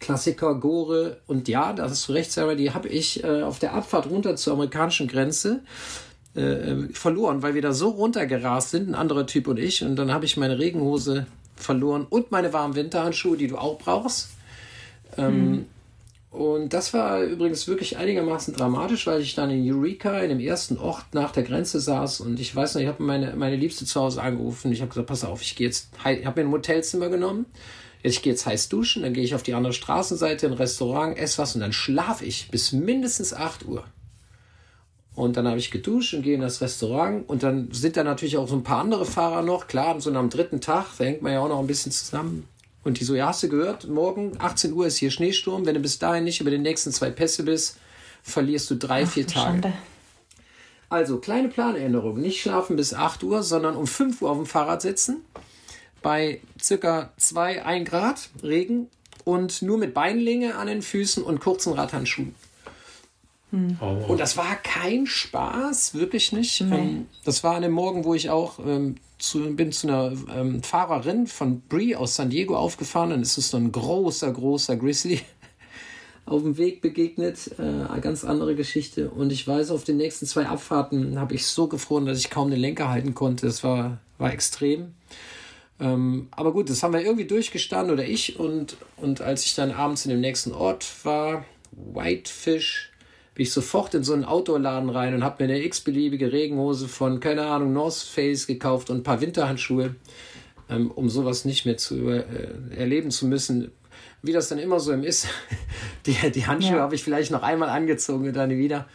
Klassiker, 0.00 0.54
Gore 0.54 1.18
und 1.26 1.48
ja, 1.48 1.72
da 1.72 1.84
hast 1.88 2.08
du 2.08 2.12
recht, 2.12 2.32
Sarah, 2.32 2.54
die 2.54 2.72
habe 2.72 2.88
ich 2.88 3.24
äh, 3.24 3.42
auf 3.42 3.58
der 3.58 3.74
Abfahrt 3.74 4.08
runter 4.08 4.36
zur 4.36 4.54
amerikanischen 4.54 5.08
Grenze 5.08 5.60
äh, 6.36 6.40
äh, 6.40 6.88
verloren, 6.92 7.42
weil 7.42 7.54
wir 7.54 7.62
da 7.62 7.72
so 7.72 7.88
runtergerast 7.90 8.70
sind, 8.70 8.88
ein 8.88 8.94
anderer 8.94 9.26
Typ 9.26 9.48
und 9.48 9.58
ich. 9.58 9.82
Und 9.82 9.96
dann 9.96 10.12
habe 10.12 10.24
ich 10.24 10.36
meine 10.36 10.58
Regenhose 10.58 11.26
verloren 11.56 12.06
und 12.08 12.30
meine 12.30 12.52
warmen 12.52 12.74
Winterhandschuhe, 12.74 13.36
die 13.36 13.48
du 13.48 13.56
auch 13.56 13.78
brauchst. 13.78 14.30
Ähm, 15.16 15.66
Und 16.30 16.74
das 16.74 16.92
war 16.92 17.22
übrigens 17.22 17.66
wirklich 17.66 17.96
einigermaßen 17.96 18.54
dramatisch, 18.54 19.06
weil 19.06 19.22
ich 19.22 19.34
dann 19.34 19.50
in 19.50 19.64
Eureka, 19.66 20.20
in 20.20 20.28
dem 20.28 20.40
ersten 20.40 20.76
Ort 20.76 21.06
nach 21.12 21.32
der 21.32 21.42
Grenze 21.42 21.80
saß 21.80 22.20
und 22.20 22.38
ich 22.38 22.54
weiß 22.54 22.74
noch, 22.74 22.82
ich 22.82 22.86
habe 22.86 23.02
meine, 23.02 23.34
meine 23.34 23.56
Liebste 23.56 23.86
zu 23.86 23.98
Hause 23.98 24.20
angerufen. 24.20 24.70
Ich 24.70 24.82
habe 24.82 24.90
gesagt, 24.90 25.08
pass 25.08 25.24
auf, 25.24 25.40
ich 25.40 25.56
gehe 25.56 25.66
jetzt, 25.66 25.88
ich 26.04 26.26
habe 26.26 26.42
mir 26.42 26.48
ein 26.48 26.52
Hotelzimmer 26.52 27.08
genommen. 27.08 27.46
Ich 28.02 28.22
gehe 28.22 28.32
jetzt 28.32 28.46
heiß 28.46 28.68
duschen, 28.68 29.02
dann 29.02 29.12
gehe 29.12 29.24
ich 29.24 29.34
auf 29.34 29.42
die 29.42 29.54
andere 29.54 29.72
Straßenseite 29.72 30.46
in 30.46 30.52
ein 30.52 30.58
Restaurant, 30.58 31.16
esse 31.18 31.38
was 31.38 31.54
und 31.54 31.60
dann 31.60 31.72
schlafe 31.72 32.24
ich 32.24 32.48
bis 32.50 32.72
mindestens 32.72 33.34
8 33.34 33.66
Uhr. 33.66 33.84
Und 35.18 35.36
dann 35.36 35.48
habe 35.48 35.58
ich 35.58 35.72
geduscht 35.72 36.14
und 36.14 36.22
gehe 36.22 36.36
in 36.36 36.42
das 36.42 36.60
Restaurant. 36.60 37.28
Und 37.28 37.42
dann 37.42 37.72
sind 37.72 37.96
da 37.96 38.04
natürlich 38.04 38.36
auch 38.36 38.46
so 38.46 38.54
ein 38.54 38.62
paar 38.62 38.78
andere 38.78 39.04
Fahrer 39.04 39.42
noch. 39.42 39.66
Klar, 39.66 40.00
so 40.00 40.12
am 40.12 40.30
dritten 40.30 40.60
Tag, 40.60 40.86
da 40.96 41.02
hängt 41.02 41.22
man 41.22 41.32
ja 41.32 41.40
auch 41.40 41.48
noch 41.48 41.58
ein 41.58 41.66
bisschen 41.66 41.90
zusammen. 41.90 42.46
Und 42.84 43.00
die 43.00 43.04
so, 43.04 43.16
ja, 43.16 43.26
hast 43.26 43.42
du 43.42 43.48
gehört, 43.48 43.88
morgen 43.88 44.36
18 44.38 44.72
Uhr 44.72 44.86
ist 44.86 44.96
hier 44.96 45.10
Schneesturm. 45.10 45.66
Wenn 45.66 45.74
du 45.74 45.80
bis 45.80 45.98
dahin 45.98 46.22
nicht 46.22 46.40
über 46.40 46.52
den 46.52 46.62
nächsten 46.62 46.92
zwei 46.92 47.10
Pässe 47.10 47.42
bist, 47.42 47.78
verlierst 48.22 48.70
du 48.70 48.76
drei, 48.76 49.06
vier 49.06 49.26
Du 49.26 49.32
Tage. 49.32 49.46
Schande. 49.46 49.72
Also, 50.88 51.18
kleine 51.18 51.48
Planänderung. 51.48 52.20
Nicht 52.20 52.40
schlafen 52.40 52.76
bis 52.76 52.94
8 52.94 53.24
Uhr, 53.24 53.42
sondern 53.42 53.74
um 53.74 53.88
5 53.88 54.22
Uhr 54.22 54.30
auf 54.30 54.36
dem 54.36 54.46
Fahrrad 54.46 54.82
sitzen. 54.82 55.16
Bei 56.02 56.40
circa 56.60 57.12
2, 57.16 57.64
1 57.64 57.88
Grad 57.88 58.30
Regen 58.42 58.88
und 59.24 59.62
nur 59.62 59.78
mit 59.78 59.94
Beinlänge 59.94 60.54
an 60.54 60.68
den 60.68 60.82
Füßen 60.82 61.22
und 61.22 61.40
kurzen 61.40 61.72
Radhandschuhen. 61.72 62.34
Oh, 63.80 64.04
Und 64.08 64.20
das 64.20 64.36
war 64.36 64.56
kein 64.56 65.06
Spaß, 65.06 65.94
wirklich 65.94 66.32
nicht. 66.32 66.60
Ähm, 66.60 67.06
das 67.24 67.42
war 67.42 67.54
an 67.54 67.62
dem 67.62 67.72
Morgen, 67.72 68.04
wo 68.04 68.12
ich 68.12 68.28
auch 68.28 68.58
ähm, 68.58 68.96
zu, 69.18 69.54
bin 69.56 69.72
zu 69.72 69.88
einer 69.88 70.12
ähm, 70.34 70.62
Fahrerin 70.62 71.26
von 71.26 71.62
Brie 71.62 71.96
aus 71.96 72.16
San 72.16 72.28
Diego 72.28 72.56
aufgefahren. 72.56 73.10
Dann 73.10 73.22
ist 73.22 73.38
es 73.38 73.48
so 73.48 73.56
ein 73.56 73.72
großer, 73.72 74.30
großer 74.32 74.76
Grizzly 74.76 75.22
auf 76.26 76.42
dem 76.42 76.58
Weg 76.58 76.82
begegnet. 76.82 77.52
Äh, 77.58 77.62
eine 77.62 78.02
ganz 78.02 78.22
andere 78.22 78.54
Geschichte. 78.54 79.08
Und 79.08 79.32
ich 79.32 79.48
weiß, 79.48 79.70
auf 79.70 79.84
den 79.84 79.96
nächsten 79.96 80.26
zwei 80.26 80.46
Abfahrten 80.46 81.18
habe 81.18 81.34
ich 81.34 81.46
so 81.46 81.68
gefroren, 81.68 82.04
dass 82.04 82.18
ich 82.18 82.28
kaum 82.28 82.50
den 82.50 82.60
Lenker 82.60 82.90
halten 82.90 83.14
konnte. 83.14 83.46
Es 83.46 83.64
war, 83.64 83.98
war 84.18 84.30
extrem. 84.30 84.92
Ähm, 85.80 86.28
aber 86.32 86.52
gut, 86.52 86.70
das 86.70 86.82
haben 86.82 86.92
wir 86.92 87.00
irgendwie 87.00 87.26
durchgestanden 87.26 87.92
oder 87.92 88.04
ich. 88.04 88.38
Und, 88.38 88.76
und 88.96 89.20
als 89.20 89.44
ich 89.44 89.54
dann 89.54 89.70
abends 89.70 90.04
in 90.04 90.10
dem 90.10 90.20
nächsten 90.20 90.52
Ort 90.52 90.86
war, 91.04 91.44
Whitefish, 91.72 92.90
bin 93.34 93.44
ich 93.44 93.52
sofort 93.52 93.94
in 93.94 94.02
so 94.02 94.12
einen 94.14 94.24
Outdoor-Laden 94.24 94.90
rein 94.90 95.14
und 95.14 95.22
habe 95.22 95.44
mir 95.44 95.52
eine 95.54 95.62
x-beliebige 95.64 96.32
Regenhose 96.32 96.88
von, 96.88 97.20
keine 97.20 97.46
Ahnung, 97.46 97.72
North 97.72 97.94
Face 97.94 98.46
gekauft 98.46 98.90
und 98.90 98.98
ein 98.98 99.02
paar 99.04 99.20
Winterhandschuhe, 99.20 99.94
ähm, 100.68 100.90
um 100.90 101.08
sowas 101.08 101.44
nicht 101.44 101.64
mehr 101.64 101.76
zu 101.76 102.08
äh, 102.08 102.24
erleben 102.76 103.10
zu 103.10 103.26
müssen. 103.26 103.70
Wie 104.22 104.32
das 104.32 104.48
dann 104.48 104.58
immer 104.58 104.80
so 104.80 104.92
im 104.92 105.04
ist. 105.04 105.28
Die, 106.06 106.16
die 106.32 106.46
Handschuhe 106.46 106.76
Ja. 106.76 106.82
habe 106.82 106.94
ich 106.94 107.04
vielleicht 107.04 107.30
noch 107.30 107.42
einmal 107.42 107.68
angezogen 107.68 108.26
und 108.26 108.34
dann 108.34 108.50
wieder. 108.50 108.88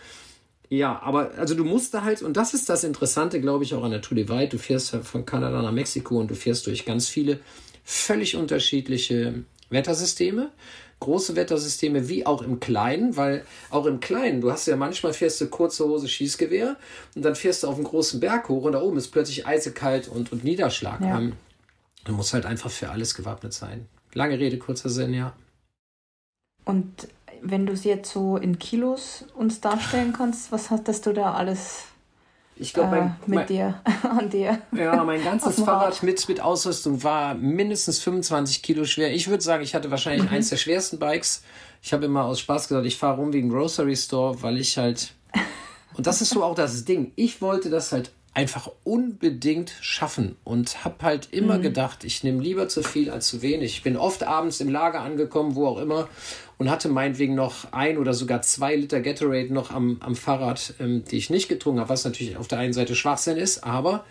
Ja, 0.74 1.00
aber 1.04 1.30
also 1.38 1.54
du 1.54 1.64
musst 1.64 1.94
da 1.94 2.02
halt, 2.02 2.24
und 2.24 2.36
das 2.36 2.56
ist 2.56 2.68
das 2.68 2.84
Interessante, 2.84 3.40
glaube 3.40 3.64
ich, 3.64 3.76
auch 3.76 3.84
an 3.84 3.92
der 3.92 4.02
Tour 4.02 4.16
de 4.16 4.28
Vite. 4.28 4.48
Du 4.48 4.58
fährst 4.58 4.92
ja 4.92 5.02
von 5.02 5.24
Kanada 5.24 5.62
nach 5.62 5.72
Mexiko 5.72 6.20
und 6.20 6.32
du 6.32 6.36
fährst 6.36 6.66
durch 6.66 6.84
ganz 6.84 7.08
viele 7.08 7.40
völlig 7.84 8.36
unterschiedliche 8.36 9.44
Wettersysteme, 9.70 10.50
große 11.00 11.36
Wettersysteme 11.36 12.10
wie 12.10 12.26
auch 12.26 12.42
im 12.42 12.60
Kleinen, 12.60 13.16
weil 13.18 13.46
auch 13.70 13.86
im 13.86 14.00
Kleinen, 14.00 14.42
du 14.42 14.52
hast 14.52 14.66
ja 14.66 14.76
manchmal 14.76 15.14
fährst 15.14 15.40
du 15.42 15.48
kurze 15.48 15.86
Hose 15.86 16.08
Schießgewehr 16.08 16.76
und 17.14 17.24
dann 17.24 17.36
fährst 17.36 17.62
du 17.62 17.68
auf 17.68 17.76
einen 17.76 17.84
großen 17.84 18.20
Berg 18.20 18.50
hoch 18.50 18.64
und 18.64 18.72
da 18.72 18.82
oben 18.82 18.98
ist 18.98 19.10
plötzlich 19.10 19.46
eisekalt 19.46 20.08
und, 20.08 20.32
und 20.32 20.44
Niederschlag. 20.44 21.02
Ja. 21.02 21.20
Ähm, 21.20 21.34
du 22.06 22.14
musst 22.14 22.34
halt 22.34 22.48
einfach 22.48 22.72
für 22.72 22.90
alles 22.90 23.14
gewappnet 23.14 23.54
sein. 23.54 23.86
Lange 24.16 24.40
Rede, 24.40 24.58
kurzer 24.58 24.90
Sinn, 24.90 25.14
ja. 25.14 25.34
Und 26.66 27.08
wenn 27.44 27.66
du 27.66 27.74
es 27.74 27.84
jetzt 27.84 28.12
so 28.12 28.38
in 28.38 28.58
Kilos 28.58 29.26
uns 29.36 29.62
darstellen 29.62 30.14
kannst, 30.14 30.52
was 30.52 30.70
hattest 30.70 31.06
du 31.06 31.14
da 31.14 31.34
alles 31.34 31.84
ich 32.56 32.74
glaube, 32.74 32.98
äh, 32.98 33.06
mit 33.26 33.36
mein, 33.40 33.48
dir, 33.48 33.82
an 34.04 34.30
dir. 34.30 34.62
Ja, 34.76 35.04
mein 35.04 35.24
ganzes 35.24 35.60
Fahrrad 35.60 36.04
mit, 36.04 36.28
mit 36.30 36.40
Ausrüstung 36.40 37.04
war 37.04 37.34
mindestens 37.34 38.00
25 38.00 38.62
Kilo 38.62 38.86
schwer. 38.86 39.14
Ich 39.14 39.28
würde 39.28 39.44
sagen, 39.44 39.64
ich 39.64 39.74
hatte 39.74 39.90
wahrscheinlich 39.90 40.30
mhm. 40.30 40.36
eins 40.36 40.50
der 40.50 40.58
schwersten 40.58 41.00
Bikes. 41.00 41.44
Ich 41.82 41.94
habe 41.94 42.06
immer 42.06 42.26
aus 42.26 42.40
Spaß 42.40 42.68
gesagt, 42.68 42.86
ich 42.86 42.98
fahre 42.98 43.18
rum 43.18 43.34
wegen 43.34 43.50
Grocery 43.50 43.96
Store, 43.96 44.42
weil 44.44 44.58
ich 44.58 44.78
halt. 44.78 45.14
Und 45.96 46.08
das 46.08 46.22
ist 46.22 46.30
so 46.30 46.44
auch 46.44 46.56
das 46.56 46.86
Ding. 46.86 47.12
Ich 47.16 47.42
wollte 47.42 47.70
das 47.70 47.92
halt 47.92 48.12
einfach 48.34 48.72
unbedingt 48.84 49.74
schaffen 49.82 50.38
und 50.44 50.84
habe 50.84 50.96
halt 51.04 51.30
immer 51.32 51.60
mhm. 51.60 51.64
gedacht, 51.64 52.04
ich 52.04 52.24
nehme 52.24 52.42
lieber 52.42 52.68
zu 52.68 52.82
viel 52.82 53.12
als 53.12 53.28
zu 53.28 53.44
wenig. 53.44 53.76
Ich 53.76 53.84
bin 53.84 53.96
oft 53.96 54.24
abends 54.24 54.60
im 54.60 54.70
Lager 54.70 55.02
angekommen, 55.02 55.56
wo 55.56 55.68
auch 55.68 55.78
immer, 55.78 56.10
und 56.58 56.70
hatte 56.70 56.90
meinetwegen 56.90 57.36
noch 57.36 57.72
ein 57.72 57.98
oder 57.98 58.14
sogar 58.14 58.42
zwei 58.42 58.76
Liter 58.76 59.02
Gatorade 59.02 59.54
noch 59.54 59.72
am, 59.72 59.98
am 60.02 60.16
Fahrrad, 60.16 60.76
ähm, 60.80 61.04
die 61.06 61.18
ich 61.18 61.30
nicht 61.30 61.50
getrunken 61.50 61.80
habe, 61.80 61.90
was 61.90 62.06
natürlich 62.06 62.38
auf 62.38 62.48
der 62.48 62.60
einen 62.60 62.74
Seite 62.74 62.96
Schwachsinn 62.96 63.38
ist, 63.38 63.64
aber 63.64 64.06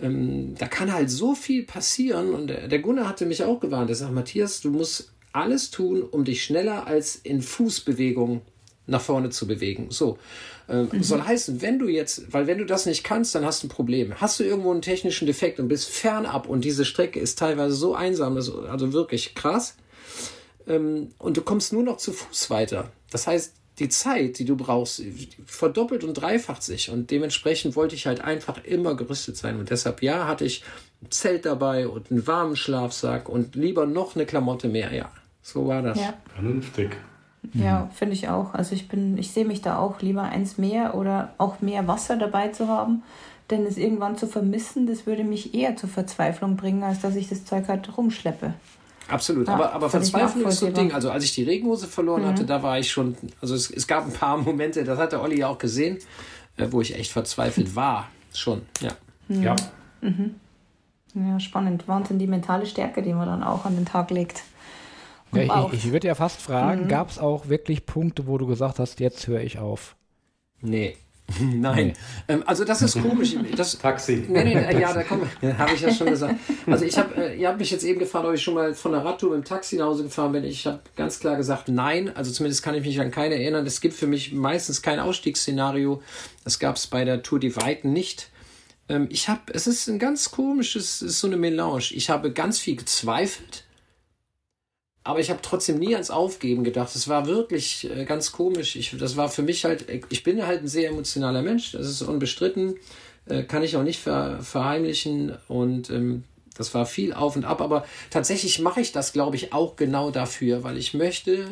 ähm, 0.00 0.54
da 0.58 0.66
kann 0.66 0.92
halt 0.92 1.10
so 1.10 1.34
viel 1.34 1.64
passieren. 1.64 2.34
Und 2.34 2.48
der, 2.48 2.68
der 2.68 2.78
Gunnar 2.78 3.08
hatte 3.08 3.26
mich 3.26 3.42
auch 3.42 3.60
gewarnt. 3.60 3.90
Er 3.90 3.96
sagt, 3.96 4.12
Matthias, 4.12 4.60
du 4.60 4.70
musst 4.70 5.12
alles 5.32 5.70
tun, 5.70 6.02
um 6.02 6.24
dich 6.24 6.44
schneller 6.44 6.86
als 6.86 7.16
in 7.16 7.42
Fußbewegung 7.42 8.42
nach 8.86 9.00
vorne 9.00 9.30
zu 9.30 9.46
bewegen. 9.46 9.88
So. 9.90 10.18
Äh, 10.68 10.84
mhm. 10.84 11.02
Soll 11.02 11.22
heißen, 11.22 11.60
wenn 11.60 11.78
du 11.78 11.88
jetzt, 11.88 12.32
weil 12.32 12.46
wenn 12.46 12.58
du 12.58 12.64
das 12.64 12.86
nicht 12.86 13.04
kannst, 13.04 13.34
dann 13.34 13.44
hast 13.44 13.62
du 13.62 13.66
ein 13.66 13.70
Problem. 13.70 14.14
Hast 14.20 14.40
du 14.40 14.44
irgendwo 14.44 14.70
einen 14.70 14.82
technischen 14.82 15.26
Defekt 15.26 15.60
und 15.60 15.68
bist 15.68 15.88
fernab 15.88 16.48
und 16.48 16.64
diese 16.64 16.84
Strecke 16.84 17.20
ist 17.20 17.38
teilweise 17.38 17.74
so 17.74 17.94
einsam, 17.94 18.36
also 18.36 18.92
wirklich 18.92 19.34
krass, 19.34 19.76
ähm, 20.68 21.12
und 21.18 21.36
du 21.36 21.42
kommst 21.42 21.72
nur 21.72 21.82
noch 21.82 21.96
zu 21.96 22.12
Fuß 22.12 22.50
weiter. 22.50 22.90
Das 23.10 23.26
heißt, 23.26 23.54
die 23.78 23.88
Zeit, 23.88 24.38
die 24.38 24.44
du 24.44 24.56
brauchst, 24.56 25.02
verdoppelt 25.46 26.04
und 26.04 26.14
dreifacht 26.14 26.62
sich. 26.62 26.90
Und 26.90 27.10
dementsprechend 27.10 27.76
wollte 27.76 27.94
ich 27.94 28.06
halt 28.06 28.20
einfach 28.20 28.64
immer 28.64 28.96
gerüstet 28.96 29.36
sein. 29.36 29.58
Und 29.58 29.70
deshalb, 29.70 30.02
ja, 30.02 30.26
hatte 30.26 30.44
ich 30.44 30.64
ein 31.02 31.10
Zelt 31.10 31.44
dabei 31.44 31.86
und 31.86 32.10
einen 32.10 32.26
warmen 32.26 32.56
Schlafsack 32.56 33.28
und 33.28 33.54
lieber 33.54 33.86
noch 33.86 34.16
eine 34.16 34.26
Klamotte 34.26 34.68
mehr. 34.68 34.92
Ja, 34.92 35.10
so 35.42 35.68
war 35.68 35.82
das. 35.82 35.98
Ja. 35.98 36.14
Vernünftig. 36.34 36.96
Ja, 37.54 37.88
finde 37.94 38.14
ich 38.14 38.28
auch. 38.28 38.52
Also 38.54 38.74
ich 38.74 38.88
bin, 38.88 39.16
ich 39.16 39.30
sehe 39.30 39.44
mich 39.44 39.62
da 39.62 39.78
auch 39.78 40.02
lieber 40.02 40.22
eins 40.22 40.58
mehr 40.58 40.96
oder 40.96 41.34
auch 41.38 41.60
mehr 41.60 41.86
Wasser 41.86 42.16
dabei 42.16 42.48
zu 42.48 42.66
haben, 42.66 43.04
denn 43.50 43.64
es 43.64 43.78
irgendwann 43.78 44.18
zu 44.18 44.26
vermissen, 44.26 44.86
das 44.86 45.06
würde 45.06 45.24
mich 45.24 45.54
eher 45.54 45.76
zur 45.76 45.88
Verzweiflung 45.88 46.56
bringen, 46.56 46.82
als 46.82 47.00
dass 47.00 47.14
ich 47.14 47.28
das 47.28 47.44
Zeug 47.44 47.68
halt 47.68 47.96
rumschleppe. 47.96 48.54
Absolut, 49.08 49.48
ja, 49.48 49.54
aber, 49.54 49.72
aber 49.72 49.88
Verzweiflung 49.88 50.46
ist 50.46 50.60
so 50.60 50.66
ein 50.66 50.74
Ding. 50.74 50.92
Also 50.92 51.10
als 51.10 51.24
ich 51.24 51.34
die 51.34 51.42
Regenhose 51.42 51.86
verloren 51.86 52.22
mhm. 52.22 52.26
hatte, 52.26 52.44
da 52.44 52.62
war 52.62 52.78
ich 52.78 52.90
schon, 52.90 53.16
also 53.40 53.54
es, 53.54 53.70
es 53.70 53.86
gab 53.86 54.04
ein 54.04 54.12
paar 54.12 54.36
Momente, 54.36 54.84
das 54.84 54.98
hat 54.98 55.12
der 55.12 55.22
Olli 55.22 55.38
ja 55.38 55.48
auch 55.48 55.58
gesehen, 55.58 55.98
äh, 56.56 56.66
wo 56.70 56.80
ich 56.80 56.94
echt 56.94 57.10
verzweifelt 57.10 57.74
war. 57.74 58.08
Schon, 58.34 58.62
ja. 58.80 58.90
Mhm. 59.28 59.42
Ja. 59.42 59.56
Mhm. 60.02 60.34
Ja, 61.14 61.40
spannend. 61.40 61.88
Wahnsinn, 61.88 62.18
die 62.18 62.26
mentale 62.26 62.66
Stärke, 62.66 63.02
die 63.02 63.14
man 63.14 63.26
dann 63.26 63.42
auch 63.42 63.64
an 63.64 63.74
den 63.74 63.86
Tag 63.86 64.10
legt. 64.10 64.42
Ja, 65.32 65.66
ich, 65.72 65.84
ich 65.84 65.92
würde 65.92 66.06
ja 66.06 66.14
fast 66.14 66.40
fragen, 66.40 66.84
mhm. 66.84 66.88
gab 66.88 67.10
es 67.10 67.18
auch 67.18 67.48
wirklich 67.48 67.86
Punkte, 67.86 68.26
wo 68.26 68.38
du 68.38 68.46
gesagt 68.46 68.78
hast, 68.78 69.00
jetzt 69.00 69.26
höre 69.26 69.40
ich 69.40 69.58
auf? 69.58 69.96
Nee. 70.60 70.96
Nein, 71.40 71.88
nee. 71.88 71.94
ähm, 72.28 72.42
also 72.46 72.64
das 72.64 72.80
ist 72.80 73.00
komisch. 73.02 73.36
Das, 73.54 73.76
Taxi. 73.78 74.24
Nee, 74.28 74.44
nee, 74.44 74.54
Taxi. 74.54 74.80
ja, 74.80 74.94
da 74.94 75.02
komme 75.02 75.28
habe 75.58 75.74
ich 75.74 75.80
ja 75.82 75.92
schon 75.92 76.08
gesagt. 76.08 76.36
Also 76.66 76.86
ich 76.86 76.96
habe, 76.96 77.14
äh, 77.16 77.38
ihr 77.38 77.48
habt 77.48 77.58
mich 77.58 77.70
jetzt 77.70 77.84
eben 77.84 77.98
gefragt, 77.98 78.24
ob 78.26 78.32
ich 78.32 78.42
schon 78.42 78.54
mal 78.54 78.74
von 78.74 78.92
der 78.92 79.04
Radtour 79.04 79.36
mit 79.36 79.44
dem 79.44 79.44
Taxi 79.44 79.76
nach 79.76 79.86
Hause 79.86 80.04
gefahren 80.04 80.32
bin. 80.32 80.44
Ich 80.44 80.66
habe 80.66 80.80
ganz 80.96 81.20
klar 81.20 81.36
gesagt, 81.36 81.68
nein. 81.68 82.10
Also 82.16 82.32
zumindest 82.32 82.62
kann 82.62 82.74
ich 82.74 82.84
mich 82.84 82.98
an 82.98 83.10
keine 83.10 83.34
erinnern. 83.34 83.66
Es 83.66 83.82
gibt 83.82 83.94
für 83.94 84.06
mich 84.06 84.32
meistens 84.32 84.80
kein 84.80 85.00
Ausstiegsszenario. 85.00 86.02
Das 86.44 86.58
gab 86.58 86.76
es 86.76 86.86
bei 86.86 87.04
der 87.04 87.22
Tour 87.22 87.38
die 87.38 87.54
Weiten 87.56 87.92
nicht. 87.92 88.30
Ähm, 88.88 89.06
ich 89.10 89.28
habe, 89.28 89.52
es 89.52 89.66
ist 89.66 89.86
ein 89.88 89.98
ganz 89.98 90.30
komisches, 90.30 91.02
es 91.02 91.10
ist 91.10 91.20
so 91.20 91.26
eine 91.26 91.36
Melange. 91.36 91.92
Ich 91.92 92.08
habe 92.08 92.32
ganz 92.32 92.58
viel 92.58 92.76
gezweifelt 92.76 93.64
aber 95.08 95.20
ich 95.20 95.30
habe 95.30 95.40
trotzdem 95.40 95.78
nie 95.78 95.94
ans 95.94 96.10
Aufgeben 96.10 96.64
gedacht. 96.64 96.94
Es 96.94 97.08
war 97.08 97.26
wirklich 97.26 97.88
äh, 97.90 98.04
ganz 98.04 98.30
komisch. 98.30 98.76
Ich, 98.76 98.94
das 98.98 99.16
war 99.16 99.30
für 99.30 99.40
mich 99.40 99.64
halt, 99.64 99.86
ich 100.10 100.22
bin 100.22 100.46
halt 100.46 100.60
ein 100.60 100.68
sehr 100.68 100.90
emotionaler 100.90 101.40
Mensch, 101.40 101.72
das 101.72 101.86
ist 101.86 102.02
unbestritten, 102.02 102.74
äh, 103.24 103.42
kann 103.44 103.62
ich 103.62 103.78
auch 103.78 103.82
nicht 103.82 104.00
ver, 104.00 104.40
verheimlichen. 104.42 105.32
Und 105.48 105.88
ähm, 105.88 106.24
das 106.58 106.74
war 106.74 106.84
viel 106.84 107.14
auf 107.14 107.36
und 107.36 107.46
ab, 107.46 107.62
aber 107.62 107.86
tatsächlich 108.10 108.58
mache 108.58 108.82
ich 108.82 108.92
das, 108.92 109.14
glaube 109.14 109.36
ich, 109.36 109.54
auch 109.54 109.76
genau 109.76 110.10
dafür, 110.10 110.62
weil 110.62 110.76
ich 110.76 110.92
möchte, 110.92 111.46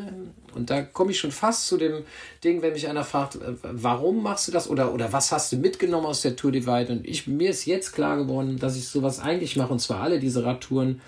und 0.54 0.68
da 0.68 0.82
komme 0.82 1.12
ich 1.12 1.18
schon 1.18 1.30
fast 1.30 1.66
zu 1.66 1.78
dem 1.78 2.02
Ding, 2.44 2.60
wenn 2.60 2.74
mich 2.74 2.88
einer 2.88 3.04
fragt, 3.04 3.36
äh, 3.36 3.54
warum 3.62 4.22
machst 4.22 4.48
du 4.48 4.52
das? 4.52 4.68
Oder, 4.68 4.92
oder 4.92 5.14
was 5.14 5.32
hast 5.32 5.50
du 5.50 5.56
mitgenommen 5.56 6.04
aus 6.04 6.20
der 6.20 6.36
Tour 6.36 6.52
Divide? 6.52 6.92
Und 6.92 7.08
ich, 7.08 7.26
mir 7.26 7.48
ist 7.48 7.64
jetzt 7.64 7.92
klar 7.92 8.18
geworden, 8.18 8.58
dass 8.58 8.76
ich 8.76 8.86
sowas 8.86 9.18
eigentlich 9.18 9.56
mache, 9.56 9.72
und 9.72 9.78
zwar 9.78 10.02
alle 10.02 10.20
diese 10.20 10.44
Radtouren, 10.44 11.00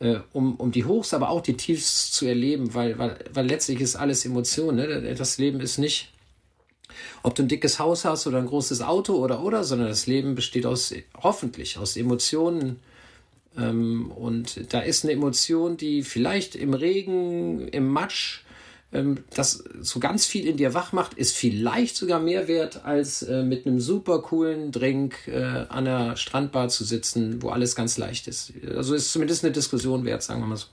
äh, 0.00 0.16
um, 0.32 0.56
um 0.56 0.72
die 0.72 0.84
Hochs, 0.84 1.14
aber 1.14 1.30
auch 1.30 1.40
die 1.40 1.56
Tiefs 1.56 2.12
zu 2.12 2.26
erleben, 2.26 2.74
weil, 2.74 2.98
weil, 2.98 3.18
weil 3.32 3.46
letztlich 3.46 3.80
ist 3.80 3.96
alles 3.96 4.24
Emotion. 4.24 4.76
Ne? 4.76 5.14
Das 5.14 5.38
Leben 5.38 5.60
ist 5.60 5.78
nicht, 5.78 6.12
ob 7.22 7.34
du 7.34 7.42
ein 7.42 7.48
dickes 7.48 7.78
Haus 7.78 8.04
hast 8.04 8.26
oder 8.26 8.38
ein 8.38 8.46
großes 8.46 8.82
Auto 8.82 9.14
oder 9.14 9.42
oder, 9.42 9.64
sondern 9.64 9.88
das 9.88 10.06
Leben 10.06 10.34
besteht 10.34 10.66
aus 10.66 10.94
hoffentlich 11.22 11.78
aus 11.78 11.96
Emotionen. 11.96 12.80
Ähm, 13.56 14.10
und 14.10 14.72
da 14.72 14.80
ist 14.80 15.04
eine 15.04 15.12
Emotion, 15.12 15.76
die 15.76 16.02
vielleicht 16.02 16.56
im 16.56 16.74
Regen, 16.74 17.68
im 17.68 17.88
Matsch, 17.88 18.43
das 19.34 19.64
so 19.80 20.00
ganz 20.00 20.24
viel 20.26 20.46
in 20.46 20.56
dir 20.56 20.74
wach 20.74 20.92
macht, 20.92 21.14
ist 21.14 21.36
vielleicht 21.36 21.96
sogar 21.96 22.20
mehr 22.20 22.46
wert, 22.48 22.84
als 22.84 23.22
äh, 23.22 23.42
mit 23.42 23.66
einem 23.66 23.80
super 23.80 24.22
coolen 24.22 24.70
Drink 24.70 25.26
äh, 25.26 25.66
an 25.68 25.84
der 25.84 26.16
Strandbar 26.16 26.68
zu 26.68 26.84
sitzen, 26.84 27.42
wo 27.42 27.50
alles 27.50 27.74
ganz 27.74 27.98
leicht 27.98 28.28
ist. 28.28 28.52
Also 28.74 28.94
ist 28.94 29.12
zumindest 29.12 29.44
eine 29.44 29.52
Diskussion 29.52 30.04
wert, 30.04 30.22
sagen 30.22 30.40
wir 30.40 30.46
mal 30.46 30.56
so. 30.56 30.66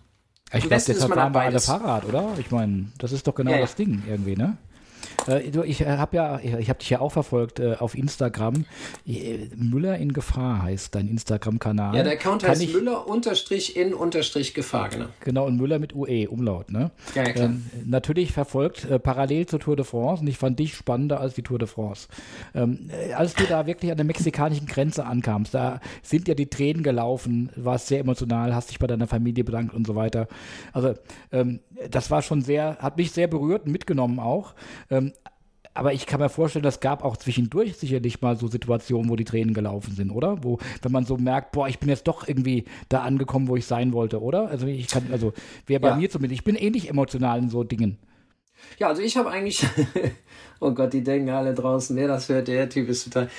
Ich 0.54 0.68
glaube, 0.68 0.84
deshalb 0.86 1.14
fahren 1.14 1.34
wir 1.34 1.42
alle 1.42 1.60
Fahrrad, 1.60 2.06
oder? 2.06 2.34
Ich 2.38 2.52
meine, 2.52 2.92
das 2.98 3.12
ist 3.14 3.26
doch 3.26 3.36
genau 3.36 3.52
ja, 3.52 3.62
das. 3.62 3.76
Ding 3.76 4.04
irgendwie, 4.08 4.36
ne? 4.36 4.58
Äh, 5.28 5.42
ich 5.66 5.82
äh, 5.82 5.98
habe 5.98 6.16
ja, 6.16 6.40
ich 6.40 6.70
habe 6.70 6.80
dich 6.80 6.90
ja 6.90 7.00
auch 7.00 7.12
verfolgt 7.12 7.60
äh, 7.60 7.76
auf 7.80 7.96
Instagram. 7.96 8.66
Müller 9.56 9.98
in 9.98 10.14
Gefahr 10.14 10.64
heißt 10.64 10.96
dein 10.96 11.08
Instagram-Kanal. 11.08 11.96
Ja, 11.96 12.04
der 12.04 12.14
Account 12.14 12.44
Kann 12.44 12.52
heißt 12.52 12.64
ich, 12.64 12.74
Müller 12.74 13.08
unterstrich 13.08 13.76
in 13.76 13.94
unterstrich 13.94 14.54
Gefahr, 14.54 14.90
genau. 14.90 15.06
Genau, 15.22 15.46
und 15.46 15.58
Müller 15.58 15.80
mit 15.80 15.96
UE, 15.96 16.30
Umlaut, 16.30 16.72
ne? 16.72 16.92
Ja, 17.16 17.24
ja 17.24 17.32
klar. 17.32 17.46
Ähm, 17.46 17.66
natürlich 17.86 18.32
verfolgt, 18.32 18.86
äh, 18.86 19.00
parallel 19.00 19.46
zur 19.46 19.60
Tour 19.60 19.76
de 19.76 19.86
France 19.86 20.22
und 20.22 20.28
ich 20.28 20.38
fand 20.38 20.60
dich 20.60 20.76
spannender 20.76 21.20
als 21.20 21.34
die 21.34 21.44
Tour 21.44 21.60
de 21.60 21.68
France. 21.68 22.08
Ähm, 22.54 22.90
äh, 22.90 23.14
als 23.14 23.34
du 23.34 23.44
da 23.46 23.66
wirklich 23.66 23.92
an 23.92 23.98
der 23.98 24.06
mexikanischen 24.06 24.68
Grenze 24.68 25.06
ankamst, 25.06 25.54
da 25.54 25.80
sind 26.02 26.28
ja 26.28 26.34
die 26.34 26.48
Tränen 26.48 26.84
gelaufen, 26.84 27.50
warst 27.56 27.88
sehr 27.88 28.00
emotional, 28.00 28.56
hast 28.56 28.70
dich 28.70 28.80
bei 28.80 28.88
deiner 28.88 29.08
Familie 29.08 29.44
bedankt 29.44 29.74
und 29.74 29.86
so 29.86 29.96
weiter. 29.96 30.28
Also, 30.74 30.96
ähm, 31.32 31.60
das 31.90 32.12
war 32.12 32.22
schon 32.22 32.42
sehr, 32.42 32.78
hat 32.80 32.98
mich 32.98 33.12
sehr 33.12 33.28
berührt 33.28 33.66
und 33.66 33.72
mitgenommen 33.72 34.20
auch. 34.20 34.54
Ähm, 34.90 35.11
aber 35.74 35.94
ich 35.94 36.06
kann 36.06 36.20
mir 36.20 36.30
vorstellen, 36.30 36.64
das 36.64 36.80
gab 36.80 37.04
auch 37.04 37.16
zwischendurch 37.18 37.78
sicherlich 37.78 38.22
mal 38.22 38.36
so 38.36 38.48
Situationen, 38.48 39.10
wo 39.10 39.16
die 39.16 39.24
Tränen 39.24 39.54
gelaufen 39.54 39.96
sind, 39.96 40.12
oder? 40.12 40.44
Wo, 40.44 40.60
wenn 40.82 40.92
man 40.92 41.06
so 41.06 41.18
merkt, 41.18 41.54
boah, 41.54 41.68
ich 41.68 41.80
bin 41.80 41.90
jetzt 41.90 42.08
doch 42.08 42.28
irgendwie 42.28 42.66
da 42.90 43.02
angekommen, 43.02 43.48
wo 43.48 43.56
ich 43.56 43.66
sein 43.66 43.94
wollte, 43.94 44.22
oder? 44.22 44.50
Also 44.50 44.68
ich 44.68 44.88
kann, 44.88 45.08
also 45.12 45.34
wäre 45.68 45.80
bei 45.80 45.90
ja. 45.90 45.96
mir 45.96 46.10
zumindest, 46.10 46.40
ich 46.40 46.44
bin 46.44 46.56
ähnlich 46.56 46.90
emotional 46.90 47.40
in 47.40 47.50
so 47.50 47.64
Dingen. 47.64 47.98
Ja, 48.78 48.88
also 48.88 49.02
ich 49.02 49.18
habe 49.18 49.30
eigentlich, 49.32 49.66
oh 50.60 50.72
Gott, 50.72 50.94
die 50.94 51.04
denken 51.04 51.30
alle 51.30 51.54
draußen, 51.54 51.96
wer 51.96 52.08
das 52.08 52.28
hört, 52.30 52.48
der 52.48 52.70
Typ 52.70 52.90
ist 52.90 53.06
total 53.06 53.30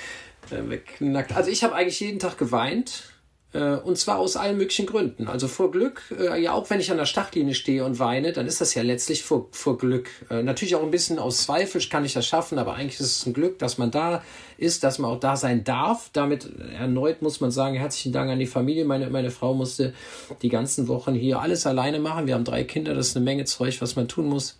äh, 0.51 0.69
wegknackt. 0.69 1.35
Also 1.35 1.51
ich 1.51 1.63
habe 1.63 1.75
eigentlich 1.75 1.99
jeden 1.99 2.19
Tag 2.19 2.37
geweint 2.37 3.12
und 3.59 3.97
zwar 3.97 4.17
aus 4.17 4.35
allen 4.35 4.57
möglichen 4.57 4.85
Gründen. 4.85 5.27
Also 5.27 5.47
vor 5.47 5.71
Glück, 5.71 6.01
äh, 6.19 6.41
ja 6.41 6.53
auch 6.53 6.69
wenn 6.69 6.79
ich 6.79 6.91
an 6.91 6.97
der 6.97 7.05
Startlinie 7.05 7.53
stehe 7.53 7.85
und 7.85 7.99
weine, 7.99 8.33
dann 8.33 8.47
ist 8.47 8.61
das 8.61 8.73
ja 8.73 8.81
letztlich 8.81 9.23
vor, 9.23 9.47
vor 9.51 9.77
Glück. 9.77 10.09
Äh, 10.29 10.41
natürlich 10.43 10.75
auch 10.75 10.83
ein 10.83 10.91
bisschen 10.91 11.19
aus 11.19 11.43
Zweifel 11.43 11.81
kann 11.89 12.03
ich 12.05 12.13
das 12.13 12.25
schaffen, 12.25 12.57
aber 12.57 12.73
eigentlich 12.73 12.99
ist 12.99 13.17
es 13.17 13.25
ein 13.25 13.33
Glück, 13.33 13.59
dass 13.59 13.77
man 13.77 13.91
da 13.91 14.23
ist, 14.57 14.83
dass 14.83 14.97
man 14.99 15.11
auch 15.11 15.19
da 15.19 15.35
sein 15.35 15.63
darf. 15.63 16.09
Damit 16.13 16.49
erneut 16.77 17.21
muss 17.21 17.41
man 17.41 17.51
sagen, 17.51 17.75
herzlichen 17.75 18.11
Dank 18.11 18.31
an 18.31 18.39
die 18.39 18.47
Familie. 18.47 18.85
Meine, 18.85 19.09
meine 19.09 19.31
Frau 19.31 19.53
musste 19.53 19.93
die 20.41 20.49
ganzen 20.49 20.87
Wochen 20.87 21.13
hier 21.13 21.39
alles 21.39 21.67
alleine 21.67 21.99
machen. 21.99 22.27
Wir 22.27 22.35
haben 22.35 22.45
drei 22.45 22.63
Kinder, 22.63 22.93
das 22.93 23.09
ist 23.09 23.17
eine 23.17 23.25
Menge 23.25 23.45
Zeug, 23.45 23.81
was 23.81 23.95
man 23.95 24.07
tun 24.07 24.27
muss. 24.27 24.57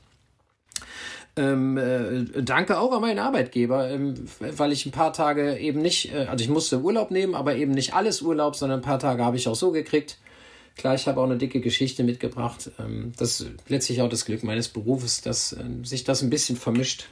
Ähm, 1.36 1.78
äh, 1.78 2.44
danke 2.44 2.80
auch 2.80 2.92
an 2.92 3.02
meinen 3.02 3.18
Arbeitgeber, 3.18 3.90
ähm, 3.90 4.14
weil 4.40 4.72
ich 4.72 4.86
ein 4.86 4.92
paar 4.92 5.14
Tage 5.14 5.58
eben 5.58 5.82
nicht, 5.82 6.14
äh, 6.14 6.26
also 6.26 6.44
ich 6.44 6.50
musste 6.50 6.80
Urlaub 6.80 7.10
nehmen, 7.10 7.34
aber 7.34 7.56
eben 7.56 7.72
nicht 7.72 7.96
alles 7.96 8.22
Urlaub, 8.22 8.56
sondern 8.56 8.80
ein 8.80 8.84
paar 8.84 9.00
Tage 9.00 9.26
habe 9.26 9.38
ich 9.38 9.48
auch 9.48 9.56
so 9.56 9.72
gekriegt. 9.72 10.20
Klar, 10.78 10.94
ich 10.94 11.08
habe 11.08 11.20
auch 11.20 11.26
eine 11.26 11.38
dicke 11.38 11.60
Geschichte 11.60 12.04
mitgebracht. 12.04 12.72
Ähm, 12.80 13.14
das 13.18 13.42
ist 13.42 13.52
letztlich 13.68 14.02
auch 14.02 14.10
das 14.10 14.26
Glück 14.26 14.44
meines 14.44 14.70
Berufes, 14.70 15.22
dass 15.22 15.54
ähm, 15.54 15.86
sich 15.86 16.04
das 16.04 16.22
ein 16.22 16.30
bisschen 16.30 16.56
vermischt 16.56 17.08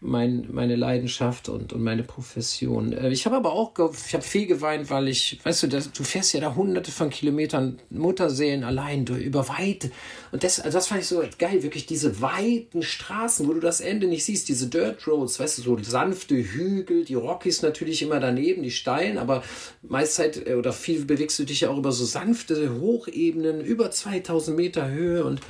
mein, 0.00 0.46
meine 0.52 0.76
Leidenschaft 0.76 1.48
und, 1.48 1.72
und 1.72 1.82
meine 1.82 2.04
Profession. 2.04 2.92
Äh, 2.92 3.10
ich 3.10 3.26
habe 3.26 3.36
aber 3.36 3.52
auch, 3.52 3.72
ich 4.06 4.14
habe 4.14 4.22
viel 4.22 4.46
geweint, 4.46 4.90
weil 4.90 5.08
ich, 5.08 5.40
weißt 5.42 5.64
du, 5.64 5.66
das, 5.66 5.90
du 5.90 6.04
fährst 6.04 6.32
ja 6.34 6.40
da 6.40 6.54
hunderte 6.54 6.92
von 6.92 7.10
Kilometern 7.10 7.78
Mutterseelen 7.90 8.62
allein 8.62 9.04
durch, 9.04 9.22
über 9.22 9.48
weit. 9.48 9.90
Und 10.30 10.44
das, 10.44 10.60
also 10.60 10.78
das 10.78 10.86
fand 10.86 11.00
ich 11.00 11.08
so 11.08 11.22
geil, 11.38 11.64
wirklich 11.64 11.86
diese 11.86 12.20
weiten 12.20 12.82
Straßen, 12.82 13.48
wo 13.48 13.52
du 13.52 13.60
das 13.60 13.80
Ende 13.80 14.06
nicht 14.06 14.24
siehst, 14.24 14.48
diese 14.48 14.68
Dirt 14.68 15.06
Roads, 15.08 15.40
weißt 15.40 15.58
du, 15.58 15.62
so 15.62 15.78
sanfte 15.82 16.36
Hügel, 16.36 17.04
die 17.04 17.14
Rockies 17.14 17.62
natürlich 17.62 18.00
immer 18.02 18.20
daneben, 18.20 18.62
die 18.62 18.70
steilen, 18.70 19.18
aber 19.18 19.42
meistzeit 19.82 20.46
äh, 20.46 20.54
oder 20.54 20.72
viel 20.72 21.04
bewegst 21.06 21.38
du 21.40 21.44
dich 21.44 21.62
ja 21.62 21.70
auch 21.70 21.78
über 21.78 21.90
so 21.90 22.04
sanfte 22.04 22.80
Hochebenen, 22.80 23.60
über 23.62 23.90
2000 23.90 24.56
Meter 24.56 24.88
Höhe 24.88 25.24
und 25.24 25.40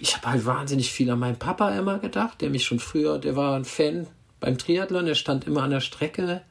ich 0.00 0.16
habe 0.16 0.30
halt 0.30 0.46
wahnsinnig 0.46 0.92
viel 0.92 1.10
an 1.10 1.18
meinen 1.18 1.38
Papa 1.38 1.76
immer 1.76 1.98
gedacht, 1.98 2.40
der 2.40 2.50
mich 2.50 2.64
schon 2.64 2.78
früher, 2.78 3.18
der 3.18 3.36
war 3.36 3.56
ein 3.56 3.64
Fan 3.64 4.06
beim 4.40 4.58
Triathlon, 4.58 5.06
der 5.06 5.14
stand 5.14 5.46
immer 5.46 5.62
an 5.62 5.70
der 5.70 5.80
Strecke. 5.80 6.42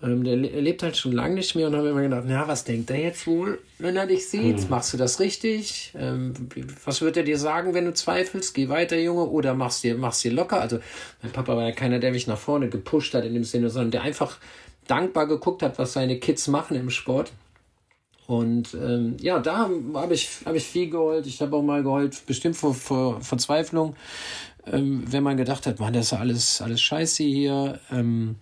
Ähm, 0.00 0.22
der 0.22 0.36
lebt 0.36 0.84
halt 0.84 0.96
schon 0.96 1.10
lange 1.10 1.34
nicht 1.34 1.56
mehr 1.56 1.66
und 1.66 1.74
habe 1.74 1.88
immer 1.88 2.02
gedacht, 2.02 2.22
na, 2.26 2.46
was 2.46 2.62
denkt 2.62 2.88
er 2.90 3.00
jetzt 3.00 3.26
wohl, 3.26 3.58
wenn 3.78 3.96
er 3.96 4.06
dich 4.06 4.28
sieht? 4.28 4.60
Hm. 4.60 4.70
Machst 4.70 4.92
du 4.92 4.96
das 4.96 5.18
richtig? 5.18 5.92
Ähm, 5.98 6.34
was 6.84 7.00
wird 7.00 7.16
er 7.16 7.24
dir 7.24 7.36
sagen, 7.36 7.74
wenn 7.74 7.84
du 7.84 7.92
zweifelst? 7.92 8.54
Geh 8.54 8.68
weiter, 8.68 8.96
Junge, 8.96 9.24
oder 9.24 9.54
machst 9.54 9.82
dir, 9.82 9.96
machst 9.96 10.22
dir 10.22 10.32
locker? 10.32 10.60
Also, 10.60 10.78
mein 11.22 11.32
Papa 11.32 11.56
war 11.56 11.64
ja 11.64 11.72
keiner, 11.72 11.98
der 11.98 12.12
mich 12.12 12.28
nach 12.28 12.38
vorne 12.38 12.68
gepusht 12.68 13.12
hat 13.14 13.24
in 13.24 13.34
dem 13.34 13.44
Sinne, 13.44 13.70
sondern 13.70 13.90
der 13.90 14.02
einfach 14.02 14.38
dankbar 14.86 15.26
geguckt 15.26 15.62
hat, 15.62 15.78
was 15.78 15.94
seine 15.94 16.18
Kids 16.18 16.46
machen 16.46 16.76
im 16.76 16.90
Sport. 16.90 17.32
Und 18.28 18.74
ähm, 18.74 19.16
ja, 19.22 19.38
da 19.38 19.70
habe 19.94 20.12
ich, 20.12 20.28
hab 20.44 20.54
ich 20.54 20.64
viel 20.64 20.90
geheult. 20.90 21.26
Ich 21.26 21.40
habe 21.40 21.56
auch 21.56 21.62
mal 21.62 21.82
geheult, 21.82 22.26
bestimmt 22.26 22.56
vor, 22.56 22.74
vor 22.74 23.22
Verzweiflung, 23.22 23.96
ähm, 24.70 25.02
wenn 25.06 25.22
man 25.22 25.38
gedacht 25.38 25.66
hat, 25.66 25.80
man, 25.80 25.94
das 25.94 26.08
ist 26.08 26.12
alles, 26.12 26.60
alles 26.60 26.82
scheiße 26.82 27.22
hier. 27.22 27.80
Ähm, 27.90 28.36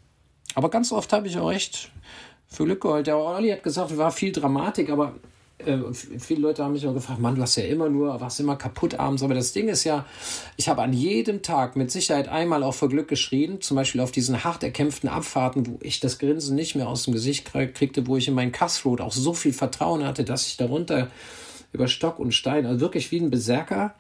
aber 0.57 0.71
ganz 0.71 0.91
oft 0.91 1.13
habe 1.13 1.29
ich 1.29 1.39
auch 1.39 1.53
echt 1.53 1.93
für 2.49 2.65
Glück 2.65 2.81
geheult. 2.81 3.07
Der 3.07 3.17
Olli 3.17 3.51
hat 3.51 3.63
gesagt, 3.63 3.97
war 3.97 4.11
viel 4.11 4.33
Dramatik, 4.33 4.91
aber 4.91 5.15
äh, 5.59 5.79
viele 5.93 6.41
Leute 6.41 6.63
haben 6.63 6.73
mich 6.73 6.87
auch 6.87 6.95
gefragt, 6.95 7.21
Mann, 7.21 7.35
du 7.35 7.43
hast 7.43 7.57
ja 7.57 7.65
immer 7.65 7.89
nur, 7.89 8.21
warst 8.21 8.41
immer 8.41 8.57
kaputt 8.57 8.95
abends. 8.99 9.23
Aber 9.23 9.35
das 9.35 9.53
Ding 9.53 9.69
ist 9.69 9.85
ja, 9.85 10.05
ich 10.57 10.69
habe 10.69 10.83
an 10.83 10.93
jedem 10.93 11.43
Tag 11.43 11.77
mit 11.77 11.91
Sicherheit 11.91 12.29
einmal 12.29 12.63
auch 12.63 12.75
vor 12.75 12.89
Glück 12.89 13.09
geschrien, 13.09 13.61
zum 13.61 13.77
Beispiel 13.77 14.01
auf 14.01 14.13
diesen 14.13 14.45
hart 14.45 14.63
erkämpften 14.63 15.09
Abfahrten, 15.09 15.67
wo 15.67 15.79
ich 15.81 16.01
das 16.01 16.19
Grinsen 16.19 16.55
nicht 16.57 16.75
mehr 16.75 16.89
aus 16.89 17.05
dem 17.05 17.15
Gesicht 17.15 17.51
kriegte, 17.53 18.07
wo 18.07 18.17
ich 18.17 18.29
in 18.29 18.35
meinen 18.35 18.53
Kassroad 18.53 19.01
auch 19.01 19.13
so 19.13 19.33
viel 19.33 19.53
Vertrauen 19.53 20.05
hatte, 20.05 20.25
dass 20.25 20.47
ich 20.47 20.57
darunter 20.57 21.09
über 21.73 21.89
Stock 21.89 22.19
und 22.19 22.33
Stein, 22.33 22.67
also 22.67 22.81
wirklich 22.81 23.11
wie 23.11 23.21
ein 23.21 23.31
Berserker, 23.31 23.95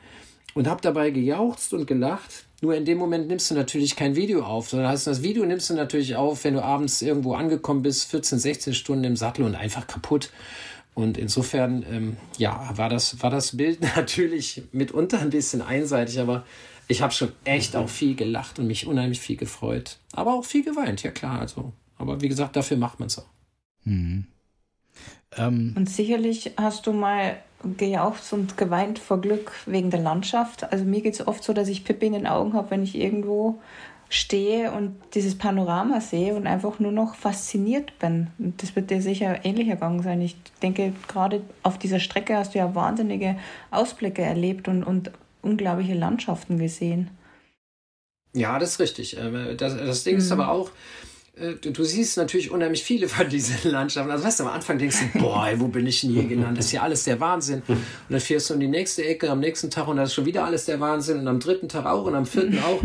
und 0.54 0.66
habe 0.66 0.80
dabei 0.80 1.10
gejauchzt 1.10 1.74
und 1.74 1.86
gelacht. 1.86 2.44
Nur 2.62 2.74
in 2.74 2.86
dem 2.86 2.96
Moment 2.96 3.28
nimmst 3.28 3.50
du 3.50 3.54
natürlich 3.54 3.94
kein 3.94 4.16
Video 4.16 4.42
auf, 4.42 4.70
sondern 4.70 4.88
heißt, 4.88 5.06
das 5.06 5.22
Video 5.22 5.44
nimmst 5.44 5.68
du 5.68 5.74
natürlich 5.74 6.16
auf, 6.16 6.44
wenn 6.44 6.54
du 6.54 6.64
abends 6.64 7.02
irgendwo 7.02 7.34
angekommen 7.34 7.82
bist, 7.82 8.10
14, 8.10 8.38
16 8.38 8.72
Stunden 8.72 9.04
im 9.04 9.16
Sattel 9.16 9.44
und 9.44 9.54
einfach 9.54 9.86
kaputt. 9.86 10.30
Und 10.96 11.18
insofern, 11.18 11.84
ähm, 11.90 12.16
ja, 12.38 12.70
war 12.74 12.88
das, 12.88 13.22
war 13.22 13.28
das 13.28 13.54
Bild 13.58 13.82
natürlich 13.96 14.62
mitunter 14.72 15.20
ein 15.20 15.28
bisschen 15.28 15.60
einseitig, 15.60 16.18
aber 16.18 16.46
ich 16.88 17.02
habe 17.02 17.12
schon 17.12 17.32
echt 17.44 17.76
auch 17.76 17.90
viel 17.90 18.16
gelacht 18.16 18.58
und 18.58 18.66
mich 18.66 18.86
unheimlich 18.86 19.20
viel 19.20 19.36
gefreut. 19.36 19.98
Aber 20.12 20.32
auch 20.32 20.46
viel 20.46 20.64
geweint, 20.64 21.02
ja 21.02 21.10
klar. 21.10 21.40
Also, 21.40 21.74
aber 21.98 22.22
wie 22.22 22.30
gesagt, 22.30 22.56
dafür 22.56 22.78
macht 22.78 22.98
man 22.98 23.08
es 23.08 23.18
auch. 23.18 23.28
Mhm. 23.84 24.26
Ähm. 25.36 25.74
Und 25.76 25.90
sicherlich 25.90 26.52
hast 26.56 26.86
du 26.86 26.94
mal 26.94 27.42
gejauchzt 27.76 28.32
und 28.32 28.56
geweint 28.56 28.98
vor 28.98 29.20
Glück 29.20 29.52
wegen 29.66 29.90
der 29.90 30.00
Landschaft. 30.00 30.64
Also 30.72 30.86
mir 30.86 31.02
geht 31.02 31.12
es 31.12 31.26
oft 31.26 31.44
so, 31.44 31.52
dass 31.52 31.68
ich 31.68 31.84
Pippi 31.84 32.06
in 32.06 32.14
den 32.14 32.26
Augen 32.26 32.54
habe, 32.54 32.70
wenn 32.70 32.82
ich 32.82 32.94
irgendwo 32.94 33.60
stehe 34.08 34.72
und 34.72 34.96
dieses 35.14 35.36
Panorama 35.36 36.00
sehe 36.00 36.34
und 36.34 36.46
einfach 36.46 36.78
nur 36.78 36.92
noch 36.92 37.14
fasziniert 37.14 37.98
bin. 37.98 38.28
Und 38.38 38.62
das 38.62 38.76
wird 38.76 38.90
dir 38.90 39.02
sicher 39.02 39.44
ähnlich 39.44 39.68
ergangen 39.68 40.02
sein. 40.02 40.20
Ich 40.20 40.36
denke, 40.62 40.92
gerade 41.08 41.42
auf 41.62 41.78
dieser 41.78 41.98
Strecke 41.98 42.36
hast 42.36 42.54
du 42.54 42.58
ja 42.58 42.74
wahnsinnige 42.74 43.36
Ausblicke 43.70 44.22
erlebt 44.22 44.68
und, 44.68 44.84
und 44.84 45.10
unglaubliche 45.42 45.94
Landschaften 45.94 46.58
gesehen. 46.58 47.10
Ja, 48.32 48.58
das 48.58 48.72
ist 48.72 48.80
richtig. 48.80 49.16
Äh, 49.16 49.56
das, 49.56 49.76
das 49.76 50.04
Ding 50.04 50.14
mhm. 50.14 50.20
ist 50.20 50.30
aber 50.30 50.50
auch, 50.50 50.70
du, 51.36 51.70
du, 51.70 51.84
siehst 51.84 52.16
natürlich 52.16 52.50
unheimlich 52.50 52.82
viele 52.82 53.08
von 53.08 53.28
diesen 53.28 53.56
Landschaften. 53.70 54.10
Also 54.10 54.24
weißt 54.24 54.40
du, 54.40 54.44
am 54.44 54.50
Anfang 54.50 54.78
denkst 54.78 54.96
du, 55.12 55.18
boah, 55.18 55.48
wo 55.56 55.68
bin 55.68 55.86
ich 55.86 56.00
denn 56.00 56.10
hier 56.10 56.24
genannt? 56.24 56.56
Das 56.58 56.66
ist 56.66 56.72
ja 56.72 56.82
alles 56.82 57.04
der 57.04 57.20
Wahnsinn. 57.20 57.62
Und 57.68 57.78
dann 58.08 58.20
fährst 58.20 58.50
du 58.50 58.54
in 58.54 58.60
die 58.60 58.68
nächste 58.68 59.04
Ecke 59.04 59.30
am 59.30 59.40
nächsten 59.40 59.70
Tag 59.70 59.88
und 59.88 59.96
da 59.96 60.04
ist 60.04 60.14
schon 60.14 60.24
wieder 60.24 60.44
alles 60.44 60.64
der 60.64 60.80
Wahnsinn 60.80 61.18
und 61.18 61.28
am 61.28 61.38
dritten 61.38 61.68
Tag 61.68 61.86
auch 61.86 62.04
und 62.04 62.14
am 62.14 62.26
vierten 62.26 62.58
auch. 62.60 62.80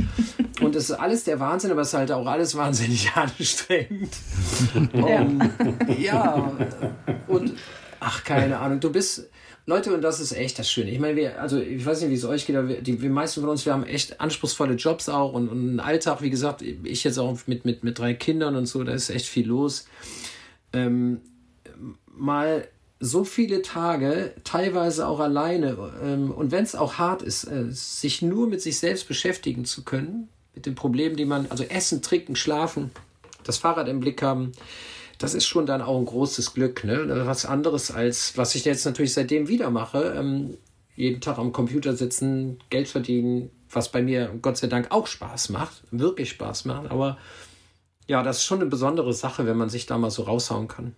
Und 0.61 0.75
es 0.75 0.89
ist 0.89 0.91
alles 0.91 1.23
der 1.23 1.39
Wahnsinn, 1.39 1.71
aber 1.71 1.81
es 1.81 1.89
ist 1.89 1.93
halt 1.93 2.11
auch 2.11 2.25
alles 2.27 2.55
wahnsinnig 2.55 3.11
anstrengend. 3.15 4.13
Ja. 4.93 5.21
Um, 5.21 5.51
ja. 5.97 6.57
Und 7.27 7.53
ach, 7.99 8.23
keine 8.23 8.59
Ahnung. 8.59 8.79
Du 8.79 8.91
bist, 8.91 9.29
Leute, 9.71 9.93
und 9.93 10.01
das 10.01 10.19
ist 10.19 10.33
echt 10.33 10.59
das 10.59 10.69
Schöne. 10.69 10.91
Ich 10.91 10.99
meine, 10.99 11.15
wir, 11.15 11.41
also 11.41 11.57
ich 11.57 11.85
weiß 11.85 12.01
nicht, 12.01 12.09
wie 12.09 12.15
es 12.15 12.25
euch 12.25 12.45
geht, 12.45 12.57
aber 12.57 12.67
wir, 12.67 12.81
die, 12.81 12.97
die 12.97 13.07
meisten 13.07 13.39
von 13.39 13.49
uns, 13.49 13.65
wir 13.65 13.71
haben 13.71 13.85
echt 13.85 14.19
anspruchsvolle 14.19 14.73
Jobs 14.73 15.07
auch 15.07 15.31
und, 15.31 15.47
und 15.47 15.59
einen 15.59 15.79
Alltag, 15.79 16.21
wie 16.21 16.29
gesagt, 16.29 16.61
ich 16.61 17.05
jetzt 17.05 17.17
auch 17.17 17.37
mit, 17.47 17.63
mit, 17.63 17.81
mit 17.81 17.97
drei 17.97 18.13
Kindern 18.13 18.57
und 18.57 18.65
so, 18.65 18.83
da 18.83 18.91
ist 18.91 19.09
echt 19.09 19.27
viel 19.27 19.47
los. 19.47 19.85
Ähm, 20.73 21.21
mal 22.05 22.67
so 22.99 23.23
viele 23.23 23.61
Tage, 23.61 24.33
teilweise 24.43 25.07
auch 25.07 25.21
alleine, 25.21 25.77
ähm, 26.03 26.31
und 26.31 26.51
wenn 26.51 26.65
es 26.65 26.75
auch 26.75 26.95
hart 26.95 27.21
ist, 27.21 27.45
äh, 27.45 27.71
sich 27.71 28.21
nur 28.21 28.47
mit 28.47 28.61
sich 28.61 28.77
selbst 28.77 29.07
beschäftigen 29.07 29.63
zu 29.63 29.85
können, 29.85 30.27
mit 30.53 30.65
den 30.65 30.75
Problemen, 30.75 31.15
die 31.15 31.25
man, 31.25 31.47
also 31.49 31.63
Essen, 31.63 32.01
Trinken, 32.01 32.35
Schlafen, 32.35 32.91
das 33.45 33.57
Fahrrad 33.57 33.87
im 33.87 34.01
Blick 34.01 34.21
haben, 34.21 34.51
das 35.21 35.33
ist 35.33 35.45
schon 35.45 35.65
dann 35.65 35.81
auch 35.81 35.97
ein 35.97 36.05
großes 36.05 36.53
Glück. 36.53 36.83
Ne? 36.83 37.25
Was 37.25 37.45
anderes 37.45 37.91
als, 37.91 38.37
was 38.37 38.55
ich 38.55 38.65
jetzt 38.65 38.85
natürlich 38.85 39.13
seitdem 39.13 39.47
wieder 39.47 39.69
mache. 39.69 40.15
Ähm, 40.17 40.57
jeden 40.95 41.21
Tag 41.21 41.37
am 41.37 41.51
Computer 41.51 41.95
sitzen, 41.95 42.59
Geld 42.69 42.87
verdienen, 42.87 43.49
was 43.69 43.91
bei 43.91 44.01
mir 44.01 44.37
Gott 44.41 44.57
sei 44.57 44.67
Dank 44.67 44.91
auch 44.91 45.07
Spaß 45.07 45.49
macht, 45.49 45.83
wirklich 45.91 46.29
Spaß 46.29 46.65
macht. 46.65 46.91
Aber 46.91 47.17
ja, 48.07 48.23
das 48.23 48.37
ist 48.37 48.43
schon 48.43 48.59
eine 48.59 48.69
besondere 48.69 49.13
Sache, 49.13 49.45
wenn 49.45 49.57
man 49.57 49.69
sich 49.69 49.85
da 49.85 49.97
mal 49.97 50.11
so 50.11 50.23
raushauen 50.23 50.67
kann. 50.67 50.95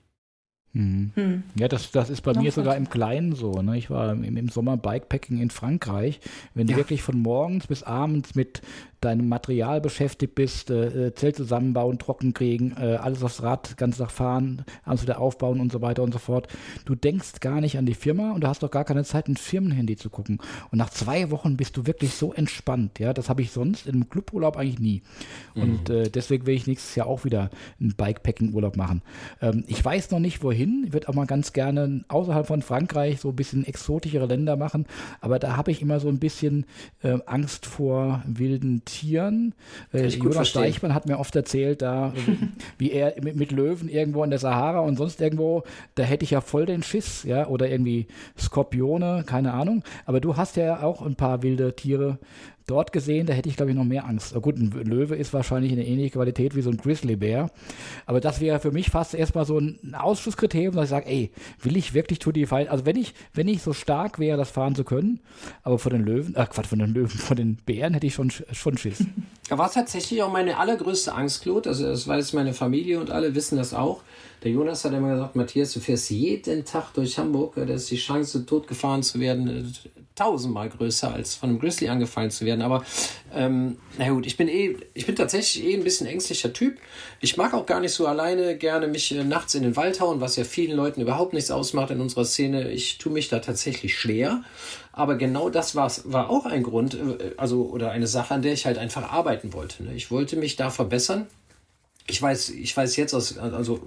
Mhm. 0.74 1.12
Hm. 1.14 1.44
Ja, 1.56 1.68
das, 1.68 1.92
das 1.92 2.10
ist 2.10 2.22
bei 2.22 2.34
Noch 2.34 2.42
mir 2.42 2.52
sogar 2.52 2.76
im 2.76 2.90
Kleinen 2.90 3.36
so. 3.36 3.62
Ne? 3.62 3.78
Ich 3.78 3.92
war 3.92 4.12
im, 4.12 4.24
im 4.24 4.50
Sommer 4.50 4.76
Bikepacking 4.76 5.40
in 5.40 5.52
Frankreich. 5.52 6.20
Wenn 6.56 6.68
ja. 6.68 6.74
du 6.74 6.80
wirklich 6.80 7.04
von 7.04 7.20
morgens 7.20 7.68
bis 7.68 7.84
abends 7.84 8.34
mit 8.34 8.62
deinem 9.04 9.28
Material 9.28 9.82
beschäftigt 9.82 10.36
bist, 10.36 10.70
äh, 10.70 11.08
äh, 11.08 11.14
Zelt 11.14 11.36
zusammenbauen, 11.36 12.00
trocken 12.00 12.34
kriegen, 12.34 12.76
äh, 12.78 12.96
alles 12.96 13.24
aufs 13.24 13.44
Rad, 13.44 13.78
ganz 13.78 13.98
Tag 13.98 14.12
fahren, 14.12 14.64
abends 14.84 15.04
wieder 15.04 15.20
aufbauen 15.20 15.60
und 15.60 15.72
so 15.72 15.82
weiter 15.82 16.04
und 16.04 16.14
so 16.14 16.20
fort. 16.20 16.48
Du 16.86 16.96
denkst 16.96 17.40
gar 17.40 17.62
nicht 17.62 17.78
an 17.78 17.86
die 17.86 17.94
Firma 17.94 18.32
und 18.32 18.44
du 18.44 18.48
hast 18.48 18.64
doch 18.64 18.72
gar 18.72 18.86
keine 18.86 19.04
Zeit, 19.04 19.28
ein 19.28 19.38
Firmenhandy 19.38 19.96
zu 19.96 20.10
gucken. 20.10 20.40
Und 20.72 20.78
nach 20.78 20.90
zwei 20.90 21.32
Wochen 21.32 21.58
bist 21.58 21.78
du 21.78 21.86
wirklich 21.86 22.14
so 22.14 22.34
entspannt. 22.34 23.00
Ja, 23.00 23.14
das 23.14 23.30
habe 23.30 23.42
ich 23.42 23.52
sonst 23.52 23.88
im 23.88 24.10
Cluburlaub 24.10 24.58
eigentlich 24.58 24.80
nie. 24.80 25.02
Und 25.56 25.90
mhm. 25.90 25.96
äh, 25.96 26.10
deswegen 26.10 26.46
will 26.46 26.56
ich 26.56 26.68
nächstes 26.68 26.96
Jahr 26.96 27.08
auch 27.08 27.26
wieder 27.26 27.50
einen 27.80 27.96
Bikepacking-Urlaub 27.96 28.78
machen. 28.78 29.02
Ähm, 29.42 29.64
ich 29.68 29.84
weiß 29.84 30.12
noch 30.12 30.20
nicht, 30.20 30.44
wohin. 30.44 30.84
Ich 30.88 30.94
würde 30.94 31.10
auch 31.10 31.14
mal 31.14 31.26
ganz 31.26 31.54
gerne 31.54 32.04
außerhalb 32.08 32.48
von 32.48 32.62
Frankreich 32.62 33.20
so 33.20 33.30
ein 33.30 33.36
bisschen 33.36 33.66
exotischere 33.66 34.26
Länder 34.26 34.56
machen. 34.56 34.86
Aber 35.22 35.40
da 35.40 35.58
habe 35.58 35.72
ich 35.72 35.82
immer 35.82 36.00
so 36.00 36.10
ein 36.10 36.20
bisschen 36.20 36.66
äh, 37.02 37.18
Angst 37.26 37.66
vor 37.66 38.24
wilden 38.26 38.84
Tieren 38.94 39.24
Tieren. 39.24 39.54
Äh, 39.92 40.08
Jonas 40.08 40.54
Deichmann 40.54 40.94
hat 40.94 41.08
mir 41.08 41.20
oft 41.20 41.36
erzählt, 41.36 41.82
da, 41.82 42.14
wie 42.78 42.92
er 42.92 43.16
mit, 43.22 43.36
mit, 43.36 43.52
Löwen 43.52 43.90
irgendwo 43.90 44.24
in 44.24 44.30
der 44.30 44.40
Sahara 44.40 44.80
und 44.80 44.98
sonst 44.98 45.22
irgendwo, 45.22 45.64
da 45.96 46.04
hätte 46.04 46.24
ich 46.24 46.32
ja 46.32 46.42
voll 46.42 46.66
den 46.66 46.84
Schiss, 46.84 47.24
ja, 47.24 47.48
oder 47.48 47.70
irgendwie 47.70 48.08
Skorpione, 48.38 49.24
keine 49.26 49.54
Ahnung. 49.54 49.84
Aber 50.06 50.20
du 50.20 50.38
hast 50.38 50.58
ja 50.58 50.82
auch 50.82 51.02
ein 51.02 51.16
paar 51.16 51.44
wilde 51.44 51.76
Tiere 51.76 52.18
dort 52.68 52.92
gesehen, 52.92 53.28
da 53.28 53.34
hätte 53.34 53.50
ich, 53.50 53.56
glaube 53.56 53.72
ich, 53.72 53.78
noch 53.78 53.84
mehr 53.84 54.06
Angst. 54.06 54.34
Gut, 54.42 54.58
ein 54.58 54.72
Löwe 54.72 55.16
ist 55.16 55.34
wahrscheinlich 55.34 55.72
eine 55.72 55.86
ähnliche 55.86 56.12
Qualität 56.12 56.56
wie 56.56 56.62
so 56.62 56.70
ein 56.70 56.78
Grizzlybär. 56.78 57.50
Aber 58.06 58.22
das 58.22 58.42
wäre 58.42 58.60
für 58.60 58.72
mich 58.72 58.90
fast 58.90 59.14
erstmal 59.14 59.46
so 59.46 59.60
ein 59.60 59.96
Ausschlusskriterium, 59.96 60.76
dass 60.76 60.86
ich 60.86 60.90
sage, 60.90 61.08
ey, 61.08 61.32
will 61.62 61.78
ich 61.78 61.94
wirklich 61.94 62.20
Tour 62.20 62.34
de 62.34 62.46
Fight? 62.46 62.70
Also 62.70 62.86
wenn 62.86 62.96
ich, 62.96 63.14
wenn 63.34 63.48
ich 63.48 63.62
so 63.62 63.74
stark 63.74 64.20
wäre, 64.20 64.38
das 64.38 64.50
fahren 64.50 64.76
zu 64.76 64.84
können, 64.84 65.20
aber 65.64 65.80
von 65.80 65.92
den 65.92 66.04
Löwen, 66.04 66.36
ach 66.38 66.50
Quatsch, 66.50 66.68
von 66.68 66.80
den 66.80 66.94
Löwen, 66.94 67.10
von 67.10 67.38
den 67.38 67.58
Bären 67.58 67.94
hätte 67.94 68.08
ich 68.08 68.14
schon, 68.14 68.32
schon 68.52 68.78
Schiss. 68.78 69.06
Ja, 69.50 69.58
war 69.58 69.70
tatsächlich 69.70 70.24
auch 70.24 70.32
meine 70.32 70.58
allergrößte 70.58 71.14
Angst, 71.14 71.42
Claude. 71.42 71.68
Also 71.68 71.86
das 71.86 72.08
weiß 72.08 72.32
meine 72.32 72.54
Familie 72.54 73.02
und 73.02 73.12
alle 73.12 73.36
wissen 73.36 73.58
das 73.58 73.74
auch. 73.74 74.02
Der 74.44 74.52
Jonas 74.52 74.84
hat 74.84 74.94
immer 74.94 75.14
gesagt, 75.14 75.36
Matthias, 75.38 75.72
du 75.72 75.80
fährst 75.80 76.10
jeden 76.10 76.66
Tag 76.66 76.94
durch 76.94 77.18
Hamburg, 77.18 77.54
da 77.56 77.64
ist 77.64 77.90
die 77.90 77.96
Chance, 77.96 78.46
tot 78.46 78.68
gefahren 78.68 79.02
zu 79.02 79.20
werden, 79.22 79.48
äh, 79.48 79.90
tausendmal 80.16 80.70
größer, 80.70 81.14
als 81.14 81.36
von 81.36 81.50
einem 81.50 81.60
Grizzly 81.60 81.88
angefallen 81.88 82.30
zu 82.30 82.46
werden. 82.46 82.62
Aber 82.62 82.84
ähm, 83.34 83.78
na 83.98 84.10
gut, 84.10 84.26
ich 84.26 84.38
bin 84.38 84.48
eh, 84.48 84.76
ich 84.94 85.06
bin 85.06 85.16
tatsächlich 85.16 85.64
eh 85.66 85.74
ein 85.74 85.84
bisschen 85.84 86.08
ängstlicher 86.08 86.52
Typ. 86.52 86.78
Ich 87.22 87.38
mag 87.38 87.54
auch 87.54 87.66
gar 87.66 87.80
nicht 87.80 87.94
so 87.94 88.06
alleine 88.06 88.58
gerne 88.58 88.88
mich 88.88 89.16
äh, 89.16 89.24
nachts 89.24 89.56
in 89.56 89.64
den 89.64 89.76
Wald 89.76 90.02
hauen, 90.02 90.22
was 90.22 90.36
ja 90.36 90.44
vielen 90.44 90.76
Leuten 90.76 91.02
überhaupt 91.02 91.34
nichts 91.34 91.50
ausmacht 91.50 91.92
in 91.92 92.02
unserer 92.02 92.26
Szene. 92.26 92.70
Ich 92.70 92.98
tue 92.98 93.12
mich 93.12 93.30
da 93.30 93.40
tatsächlich 93.40 93.98
schwer. 93.98 94.44
Aber 94.92 95.16
genau 95.16 95.50
das 95.50 95.76
war 95.76 96.30
auch 96.30 96.46
ein 96.46 96.64
Grund, 96.64 96.96
äh, 96.96 97.32
also 97.38 97.64
oder 97.64 97.92
eine 97.92 98.08
Sache, 98.08 98.34
an 98.34 98.42
der 98.42 98.54
ich 98.54 98.66
halt 98.66 98.78
einfach 98.78 99.12
arbeiten 99.12 99.54
wollte. 99.54 99.84
Ne? 99.84 99.96
Ich 99.96 100.12
wollte 100.12 100.36
mich 100.36 100.58
da 100.58 100.70
verbessern. 100.70 101.28
Ich 102.08 102.22
weiß, 102.22 102.50
ich 102.50 102.76
weiß 102.76 102.96
jetzt 102.98 103.14
aus, 103.14 103.38
also 103.38 103.80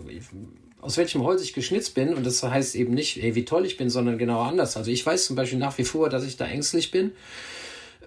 aus 0.81 0.97
welchem 0.97 1.23
Holz 1.23 1.43
ich 1.43 1.53
geschnitzt 1.53 1.95
bin. 1.95 2.15
Und 2.15 2.25
das 2.25 2.43
heißt 2.43 2.77
eben 2.77 2.95
nicht, 2.95 3.23
ey, 3.23 3.35
wie 3.35 3.45
toll 3.45 3.67
ich 3.67 3.77
bin, 3.77 3.91
sondern 3.91 4.19
genau 4.19 4.41
anders. 4.43 4.77
Also 4.77 4.91
ich 4.91 5.05
weiß 5.05 5.27
zum 5.27 5.37
Beispiel 5.37 5.59
nach 5.59 5.77
wie 5.79 5.85
vor, 5.85 6.09
dass 6.09 6.25
ich 6.25 6.37
da 6.37 6.47
ängstlich 6.47 6.91
bin. 6.91 7.13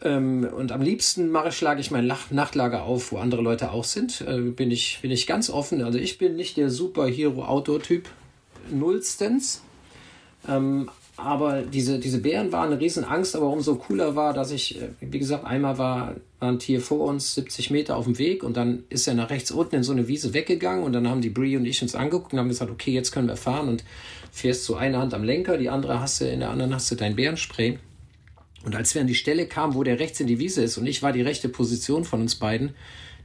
Ähm, 0.02 0.48
und 0.56 0.72
am 0.72 0.82
liebsten 0.82 1.30
mache, 1.30 1.52
schlage 1.52 1.82
ich 1.82 1.92
mein 1.92 2.08
Nachtlager 2.08 2.84
auf, 2.84 3.12
wo 3.12 3.18
andere 3.18 3.42
Leute 3.42 3.72
auch 3.72 3.84
sind. 3.84 4.22
Äh, 4.22 4.40
bin, 4.40 4.72
ich, 4.72 5.00
bin 5.02 5.12
ich 5.12 5.28
ganz 5.28 5.50
offen. 5.50 5.84
Also 5.84 6.00
ich 6.00 6.18
bin 6.18 6.36
nicht 6.36 6.58
der 6.58 6.70
Superhero-Outdoor-Typ. 6.70 8.08
Nullstens. 8.72 9.62
Ähm, 10.48 10.90
aber 11.20 11.62
diese, 11.62 12.00
diese 12.00 12.20
Bären 12.20 12.52
waren 12.52 12.72
eine 12.72 12.82
Riesenangst, 12.82 13.36
aber 13.36 13.48
umso 13.48 13.76
cooler 13.76 14.16
war, 14.16 14.34
dass 14.34 14.52
ich, 14.52 14.82
äh, 14.82 14.90
wie 15.02 15.20
gesagt, 15.20 15.46
einmal 15.46 15.78
war, 15.78 16.16
war 16.40 16.50
ein 16.50 16.60
Tier 16.60 16.82
vor 16.82 17.06
uns 17.08 17.36
70 17.36 17.72
Meter 17.72 17.96
auf 17.98 18.06
dem 18.06 18.18
Weg 18.18 18.44
und 18.44 18.58
dann 18.58 18.84
ist 18.90 19.08
er 19.08 19.14
nach 19.14 19.30
rechts 19.30 19.52
unten 19.52 19.76
in 19.76 19.84
so 19.84 19.92
eine 19.92 20.08
Wiese 20.08 20.34
weggegangen 20.34 20.84
und 20.84 20.94
dann 20.94 21.08
haben 21.08 21.22
die 21.22 21.30
Brie 21.30 21.58
und 21.58 21.66
ich 21.66 21.82
uns 21.82 21.96
angeguckt 21.96 22.34
und 22.34 22.40
haben 22.40 22.50
gesagt, 22.50 22.72
okay, 22.72 22.92
jetzt 22.92 23.12
können 23.12 23.28
wir 23.28 23.36
fahren 23.36 23.68
und 23.68 23.84
fährst 24.32 24.66
so 24.66 24.76
eine 24.76 24.98
Hand 24.98 25.14
am 25.14 25.24
Lenker, 25.24 25.58
die 25.58 25.70
andere 25.70 26.00
hast 26.00 26.22
du, 26.22 26.26
in 26.26 26.40
der 26.40 26.50
anderen 26.50 26.74
hast 26.74 26.90
du 26.92 26.96
dein 26.96 27.16
Bärenspray. 27.16 27.80
Und 28.66 28.76
als 28.76 28.94
wir 28.94 29.02
an 29.02 29.08
die 29.08 29.16
Stelle 29.16 29.48
kamen, 29.48 29.74
wo 29.74 29.84
der 29.84 30.00
rechts 30.00 30.20
in 30.20 30.28
die 30.28 30.40
Wiese 30.40 30.64
ist 30.64 30.78
und 30.78 30.86
ich 30.86 31.02
war 31.02 31.14
die 31.14 31.22
rechte 31.22 31.50
Position 31.50 32.04
von 32.04 32.22
uns 32.22 32.36
beiden, 32.36 32.72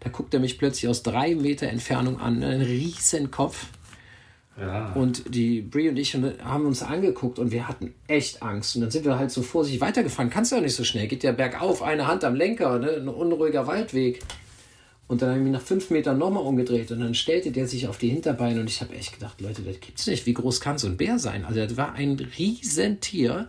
da 0.00 0.10
guckt 0.10 0.34
er 0.34 0.40
mich 0.40 0.58
plötzlich 0.58 0.88
aus 0.88 1.02
drei 1.02 1.34
Meter 1.34 1.66
Entfernung 1.68 2.20
an, 2.20 2.42
ein 2.42 2.60
riesen 2.60 3.30
Kopf 3.30 3.66
Und 4.94 5.34
die 5.34 5.62
Brie 5.62 5.88
und 5.88 5.96
ich 5.96 6.14
haben 6.14 6.66
uns 6.66 6.82
angeguckt 6.82 7.38
und 7.38 7.50
wir 7.50 7.66
hatten 7.66 7.92
echt 8.06 8.42
Angst. 8.42 8.76
Und 8.76 8.82
dann 8.82 8.90
sind 8.90 9.04
wir 9.04 9.18
halt 9.18 9.30
so 9.30 9.42
vorsichtig 9.42 9.80
weitergefahren. 9.80 10.30
Kannst 10.30 10.52
du 10.52 10.56
ja 10.56 10.62
nicht 10.62 10.76
so 10.76 10.84
schnell. 10.84 11.08
Geht 11.08 11.24
ja 11.24 11.32
bergauf, 11.32 11.82
eine 11.82 12.06
Hand 12.06 12.24
am 12.24 12.36
Lenker, 12.36 12.78
ne? 12.78 12.90
ein 12.92 13.08
unruhiger 13.08 13.66
Waldweg. 13.66 14.20
Und 15.06 15.20
dann 15.20 15.30
habe 15.30 15.38
ich 15.38 15.44
mich 15.44 15.52
nach 15.52 15.60
fünf 15.60 15.90
Metern 15.90 16.18
nochmal 16.18 16.44
umgedreht 16.44 16.90
und 16.90 17.00
dann 17.00 17.14
stellte 17.14 17.50
der 17.50 17.68
sich 17.68 17.88
auf 17.88 17.98
die 17.98 18.08
Hinterbeine 18.08 18.60
und 18.60 18.70
ich 18.70 18.80
habe 18.80 18.94
echt 18.94 19.12
gedacht, 19.12 19.38
Leute, 19.40 19.60
das 19.62 19.78
gibt's 19.80 20.06
nicht. 20.06 20.24
Wie 20.24 20.32
groß 20.32 20.60
kann 20.60 20.78
so 20.78 20.86
ein 20.86 20.96
Bär 20.96 21.18
sein? 21.18 21.44
Also 21.44 21.60
das 21.60 21.76
war 21.76 21.92
ein 21.92 22.16
Riesentier. 22.38 23.48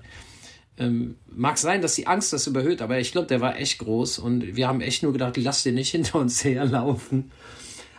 Ähm, 0.77 1.15
mag 1.27 1.57
sein, 1.57 1.81
dass 1.81 1.95
die 1.95 2.07
Angst 2.07 2.33
das 2.33 2.47
überhöht, 2.47 2.81
aber 2.81 2.99
ich 2.99 3.13
glaube, 3.13 3.27
der 3.27 3.39
war 3.39 3.57
echt 3.57 3.79
groß 3.79 4.19
und 4.19 4.57
wir 4.57 4.67
haben 4.67 4.81
echt 4.81 5.03
nur 5.03 5.13
gedacht, 5.13 5.37
lass 5.37 5.63
den 5.63 5.75
nicht 5.75 5.91
hinter 5.91 6.19
uns 6.19 6.43
herlaufen. 6.43 7.31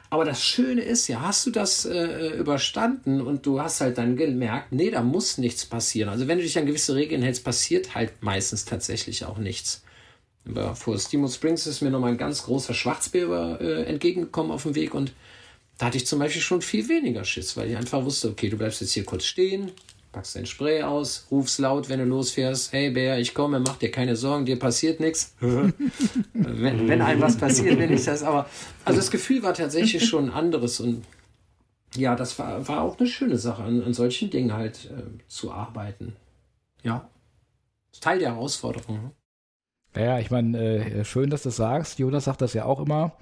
Aber 0.09 0.25
das 0.25 0.45
Schöne 0.45 0.83
ist 0.83 1.09
ja, 1.09 1.21
hast 1.21 1.47
du 1.47 1.51
das 1.51 1.85
äh, 1.85 2.29
überstanden 2.39 3.21
und 3.21 3.45
du 3.45 3.61
hast 3.61 3.81
halt 3.81 3.99
dann 3.99 4.17
gemerkt, 4.17 4.73
nee, 4.73 4.91
da 4.91 5.03
muss 5.03 5.39
nichts 5.39 5.67
passieren. 5.67 6.09
Also 6.09 6.29
wenn 6.29 6.39
du 6.39 6.45
dich 6.45 6.59
an 6.59 6.67
gewisse 6.67 6.95
Regeln 6.95 7.23
hältst, 7.23 7.45
passiert 7.45 7.95
halt 7.95 8.23
meistens 8.23 8.65
tatsächlich 8.65 9.25
auch 9.25 9.39
nichts. 9.39 9.83
Aber 10.49 10.77
vor 10.77 10.99
Steamboat 10.99 11.33
Springs 11.33 11.67
ist 11.67 11.81
mir 11.81 11.91
nochmal 11.91 12.13
ein 12.13 12.19
ganz 12.19 12.45
großer 12.45 12.73
Schwarzbär 12.73 13.59
äh, 13.61 13.83
entgegengekommen 13.85 14.53
auf 14.53 14.63
dem 14.63 14.75
Weg 14.77 14.95
und 14.95 15.13
da 15.79 15.87
hatte 15.87 15.99
ich 15.99 16.07
zum 16.07 16.21
Beispiel 16.21 16.41
schon 16.41 16.63
viel 16.63 16.89
weniger 16.89 17.25
Schiss, 17.25 17.57
weil 17.57 17.71
ich 17.71 17.77
einfach 17.77 18.05
wusste, 18.05 18.31
okay, 18.31 18.49
du 18.49 18.57
bleibst 18.57 18.81
jetzt 18.81 18.93
hier 18.93 19.05
kurz 19.05 19.25
stehen, 19.25 19.73
packst 20.17 20.35
dein 20.35 20.47
Spray 20.47 20.83
aus, 20.83 21.27
rufst 21.31 21.59
laut, 21.59 21.91
wenn 21.91 21.99
du 21.99 22.07
losfährst, 22.07 22.73
hey 22.73 22.89
Bär, 22.89 23.19
ich 23.19 23.35
komme, 23.35 23.61
mach 23.61 23.77
dir 23.77 23.91
keine 23.91 24.17
Sorgen, 24.17 24.47
dir 24.47 24.59
passiert 24.59 24.99
nichts. 24.99 25.35
wenn, 25.41 26.89
wenn 26.89 27.03
einem 27.03 27.21
was 27.21 27.37
passiert, 27.37 27.79
wenn 27.79 27.93
ich 27.93 28.07
das, 28.07 28.23
aber 28.23 28.49
also 28.87 28.99
das 28.99 29.11
Gefühl 29.11 29.43
war 29.43 29.53
tatsächlich 29.53 30.03
schon 30.09 30.31
ein 30.31 30.33
anderes 30.33 30.81
und 30.81 31.05
ja, 31.97 32.17
das 32.17 32.39
war, 32.39 32.67
war 32.67 32.81
auch 32.81 32.99
eine 32.99 33.07
schöne 33.07 33.37
Sache, 33.37 33.63
an, 33.63 33.83
an 33.83 33.93
solchen 33.93 34.31
Dingen 34.31 34.55
halt 34.55 34.87
äh, 34.87 35.03
zu 35.29 35.53
arbeiten. 35.53 36.17
Ja, 36.83 37.11
das 37.91 37.99
ist 37.99 38.03
Teil 38.03 38.19
der 38.19 38.33
Herausforderung. 38.33 39.11
Ja, 39.95 40.19
ich 40.19 40.31
meine, 40.31 40.59
äh, 40.59 41.05
schön, 41.05 41.29
dass 41.29 41.43
du 41.43 41.51
das 41.51 41.57
sagst. 41.57 41.99
Jonas 41.99 42.25
sagt 42.25 42.41
das 42.41 42.55
ja 42.55 42.65
auch 42.65 42.81
immer. 42.81 43.13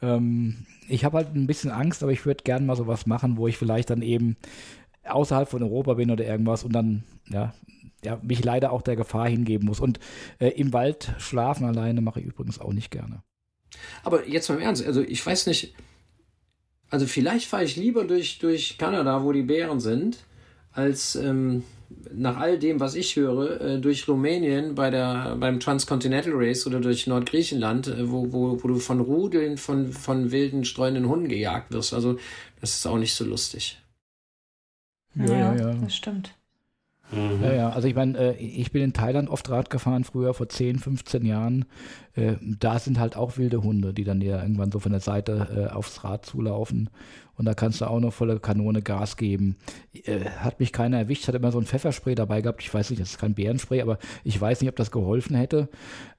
Ähm, 0.00 0.66
ich 0.88 1.04
habe 1.04 1.18
halt 1.18 1.36
ein 1.36 1.46
bisschen 1.46 1.70
Angst, 1.70 2.02
aber 2.02 2.10
ich 2.10 2.26
würde 2.26 2.42
gerne 2.42 2.66
mal 2.66 2.76
sowas 2.76 3.06
machen, 3.06 3.36
wo 3.36 3.46
ich 3.46 3.58
vielleicht 3.58 3.90
dann 3.90 4.02
eben 4.02 4.36
außerhalb 5.04 5.48
von 5.48 5.62
Europa 5.62 5.94
bin 5.94 6.10
oder 6.10 6.24
irgendwas 6.24 6.64
und 6.64 6.72
dann, 6.72 7.04
ja, 7.28 7.52
ja, 8.04 8.18
mich 8.22 8.44
leider 8.44 8.72
auch 8.72 8.82
der 8.82 8.96
Gefahr 8.96 9.28
hingeben 9.28 9.66
muss. 9.66 9.80
Und 9.80 10.00
äh, 10.38 10.48
im 10.48 10.72
Wald 10.72 11.12
schlafen 11.18 11.66
alleine 11.66 12.00
mache 12.00 12.20
ich 12.20 12.26
übrigens 12.26 12.60
auch 12.60 12.72
nicht 12.72 12.90
gerne. 12.90 13.22
Aber 14.02 14.28
jetzt 14.28 14.48
mal 14.48 14.56
im 14.56 14.62
Ernst, 14.62 14.84
also 14.86 15.00
ich 15.02 15.24
weiß 15.24 15.46
nicht, 15.46 15.74
also 16.90 17.06
vielleicht 17.06 17.46
fahre 17.46 17.64
ich 17.64 17.76
lieber 17.76 18.04
durch, 18.04 18.38
durch 18.38 18.76
Kanada, 18.76 19.24
wo 19.24 19.32
die 19.32 19.42
Bären 19.42 19.80
sind, 19.80 20.18
als 20.72 21.16
ähm, 21.16 21.64
nach 22.12 22.38
all 22.38 22.58
dem, 22.58 22.80
was 22.80 22.94
ich 22.94 23.16
höre, 23.16 23.60
äh, 23.60 23.80
durch 23.80 24.08
Rumänien 24.08 24.74
bei 24.74 24.90
der, 24.90 25.36
beim 25.38 25.60
Transcontinental 25.60 26.32
Race 26.34 26.66
oder 26.66 26.80
durch 26.80 27.06
Nordgriechenland, 27.06 27.88
äh, 27.88 28.10
wo, 28.10 28.32
wo, 28.32 28.62
wo 28.62 28.68
du 28.68 28.76
von 28.76 29.00
Rudeln 29.00 29.56
von, 29.58 29.92
von 29.92 30.32
wilden, 30.32 30.64
streunenden 30.64 31.08
Hunden 31.08 31.28
gejagt 31.28 31.72
wirst. 31.72 31.94
Also 31.94 32.18
das 32.60 32.76
ist 32.76 32.86
auch 32.86 32.98
nicht 32.98 33.14
so 33.14 33.24
lustig. 33.24 33.81
Ja, 35.14 35.24
ja, 35.26 35.54
ja. 35.54 35.74
Das 35.74 35.94
stimmt. 35.94 36.34
Mhm. 37.12 37.42
Ja, 37.42 37.52
ja, 37.52 37.70
also 37.70 37.86
ich 37.88 37.94
meine, 37.94 38.16
äh, 38.18 38.36
ich 38.36 38.72
bin 38.72 38.82
in 38.82 38.92
Thailand 38.94 39.28
oft 39.28 39.48
Rad 39.50 39.68
gefahren, 39.68 40.04
früher 40.04 40.32
vor 40.32 40.48
10, 40.48 40.78
15 40.78 41.26
Jahren. 41.26 41.66
Äh, 42.14 42.34
da 42.40 42.78
sind 42.78 42.98
halt 42.98 43.16
auch 43.16 43.36
wilde 43.36 43.62
Hunde, 43.62 43.92
die 43.92 44.04
dann 44.04 44.20
ja 44.22 44.40
irgendwann 44.40 44.72
so 44.72 44.78
von 44.78 44.92
der 44.92 45.00
Seite 45.00 45.68
äh, 45.70 45.72
aufs 45.72 46.04
Rad 46.04 46.24
zulaufen. 46.24 46.88
Und 47.34 47.44
da 47.46 47.54
kannst 47.54 47.80
du 47.80 47.86
auch 47.86 48.00
noch 48.00 48.12
volle 48.12 48.40
Kanone 48.40 48.82
Gas 48.82 49.16
geben. 49.16 49.56
Äh, 50.04 50.20
hat 50.24 50.60
mich 50.60 50.72
keiner 50.72 50.98
erwischt, 50.98 51.28
hat 51.28 51.34
immer 51.34 51.52
so 51.52 51.58
ein 51.58 51.66
Pfefferspray 51.66 52.14
dabei 52.14 52.40
gehabt. 52.40 52.62
Ich 52.62 52.72
weiß 52.72 52.90
nicht, 52.90 53.00
das 53.00 53.10
ist 53.10 53.18
kein 53.18 53.34
Bärenspray, 53.34 53.82
aber 53.82 53.98
ich 54.24 54.40
weiß 54.40 54.60
nicht, 54.60 54.70
ob 54.70 54.76
das 54.76 54.90
geholfen 54.90 55.36
hätte. 55.36 55.68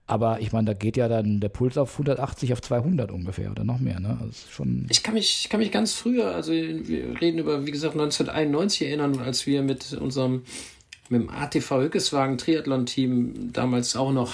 Aber 0.06 0.41
ich 0.41 0.51
meine, 0.51 0.66
da 0.66 0.74
geht 0.74 0.97
ja 0.97 1.08
dann 1.08 1.39
der 1.39 1.49
Puls 1.49 1.78
auf 1.78 1.93
180 1.93 2.51
auf 2.51 2.62
200 2.62 3.10
ungefähr 3.10 3.51
oder 3.51 3.64
noch 3.64 3.80
mehr. 3.80 4.01
Ne? 4.01 4.18
Das 4.26 4.49
schon 4.49 4.86
ich, 4.89 5.01
kann 5.01 5.14
mich, 5.14 5.43
ich 5.43 5.49
kann 5.49 5.62
mich 5.62 5.72
ganz 5.72 5.93
früher, 5.93 6.36
also 6.36 6.51
wir 6.51 7.22
reden 7.22 7.39
über, 7.39 7.66
wie 7.66 7.72
gesagt, 7.72 7.93
1991 7.93 8.88
erinnern, 8.88 9.20
als 9.20 9.45
wir 9.45 9.62
mit 9.62 9.93
unserem 9.93 10.43
mit 11.10 11.22
dem 11.22 11.30
ATV 11.30 11.72
Hückeswagen 11.82 12.38
Triathlon-Team 12.38 13.51
damals 13.54 13.95
auch 13.95 14.12
noch, 14.12 14.34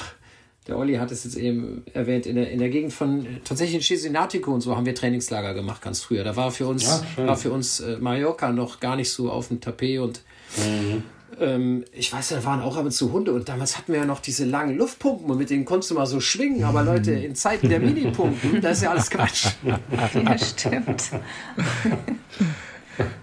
der 0.67 0.77
Olli 0.77 0.95
hat 0.95 1.11
es 1.11 1.23
jetzt 1.23 1.35
eben 1.35 1.83
erwähnt, 1.93 2.25
in 2.25 2.35
der, 2.35 2.51
in 2.51 2.59
der 2.59 2.69
Gegend 2.69 2.93
von 2.93 3.25
tatsächlich 3.43 3.75
in 3.75 3.81
Cesenatico 3.81 4.51
und 4.51 4.61
so 4.61 4.75
haben 4.75 4.85
wir 4.85 4.95
Trainingslager 4.95 5.53
gemacht 5.53 5.81
ganz 5.81 6.01
früher. 6.01 6.23
Da 6.23 6.35
war 6.35 6.51
für 6.51 6.67
uns, 6.67 7.03
ja, 7.17 7.27
war 7.27 7.37
für 7.37 7.51
uns 7.51 7.79
äh, 7.79 7.97
Mallorca 7.99 8.51
noch 8.51 8.79
gar 8.79 8.95
nicht 8.95 9.11
so 9.11 9.31
auf 9.31 9.49
dem 9.49 9.61
Tapet 9.61 9.99
und 9.99 10.21
mhm 10.57 11.03
ähm, 11.39 11.85
ich 11.91 12.11
weiß, 12.11 12.29
da 12.29 12.43
waren 12.45 12.61
auch 12.61 12.77
ab 12.77 12.85
und 12.85 12.91
zu 12.91 13.11
Hunde 13.11 13.33
und 13.33 13.49
damals 13.49 13.77
hatten 13.77 13.93
wir 13.93 13.99
ja 13.99 14.05
noch 14.05 14.19
diese 14.19 14.45
langen 14.45 14.77
Luftpumpen 14.77 15.29
und 15.29 15.37
mit 15.37 15.49
denen 15.49 15.65
konntest 15.65 15.91
du 15.91 15.95
mal 15.95 16.05
so 16.05 16.19
schwingen. 16.19 16.63
Aber 16.63 16.83
Leute, 16.83 17.11
in 17.11 17.35
Zeiten 17.35 17.69
der 17.69 17.79
Minipumpen, 17.79 18.61
das 18.61 18.77
ist 18.77 18.83
ja 18.83 18.91
alles 18.91 19.09
Quatsch. 19.09 19.47
Ja, 19.63 20.37
stimmt. 20.37 21.11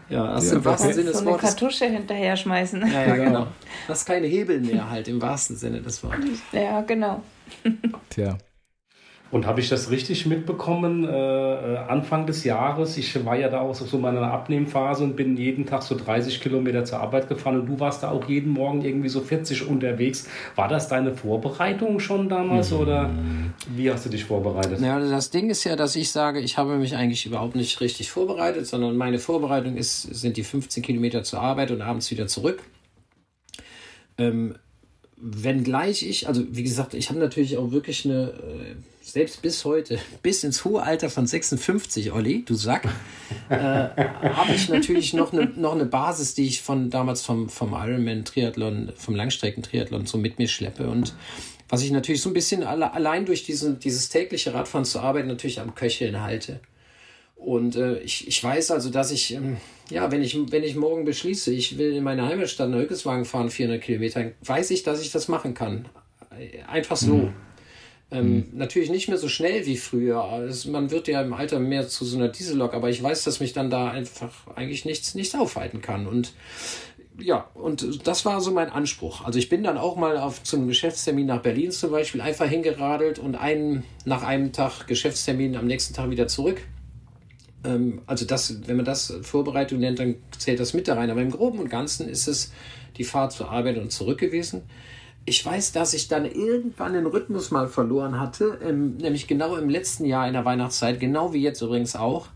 Ja, 0.08 0.28
hast 0.34 0.50
ja, 0.50 0.56
im 0.56 0.64
wahrsten 0.64 0.92
Sinne 0.92 1.10
des 1.10 1.18
so 1.18 1.26
Wortes. 1.26 1.42
eine 1.42 1.50
Kartusche 1.50 1.84
hinterher 1.86 2.36
schmeißen. 2.36 2.80
Ja, 2.86 3.06
ja, 3.08 3.16
genau. 3.16 3.46
Das 3.88 3.98
ist 3.98 4.06
keine 4.06 4.26
Hebel 4.26 4.60
mehr 4.60 4.88
halt, 4.88 5.06
im 5.08 5.20
wahrsten 5.20 5.56
Sinne 5.56 5.82
des 5.82 6.02
Wortes. 6.02 6.38
Ja, 6.52 6.80
genau. 6.80 7.22
Tja. 8.08 8.38
Und 9.37 9.47
habe 9.47 9.61
ich 9.61 9.68
das 9.68 9.91
richtig 9.91 10.24
mitbekommen, 10.24 11.05
äh, 11.05 11.11
äh, 11.11 11.76
Anfang 11.89 12.24
des 12.24 12.43
Jahres, 12.45 12.97
ich 12.97 13.22
war 13.26 13.37
ja 13.37 13.51
da 13.51 13.61
auch 13.61 13.74
so 13.74 13.95
in 13.95 14.01
meiner 14.01 14.22
Abnehmphase 14.22 15.05
und 15.05 15.14
bin 15.14 15.37
jeden 15.37 15.66
Tag 15.66 15.82
so 15.82 15.95
30 15.95 16.41
Kilometer 16.41 16.87
zur 16.87 17.01
Arbeit 17.01 17.28
gefahren 17.28 17.61
und 17.61 17.66
du 17.66 17.78
warst 17.78 18.03
da 18.03 18.11
auch 18.11 18.26
jeden 18.30 18.51
Morgen 18.51 18.82
irgendwie 18.82 19.11
so 19.11 19.20
40 19.20 19.68
unterwegs. 19.68 20.26
War 20.55 20.68
das 20.68 20.89
deine 20.89 21.12
Vorbereitung 21.14 22.01
schon 22.01 22.30
damals 22.30 22.70
mhm. 22.70 22.78
oder 22.78 23.11
wie 23.74 23.91
hast 23.91 24.07
du 24.07 24.09
dich 24.09 24.24
vorbereitet? 24.24 24.80
Ja, 24.80 24.99
das 24.99 25.28
Ding 25.28 25.51
ist 25.51 25.64
ja, 25.64 25.76
dass 25.76 25.97
ich 25.97 26.11
sage, 26.11 26.41
ich 26.41 26.57
habe 26.57 26.78
mich 26.78 26.97
eigentlich 26.97 27.26
überhaupt 27.26 27.57
nicht 27.57 27.78
richtig 27.82 28.11
vorbereitet, 28.11 28.66
sondern 28.66 28.97
meine 28.97 29.18
Vorbereitung 29.18 29.76
ist, 29.76 30.01
sind 30.01 30.39
die 30.39 30.45
15 30.45 30.82
Kilometer 30.82 31.24
zur 31.24 31.43
Arbeit 31.43 31.70
und 31.72 31.82
abends 31.82 32.11
wieder 32.11 32.26
zurück. 32.26 32.62
Ähm, 34.16 34.55
wenngleich 35.18 36.09
ich, 36.09 36.26
also 36.26 36.43
wie 36.51 36.62
gesagt, 36.62 36.95
ich 36.95 37.11
habe 37.11 37.18
natürlich 37.18 37.59
auch 37.59 37.70
wirklich 37.70 38.07
eine, 38.07 38.30
äh, 38.30 38.76
selbst 39.07 39.40
bis 39.40 39.64
heute, 39.64 39.98
bis 40.22 40.42
ins 40.44 40.64
hohe 40.64 40.82
Alter 40.82 41.09
von 41.09 41.26
56, 41.26 42.12
Olli, 42.12 42.44
du 42.44 42.54
Sack, 42.54 42.88
äh, 43.48 43.54
habe 43.54 44.52
ich 44.54 44.68
natürlich 44.68 45.14
noch 45.14 45.32
eine, 45.32 45.46
noch 45.57 45.74
eine 45.74 45.86
Basis, 45.86 46.34
die 46.34 46.46
ich 46.46 46.62
von 46.62 46.90
damals 46.90 47.22
vom, 47.22 47.48
vom 47.48 47.72
Ironman-Triathlon, 47.72 48.92
vom 48.96 49.14
Langstrecken-Triathlon 49.14 50.07
so 50.07 50.18
mit 50.18 50.38
mir 50.38 50.48
schleppe 50.48 50.88
und 50.88 51.14
was 51.68 51.82
ich 51.82 51.90
natürlich 51.90 52.22
so 52.22 52.30
ein 52.30 52.34
bisschen 52.34 52.62
alle, 52.62 52.94
allein 52.94 53.26
durch 53.26 53.44
diesen, 53.44 53.78
dieses 53.80 54.09
tägliche 54.09 54.54
Radfahren 54.54 54.84
zur 54.84 55.02
Arbeit 55.02 55.26
natürlich 55.26 55.61
am 55.61 55.74
Köcheln 55.74 56.20
halte. 56.22 56.61
Und 57.34 57.74
äh, 57.74 57.98
ich, 57.98 58.28
ich 58.28 58.42
weiß 58.42 58.70
also, 58.70 58.88
dass 58.88 59.11
ich, 59.11 59.34
ähm, 59.34 59.57
ja, 59.90 60.11
wenn 60.12 60.22
ich, 60.22 60.38
wenn 60.52 60.62
ich 60.62 60.76
morgen 60.76 61.04
beschließe, 61.04 61.52
ich 61.52 61.76
will 61.76 61.92
in 61.92 62.04
meine 62.04 62.24
Heimatstadt 62.24 62.70
nach 62.70 62.78
Hückeswagen 62.78 63.24
fahren, 63.24 63.50
400 63.50 63.82
Kilometer, 63.82 64.30
weiß 64.42 64.70
ich, 64.70 64.84
dass 64.84 65.00
ich 65.00 65.11
das 65.11 65.26
machen 65.26 65.54
kann. 65.54 65.86
Einfach 66.68 66.96
so. 66.96 67.14
Mhm. 67.14 67.32
Ähm, 68.11 68.34
mhm. 68.34 68.46
Natürlich 68.52 68.90
nicht 68.90 69.09
mehr 69.09 69.18
so 69.18 69.28
schnell 69.28 69.66
wie 69.66 69.76
früher. 69.76 70.22
Also 70.22 70.70
man 70.70 70.90
wird 70.90 71.09
ja 71.09 71.22
im 71.22 71.32
Alter 71.32 71.59
mehr 71.59 71.88
zu 71.88 72.04
so 72.04 72.16
einer 72.16 72.28
Diesellok, 72.28 72.74
aber 72.74 72.88
ich 72.88 73.02
weiß, 73.02 73.24
dass 73.24 73.40
mich 73.40 73.52
dann 73.52 73.68
da 73.68 73.90
einfach 73.90 74.46
eigentlich 74.54 74.84
nichts, 74.84 75.14
nichts 75.14 75.34
aufhalten 75.34 75.82
kann. 75.82 76.07
Und 76.07 76.32
ja, 77.18 77.48
und 77.54 78.07
das 78.07 78.24
war 78.24 78.40
so 78.40 78.52
mein 78.52 78.70
Anspruch. 78.70 79.24
Also 79.24 79.38
ich 79.38 79.48
bin 79.48 79.64
dann 79.64 79.78
auch 79.78 79.96
mal 79.96 80.18
auf 80.18 80.42
zum 80.42 80.68
Geschäftstermin 80.68 81.26
nach 81.26 81.42
Berlin 81.42 81.72
zum 81.72 81.90
Beispiel 81.90 82.20
einfach 82.20 82.46
hingeradelt 82.46 83.18
und 83.18 83.34
einen, 83.34 83.84
nach 84.04 84.22
einem 84.22 84.52
Tag 84.52 84.86
Geschäftstermin 84.86 85.57
am 85.57 85.66
nächsten 85.66 85.94
Tag 85.94 86.11
wieder 86.11 86.28
zurück. 86.28 86.61
Ähm, 87.64 88.02
also 88.07 88.24
das, 88.24 88.68
wenn 88.68 88.76
man 88.76 88.84
das 88.84 89.14
Vorbereitung 89.22 89.80
nennt, 89.80 89.98
dann 89.98 90.16
zählt 90.38 90.61
das 90.61 90.74
mit 90.74 90.86
da 90.86 90.94
rein. 90.94 91.11
Aber 91.11 91.22
im 91.22 91.30
Groben 91.30 91.59
und 91.59 91.70
Ganzen 91.70 92.09
ist 92.09 92.28
es 92.28 92.52
die 92.98 93.04
Fahrt 93.04 93.32
zur 93.32 93.50
Arbeit 93.50 93.78
und 93.78 93.90
zurück 93.90 94.18
gewesen 94.18 94.62
ich 95.26 95.44
weiß, 95.44 95.72
dass 95.72 95.92
ich 95.92 96.06
dann 96.06 96.24
irgendwann 96.24 96.94
den 96.94 97.06
Rhythmus 97.06 97.50
mal 97.50 97.68
verloren 97.68 98.18
hatte, 98.18 98.58
ähm, 98.64 98.96
nämlich 98.96 99.26
genau 99.26 99.56
im 99.56 99.68
letzten 99.68 100.04
Jahr 100.04 100.26
in 100.26 100.32
der 100.32 100.44
Weihnachtszeit, 100.44 101.00
genau 101.00 101.32
wie 101.32 101.42
jetzt 101.42 101.60
übrigens 101.60 101.96
auch. 101.96 102.28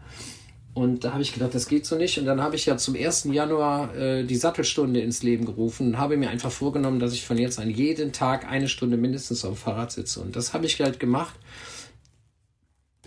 Und 0.74 1.04
da 1.04 1.12
habe 1.12 1.22
ich 1.22 1.32
gedacht, 1.32 1.54
das 1.54 1.68
geht 1.68 1.86
so 1.86 1.96
nicht. 1.96 2.18
Und 2.18 2.26
dann 2.26 2.40
habe 2.40 2.56
ich 2.56 2.66
ja 2.66 2.76
zum 2.76 2.94
1. 2.94 3.24
Januar 3.32 3.94
äh, 3.94 4.24
die 4.24 4.36
Sattelstunde 4.36 5.00
ins 5.00 5.22
Leben 5.22 5.44
gerufen 5.44 5.88
und 5.88 5.98
habe 5.98 6.16
mir 6.16 6.30
einfach 6.30 6.50
vorgenommen, 6.50 7.00
dass 7.00 7.12
ich 7.12 7.24
von 7.24 7.38
jetzt 7.38 7.58
an 7.58 7.70
jeden 7.70 8.12
Tag 8.12 8.48
eine 8.48 8.68
Stunde 8.68 8.96
mindestens 8.96 9.44
auf 9.44 9.54
dem 9.54 9.56
Fahrrad 9.56 9.92
sitze. 9.92 10.20
Und 10.20 10.36
das 10.36 10.52
habe 10.52 10.66
ich 10.66 10.80
halt 10.80 11.00
gemacht. 11.00 11.34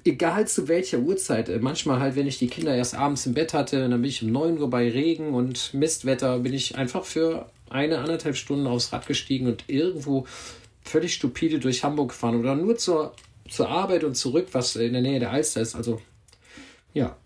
Egal 0.06 0.48
zu 0.48 0.68
welcher 0.68 1.00
Uhrzeit. 1.00 1.50
Äh, 1.50 1.60
manchmal 1.60 2.00
halt, 2.00 2.16
wenn 2.16 2.28
ich 2.28 2.38
die 2.38 2.48
Kinder 2.48 2.76
erst 2.76 2.96
abends 2.96 3.26
im 3.26 3.34
Bett 3.34 3.54
hatte, 3.54 3.88
dann 3.88 4.02
bin 4.02 4.10
ich 4.10 4.22
um 4.22 4.32
9 4.32 4.60
Uhr 4.60 4.70
bei 4.70 4.90
Regen 4.90 5.34
und 5.34 5.74
Mistwetter, 5.74 6.40
bin 6.40 6.54
ich 6.54 6.78
einfach 6.78 7.06
für 7.06 7.50
eine, 7.70 8.00
anderthalb 8.00 8.36
Stunden 8.36 8.68
aufs 8.68 8.94
Rad 8.94 9.08
gestiegen 9.08 9.48
und 9.48 9.66
irgendwo 9.68 10.26
völlig 10.84 11.14
stupide 11.14 11.60
durch 11.60 11.84
Hamburg 11.84 12.10
gefahren 12.10 12.40
oder 12.40 12.56
nur 12.56 12.78
zur, 12.78 13.14
zur 13.50 13.70
Arbeit 13.70 14.04
und 14.04 14.16
zurück, 14.16 14.48
was 14.52 14.76
in 14.76 14.94
der 14.94 15.02
Nähe 15.02 15.20
der 15.20 15.32
Alster 15.32 15.62
ist. 15.62 15.76
Also, 15.76 16.02
ja. 16.94 17.18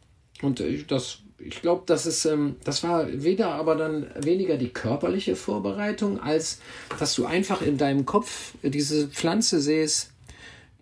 Und 0.41 0.59
äh, 0.59 0.83
das, 0.87 1.19
ich 1.39 1.61
glaube, 1.61 1.83
das 1.85 2.05
ist, 2.05 2.25
ähm, 2.25 2.55
das 2.63 2.83
war 2.83 3.07
weder 3.11 3.49
aber 3.51 3.75
dann 3.75 4.07
weniger 4.19 4.57
die 4.57 4.69
körperliche 4.69 5.35
Vorbereitung, 5.35 6.19
als 6.19 6.59
dass 6.99 7.15
du 7.15 7.25
einfach 7.25 7.61
in 7.61 7.77
deinem 7.77 8.05
Kopf 8.05 8.53
diese 8.63 9.07
Pflanze 9.07 9.61
siehst. 9.61 10.11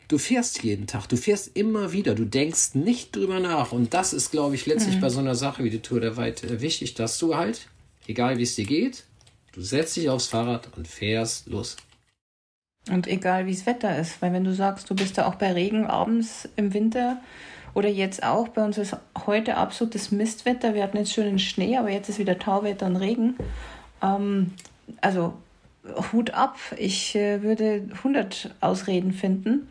Du 0.08 0.18
fährst 0.18 0.64
jeden 0.64 0.88
Tag, 0.88 1.08
du 1.08 1.18
fährst 1.18 1.56
immer 1.56 1.92
wieder, 1.92 2.14
du 2.16 2.26
denkst 2.26 2.76
nicht 2.76 3.16
drüber 3.16 3.40
nach. 3.40 3.72
Und 3.72 3.94
das 3.94 4.14
ist, 4.14 4.32
glaube 4.32 4.56
ich, 4.56 4.66
letztlich 4.66 4.98
mhm. 4.98 5.02
bei 5.02 5.10
so 5.10 5.20
einer 5.20 5.36
Sache 5.36 5.64
wie 5.64 5.70
die 5.70 5.82
Tour 5.82 6.00
der 6.00 6.16
Weite 6.18 6.48
äh, 6.48 6.62
wichtig, 6.62 6.94
dass 6.94 7.18
du 7.18 7.36
halt, 7.36 7.68
egal 8.08 8.38
wie 8.38 8.44
es 8.44 8.56
dir 8.56 8.66
geht, 8.66 9.06
Du 9.56 9.62
setzt 9.62 9.96
dich 9.96 10.10
aufs 10.10 10.28
Fahrrad 10.28 10.68
und 10.76 10.86
fährst 10.86 11.48
los. 11.48 11.78
Und 12.90 13.08
egal 13.08 13.46
wie 13.46 13.54
das 13.54 13.66
Wetter 13.66 13.98
ist, 13.98 14.22
weil 14.22 14.34
wenn 14.34 14.44
du 14.44 14.54
sagst, 14.54 14.90
du 14.90 14.96
bist 14.96 15.18
da 15.18 15.28
auch 15.28 15.36
bei 15.36 15.54
Regen 15.54 15.86
abends 15.86 16.50
im 16.58 16.74
Winter 16.74 17.22
oder 17.74 17.88
jetzt 17.88 18.22
auch, 18.22 18.50
bei 18.50 18.66
uns 18.66 18.78
ist 18.78 18.98
heute 19.26 19.56
absolutes 19.56 20.12
Mistwetter. 20.12 20.74
Wir 20.74 20.84
hatten 20.84 20.98
jetzt 20.98 21.14
schönen 21.14 21.40
Schnee, 21.40 21.78
aber 21.78 21.90
jetzt 21.90 22.10
ist 22.10 22.20
wieder 22.20 22.38
Tauwetter 22.38 22.86
und 22.86 22.98
Regen. 22.98 23.38
Ähm, 24.04 24.52
also 25.00 25.34
Hut 26.12 26.32
ab. 26.32 26.58
Ich 26.78 27.16
äh, 27.16 27.42
würde 27.42 27.88
100 27.98 28.56
Ausreden 28.62 29.14
finden. 29.14 29.68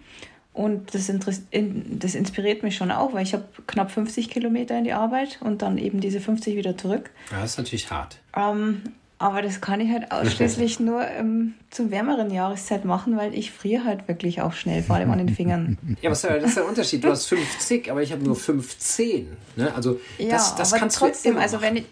Und 0.53 0.95
das, 0.95 1.11
das 1.11 2.15
inspiriert 2.15 2.63
mich 2.63 2.77
schon 2.77 2.93
auch, 2.93 3.13
weil 3.13 3.25
ich 3.25 3.33
habe 3.33 3.45
knapp 3.67 3.91
50 3.91 4.31
Kilometer 4.31 4.79
in 4.79 4.85
die 4.85 4.93
Arbeit 4.93 5.39
und 5.41 5.63
dann 5.63 5.79
eben 5.79 6.01
diese 6.01 6.21
50 6.21 6.55
wieder 6.57 6.77
zurück. 6.77 7.11
Das 7.31 7.53
ist 7.53 7.59
natürlich 7.59 7.91
hart. 7.91 8.19
Ähm, 8.37 8.83
aber 9.19 9.43
das 9.43 9.61
kann 9.61 9.81
ich 9.81 9.91
halt 9.91 10.13
ausschließlich 10.13 10.79
nur 10.81 11.05
ähm, 11.09 11.55
zur 11.71 11.91
wärmeren 11.91 12.31
Jahreszeit 12.31 12.85
machen, 12.85 13.17
weil 13.17 13.35
ich 13.35 13.51
friere 13.51 13.85
halt 13.85 14.07
wirklich 14.07 14.43
auch 14.43 14.53
schnell, 14.53 14.85
vor 14.85 14.95
allem 14.95 15.11
an 15.11 15.19
den 15.19 15.29
Fingern. 15.29 15.79
Ja, 16.03 16.11
aber 16.11 16.39
das 16.39 16.51
ist 16.51 16.57
der 16.57 16.69
Unterschied. 16.69 17.03
Du 17.03 17.09
hast 17.09 17.27
50, 17.27 17.91
aber 17.91 18.03
ich 18.03 18.13
habe 18.13 18.23
nur 18.23 18.37
15. 18.37 19.29
Ne? 19.57 19.75
Also 19.75 19.99
ja, 20.19 20.31
das, 20.31 20.55
das 20.55 20.73
aber 20.73 20.81
kannst 20.81 20.99
trotzdem, 20.99 21.35
du 21.35 21.41
also 21.41 21.61
wenn 21.63 21.77
ich, 21.77 21.87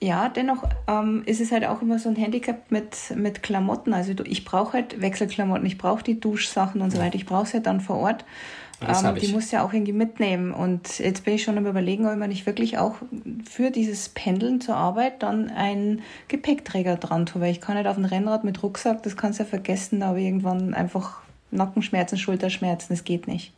ja, 0.00 0.28
dennoch 0.28 0.64
ähm, 0.88 1.22
ist 1.24 1.40
es 1.40 1.52
halt 1.52 1.64
auch 1.64 1.80
immer 1.80 1.98
so 1.98 2.08
ein 2.08 2.16
Handicap 2.16 2.70
mit, 2.70 3.14
mit 3.16 3.42
Klamotten. 3.42 3.94
Also 3.94 4.12
ich 4.24 4.44
brauche 4.44 4.74
halt 4.74 5.00
Wechselklamotten, 5.00 5.64
ich 5.64 5.78
brauche 5.78 6.02
die 6.02 6.20
Duschsachen 6.20 6.82
und 6.82 6.90
so 6.90 6.98
weiter. 6.98 7.14
Ich 7.14 7.24
brauche 7.24 7.44
es 7.44 7.52
ja 7.52 7.60
dann 7.60 7.80
vor 7.80 7.96
Ort. 7.96 8.24
Ähm, 8.86 9.14
die 9.14 9.28
muss 9.28 9.50
ja 9.50 9.64
auch 9.64 9.72
irgendwie 9.72 9.94
mitnehmen. 9.94 10.52
Und 10.52 10.98
jetzt 10.98 11.24
bin 11.24 11.34
ich 11.34 11.42
schon 11.42 11.56
am 11.56 11.66
Überlegen, 11.66 12.06
ob 12.06 12.14
man 12.16 12.28
nicht 12.28 12.44
wirklich 12.44 12.76
auch 12.76 12.96
für 13.48 13.70
dieses 13.70 14.10
Pendeln 14.10 14.60
zur 14.60 14.76
Arbeit 14.76 15.22
dann 15.22 15.50
einen 15.50 16.02
Gepäckträger 16.28 16.96
dran 16.96 17.24
tue. 17.24 17.40
Weil 17.40 17.52
ich 17.52 17.62
kann 17.62 17.76
nicht 17.76 17.86
auf 17.86 17.96
ein 17.96 18.04
Rennrad 18.04 18.44
mit 18.44 18.62
Rucksack, 18.62 19.02
das 19.02 19.16
kannst 19.16 19.38
du 19.38 19.44
ja 19.44 19.48
vergessen, 19.48 20.02
aber 20.02 20.18
irgendwann 20.18 20.74
einfach 20.74 21.20
Nackenschmerzen, 21.50 22.18
Schulterschmerzen, 22.18 22.88
das 22.90 23.04
geht 23.04 23.26
nicht. 23.26 23.54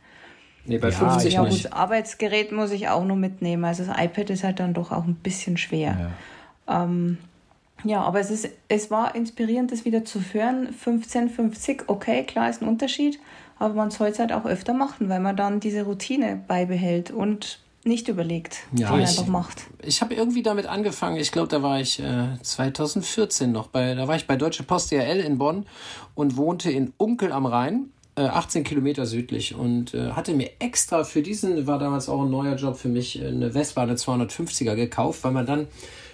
Nee, 0.69 0.77
bei 0.77 0.89
ja, 0.89 0.95
50 0.95 1.33
ja, 1.33 1.43
nicht. 1.43 1.63
Gut, 1.63 1.73
Arbeitsgerät 1.73 2.51
muss 2.51 2.71
ich 2.71 2.87
auch 2.89 3.03
nur 3.03 3.17
mitnehmen. 3.17 3.65
Also 3.65 3.83
das 3.83 3.97
iPad 3.97 4.29
ist 4.29 4.43
halt 4.43 4.59
dann 4.59 4.73
doch 4.73 4.91
auch 4.91 5.05
ein 5.05 5.15
bisschen 5.15 5.57
schwer. 5.57 6.13
Ja, 6.67 6.83
ähm, 6.83 7.17
ja 7.83 8.01
aber 8.01 8.19
es, 8.19 8.31
ist, 8.31 8.49
es 8.67 8.89
war 8.89 9.15
inspirierend, 9.15 9.71
das 9.71 9.85
wieder 9.85 10.05
zu 10.05 10.21
hören. 10.31 10.69
15,50, 10.69 11.83
okay, 11.87 12.23
klar 12.23 12.49
ist 12.49 12.61
ein 12.61 12.67
Unterschied 12.67 13.19
aber 13.59 13.73
man 13.73 13.91
soll 13.91 14.07
es 14.07 14.19
halt 14.19 14.31
auch 14.31 14.45
öfter 14.45 14.73
machen, 14.73 15.09
weil 15.09 15.19
man 15.19 15.35
dann 15.35 15.59
diese 15.59 15.83
Routine 15.83 16.41
beibehält 16.47 17.11
und 17.11 17.59
nicht 17.83 18.07
überlegt, 18.07 18.59
ja, 18.73 18.95
die 18.95 19.01
einfach 19.01 19.27
macht. 19.27 19.61
Ich 19.81 20.01
habe 20.01 20.13
irgendwie 20.13 20.43
damit 20.43 20.65
angefangen, 20.65 21.17
ich 21.17 21.31
glaube, 21.31 21.47
da 21.49 21.61
war 21.61 21.79
ich 21.79 21.99
äh, 21.99 22.41
2014 22.41 23.51
noch, 23.51 23.67
bei, 23.67 23.95
da 23.95 24.07
war 24.07 24.15
ich 24.15 24.27
bei 24.27 24.35
Deutsche 24.35 24.63
Post 24.63 24.91
DRL 24.91 25.19
in 25.19 25.37
Bonn 25.37 25.65
und 26.15 26.35
wohnte 26.35 26.71
in 26.71 26.93
Unkel 26.97 27.31
am 27.31 27.45
Rhein. 27.45 27.91
18 28.27 28.61
äh, 28.61 28.65
Kilometer 28.65 29.05
südlich 29.05 29.55
und 29.55 29.93
äh, 29.93 30.11
hatte 30.11 30.33
mir 30.33 30.49
extra 30.59 31.03
für 31.03 31.21
diesen, 31.21 31.67
war 31.67 31.79
damals 31.79 32.09
auch 32.09 32.21
ein 32.21 32.29
neuer 32.29 32.55
Job 32.55 32.77
für 32.77 32.89
mich, 32.89 33.23
eine 33.23 33.51
Vespa, 33.51 33.83
eine 33.83 33.95
250er 33.95 34.75
gekauft, 34.75 35.23
weil 35.23 35.31
man 35.31 35.45
dann 35.45 35.67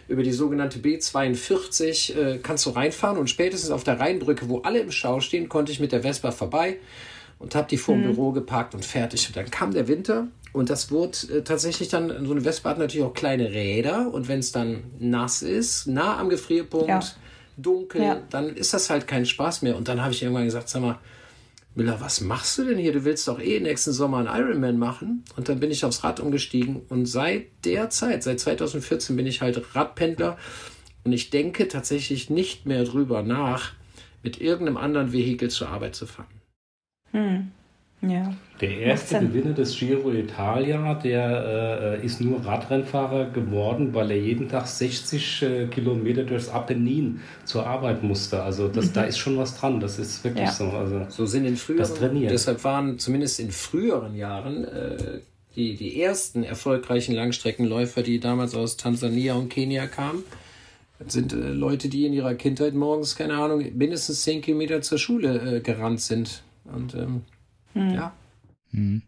über 0.08 0.24
die 0.24 0.32
sogenannte 0.32 0.80
B42 0.80 2.16
äh, 2.16 2.40
kannst 2.42 2.66
du 2.66 2.72
reinfahren 2.72 3.18
und 3.18 3.30
spätestens 3.30 3.72
auf 3.72 3.84
der 3.84 4.00
Rheinbrücke, 4.00 4.50
wo 4.50 4.60
alle 4.60 4.80
im 4.80 4.92
Stau 4.92 5.20
stehen, 5.20 5.50
konnte 5.50 5.72
ich 5.72 5.80
mit 5.80 5.92
der 5.92 6.02
Vespa 6.02 6.32
vorbei 6.32 6.78
und 7.40 7.56
habe 7.56 7.68
die 7.68 7.78
vor 7.78 7.96
dem 7.96 8.04
mhm. 8.04 8.16
Büro 8.16 8.32
geparkt 8.32 8.76
und 8.76 8.86
fertig. 8.86 9.28
Und 9.28 9.36
dann 9.36 9.50
kam 9.50 9.74
der 9.74 9.88
Winter 9.88 10.28
und 10.54 10.70
das 10.70 10.92
wurde 10.92 11.18
äh, 11.34 11.42
tatsächlich 11.42 11.90
dann, 11.90 12.26
so 12.26 12.32
eine 12.32 12.42
Vespa 12.42 12.70
hat 12.70 12.78
natürlich 12.78 13.06
auch 13.06 13.14
kleine 13.14 13.52
Räder 13.52 14.14
und 14.14 14.28
wenn 14.28 14.40
es 14.40 14.52
dann 14.52 14.84
nass 15.00 15.42
ist, 15.42 15.88
nah 15.88 16.18
am 16.18 16.30
Gefrierpunkt, 16.30 16.88
ja. 16.88 17.02
dunkel, 17.58 18.02
ja. 18.04 18.22
dann 18.30 18.56
ist 18.56 18.74
das 18.74 18.90
halt 18.90 19.08
kein 19.08 19.26
Spaß 19.26 19.64
mehr. 19.64 19.76
Und 19.76 19.88
dann 19.88 20.02
habe 20.02 20.14
ich 20.14 20.22
irgendwann 20.22 20.46
gesagt, 20.46 20.70
sag 20.70 20.82
mal, 20.82 21.00
Miller, 21.76 22.00
was 22.00 22.22
machst 22.22 22.58
du 22.58 22.64
denn 22.64 22.78
hier? 22.78 22.94
Du 22.94 23.04
willst 23.04 23.28
doch 23.28 23.40
eh 23.40 23.60
nächsten 23.60 23.92
Sommer 23.92 24.20
einen 24.20 24.28
Ironman 24.28 24.80
machen. 24.80 25.26
Und 25.36 25.50
dann 25.50 25.60
bin 25.60 25.72
ich 25.72 25.84
aufs 25.84 26.06
Rad 26.06 26.22
umgestiegen 26.22 26.82
und 26.88 27.06
seit 27.06 27.66
der 27.66 27.90
Zeit, 27.90 28.24
seit 28.24 28.40
2014 28.40 29.16
bin 29.16 29.28
ich 29.28 29.42
halt 29.42 29.76
Radpendler 29.76 30.38
und 31.04 31.12
ich 31.12 31.30
denke 31.30 31.68
tatsächlich 31.68 32.30
nicht 32.30 32.66
mehr 32.66 32.86
drüber 32.86 33.24
nach, 33.24 33.74
mit 34.24 34.40
irgendeinem 34.40 34.78
anderen 34.78 35.12
Vehikel 35.12 35.50
zur 35.50 35.68
Arbeit 35.68 35.96
zu 35.96 36.08
fahren. 36.08 36.42
Hm. 37.12 37.52
Ja. 38.02 38.34
Der 38.62 38.78
erste 38.80 39.20
Gewinner 39.20 39.54
des 39.54 39.78
Giro 39.78 40.10
d'Italia, 40.10 40.94
der 41.02 42.00
äh, 42.02 42.06
ist 42.06 42.22
nur 42.22 42.46
Radrennfahrer 42.46 43.32
geworden, 43.32 43.94
weil 43.94 44.12
er 44.12 44.18
jeden 44.18 44.48
Tag 44.48 44.68
60 44.68 45.42
äh, 45.42 45.68
Kilometer 45.68 46.24
durchs 46.24 46.50
Apennin 46.50 47.20
zur 47.44 47.68
Arbeit 47.68 48.04
musste. 48.04 48.44
Also 48.44 48.70
das, 48.70 48.88
mhm. 48.88 48.94
da 48.94 49.04
ist 49.04 49.18
schon 49.18 49.38
was 49.38 49.58
dran. 49.58 49.80
Das 49.80 50.00
ist 50.00 50.24
wirklich 50.24 50.46
ja. 50.46 50.52
so. 50.52 50.66
Also 50.70 51.06
so 51.10 51.26
sind 51.26 51.46
in 51.46 51.58
früheren, 51.58 51.80
das 51.80 51.94
trainieren. 51.96 52.30
Deshalb 52.30 52.64
waren 52.64 52.98
zumindest 52.98 53.40
in 53.40 53.52
früheren 53.52 54.16
Jahren 54.16 54.64
äh, 54.66 55.20
die, 55.56 55.76
die 55.76 56.02
ersten 56.02 56.44
erfolgreichen 56.44 57.16
Langstreckenläufer, 57.16 58.04
die 58.04 58.20
damals 58.20 58.56
aus 58.56 58.78
Tansania 58.78 59.36
und 59.36 59.50
Kenia 59.50 59.88
kamen, 59.88 60.24
sind 61.08 61.34
äh, 61.34 61.36
Leute, 61.36 61.90
die 61.90 62.06
in 62.06 62.14
ihrer 62.14 62.36
Kindheit 62.36 62.74
morgens, 62.74 63.16
keine 63.16 63.36
Ahnung, 63.36 63.66
mindestens 63.74 64.22
10 64.24 64.42
Kilometer 64.42 64.82
zur 64.82 64.98
Schule 64.98 65.58
äh, 65.58 65.60
gerannt 65.60 66.02
sind. 66.02 66.44
Und 66.66 66.96
ähm, 66.96 67.24
hm. 67.76 67.94
ja. 67.94 68.14
Hm. 68.72 69.04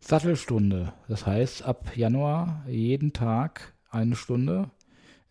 Sattelstunde. 0.00 0.92
Das 1.08 1.26
heißt, 1.26 1.64
ab 1.64 1.96
Januar 1.96 2.64
jeden 2.68 3.12
Tag 3.12 3.74
eine 3.90 4.16
Stunde. 4.16 4.70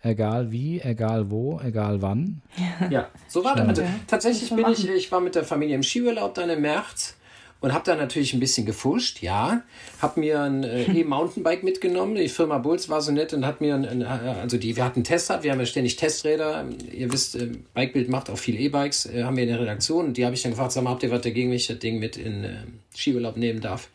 Egal 0.01 0.51
wie, 0.51 0.81
egal 0.81 1.31
wo, 1.31 1.59
egal 1.61 2.01
wann. 2.01 2.41
Ja, 2.89 3.09
so 3.27 3.43
war 3.43 3.55
das. 3.55 3.67
Also, 3.67 3.83
tatsächlich 4.05 4.49
bin 4.51 4.67
ich, 4.69 4.87
ich 4.87 5.11
war 5.11 5.19
mit 5.19 5.33
der 5.33 5.43
Familie 5.43 5.75
im 5.75 5.83
Skiurlaub 5.83 6.35
dann 6.35 6.49
im 6.49 6.61
März 6.61 7.17
und 7.61 7.73
habe 7.73 7.85
da 7.85 7.95
natürlich 7.95 8.33
ein 8.33 8.39
bisschen 8.39 8.65
gefuscht, 8.65 9.21
ja. 9.21 9.63
Habe 10.01 10.19
mir 10.19 10.41
ein 10.41 10.63
äh, 10.63 10.83
E-Mountainbike 10.93 11.63
mitgenommen. 11.63 12.15
Die 12.15 12.29
Firma 12.29 12.57
Bulls 12.57 12.89
war 12.89 13.01
so 13.01 13.11
nett 13.11 13.33
und 13.33 13.45
hat 13.45 13.61
mir, 13.61 13.75
ein, 13.75 13.85
ein, 13.85 14.01
äh, 14.01 14.05
also 14.05 14.57
die, 14.57 14.75
wir 14.75 14.83
hatten 14.83 15.03
Testrad, 15.03 15.43
wir 15.43 15.51
haben 15.51 15.59
ja 15.59 15.65
ständig 15.65 15.95
Testräder. 15.95 16.65
Ihr 16.91 17.11
wisst, 17.11 17.35
äh, 17.35 17.51
Bikebild 17.73 18.09
macht 18.09 18.29
auch 18.29 18.37
viel 18.37 18.59
E-Bikes, 18.59 19.07
äh, 19.07 19.23
haben 19.23 19.37
wir 19.37 19.43
in 19.43 19.49
der 19.49 19.59
Redaktion. 19.59 20.07
Und 20.07 20.17
die 20.17 20.25
habe 20.25 20.35
ich 20.35 20.43
dann 20.43 20.51
gefragt, 20.51 20.73
sag 20.73 20.83
mal, 20.83 20.91
habt 20.91 21.03
ihr 21.03 21.11
was 21.11 21.21
dagegen, 21.21 21.49
wenn 21.49 21.55
ich 21.55 21.67
das 21.67 21.79
Ding 21.79 21.99
mit 21.99 22.17
in 22.17 22.43
äh, 22.43 22.57
Skiurlaub 22.95 23.37
nehmen 23.37 23.61
darf? 23.61 23.89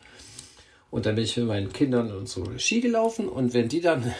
Und 0.89 1.05
dann 1.05 1.15
bin 1.15 1.23
ich 1.23 1.37
mit 1.37 1.47
meinen 1.47 1.71
Kindern 1.71 2.11
und 2.11 2.27
so 2.27 2.45
Ski 2.57 2.81
gelaufen 2.81 3.29
und 3.29 3.53
wenn 3.53 3.69
die 3.69 3.79
dann 3.79 4.13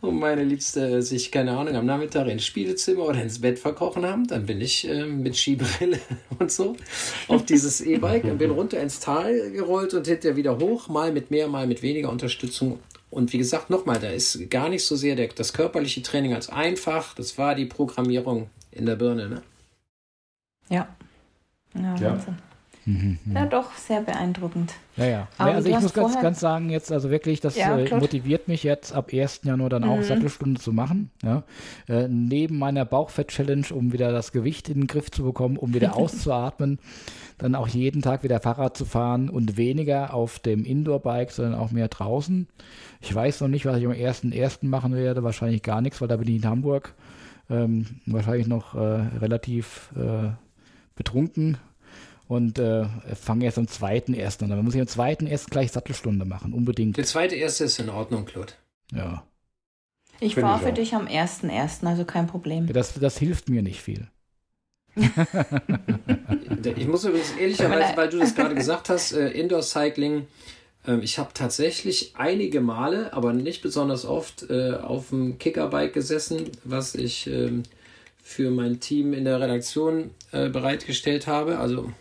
und 0.00 0.18
meine 0.18 0.44
Liebste 0.44 1.02
sich, 1.02 1.30
keine 1.30 1.56
Ahnung, 1.56 1.74
am 1.74 1.86
Nachmittag 1.86 2.28
ins 2.28 2.44
Spielezimmer 2.44 3.04
oder 3.04 3.22
ins 3.22 3.40
Bett 3.40 3.58
verkrochen 3.58 4.04
haben, 4.06 4.26
dann 4.26 4.46
bin 4.46 4.60
ich 4.60 4.88
äh, 4.88 5.06
mit 5.06 5.36
Skibrille 5.36 5.98
und 6.38 6.50
so 6.50 6.76
auf 7.28 7.44
dieses 7.44 7.80
E-Bike 7.80 8.24
und 8.24 8.38
bin 8.38 8.50
runter 8.50 8.80
ins 8.80 9.00
Tal 9.00 9.50
gerollt 9.50 9.94
und 9.94 10.06
hinterher 10.06 10.36
wieder 10.36 10.58
hoch, 10.58 10.88
mal 10.88 11.12
mit 11.12 11.30
mehr, 11.30 11.48
mal 11.48 11.66
mit 11.66 11.82
weniger 11.82 12.10
Unterstützung. 12.10 12.80
Und 13.10 13.32
wie 13.32 13.38
gesagt, 13.38 13.70
nochmal, 13.70 13.98
da 13.98 14.08
ist 14.10 14.50
gar 14.50 14.68
nicht 14.68 14.84
so 14.84 14.94
sehr 14.94 15.16
der, 15.16 15.28
das 15.28 15.52
körperliche 15.52 16.02
Training 16.02 16.32
als 16.34 16.48
einfach, 16.48 17.14
das 17.14 17.38
war 17.38 17.54
die 17.54 17.66
Programmierung 17.66 18.50
in 18.70 18.86
der 18.86 18.96
Birne, 18.96 19.28
ne? 19.28 19.42
Ja. 20.68 20.88
Ja, 21.74 21.96
Ja. 21.96 22.18
Wahnsinn. 22.86 23.18
Ja, 23.34 23.46
doch, 23.46 23.72
sehr 23.74 24.00
beeindruckend. 24.00 24.72
Ja, 24.96 25.04
ja. 25.06 25.28
Aber 25.38 25.50
ja 25.50 25.56
also 25.56 25.68
ich 25.68 25.80
muss 25.80 25.92
ganz, 25.92 26.20
ganz 26.20 26.40
sagen, 26.40 26.70
jetzt 26.70 26.90
also 26.90 27.10
wirklich, 27.10 27.40
das 27.40 27.56
Ja, 27.56 27.78
äh, 27.78 27.94
motiviert 27.94 28.48
mich 28.48 28.62
jetzt 28.62 28.94
ab 28.94 29.10
1. 29.12 29.42
Januar 29.44 29.68
dann 29.68 29.84
auch 29.84 29.98
Mhm. 29.98 30.02
Sattelstunde 30.02 30.60
zu 30.60 30.72
machen. 30.72 31.10
Ja. 31.22 31.42
Äh, 31.88 32.08
neben 32.08 32.58
meiner 32.58 32.84
Bauchfett-Challenge, 32.84 33.66
um 33.72 33.92
wieder 33.92 34.12
das 34.12 34.32
Gewicht 34.32 34.68
in 34.68 34.80
den 34.80 34.86
Griff 34.86 35.10
zu 35.10 35.24
bekommen, 35.24 35.56
um 35.56 35.74
wieder 35.74 35.96
auszuatmen, 35.96 36.78
dann 37.38 37.54
auch 37.54 37.68
jeden 37.68 38.02
Tag 38.02 38.22
wieder 38.22 38.40
Fahrrad 38.40 38.76
zu 38.76 38.84
fahren 38.84 39.28
und 39.28 39.56
weniger 39.56 40.14
auf 40.14 40.38
dem 40.38 40.64
Indoor-Bike, 40.64 41.30
sondern 41.30 41.54
auch 41.60 41.70
mehr 41.70 41.88
draußen. 41.88 42.48
Ich 43.00 43.14
weiß 43.14 43.40
noch 43.42 43.48
nicht, 43.48 43.66
was 43.66 43.78
ich 43.78 43.86
am 43.86 43.92
1.1. 43.92 44.66
machen 44.66 44.94
werde, 44.94 45.22
wahrscheinlich 45.22 45.62
gar 45.62 45.80
nichts, 45.80 46.00
weil 46.00 46.08
da 46.08 46.16
bin 46.16 46.28
ich 46.28 46.36
in 46.36 46.48
Hamburg. 46.48 46.94
Ähm, 47.48 47.86
wahrscheinlich 48.06 48.46
noch 48.46 48.74
äh, 48.74 48.78
relativ 48.78 49.90
äh, 49.96 50.30
betrunken 50.94 51.58
und 52.30 52.60
äh, 52.60 52.86
fange 53.20 53.44
erst 53.44 53.58
am 53.58 53.66
zweiten 53.66 54.14
ersten 54.14 54.44
an. 54.44 54.52
Aber 54.52 54.62
muss 54.62 54.76
ich 54.76 54.80
am 54.80 54.86
zweiten 54.86 55.26
erst 55.26 55.50
gleich 55.50 55.72
Sattelstunde 55.72 56.24
machen, 56.24 56.52
unbedingt. 56.52 56.96
Der 56.96 57.04
zweite 57.04 57.34
erste 57.34 57.64
ist 57.64 57.80
in 57.80 57.88
Ordnung, 57.88 58.24
Claude. 58.24 58.52
Ja. 58.94 59.24
Ich 60.20 60.34
Finde 60.34 60.48
fahre 60.48 60.60
ich 60.60 60.66
für 60.68 60.72
dich 60.72 60.94
am 60.94 61.08
1.1., 61.08 61.84
also 61.84 62.04
kein 62.04 62.28
Problem. 62.28 62.72
Das, 62.72 62.94
das 62.94 63.18
hilft 63.18 63.48
mir 63.48 63.62
nicht 63.62 63.82
viel. 63.82 64.06
Ich 66.76 66.86
muss 66.86 67.04
übrigens 67.04 67.32
ehrlicherweise, 67.40 67.96
weil 67.96 68.10
du 68.10 68.18
das 68.18 68.34
gerade 68.34 68.54
gesagt 68.54 68.90
hast, 68.90 69.12
äh, 69.12 69.30
Indoor 69.30 69.62
Cycling, 69.62 70.26
ähm, 70.86 71.00
ich 71.02 71.18
habe 71.18 71.30
tatsächlich 71.32 72.12
einige 72.18 72.60
Male, 72.60 73.12
aber 73.14 73.32
nicht 73.32 73.62
besonders 73.62 74.04
oft, 74.04 74.50
äh, 74.50 74.74
auf 74.74 75.08
dem 75.08 75.38
Kickerbike 75.38 75.94
gesessen, 75.94 76.50
was 76.64 76.94
ich 76.94 77.28
ähm, 77.28 77.62
für 78.22 78.50
mein 78.50 78.78
Team 78.80 79.14
in 79.14 79.24
der 79.24 79.40
Redaktion 79.40 80.10
äh, 80.32 80.50
bereitgestellt 80.50 81.26
habe. 81.26 81.58
Also 81.58 81.92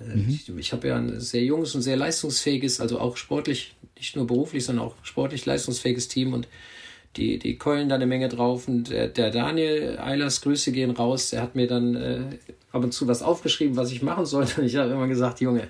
äh, 0.00 0.18
ich, 0.28 0.48
ich 0.48 0.72
habe 0.72 0.88
ja 0.88 0.96
ein 0.96 1.20
sehr 1.20 1.42
junges 1.42 1.74
und 1.74 1.82
sehr 1.82 1.96
leistungsfähiges, 1.96 2.80
also 2.80 3.00
auch 3.00 3.16
sportlich, 3.16 3.74
nicht 3.96 4.16
nur 4.16 4.26
beruflich, 4.26 4.64
sondern 4.64 4.86
auch 4.86 4.94
sportlich 5.02 5.46
leistungsfähiges 5.46 6.08
Team 6.08 6.32
und 6.32 6.48
die, 7.16 7.38
die 7.38 7.56
keulen 7.56 7.88
da 7.88 7.94
eine 7.94 8.06
Menge 8.06 8.28
drauf 8.28 8.68
und 8.68 8.90
der, 8.90 9.08
der 9.08 9.30
Daniel 9.30 9.98
Eilers, 9.98 10.40
Grüße 10.40 10.72
gehen 10.72 10.90
raus, 10.90 11.30
der 11.30 11.42
hat 11.42 11.54
mir 11.54 11.66
dann 11.66 11.96
äh, 11.96 12.20
ab 12.70 12.84
und 12.84 12.92
zu 12.92 13.08
was 13.08 13.22
aufgeschrieben, 13.22 13.76
was 13.76 13.90
ich 13.90 14.02
machen 14.02 14.26
sollte 14.26 14.60
und 14.60 14.66
ich 14.66 14.76
habe 14.76 14.90
immer 14.92 15.08
gesagt, 15.08 15.40
Junge, 15.40 15.68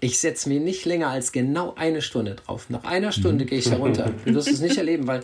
ich 0.00 0.18
setze 0.18 0.48
mir 0.48 0.60
nicht 0.60 0.86
länger 0.86 1.08
als 1.08 1.32
genau 1.32 1.74
eine 1.76 2.00
Stunde 2.00 2.34
drauf. 2.34 2.70
Nach 2.70 2.84
einer 2.84 3.12
Stunde 3.12 3.44
gehe 3.46 3.58
ich 3.58 3.68
da 3.68 3.76
runter. 3.76 4.12
Du 4.24 4.34
wirst 4.34 4.48
es 4.48 4.60
nicht 4.60 4.78
erleben, 4.78 5.06
weil 5.06 5.22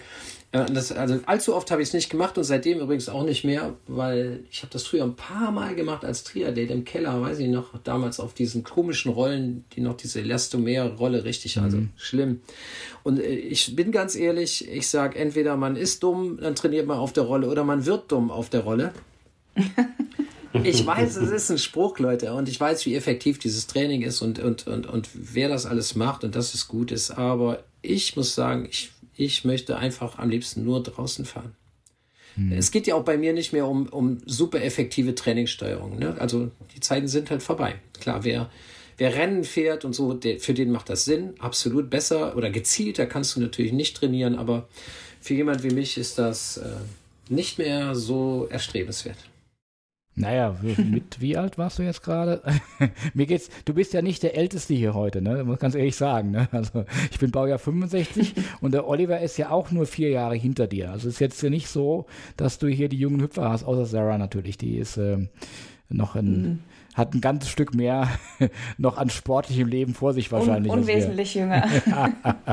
äh, 0.65 0.73
das, 0.73 0.93
also 0.93 1.19
allzu 1.27 1.55
oft 1.55 1.71
habe 1.71 1.83
ich 1.83 1.89
es 1.89 1.95
nicht 1.95 2.11
gemacht 2.11 2.39
und 2.39 2.45
seitdem 2.45 2.81
übrigens 2.81 3.09
auch 3.09 3.25
nicht 3.25 3.45
mehr, 3.45 3.75
weil 3.87 4.41
ich 4.51 4.63
habe 4.63 4.73
das 4.73 4.85
früher 4.85 5.05
ein 5.05 5.17
paar 5.17 5.51
Mal 5.51 5.75
gemacht 5.75 6.05
als 6.05 6.25
Triathlet 6.25 6.71
im 6.71 6.85
Keller, 6.85 7.21
weiß 7.21 7.39
ich 7.39 7.49
noch, 7.49 7.79
damals 7.83 8.21
auf 8.21 8.35
diesen 8.35 8.63
komischen 8.63 9.13
Rollen, 9.13 9.65
die 9.73 9.81
noch 9.81 9.97
diese 9.97 10.21
Elastomer-Rolle 10.21 11.25
richtig, 11.25 11.59
also 11.59 11.79
schlimm. 11.97 12.41
Und 13.03 13.21
äh, 13.21 13.35
ich 13.35 13.75
bin 13.77 13.93
ganz 13.93 14.15
ehrlich, 14.15 14.69
ich 14.69 14.89
sage 14.89 15.19
entweder 15.19 15.57
man 15.57 15.77
ist 15.77 16.03
dumm, 16.03 16.39
dann 16.41 16.55
trainiert 16.55 16.87
man 16.87 16.99
auf 16.99 17.13
der 17.13 17.25
Rolle 17.25 17.49
oder 17.49 17.65
man 17.65 17.87
wird 17.87 18.13
dumm 18.13 18.31
auf 18.31 18.49
der 18.51 18.61
Rolle. 18.61 18.93
Ich 20.65 20.87
weiß, 20.87 21.17
es 21.17 21.31
ist 21.31 21.51
ein 21.51 21.59
Spruch, 21.59 21.99
Leute, 21.99 22.33
und 22.33 22.49
ich 22.49 22.59
weiß, 22.59 22.87
wie 22.87 22.95
effektiv 22.95 23.39
dieses 23.39 23.67
Training 23.67 24.03
ist 24.03 24.23
und, 24.23 24.39
und, 24.39 24.67
und, 24.67 24.87
und 24.87 25.09
wer 25.13 25.49
das 25.49 25.67
alles 25.67 25.97
macht 25.97 26.25
und 26.25 26.35
dass 26.35 26.55
es 26.55 26.69
gut 26.69 26.93
ist. 26.93 27.11
Aber 27.11 27.65
ich 27.83 28.17
muss 28.17 28.35
sagen, 28.35 28.67
ich, 28.71 28.91
ich 29.17 29.45
möchte 29.45 29.77
einfach 29.77 30.19
am 30.19 30.31
liebsten 30.31 30.65
nur 30.65 30.83
draußen 30.83 31.25
fahren. 31.25 31.55
Es 32.51 32.71
geht 32.71 32.87
ja 32.87 32.95
auch 32.97 33.05
bei 33.05 33.17
mir 33.17 33.33
nicht 33.33 33.55
mehr 33.55 33.67
um, 33.67 33.87
um 33.87 34.19
super 34.27 34.63
effektive 34.63 35.15
Trainingssteuerung. 35.15 35.99
Ne? 35.99 36.17
Also 36.19 36.51
die 36.75 36.81
Zeiten 36.81 37.09
sind 37.09 37.31
halt 37.31 37.43
vorbei. 37.43 37.77
Klar, 37.99 38.25
wer, 38.25 38.51
wer 38.99 39.15
Rennen 39.15 39.43
fährt 39.43 39.87
und 39.87 39.95
so, 39.95 40.13
der, 40.13 40.39
für 40.39 40.53
den 40.53 40.71
macht 40.71 40.91
das 40.91 41.07
Sinn. 41.07 41.35
Absolut 41.39 41.89
besser 41.89 42.37
oder 42.37 42.51
gezielter 42.51 43.07
kannst 43.07 43.37
du 43.37 43.41
natürlich 43.41 43.73
nicht 43.73 43.97
trainieren, 43.97 44.35
aber 44.35 44.69
für 45.23 45.33
jemand 45.33 45.63
wie 45.63 45.71
mich 45.71 45.97
ist 45.97 46.19
das 46.19 46.59
äh, 46.59 46.69
nicht 47.31 47.57
mehr 47.57 47.95
so 47.95 48.47
erstrebenswert. 48.51 49.19
Naja, 50.19 50.57
mit 50.63 51.21
wie 51.21 51.37
alt 51.37 51.59
warst 51.59 51.79
du 51.79 51.83
jetzt 51.83 52.03
gerade? 52.03 52.41
Mir 53.15 53.27
geht's, 53.27 53.51
du 53.67 53.75
bist 53.75 53.93
ja 53.93 54.01
nicht 54.01 54.23
der 54.23 54.35
Älteste 54.35 54.73
hier 54.73 54.95
heute, 54.95 55.21
ne? 55.21 55.45
Muss 55.45 55.59
ganz 55.59 55.75
ehrlich 55.75 55.95
sagen. 55.95 56.31
Ne? 56.31 56.49
Also 56.53 56.87
ich 57.11 57.19
bin 57.19 57.31
Baujahr 57.31 57.59
65 57.59 58.35
und 58.63 58.73
der 58.73 58.89
Oliver 58.89 59.21
ist 59.21 59.37
ja 59.37 59.51
auch 59.51 59.71
nur 59.71 59.85
vier 59.85 60.09
Jahre 60.09 60.35
hinter 60.35 60.67
dir. 60.67 60.91
Also 60.91 61.09
es 61.09 61.17
ist 61.17 61.21
jetzt 61.21 61.43
ja 61.43 61.51
nicht 61.51 61.69
so, 61.69 62.07
dass 62.39 62.59
du 62.59 62.67
hier 62.67 62.89
die 62.89 62.99
jungen 62.99 63.21
Hüpfer 63.21 63.51
hast, 63.51 63.65
außer 63.65 63.85
Sarah 63.85 64.17
natürlich. 64.17 64.57
Die 64.57 64.79
ist 64.79 64.97
ähm, 64.97 65.29
noch 65.91 66.17
ein, 66.17 66.61
hat 66.97 67.15
ein 67.15 67.21
ganzes 67.21 67.51
Stück 67.51 67.75
mehr 67.75 68.09
noch 68.79 68.97
an 68.97 69.11
sportlichem 69.11 69.69
Leben 69.69 69.95
vor 69.95 70.15
sich 70.15 70.33
Un 70.33 70.39
wahrscheinlich. 70.39 70.73
wir. 70.73 70.79
unwesentlich 70.81 71.35
jünger. 71.35 71.65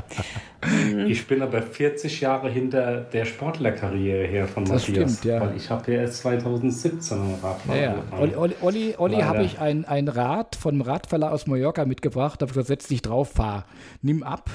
Ich 1.07 1.27
bin 1.27 1.41
aber 1.41 1.61
40 1.61 2.21
Jahre 2.21 2.49
hinter 2.49 3.01
der 3.01 3.25
Sportlerkarriere 3.25 4.25
her 4.25 4.47
von 4.47 4.63
Das 4.63 4.87
Matthias. 4.87 5.17
stimmt, 5.19 5.25
ja. 5.25 5.41
Weil 5.41 5.57
ich 5.57 5.69
habe 5.69 5.91
ja 5.91 5.99
erst 6.01 6.19
2017 6.19 7.17
am 7.17 7.33
Radfahren 7.43 7.79
Ja, 7.81 7.95
ja. 7.95 7.95
Olli, 8.17 8.35
Olli, 8.35 8.55
Olli, 8.61 8.95
Olli 8.97 9.17
habe 9.17 9.43
ich 9.43 9.59
ein, 9.59 9.83
ein 9.83 10.07
Rad 10.07 10.55
von 10.55 10.75
einem 10.75 10.81
Radverleih 10.81 11.29
aus 11.31 11.47
Mallorca 11.47 11.83
mitgebracht, 11.85 12.41
habe 12.41 12.47
gesagt, 12.51 12.67
setz 12.67 12.87
dich 12.87 13.01
drauf, 13.01 13.31
fahr, 13.33 13.65
nimm 14.01 14.23
ab. 14.23 14.49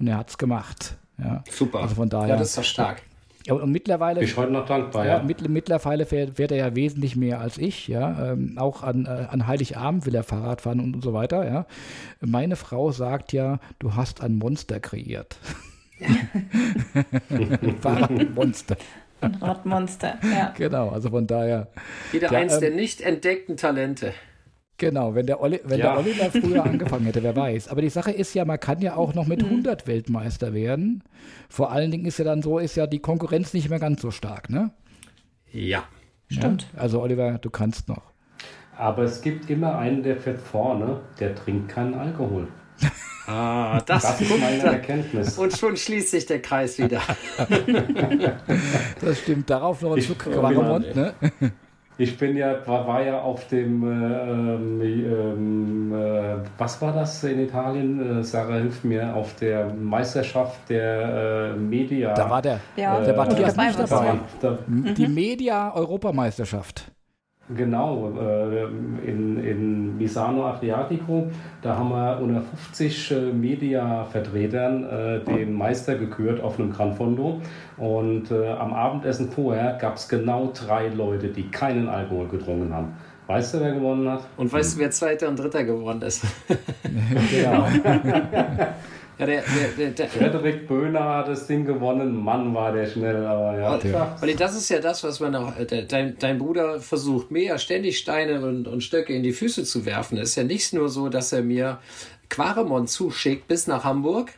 Und 0.00 0.08
er 0.08 0.18
hat 0.18 0.30
es 0.30 0.38
gemacht. 0.38 0.96
Ja. 1.18 1.44
Super. 1.48 1.80
Also 1.80 1.94
von 1.94 2.08
daher. 2.08 2.30
Ja, 2.30 2.36
das 2.36 2.48
ist 2.48 2.58
doch 2.58 2.64
stark. 2.64 3.02
Ja, 3.46 3.54
und 3.54 3.72
mittlerweile, 3.72 4.20
Bin 4.20 4.28
ich 4.28 4.36
heute 4.36 4.52
noch 4.52 4.66
dankbar, 4.66 5.04
ja, 5.06 5.16
ja. 5.18 5.22
mittl- 5.24 5.48
mittlerweile 5.48 6.06
fährt, 6.06 6.36
fährt 6.36 6.52
er 6.52 6.58
ja 6.58 6.74
wesentlich 6.76 7.16
mehr 7.16 7.40
als 7.40 7.58
ich. 7.58 7.88
Ja. 7.88 8.32
Ähm, 8.32 8.56
auch 8.56 8.82
an, 8.82 9.06
äh, 9.06 9.26
an 9.30 9.46
Heiligabend 9.46 10.06
will 10.06 10.14
er 10.14 10.22
Fahrrad 10.22 10.60
fahren 10.60 10.80
und, 10.80 10.94
und 10.94 11.02
so 11.02 11.12
weiter. 11.12 11.44
Ja. 11.46 11.66
Meine 12.20 12.56
Frau 12.56 12.92
sagt 12.92 13.32
ja, 13.32 13.58
du 13.78 13.94
hast 13.96 14.22
ein 14.22 14.36
Monster 14.36 14.78
kreiert. 14.80 15.36
Fahrradmonster. 17.80 18.76
Ein 19.20 19.34
Radmonster, 19.36 20.18
ja. 20.24 20.52
Genau, 20.56 20.88
also 20.88 21.10
von 21.10 21.26
daher. 21.28 21.68
Wieder 22.10 22.32
Ja, 22.32 22.38
eins 22.40 22.54
ähm, 22.54 22.60
der 22.60 22.70
nicht 22.72 23.00
entdeckten 23.00 23.56
Talente. 23.56 24.12
Genau, 24.82 25.14
wenn 25.14 25.26
der, 25.26 25.40
Olli, 25.40 25.60
wenn 25.62 25.78
Ja. 25.78 25.92
der 25.94 25.98
Oliver 26.00 26.30
früher 26.32 26.64
angefangen 26.66 27.04
hätte, 27.06 27.22
wer 27.22 27.36
weiß. 27.36 27.68
Aber 27.68 27.82
die 27.82 27.88
Sache 27.88 28.10
ist 28.10 28.34
ja, 28.34 28.44
man 28.44 28.58
kann 28.58 28.80
ja 28.80 28.96
auch 28.96 29.14
noch 29.14 29.22
Mhm. 29.24 29.28
mit 29.28 29.42
100 29.44 29.86
Weltmeister 29.86 30.52
werden. 30.54 31.04
Vor 31.48 31.70
allen 31.70 31.92
Dingen 31.92 32.04
ist 32.04 32.18
ja 32.18 32.24
dann 32.24 32.42
so, 32.42 32.58
ist 32.58 32.74
ja 32.74 32.88
die 32.88 32.98
Konkurrenz 32.98 33.54
nicht 33.54 33.70
mehr 33.70 33.78
ganz 33.78 34.02
so 34.02 34.10
stark, 34.10 34.50
ne? 34.50 34.72
Ja. 35.52 35.84
Stimmt. 36.26 36.66
Ja? 36.74 36.80
Also 36.80 37.00
Oliver, 37.00 37.38
du 37.38 37.48
kannst 37.48 37.88
noch. 37.88 38.02
Aber 38.76 39.04
es 39.04 39.20
gibt 39.22 39.48
immer 39.50 39.78
einen, 39.78 40.02
der 40.02 40.16
fährt 40.16 40.40
vorne, 40.40 41.00
der 41.20 41.36
trinkt 41.36 41.68
keinen 41.68 41.94
Alkohol. 41.94 42.48
Ah, 43.28 43.80
das, 43.86 44.02
Das 44.02 44.20
ist 44.20 44.36
meine 44.40 44.64
Erkenntnis. 44.64 45.38
Und 45.38 45.56
schon 45.56 45.76
schließt 45.76 46.10
sich 46.10 46.26
der 46.26 46.42
Kreis 46.42 46.76
wieder. 46.78 47.00
Das 49.00 49.20
stimmt. 49.20 49.48
Darauf 49.48 49.80
noch 49.82 49.94
ein 49.94 50.02
Zug 50.02 50.18
Quaremont, 50.18 50.96
Mann, 50.96 51.14
ne? 51.40 51.52
Ich 51.98 52.16
bin 52.16 52.36
ja, 52.36 52.66
war, 52.66 52.86
war 52.86 53.02
ja 53.04 53.20
auf 53.20 53.46
dem, 53.48 53.82
äh, 53.84 54.30
ähm, 54.30 54.80
ähm, 54.82 55.92
äh, 55.94 56.36
was 56.56 56.80
war 56.80 56.92
das 56.92 57.22
in 57.24 57.38
Italien? 57.40 58.20
Äh, 58.20 58.24
Sarah 58.24 58.54
hilft 58.56 58.84
mir, 58.84 59.14
auf 59.14 59.34
der 59.36 59.66
Meisterschaft 59.74 60.70
der 60.70 61.52
äh, 61.54 61.56
Media. 61.58 62.14
Da 62.14 62.30
war 62.30 62.40
der, 62.40 62.60
Ja, 62.76 62.98
der 63.00 63.12
wo 63.14 63.18
Matthias 63.18 63.54
dabei 63.54 63.66
nicht 63.66 63.78
dabei. 63.78 64.06
ja. 64.06 64.18
Da, 64.40 64.58
Die 64.66 65.06
Media-Europameisterschaft. 65.06 66.91
Genau, 67.48 68.12
äh, 68.18 68.64
in, 69.04 69.42
in 69.42 69.98
Misano 69.98 70.46
Adriatico, 70.46 71.26
da 71.60 71.76
haben 71.76 71.90
wir 71.90 72.20
unter 72.22 72.40
50 72.40 73.10
äh, 73.10 73.14
Media-Vertretern 73.32 74.84
äh, 74.84 75.20
den 75.24 75.52
Meister 75.52 75.96
gekürt 75.96 76.40
auf 76.40 76.58
einem 76.58 76.72
Gran 76.72 76.94
Fondo. 76.94 77.40
Und 77.76 78.30
am 78.30 78.72
Abendessen 78.72 79.30
vorher 79.30 79.76
gab 79.80 79.96
es 79.96 80.08
genau 80.08 80.52
drei 80.54 80.88
Leute, 80.88 81.28
die 81.28 81.50
keinen 81.50 81.88
Alkohol 81.88 82.28
getrunken 82.28 82.72
haben. 82.72 82.92
Weißt 83.26 83.54
du, 83.54 83.60
wer 83.60 83.72
gewonnen 83.72 84.08
hat? 84.08 84.22
Und 84.36 84.52
weißt 84.52 84.76
du, 84.76 84.80
wer 84.80 84.90
Zweiter 84.90 85.28
und 85.28 85.38
Dritter 85.38 85.64
geworden 85.64 86.02
ist? 86.02 86.24
Genau. 87.30 87.66
Ja, 89.18 89.26
der, 89.26 89.42
der, 89.42 89.68
der, 89.76 89.90
der, 89.90 90.08
Frederik 90.08 90.66
Böhner 90.66 91.16
hat 91.16 91.28
das 91.28 91.46
Ding 91.46 91.64
gewonnen. 91.64 92.16
Mann, 92.24 92.54
war 92.54 92.72
der 92.72 92.86
schnell, 92.86 93.26
aber 93.26 93.58
ja. 93.58 93.78
Ja. 93.78 94.16
Olli, 94.20 94.34
das 94.34 94.56
ist 94.56 94.68
ja 94.70 94.80
das, 94.80 95.04
was 95.04 95.20
man 95.20 95.34
auch, 95.36 95.56
äh, 95.58 95.84
dein, 95.86 96.18
dein 96.18 96.38
Bruder 96.38 96.80
versucht, 96.80 97.30
mir 97.30 97.44
ja 97.44 97.58
ständig 97.58 97.98
Steine 97.98 98.44
und, 98.44 98.66
und 98.66 98.82
Stöcke 98.82 99.12
in 99.12 99.22
die 99.22 99.32
Füße 99.32 99.64
zu 99.64 99.84
werfen. 99.84 100.18
Es 100.18 100.30
ist 100.30 100.36
ja 100.36 100.44
nicht 100.44 100.72
nur 100.72 100.88
so, 100.88 101.08
dass 101.08 101.32
er 101.32 101.42
mir 101.42 101.78
Quaremont 102.30 102.88
zuschickt 102.88 103.46
bis 103.48 103.66
nach 103.66 103.84
Hamburg. 103.84 104.32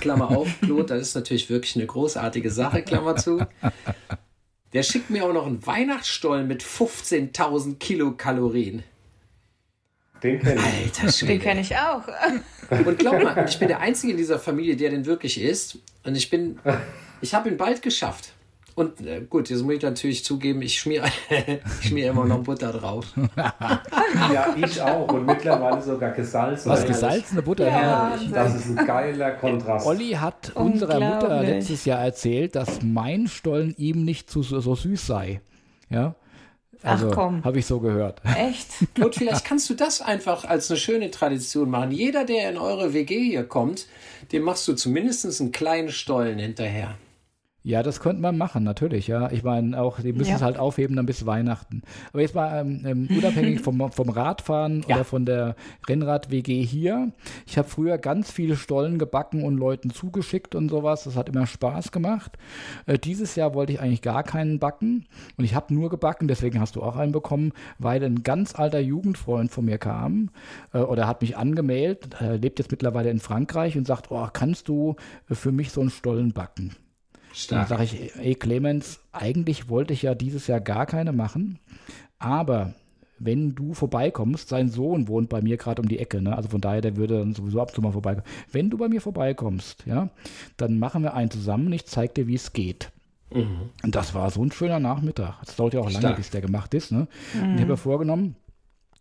Klammer 0.00 0.30
auf, 0.30 0.48
Claude, 0.62 0.94
das 0.94 1.08
ist 1.08 1.14
natürlich 1.14 1.50
wirklich 1.50 1.76
eine 1.76 1.86
großartige 1.86 2.50
Sache, 2.50 2.82
Klammer 2.82 3.16
zu. 3.16 3.44
Der 4.72 4.82
schickt 4.82 5.10
mir 5.10 5.24
auch 5.24 5.32
noch 5.32 5.46
einen 5.46 5.64
Weihnachtsstollen 5.66 6.46
mit 6.46 6.62
15.000 6.62 7.78
Kilokalorien. 7.78 8.82
Den 10.24 10.40
kenne 10.40 10.54
ich. 10.54 11.00
Alter 11.00 11.12
Schwede. 11.12 11.32
Den 11.34 11.42
kenne 11.42 11.60
ich 11.60 11.76
auch. 11.76 12.02
Und 12.86 12.98
glaub 12.98 13.22
mal, 13.22 13.44
ich 13.46 13.58
bin 13.58 13.68
der 13.68 13.80
Einzige 13.80 14.12
in 14.12 14.16
dieser 14.16 14.38
Familie, 14.38 14.74
der 14.74 14.90
den 14.90 15.04
wirklich 15.04 15.40
isst. 15.40 15.78
Und 16.04 16.16
ich 16.16 16.30
bin, 16.30 16.58
ich 17.20 17.34
habe 17.34 17.50
ihn 17.50 17.58
bald 17.58 17.82
geschafft. 17.82 18.32
Und 18.74 19.06
äh, 19.06 19.20
gut, 19.20 19.50
jetzt 19.50 19.62
muss 19.62 19.74
ich 19.74 19.82
natürlich 19.82 20.24
zugeben, 20.24 20.60
ich 20.62 20.80
schmiere 20.80 21.06
schmier 21.80 22.10
immer 22.10 22.24
noch 22.24 22.42
Butter 22.42 22.72
drauf. 22.72 23.06
ja, 23.36 24.54
ich 24.56 24.82
auch. 24.82 25.12
Und 25.12 25.26
mittlerweile 25.26 25.80
sogar 25.80 26.10
gesalzen. 26.10 26.70
Was, 26.70 26.84
gesalzene 26.84 27.42
Butter? 27.42 27.68
Ja, 27.68 28.18
das 28.32 28.54
ist 28.56 28.76
ein 28.76 28.84
geiler 28.84 29.32
Kontrast. 29.32 29.86
Olli 29.86 30.12
hat 30.12 30.52
unserer 30.56 30.98
Mutter 30.98 31.42
letztes 31.42 31.84
Jahr 31.84 32.00
erzählt, 32.00 32.56
dass 32.56 32.82
mein 32.82 33.28
Stollen 33.28 33.74
ihm 33.76 34.04
nicht 34.04 34.28
so, 34.28 34.42
so 34.42 34.74
süß 34.74 35.06
sei. 35.06 35.40
Ja. 35.88 36.16
Also, 36.84 37.10
Ach 37.10 37.14
komm. 37.14 37.44
Habe 37.44 37.58
ich 37.58 37.66
so 37.66 37.80
gehört. 37.80 38.20
Echt? 38.36 38.68
Und 39.02 39.14
vielleicht 39.14 39.44
kannst 39.44 39.70
du 39.70 39.74
das 39.74 40.02
einfach 40.02 40.44
als 40.44 40.70
eine 40.70 40.78
schöne 40.78 41.10
Tradition 41.10 41.70
machen. 41.70 41.92
Jeder, 41.92 42.24
der 42.24 42.50
in 42.50 42.58
eure 42.58 42.92
WG 42.92 43.22
hier 43.22 43.44
kommt, 43.44 43.86
dem 44.32 44.42
machst 44.42 44.68
du 44.68 44.74
zumindest 44.74 45.40
einen 45.40 45.50
kleinen 45.50 45.90
Stollen 45.90 46.38
hinterher. 46.38 46.96
Ja, 47.66 47.82
das 47.82 48.00
könnte 48.00 48.20
man 48.20 48.36
machen, 48.36 48.62
natürlich, 48.62 49.06
ja. 49.06 49.32
Ich 49.32 49.42
meine, 49.42 49.80
auch, 49.80 49.98
die 49.98 50.12
müssen 50.12 50.28
ja. 50.28 50.36
es 50.36 50.42
halt 50.42 50.58
aufheben 50.58 50.96
dann 50.96 51.06
bis 51.06 51.24
Weihnachten. 51.24 51.80
Aber 52.12 52.20
jetzt 52.20 52.34
mal 52.34 52.60
ähm, 52.60 52.82
ähm 52.84 53.08
unabhängig 53.08 53.60
vom, 53.62 53.90
vom 53.90 54.10
Radfahren 54.10 54.84
ja. 54.86 54.96
oder 54.96 55.04
von 55.04 55.24
der 55.24 55.56
Rennrad-WG 55.88 56.62
hier. 56.62 57.12
Ich 57.46 57.56
habe 57.56 57.66
früher 57.66 57.96
ganz 57.96 58.30
viele 58.30 58.56
Stollen 58.56 58.98
gebacken 58.98 59.44
und 59.44 59.56
Leuten 59.56 59.88
zugeschickt 59.88 60.54
und 60.54 60.68
sowas. 60.68 61.04
Das 61.04 61.16
hat 61.16 61.30
immer 61.30 61.46
Spaß 61.46 61.90
gemacht. 61.90 62.36
Äh, 62.84 62.98
dieses 62.98 63.34
Jahr 63.34 63.54
wollte 63.54 63.72
ich 63.72 63.80
eigentlich 63.80 64.02
gar 64.02 64.24
keinen 64.24 64.58
backen. 64.58 65.06
Und 65.38 65.44
ich 65.44 65.54
habe 65.54 65.72
nur 65.72 65.88
gebacken, 65.88 66.28
deswegen 66.28 66.60
hast 66.60 66.76
du 66.76 66.82
auch 66.82 66.96
einen 66.96 67.12
bekommen, 67.12 67.52
weil 67.78 68.04
ein 68.04 68.22
ganz 68.22 68.54
alter 68.54 68.80
Jugendfreund 68.80 69.50
von 69.50 69.64
mir 69.64 69.78
kam 69.78 70.28
äh, 70.74 70.80
oder 70.80 71.08
hat 71.08 71.22
mich 71.22 71.38
angemeldet, 71.38 72.20
äh, 72.20 72.36
lebt 72.36 72.58
jetzt 72.58 72.70
mittlerweile 72.70 73.08
in 73.08 73.20
Frankreich 73.20 73.78
und 73.78 73.86
sagt, 73.86 74.10
oh, 74.10 74.28
kannst 74.30 74.68
du 74.68 74.96
für 75.30 75.50
mich 75.50 75.72
so 75.72 75.80
einen 75.80 75.88
Stollen 75.88 76.34
backen? 76.34 76.74
Stark. 77.34 77.68
Dann 77.68 77.78
sage 77.78 77.84
ich, 77.84 78.16
ey 78.16 78.34
Clemens, 78.34 79.00
eigentlich 79.12 79.68
wollte 79.68 79.92
ich 79.92 80.02
ja 80.02 80.14
dieses 80.14 80.46
Jahr 80.46 80.60
gar 80.60 80.86
keine 80.86 81.12
machen, 81.12 81.58
aber 82.18 82.74
wenn 83.18 83.54
du 83.54 83.74
vorbeikommst, 83.74 84.48
sein 84.48 84.68
Sohn 84.68 85.08
wohnt 85.08 85.28
bei 85.28 85.40
mir 85.40 85.56
gerade 85.56 85.80
um 85.80 85.88
die 85.88 85.98
Ecke, 85.98 86.20
ne? 86.20 86.36
also 86.36 86.48
von 86.48 86.60
daher, 86.60 86.80
der 86.80 86.96
würde 86.96 87.18
dann 87.18 87.34
sowieso 87.34 87.60
ab 87.60 87.68
und 87.68 87.74
zu 87.74 87.80
mal 87.80 87.92
vorbeikommen. 87.92 88.26
Wenn 88.50 88.70
du 88.70 88.76
bei 88.76 88.88
mir 88.88 89.00
vorbeikommst, 89.00 89.84
ja, 89.86 90.10
dann 90.56 90.78
machen 90.78 91.02
wir 91.02 91.14
einen 91.14 91.30
zusammen 91.30 91.66
und 91.66 91.72
ich 91.72 91.86
zeige 91.86 92.12
dir, 92.12 92.26
wie 92.26 92.34
es 92.34 92.52
geht. 92.52 92.90
Mhm. 93.32 93.70
Und 93.82 93.94
das 93.94 94.14
war 94.14 94.30
so 94.30 94.44
ein 94.44 94.52
schöner 94.52 94.80
Nachmittag. 94.80 95.40
Das 95.44 95.56
dauert 95.56 95.74
ja 95.74 95.80
auch 95.80 95.90
Stark. 95.90 96.02
lange, 96.02 96.16
bis 96.16 96.30
der 96.30 96.40
gemacht 96.40 96.74
ist. 96.74 96.92
Ne? 96.92 97.08
Mhm. 97.34 97.42
Und 97.42 97.54
ich 97.54 97.60
habe 97.60 97.72
mir 97.72 97.76
vorgenommen, 97.76 98.36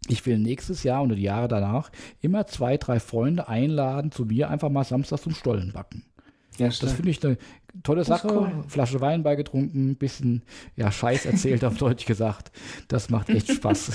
ich 0.07 0.25
will 0.25 0.38
nächstes 0.38 0.84
Jahr 0.84 1.01
und 1.01 1.09
die 1.09 1.21
Jahre 1.21 1.47
danach 1.47 1.91
immer 2.21 2.45
zwei, 2.47 2.77
drei 2.77 2.99
Freunde 2.99 3.47
einladen, 3.47 4.11
zu 4.11 4.25
mir 4.25 4.49
einfach 4.49 4.69
mal 4.69 4.84
Samstag 4.84 5.19
zum 5.19 5.34
Stollen 5.34 5.71
backen. 5.73 6.03
Ja, 6.57 6.67
das 6.67 6.93
finde 6.93 7.09
ich 7.09 7.23
eine 7.25 7.38
tolle 7.82 8.03
Sache. 8.03 8.28
Cool. 8.28 8.63
Flasche 8.67 9.01
Wein 9.01 9.24
beigetrunken, 9.24 9.95
bisschen 9.95 10.43
ja, 10.76 10.91
Scheiß 10.91 11.26
erzählt, 11.26 11.63
auf 11.65 11.78
Deutsch 11.78 12.05
gesagt. 12.05 12.51
Das 12.88 13.09
macht 13.09 13.30
echt 13.30 13.51
Spaß. 13.53 13.91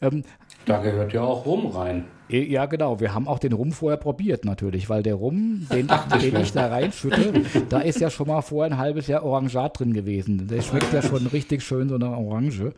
ähm, 0.00 0.24
da 0.66 0.78
gehört 0.82 1.12
ja 1.12 1.22
auch 1.22 1.46
Rum 1.46 1.66
rein. 1.66 2.04
Ja, 2.28 2.66
genau. 2.66 2.98
Wir 2.98 3.14
haben 3.14 3.28
auch 3.28 3.38
den 3.38 3.52
Rum 3.52 3.70
vorher 3.70 3.96
probiert 3.96 4.44
natürlich, 4.44 4.88
weil 4.88 5.04
der 5.04 5.14
Rum, 5.14 5.68
den, 5.72 5.88
den 6.20 6.36
ich 6.40 6.52
da 6.52 6.66
reinschütte, 6.66 7.44
da 7.68 7.78
ist 7.78 8.00
ja 8.00 8.10
schon 8.10 8.26
mal 8.26 8.42
vorher 8.42 8.72
ein 8.72 8.78
halbes 8.78 9.06
Jahr 9.06 9.22
Orangat 9.22 9.78
drin 9.78 9.92
gewesen. 9.92 10.48
Der 10.48 10.60
schmeckt 10.60 10.92
ja 10.92 11.02
schon 11.02 11.28
richtig 11.28 11.62
schön 11.62 11.88
so 11.88 11.98
nach 11.98 12.16
Orange. 12.16 12.72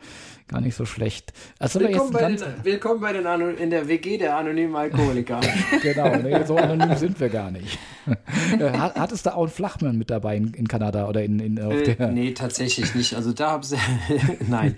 Gar 0.49 0.61
nicht 0.61 0.74
so 0.74 0.84
schlecht. 0.84 1.32
Also 1.59 1.80
willkommen, 1.80 2.12
bei 2.12 2.28
den, 2.28 2.41
willkommen 2.62 3.01
bei 3.01 3.12
den 3.12 3.26
Anon 3.26 3.57
in 3.57 3.70
der 3.70 3.89
WG 3.89 4.18
der 4.18 4.36
anonymen 4.36 4.76
Alkoholiker. 4.76 5.41
genau, 5.82 6.16
nee, 6.16 6.45
so 6.45 6.57
anonym 6.57 6.97
sind 6.97 7.18
wir 7.18 7.28
gar 7.28 7.51
nicht. 7.51 7.78
Äh, 8.59 8.70
hattest 8.72 9.26
du 9.26 9.34
auch 9.34 9.43
einen 9.43 9.51
Flachmann 9.51 9.99
mit 9.99 10.09
dabei 10.09 10.36
in, 10.36 10.55
in 10.55 10.66
Kanada 10.66 11.07
oder 11.09 11.22
in, 11.22 11.39
in 11.41 11.61
auf 11.61 11.74
äh, 11.74 11.95
der? 11.95 12.09
Nee, 12.09 12.32
tatsächlich 12.32 12.95
nicht. 12.95 13.14
Also 13.14 13.32
da 13.32 13.51
haben 13.51 13.62
sie. 13.62 13.76
Nein. 14.49 14.74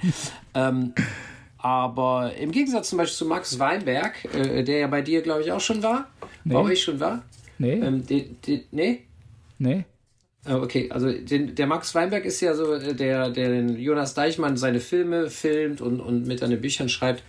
ähm, 0.54 0.92
aber 1.62 2.34
im 2.36 2.52
Gegensatz 2.52 2.90
zum 2.90 2.98
Beispiel 2.98 3.16
zu 3.16 3.26
Max 3.26 3.58
Weinberg, 3.58 4.24
äh, 4.34 4.62
der 4.62 4.78
ja 4.78 4.86
bei 4.86 5.02
dir, 5.02 5.22
glaube 5.22 5.42
ich, 5.42 5.52
auch 5.52 5.60
schon 5.60 5.82
war. 5.82 6.08
Nee. 6.44 6.54
Bei 6.54 6.60
euch 6.60 6.82
schon 6.82 7.00
war. 7.00 7.22
Nee. 7.58 7.74
Ähm, 7.74 8.06
die, 8.06 8.30
die, 8.44 8.64
nee? 8.70 9.02
Nee. 9.58 9.84
Ah, 10.46 10.56
okay, 10.56 10.88
also 10.90 11.12
den, 11.12 11.54
der 11.54 11.66
Max 11.66 11.94
Weinberg 11.94 12.24
ist 12.24 12.40
ja 12.40 12.54
so 12.54 12.72
äh, 12.72 12.94
der, 12.94 13.28
der 13.28 13.50
den 13.50 13.78
Jonas 13.78 14.14
Deichmann 14.14 14.56
seine 14.56 14.80
Filme 14.80 15.28
filmt 15.28 15.82
und, 15.82 16.00
und 16.00 16.26
mit 16.26 16.38
seinen 16.38 16.60
Büchern 16.60 16.88
schreibt. 16.88 17.22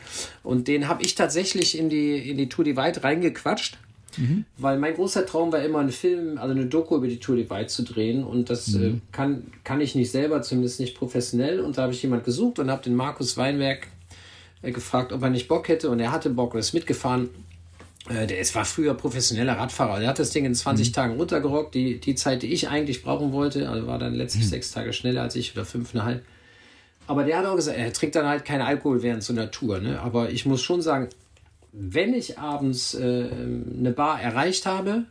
Und 0.44 0.70
den 0.70 0.88
habe 0.88 1.04
ich 1.04 1.16
tatsächlich 1.16 1.78
in 1.78 1.90
die, 1.90 2.30
in 2.30 2.38
die 2.38 2.48
Tour 2.48 2.64
Divide 2.64 3.04
reingequatscht. 3.04 3.78
Mhm. 4.18 4.46
Weil 4.58 4.78
mein 4.78 4.94
großer 4.94 5.26
Traum 5.26 5.52
war 5.52 5.62
immer, 5.62 5.80
einen 5.80 5.92
Film, 5.92 6.38
also 6.38 6.54
eine 6.54 6.66
Doku 6.66 6.96
über 6.98 7.08
die 7.08 7.20
Tour 7.20 7.36
Divide 7.36 7.68
zu 7.68 7.84
drehen. 7.84 8.24
Und 8.24 8.50
das 8.50 8.74
äh, 8.74 8.78
mhm. 8.78 8.96
äh, 8.96 9.00
kann, 9.12 9.44
kann 9.66 9.82
ich 9.82 9.94
nicht 9.94 10.12
selber, 10.12 10.42
zumindest 10.42 10.80
nicht 10.80 10.98
professionell. 10.98 11.60
Und 11.60 11.78
da 11.78 11.84
habe 11.84 11.94
ich 11.94 12.02
jemand 12.02 12.24
gesucht 12.24 12.60
und 12.60 12.72
habe 12.72 12.82
den 12.82 12.96
Markus 12.96 13.36
Weinberg 13.36 13.88
gefragt, 14.62 15.12
ob 15.12 15.24
er 15.24 15.30
nicht 15.30 15.48
Bock 15.48 15.68
hätte. 15.68 15.90
Und 15.90 16.00
er 16.00 16.12
hatte 16.12 16.30
Bock 16.30 16.54
und 16.54 16.60
ist 16.60 16.74
mitgefahren. 16.74 17.30
Äh, 18.10 18.28
der 18.28 18.40
ist, 18.40 18.54
war 18.56 18.66
früher 18.66 18.94
professioneller 18.94 19.58
Radfahrer. 19.58 20.00
Der 20.00 20.10
hat 20.10 20.20
das 20.20 20.32
Ding 20.32 20.46
in 20.46 20.54
20 20.54 20.90
mhm. 20.90 20.94
Tagen 20.94 21.16
runtergerockt. 21.16 21.74
Die, 21.74 22.00
die 22.00 22.16
Zeit, 22.16 22.44
die 22.44 22.54
ich 22.54 22.70
eigentlich 22.70 23.04
brauchen 23.04 23.32
wollte, 23.32 23.70
also 23.70 23.88
war 23.88 23.98
dann 23.98 24.14
letztlich 24.14 24.46
mhm. 24.46 24.50
sechs 24.50 24.72
Tage 24.72 24.94
schneller 24.94 25.24
als 25.24 25.36
ich 25.36 25.54
oder 25.54 25.66
fünfeinhalb. 25.66 26.24
Aber 27.08 27.24
der 27.24 27.40
hat 27.40 27.46
auch 27.46 27.56
gesagt, 27.56 27.78
er 27.78 27.92
trinkt 27.92 28.16
dann 28.16 28.28
halt 28.28 28.46
keinen 28.46 28.62
Alkohol 28.62 29.02
während 29.02 29.24
so 29.24 29.34
einer 29.34 29.52
Tour. 29.52 29.80
Ne? 29.80 30.00
Aber 30.00 30.30
ich 30.30 30.46
muss 30.46 30.62
schon 30.62 30.82
sagen, 30.82 31.10
wenn 31.72 32.14
ich 32.14 32.38
abends 32.38 32.94
äh, 32.94 33.30
eine 33.78 33.92
Bar 33.92 34.22
erreicht 34.22 34.66
habe, 34.66 35.06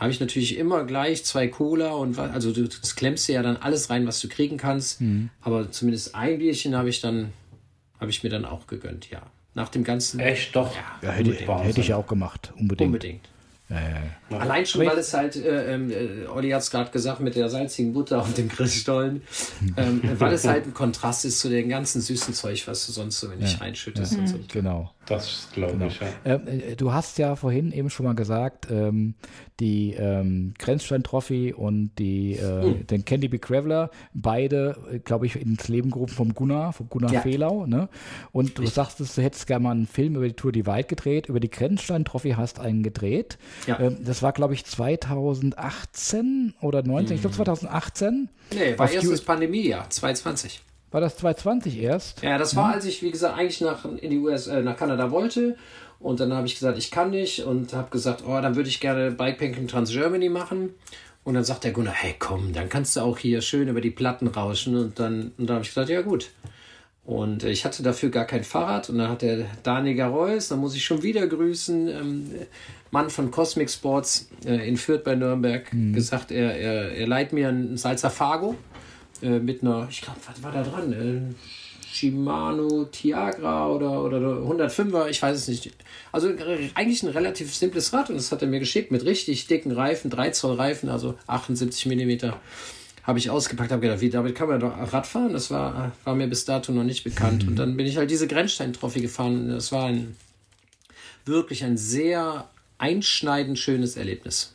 habe 0.00 0.10
ich 0.10 0.18
natürlich 0.18 0.56
immer 0.56 0.84
gleich 0.84 1.24
zwei 1.26 1.46
Cola 1.46 1.90
und 1.90 2.18
also 2.18 2.52
du 2.52 2.66
das 2.66 2.96
klemmst 2.96 3.28
dir 3.28 3.34
ja 3.34 3.42
dann 3.42 3.58
alles 3.58 3.90
rein, 3.90 4.06
was 4.06 4.18
du 4.20 4.28
kriegen 4.28 4.56
kannst. 4.56 5.02
Mhm. 5.02 5.28
Aber 5.42 5.70
zumindest 5.70 6.14
ein 6.14 6.38
Bierchen 6.38 6.74
habe 6.74 6.88
ich 6.88 7.02
dann, 7.02 7.32
habe 8.00 8.10
ich 8.10 8.22
mir 8.22 8.30
dann 8.30 8.44
auch 8.44 8.66
gegönnt, 8.66 9.10
ja. 9.10 9.22
Nach 9.54 9.68
dem 9.68 9.84
ganzen. 9.84 10.20
Echt 10.20 10.54
doch? 10.56 10.74
Ja, 10.74 11.08
ja 11.08 11.10
hätte, 11.10 11.32
hätte 11.32 11.80
ich 11.80 11.92
auch 11.92 12.06
gemacht, 12.06 12.52
unbedingt. 12.56 12.88
Unbedingt. 12.88 13.28
Ja, 13.68 13.76
ja, 14.30 14.38
Allein 14.38 14.64
schon, 14.64 14.86
weil 14.86 14.98
es 14.98 15.12
halt, 15.12 15.36
äh, 15.36 15.74
äh, 15.74 16.26
Olli 16.28 16.50
hat 16.50 16.62
es 16.62 16.70
gerade 16.70 16.90
gesagt, 16.90 17.20
mit 17.20 17.34
der 17.34 17.48
salzigen 17.48 17.92
Butter 17.92 18.20
auf 18.20 18.32
dem 18.34 18.48
Grillstollen, 18.48 19.22
ähm, 19.76 20.02
weil 20.18 20.32
es 20.32 20.46
halt 20.46 20.66
ein 20.66 20.74
Kontrast 20.74 21.24
ist 21.24 21.40
zu 21.40 21.48
dem 21.48 21.68
ganzen 21.68 22.00
süßen 22.00 22.34
Zeug, 22.34 22.66
was 22.66 22.86
du 22.86 22.92
sonst 22.92 23.20
so 23.20 23.28
nicht 23.28 23.60
reinschüttest. 23.60 24.16
Und 24.16 24.28
so. 24.28 24.38
Genau. 24.48 24.90
Das 25.10 25.48
glaube 25.52 25.72
genau. 25.72 25.86
ich, 25.86 26.00
ja. 26.00 26.06
Ähm, 26.24 26.46
äh, 26.46 26.76
du 26.76 26.92
hast 26.92 27.18
ja 27.18 27.34
vorhin 27.34 27.72
eben 27.72 27.90
schon 27.90 28.06
mal 28.06 28.14
gesagt, 28.14 28.68
ähm, 28.70 29.14
die 29.58 29.94
ähm, 29.94 30.54
Grenzstein-Trophy 30.58 31.52
und 31.52 31.90
die, 31.98 32.36
äh, 32.36 32.64
mhm. 32.64 32.86
den 32.86 33.04
Candy 33.04 33.26
Big 33.26 33.42
Graveler, 33.42 33.90
beide, 34.14 34.76
äh, 34.90 34.98
glaube 35.00 35.26
ich, 35.26 35.34
ins 35.34 35.66
Leben 35.66 35.90
gerufen 35.90 36.14
vom 36.14 36.34
Gunnar, 36.34 36.72
vom 36.72 36.88
Gunnar 36.88 37.12
ja. 37.12 37.20
Fehlau. 37.22 37.66
Ne? 37.66 37.88
Und 38.30 38.58
du 38.58 38.66
sagst, 38.66 39.00
du 39.00 39.04
hättest 39.22 39.48
gerne 39.48 39.64
mal 39.64 39.72
einen 39.72 39.86
Film 39.86 40.14
über 40.14 40.28
die 40.28 40.34
Tour 40.34 40.52
Divide 40.52 40.84
gedreht, 40.84 41.28
über 41.28 41.40
die 41.40 41.50
Grenzstein-Trophy 41.50 42.30
hast 42.36 42.60
einen 42.60 42.84
gedreht. 42.84 43.36
Ja. 43.66 43.80
Ähm, 43.80 43.98
das 44.20 44.24
war, 44.24 44.32
glaube 44.34 44.52
ich, 44.52 44.66
2018 44.66 46.52
oder 46.60 46.82
19, 46.82 47.06
mhm. 47.06 47.14
ich 47.14 47.20
glaube 47.22 47.36
2018. 47.36 48.28
Nee, 48.52 48.78
war 48.78 48.90
erstes 48.90 49.22
Pandemiejahr, 49.22 49.88
2020. 49.88 50.60
War 50.90 51.00
das 51.00 51.16
2020 51.16 51.78
erst? 51.80 52.22
Ja, 52.22 52.36
das 52.36 52.54
war, 52.54 52.68
mhm. 52.68 52.74
als 52.74 52.84
ich, 52.84 53.02
wie 53.02 53.10
gesagt, 53.10 53.38
eigentlich 53.38 53.62
nach, 53.62 53.86
in 53.86 54.10
die 54.10 54.18
US, 54.18 54.46
äh, 54.46 54.60
nach 54.60 54.76
Kanada 54.76 55.10
wollte. 55.10 55.56
Und 56.00 56.20
dann 56.20 56.34
habe 56.34 56.46
ich 56.46 56.54
gesagt, 56.54 56.76
ich 56.76 56.90
kann 56.90 57.10
nicht. 57.10 57.44
Und 57.44 57.72
habe 57.72 57.88
gesagt, 57.90 58.22
oh, 58.26 58.38
dann 58.42 58.56
würde 58.56 58.68
ich 58.68 58.80
gerne 58.80 59.10
Bikepacking 59.10 59.68
Trans 59.68 59.90
Germany 59.90 60.28
machen. 60.28 60.74
Und 61.24 61.32
dann 61.32 61.44
sagt 61.44 61.64
der 61.64 61.72
Gunnar, 61.72 61.94
hey 61.94 62.14
komm, 62.18 62.52
dann 62.52 62.68
kannst 62.68 62.96
du 62.96 63.00
auch 63.00 63.16
hier 63.16 63.40
schön 63.40 63.68
über 63.68 63.80
die 63.80 63.90
Platten 63.90 64.26
rauschen. 64.26 64.76
Und 64.76 64.98
dann, 64.98 65.32
und 65.38 65.46
dann 65.46 65.54
habe 65.54 65.64
ich 65.64 65.70
gesagt, 65.70 65.88
ja 65.88 66.02
gut. 66.02 66.28
Und 67.06 67.44
ich 67.44 67.64
hatte 67.64 67.82
dafür 67.82 68.10
gar 68.10 68.26
kein 68.26 68.44
Fahrrad. 68.44 68.90
Und 68.90 68.98
dann 68.98 69.08
hat 69.08 69.22
der 69.22 69.46
Daniel 69.62 69.96
Gareus, 69.96 70.48
da 70.48 70.56
muss 70.56 70.74
ich 70.74 70.84
schon 70.84 71.02
wieder 71.02 71.26
grüßen, 71.26 71.88
ähm, 71.88 72.30
Mann 72.90 73.10
von 73.10 73.30
Cosmic 73.30 73.70
Sports 73.70 74.28
äh, 74.44 74.68
in 74.68 74.76
Fürth 74.76 75.04
bei 75.04 75.14
Nürnberg, 75.14 75.72
mhm. 75.72 75.92
gesagt, 75.92 76.30
er, 76.30 76.56
er, 76.56 76.92
er 76.92 77.06
leiht 77.06 77.32
mir 77.32 77.48
ein 77.48 77.76
Salzer 77.76 78.10
Fargo 78.10 78.56
äh, 79.22 79.38
mit 79.38 79.62
einer, 79.62 79.86
ich 79.90 80.00
glaube, 80.00 80.18
was 80.26 80.42
war 80.42 80.52
da 80.52 80.62
dran? 80.62 80.92
Äh, 80.92 81.34
Shimano 81.92 82.84
Tiagra 82.84 83.68
oder, 83.68 84.02
oder 84.04 84.18
105er, 84.18 85.08
ich 85.08 85.20
weiß 85.20 85.36
es 85.36 85.48
nicht. 85.48 85.72
Also 86.12 86.28
eigentlich 86.74 87.02
ein 87.02 87.08
relativ 87.08 87.54
simples 87.54 87.92
Rad 87.92 88.10
und 88.10 88.16
das 88.16 88.30
hat 88.30 88.42
er 88.42 88.48
mir 88.48 88.60
geschickt 88.60 88.92
mit 88.92 89.04
richtig 89.04 89.46
dicken 89.48 89.72
Reifen, 89.72 90.08
3 90.08 90.30
Zoll 90.30 90.56
Reifen, 90.56 90.88
also 90.88 91.16
78 91.26 91.86
Millimeter. 91.86 92.40
Habe 93.02 93.18
ich 93.18 93.30
ausgepackt, 93.30 93.72
habe 93.72 93.80
gedacht, 93.80 94.02
wie 94.02 94.10
damit 94.10 94.34
kann 94.36 94.48
man 94.48 94.60
doch 94.60 94.72
Rad 94.92 95.06
fahren? 95.06 95.32
Das 95.32 95.50
war, 95.50 95.92
war 96.04 96.14
mir 96.14 96.28
bis 96.28 96.44
dato 96.44 96.70
noch 96.70 96.84
nicht 96.84 97.02
bekannt. 97.02 97.42
Mhm. 97.42 97.48
Und 97.48 97.56
dann 97.56 97.76
bin 97.76 97.86
ich 97.86 97.96
halt 97.96 98.10
diese 98.10 98.28
Grenzstein-Trophy 98.28 99.00
gefahren. 99.00 99.48
Das 99.48 99.72
war 99.72 99.86
ein 99.86 100.16
wirklich 101.24 101.64
ein 101.64 101.76
sehr 101.76 102.48
einschneidend 102.80 103.58
schönes 103.58 103.96
Erlebnis. 103.96 104.54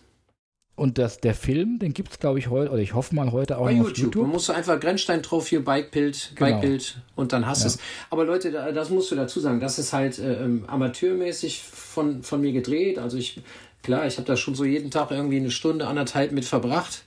Und 0.75 0.97
das, 0.97 1.21
der 1.21 1.33
Film, 1.33 1.79
den 1.79 1.93
gibt 1.93 2.11
es, 2.11 2.19
glaube 2.19 2.37
ich, 2.37 2.49
heute, 2.49 2.69
oder 2.69 2.81
ich 2.81 2.93
hoffe 2.93 3.15
mal 3.15 3.31
heute 3.31 3.57
auch 3.57 3.65
Bei 3.65 3.71
YouTube. 3.71 3.97
YouTube. 3.97 4.23
Man 4.23 4.31
muss 4.31 4.49
einfach 4.49 4.77
Grenzstein-Trophy, 4.77 5.59
Bikebild, 5.59 6.33
genau. 6.35 6.59
Bikebild 6.59 6.97
und 7.15 7.31
dann 7.31 7.45
hast 7.45 7.61
du 7.61 7.67
ja. 7.67 7.75
es. 7.75 7.79
Aber 8.09 8.25
Leute, 8.25 8.51
das 8.51 8.89
musst 8.89 9.09
du 9.09 9.15
dazu 9.15 9.39
sagen, 9.39 9.61
das 9.61 9.79
ist 9.79 9.93
halt 9.93 10.19
äh, 10.19 10.43
ähm, 10.43 10.65
amateurmäßig 10.67 11.61
von, 11.61 12.23
von 12.23 12.41
mir 12.41 12.51
gedreht. 12.51 12.99
Also 12.99 13.15
ich, 13.15 13.41
klar, 13.83 14.05
ich 14.05 14.17
habe 14.17 14.27
da 14.27 14.35
schon 14.35 14.53
so 14.53 14.65
jeden 14.65 14.91
Tag 14.91 15.11
irgendwie 15.11 15.37
eine 15.37 15.51
Stunde, 15.51 15.87
anderthalb 15.87 16.33
mit 16.33 16.43
verbracht. 16.43 17.05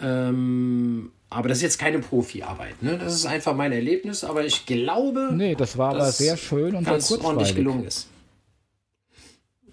Ähm, 0.00 1.12
aber 1.28 1.48
das 1.50 1.58
ist 1.58 1.62
jetzt 1.62 1.78
keine 1.78 1.98
Profiarbeit, 1.98 2.82
ne? 2.82 2.96
Das 2.96 3.12
ist 3.12 3.26
einfach 3.26 3.54
mein 3.54 3.72
Erlebnis, 3.72 4.24
aber 4.24 4.46
ich 4.46 4.64
glaube. 4.64 5.28
Nee, 5.34 5.54
das 5.56 5.76
war 5.76 5.90
aber 5.90 6.10
sehr 6.10 6.38
schön 6.38 6.74
und 6.74 6.84
ganz 6.84 7.12
ordentlich 7.12 7.54
gelungen 7.54 7.84
ist. 7.84 8.08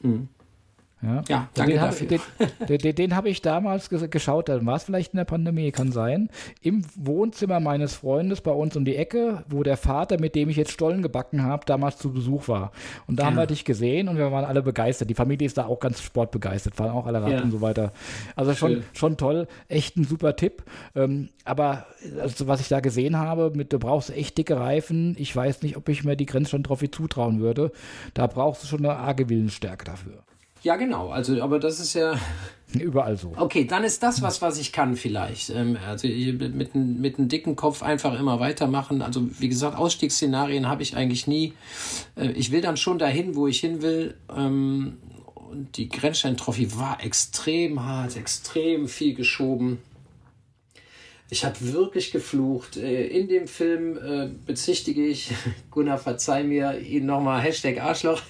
Mhm. 0.01 0.27
Ja, 1.05 1.23
ja 1.27 1.49
danke 1.53 1.73
den 1.73 1.81
dafür. 1.81 2.19
Hab, 2.39 2.67
den, 2.67 2.77
den, 2.79 2.95
den 2.95 3.15
habe 3.15 3.29
ich 3.29 3.41
damals 3.41 3.89
geschaut, 3.89 4.49
dann 4.49 4.65
war 4.65 4.75
es 4.75 4.83
vielleicht 4.83 5.13
in 5.13 5.17
der 5.17 5.25
Pandemie, 5.25 5.71
kann 5.71 5.91
sein, 5.91 6.29
im 6.61 6.83
Wohnzimmer 6.95 7.59
meines 7.59 7.95
Freundes 7.95 8.41
bei 8.41 8.51
uns 8.51 8.75
um 8.75 8.85
die 8.85 8.95
Ecke, 8.95 9.43
wo 9.49 9.63
der 9.63 9.77
Vater, 9.77 10.19
mit 10.19 10.35
dem 10.35 10.49
ich 10.49 10.57
jetzt 10.57 10.71
Stollen 10.71 11.01
gebacken 11.01 11.43
habe, 11.43 11.65
damals 11.65 11.97
zu 11.97 12.11
Besuch 12.11 12.47
war. 12.47 12.71
Und 13.07 13.17
da 13.17 13.23
ja. 13.23 13.29
haben 13.29 13.37
wir 13.37 13.45
dich 13.47 13.65
gesehen 13.65 14.07
und 14.07 14.17
wir 14.17 14.31
waren 14.31 14.45
alle 14.45 14.61
begeistert. 14.61 15.09
Die 15.09 15.15
Familie 15.15 15.45
ist 15.45 15.57
da 15.57 15.65
auch 15.65 15.79
ganz 15.79 16.01
sportbegeistert, 16.01 16.75
fahren 16.75 16.91
auch 16.91 17.05
alle 17.05 17.21
Rad 17.21 17.31
ja. 17.31 17.41
und 17.41 17.51
so 17.51 17.61
weiter. 17.61 17.93
Also 18.35 18.53
schon, 18.53 18.83
schon 18.93 19.17
toll, 19.17 19.47
echt 19.67 19.97
ein 19.97 20.03
super 20.03 20.35
Tipp. 20.35 20.63
Ähm, 20.95 21.29
aber 21.43 21.85
also, 22.19 22.47
was 22.47 22.59
ich 22.59 22.67
da 22.67 22.79
gesehen 22.79 23.17
habe, 23.17 23.51
mit, 23.55 23.71
du 23.71 23.79
brauchst 23.79 24.09
echt 24.09 24.37
dicke 24.37 24.59
Reifen. 24.59 25.15
Ich 25.19 25.35
weiß 25.35 25.61
nicht, 25.61 25.77
ob 25.77 25.87
ich 25.89 26.03
mir 26.03 26.15
die 26.15 26.25
Grenzstand-Trophy 26.25 26.91
zutrauen 26.91 27.39
würde. 27.39 27.71
Da 28.13 28.27
brauchst 28.27 28.63
du 28.63 28.67
schon 28.67 28.79
eine 28.79 28.95
arge 28.95 29.29
Willensstärke 29.29 29.85
dafür. 29.85 30.24
Ja, 30.65 30.77
genau. 30.77 31.09
Also, 31.09 31.39
aber 31.43 31.59
das 31.59 31.79
ist 31.79 31.93
ja. 31.93 32.19
Überall 32.73 33.17
so. 33.17 33.33
Okay, 33.37 33.65
dann 33.65 33.83
ist 33.83 34.01
das 34.01 34.23
was, 34.23 34.41
was 34.41 34.57
ich 34.57 34.71
kann 34.71 34.95
vielleicht. 34.95 35.51
Ähm, 35.51 35.77
also 35.87 36.07
mit, 36.07 36.73
mit 36.73 36.73
einem 36.73 37.29
dicken 37.29 37.55
Kopf 37.55 37.83
einfach 37.83 38.19
immer 38.19 38.39
weitermachen. 38.39 39.03
Also 39.03 39.29
wie 39.39 39.47
gesagt, 39.47 39.77
Ausstiegsszenarien 39.77 40.67
habe 40.67 40.81
ich 40.81 40.97
eigentlich 40.97 41.27
nie. 41.27 41.53
Äh, 42.15 42.31
ich 42.31 42.51
will 42.51 42.61
dann 42.61 42.77
schon 42.77 42.97
dahin, 42.97 43.35
wo 43.35 43.45
ich 43.45 43.59
hin 43.59 43.83
will. 43.83 44.15
Ähm, 44.35 44.97
und 45.35 45.77
die 45.77 45.87
Grenzstein-Trophy 45.87 46.75
war 46.79 46.97
extrem 47.03 47.85
hart, 47.85 48.17
extrem 48.17 48.87
viel 48.87 49.13
geschoben. 49.13 49.77
Ich 51.29 51.43
habe 51.43 51.55
wirklich 51.73 52.11
geflucht. 52.11 52.77
Äh, 52.77 53.07
in 53.07 53.27
dem 53.27 53.47
Film 53.47 53.97
äh, 53.97 54.29
bezichtige 54.45 55.05
ich, 55.05 55.31
Gunnar, 55.71 55.97
verzeih 55.97 56.43
mir, 56.43 56.79
ihn 56.79 57.05
nochmal 57.05 57.41
Hashtag 57.41 57.81
Arschloch. 57.81 58.21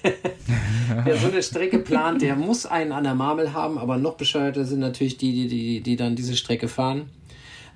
Wer 1.04 1.16
so 1.18 1.28
eine 1.28 1.42
Strecke 1.42 1.78
plant, 1.78 2.22
der 2.22 2.36
muss 2.36 2.64
einen 2.64 2.92
an 2.92 3.04
der 3.04 3.14
Marmel 3.14 3.52
haben, 3.52 3.76
aber 3.76 3.98
noch 3.98 4.14
bescheuerter 4.14 4.64
sind 4.64 4.80
natürlich 4.80 5.18
die, 5.18 5.32
die, 5.32 5.48
die, 5.48 5.80
die 5.80 5.96
dann 5.96 6.16
diese 6.16 6.36
Strecke 6.36 6.68
fahren. 6.68 7.10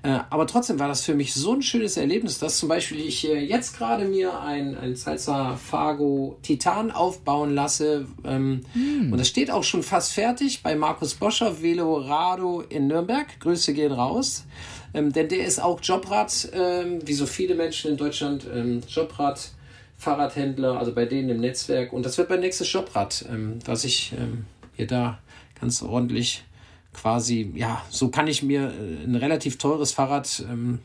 Äh, 0.02 0.20
aber 0.30 0.46
trotzdem 0.46 0.78
war 0.78 0.88
das 0.88 1.04
für 1.04 1.14
mich 1.14 1.34
so 1.34 1.52
ein 1.52 1.60
schönes 1.60 1.98
Erlebnis, 1.98 2.38
dass 2.38 2.56
zum 2.56 2.70
Beispiel 2.70 3.00
ich 3.00 3.22
jetzt 3.22 3.76
gerade 3.76 4.06
mir 4.06 4.40
ein, 4.40 4.74
ein 4.78 4.96
Salsa 4.96 5.56
Fargo 5.56 6.38
Titan 6.40 6.90
aufbauen 6.90 7.54
lasse. 7.54 8.06
Ähm, 8.24 8.62
mm. 8.72 9.12
Und 9.12 9.18
das 9.18 9.28
steht 9.28 9.50
auch 9.50 9.64
schon 9.64 9.82
fast 9.82 10.12
fertig 10.12 10.62
bei 10.62 10.74
Markus 10.74 11.14
Boscher, 11.14 11.60
Velorado 11.60 12.62
in 12.62 12.86
Nürnberg. 12.86 13.26
Grüße 13.40 13.74
gehen 13.74 13.92
raus. 13.92 14.46
Ähm, 14.94 15.12
denn 15.12 15.28
der 15.28 15.46
ist 15.46 15.62
auch 15.62 15.80
Jobrad, 15.80 16.48
ähm, 16.52 16.98
wie 17.06 17.14
so 17.14 17.26
viele 17.26 17.54
Menschen 17.54 17.92
in 17.92 17.96
Deutschland, 17.96 18.46
ähm, 18.52 18.80
Jobrad, 18.88 19.50
Fahrradhändler, 19.96 20.78
also 20.78 20.94
bei 20.94 21.04
denen 21.04 21.28
im 21.28 21.40
Netzwerk. 21.40 21.92
Und 21.92 22.06
das 22.06 22.18
wird 22.18 22.30
mein 22.30 22.40
nächstes 22.40 22.72
Jobrad, 22.72 23.24
ähm, 23.30 23.58
was 23.64 23.84
ich 23.84 24.12
ähm, 24.18 24.46
hier 24.74 24.86
da 24.86 25.18
ganz 25.60 25.82
ordentlich 25.82 26.42
quasi, 26.92 27.52
ja, 27.54 27.82
so 27.90 28.08
kann 28.08 28.26
ich 28.26 28.42
mir 28.42 28.72
äh, 28.72 29.04
ein 29.04 29.14
relativ 29.14 29.58
teures 29.58 29.92
Fahrrad 29.92 30.44
ähm, 30.50 30.80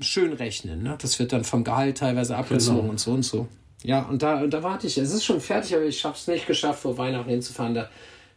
schön 0.00 0.32
rechnen. 0.32 0.82
Ne? 0.82 0.96
Das 1.00 1.18
wird 1.18 1.32
dann 1.32 1.44
vom 1.44 1.64
Gehalt 1.64 1.98
teilweise 1.98 2.36
abgezogen 2.36 2.80
genau. 2.80 2.90
und 2.90 3.00
so 3.00 3.12
und 3.12 3.22
so. 3.22 3.48
Ja, 3.82 4.02
und 4.02 4.22
da, 4.22 4.40
und 4.40 4.50
da 4.50 4.62
warte 4.62 4.86
ich. 4.86 4.96
Es 4.96 5.12
ist 5.12 5.24
schon 5.24 5.40
fertig, 5.40 5.74
aber 5.74 5.84
ich 5.84 6.04
habe 6.04 6.14
es 6.14 6.26
nicht 6.28 6.46
geschafft, 6.46 6.82
vor 6.82 6.96
Weihnachten 6.98 7.30
hinzufahren. 7.30 7.74
Da 7.74 7.90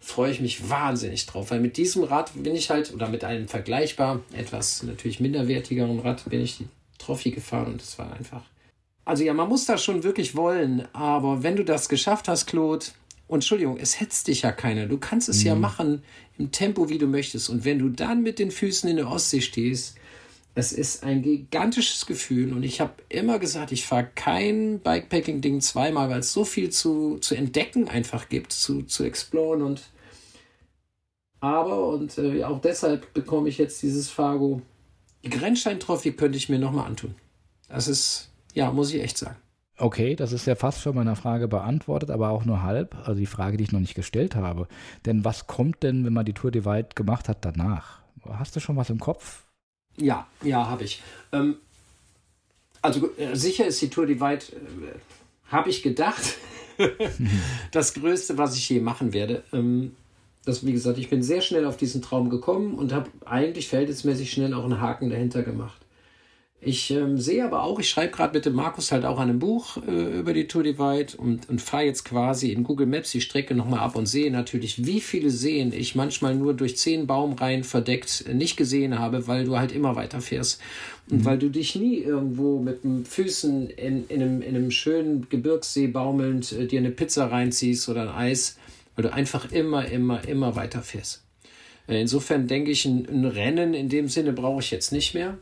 freue 0.05 0.31
ich 0.31 0.39
mich 0.39 0.69
wahnsinnig 0.69 1.25
drauf, 1.25 1.49
weil 1.49 1.59
mit 1.59 1.77
diesem 1.77 2.03
Rad 2.03 2.31
bin 2.35 2.55
ich 2.55 2.69
halt, 2.69 2.93
oder 2.93 3.09
mit 3.09 3.23
einem 3.23 3.47
vergleichbar 3.47 4.21
etwas 4.33 4.83
natürlich 4.83 5.19
minderwertigeren 5.19 5.99
Rad, 5.99 6.29
bin 6.29 6.41
ich 6.41 6.57
die 6.57 6.67
Trophy 6.99 7.31
gefahren 7.31 7.73
und 7.73 7.81
es 7.81 7.97
war 7.97 8.13
einfach. 8.13 8.43
Also 9.03 9.23
ja, 9.23 9.33
man 9.33 9.49
muss 9.49 9.65
das 9.65 9.83
schon 9.83 10.03
wirklich 10.03 10.35
wollen, 10.35 10.87
aber 10.93 11.41
wenn 11.41 11.55
du 11.55 11.65
das 11.65 11.89
geschafft 11.89 12.27
hast, 12.27 12.45
Claude, 12.45 12.85
und 13.27 13.37
Entschuldigung, 13.37 13.77
es 13.77 13.99
hetzt 13.99 14.27
dich 14.27 14.43
ja 14.43 14.51
keiner. 14.51 14.85
Du 14.85 14.99
kannst 14.99 15.27
es 15.27 15.39
mhm. 15.39 15.47
ja 15.47 15.55
machen 15.55 16.03
im 16.37 16.51
Tempo, 16.51 16.89
wie 16.89 16.99
du 16.99 17.07
möchtest. 17.07 17.49
Und 17.49 17.65
wenn 17.65 17.79
du 17.79 17.89
dann 17.89 18.21
mit 18.21 18.37
den 18.37 18.51
Füßen 18.51 18.87
in 18.87 18.97
der 18.97 19.09
Ostsee 19.09 19.41
stehst, 19.41 19.95
es 20.53 20.71
ist 20.71 21.03
ein 21.03 21.23
gigantisches 21.23 22.05
Gefühl. 22.05 22.53
Und 22.53 22.61
ich 22.61 22.79
habe 22.79 22.93
immer 23.09 23.39
gesagt, 23.39 23.71
ich 23.71 23.87
fahre 23.87 24.07
kein 24.13 24.79
Bikepacking-Ding 24.81 25.61
zweimal, 25.61 26.11
weil 26.11 26.19
es 26.19 26.31
so 26.31 26.45
viel 26.45 26.69
zu, 26.69 27.17
zu 27.17 27.33
entdecken 27.33 27.87
einfach 27.87 28.29
gibt, 28.29 28.53
zu, 28.53 28.83
zu 28.83 29.03
exploren 29.03 29.63
und 29.63 29.81
aber, 31.45 31.87
und 31.89 32.17
äh, 32.17 32.43
auch 32.43 32.59
deshalb 32.59 33.13
bekomme 33.13 33.49
ich 33.49 33.57
jetzt 33.57 33.81
dieses 33.81 34.09
Fargo. 34.09 34.61
Die 35.23 35.29
Grenzstein-Trophy 35.29 36.13
könnte 36.13 36.37
ich 36.37 36.49
mir 36.49 36.59
nochmal 36.59 36.87
antun. 36.87 37.15
Das 37.67 37.87
ist, 37.87 38.29
ja, 38.53 38.71
muss 38.71 38.93
ich 38.93 39.01
echt 39.01 39.17
sagen. 39.17 39.37
Okay, 39.77 40.15
das 40.15 40.31
ist 40.31 40.47
ja 40.47 40.55
fast 40.55 40.81
schon 40.81 40.95
meiner 40.95 41.17
Frage 41.17 41.47
beantwortet, 41.47 42.09
aber 42.09 42.29
auch 42.29 42.45
nur 42.45 42.63
halb. 42.63 42.95
Also 42.99 43.19
die 43.19 43.25
Frage, 43.25 43.57
die 43.57 43.65
ich 43.65 43.71
noch 43.71 43.79
nicht 43.79 43.95
gestellt 43.95 44.35
habe. 44.35 44.67
Denn 45.05 45.25
was 45.25 45.47
kommt 45.47 45.83
denn, 45.83 46.05
wenn 46.05 46.13
man 46.13 46.25
die 46.25 46.33
Tour 46.33 46.51
Divide 46.51 46.89
gemacht 46.95 47.27
hat, 47.27 47.43
danach? 47.43 48.01
Hast 48.23 48.55
du 48.55 48.59
schon 48.59 48.77
was 48.77 48.89
im 48.89 48.99
Kopf? 48.99 49.43
Ja, 49.97 50.27
ja, 50.41 50.67
habe 50.67 50.85
ich. 50.85 51.01
Ähm, 51.31 51.57
also 52.81 53.09
äh, 53.17 53.35
sicher 53.35 53.65
ist 53.65 53.81
die 53.81 53.89
Tour 53.89 54.05
Divide, 54.05 54.45
äh, 54.45 55.51
habe 55.51 55.69
ich 55.69 55.83
gedacht, 55.83 56.37
das 57.71 57.93
Größte, 57.93 58.37
was 58.37 58.55
ich 58.55 58.69
je 58.69 58.79
machen 58.79 59.11
werde. 59.13 59.43
Ähm, 59.51 59.95
das, 60.45 60.65
wie 60.65 60.71
gesagt, 60.73 60.97
ich 60.97 61.09
bin 61.09 61.23
sehr 61.23 61.41
schnell 61.41 61.65
auf 61.65 61.77
diesen 61.77 62.01
Traum 62.01 62.29
gekommen 62.29 62.75
und 62.75 62.93
habe 62.93 63.09
eigentlich 63.25 63.67
verhältnismäßig 63.67 64.31
schnell 64.31 64.53
auch 64.53 64.63
einen 64.63 64.81
Haken 64.81 65.09
dahinter 65.09 65.43
gemacht. 65.43 65.85
Ich 66.65 66.89
ähm, 66.89 67.19
sehe 67.19 67.45
aber 67.45 67.63
auch, 67.63 67.79
ich 67.79 67.89
schreibe 67.89 68.11
gerade 68.11 68.33
mit 68.33 68.45
dem 68.45 68.53
Markus 68.53 68.91
halt 68.91 69.05
auch 69.05 69.19
an 69.19 69.29
einem 69.29 69.39
Buch 69.39 69.77
äh, 69.87 70.19
über 70.19 70.33
die 70.33 70.47
Tour 70.47 70.63
Divide 70.63 71.15
und, 71.15 71.47
und 71.47 71.61
fahre 71.61 71.83
jetzt 71.83 72.05
quasi 72.05 72.51
in 72.51 72.63
Google 72.63 72.87
Maps 72.87 73.11
die 73.11 73.21
Strecke 73.21 73.53
nochmal 73.53 73.81
ab 73.81 73.95
und 73.95 74.07
sehe 74.07 74.31
natürlich, 74.31 74.83
wie 74.83 74.99
viele 74.99 75.29
Seen 75.29 75.71
ich 75.71 75.93
manchmal 75.93 76.33
nur 76.33 76.55
durch 76.55 76.75
zehn 76.75 77.05
Baumreihen 77.05 77.63
verdeckt 77.63 78.25
nicht 78.33 78.57
gesehen 78.57 78.97
habe, 78.97 79.27
weil 79.27 79.45
du 79.45 79.59
halt 79.59 79.73
immer 79.73 79.95
weiter 79.95 80.21
fährst. 80.21 80.59
Und 81.07 81.19
mhm. 81.19 81.25
weil 81.25 81.37
du 81.37 81.49
dich 81.49 81.75
nie 81.75 81.97
irgendwo 81.97 82.59
mit 82.59 82.83
den 82.83 83.05
Füßen 83.05 83.69
in, 83.69 84.07
in, 84.07 84.21
einem, 84.23 84.41
in 84.41 84.55
einem 84.55 84.71
schönen 84.71 85.29
Gebirgssee 85.29 85.87
baumelnd 85.87 86.51
äh, 86.53 86.65
dir 86.65 86.79
eine 86.79 86.89
Pizza 86.89 87.27
reinziehst 87.27 87.87
oder 87.89 88.03
ein 88.03 88.09
Eis, 88.09 88.57
weil 88.95 89.03
du 89.03 89.13
einfach 89.13 89.51
immer, 89.51 89.85
immer, 89.87 90.27
immer 90.27 90.55
weiter 90.55 90.81
fährst. 90.81 91.23
Äh, 91.87 92.01
insofern 92.01 92.47
denke 92.47 92.71
ich, 92.71 92.85
ein, 92.85 93.25
Rennen 93.25 93.73
in 93.73 93.89
dem 93.89 94.07
Sinne 94.07 94.33
brauche 94.33 94.61
ich 94.61 94.71
jetzt 94.71 94.91
nicht 94.91 95.13
mehr. 95.13 95.37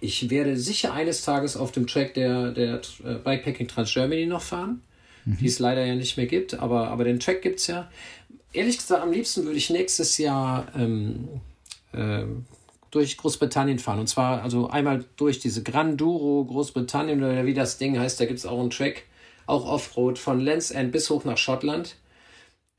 Ich 0.00 0.30
werde 0.30 0.56
sicher 0.56 0.92
eines 0.92 1.22
Tages 1.22 1.56
auf 1.56 1.72
dem 1.72 1.86
Track 1.86 2.14
der, 2.14 2.52
der 2.52 2.80
äh, 3.04 3.14
Bikepacking 3.14 3.68
Trans 3.68 3.92
Germany 3.92 4.26
noch 4.26 4.42
fahren, 4.42 4.82
mhm. 5.24 5.38
die 5.38 5.46
es 5.46 5.58
leider 5.58 5.84
ja 5.84 5.94
nicht 5.94 6.16
mehr 6.16 6.26
gibt, 6.26 6.54
aber, 6.54 6.88
aber 6.88 7.04
den 7.04 7.20
Track 7.20 7.42
gibt 7.42 7.60
es 7.60 7.68
ja. 7.68 7.90
Ehrlich 8.52 8.76
gesagt, 8.76 9.02
am 9.02 9.12
liebsten 9.12 9.44
würde 9.44 9.56
ich 9.56 9.70
nächstes 9.70 10.18
Jahr 10.18 10.68
ähm, 10.76 11.40
äh, 11.92 12.24
durch 12.90 13.16
Großbritannien 13.16 13.80
fahren. 13.80 13.98
Und 13.98 14.06
zwar 14.06 14.42
also 14.42 14.68
einmal 14.68 15.04
durch 15.16 15.40
diese 15.40 15.64
Gran 15.64 15.96
Duro 15.96 16.44
Großbritannien 16.44 17.18
oder 17.18 17.44
wie 17.46 17.54
das 17.54 17.78
Ding 17.78 17.98
heißt, 17.98 18.20
da 18.20 18.26
gibt 18.26 18.38
es 18.38 18.46
auch 18.46 18.60
einen 18.60 18.70
Track, 18.70 19.04
auch 19.46 19.66
Offroad 19.66 20.18
von 20.18 20.38
Lens 20.38 20.70
End 20.70 20.92
bis 20.92 21.10
hoch 21.10 21.24
nach 21.24 21.38
Schottland 21.38 21.96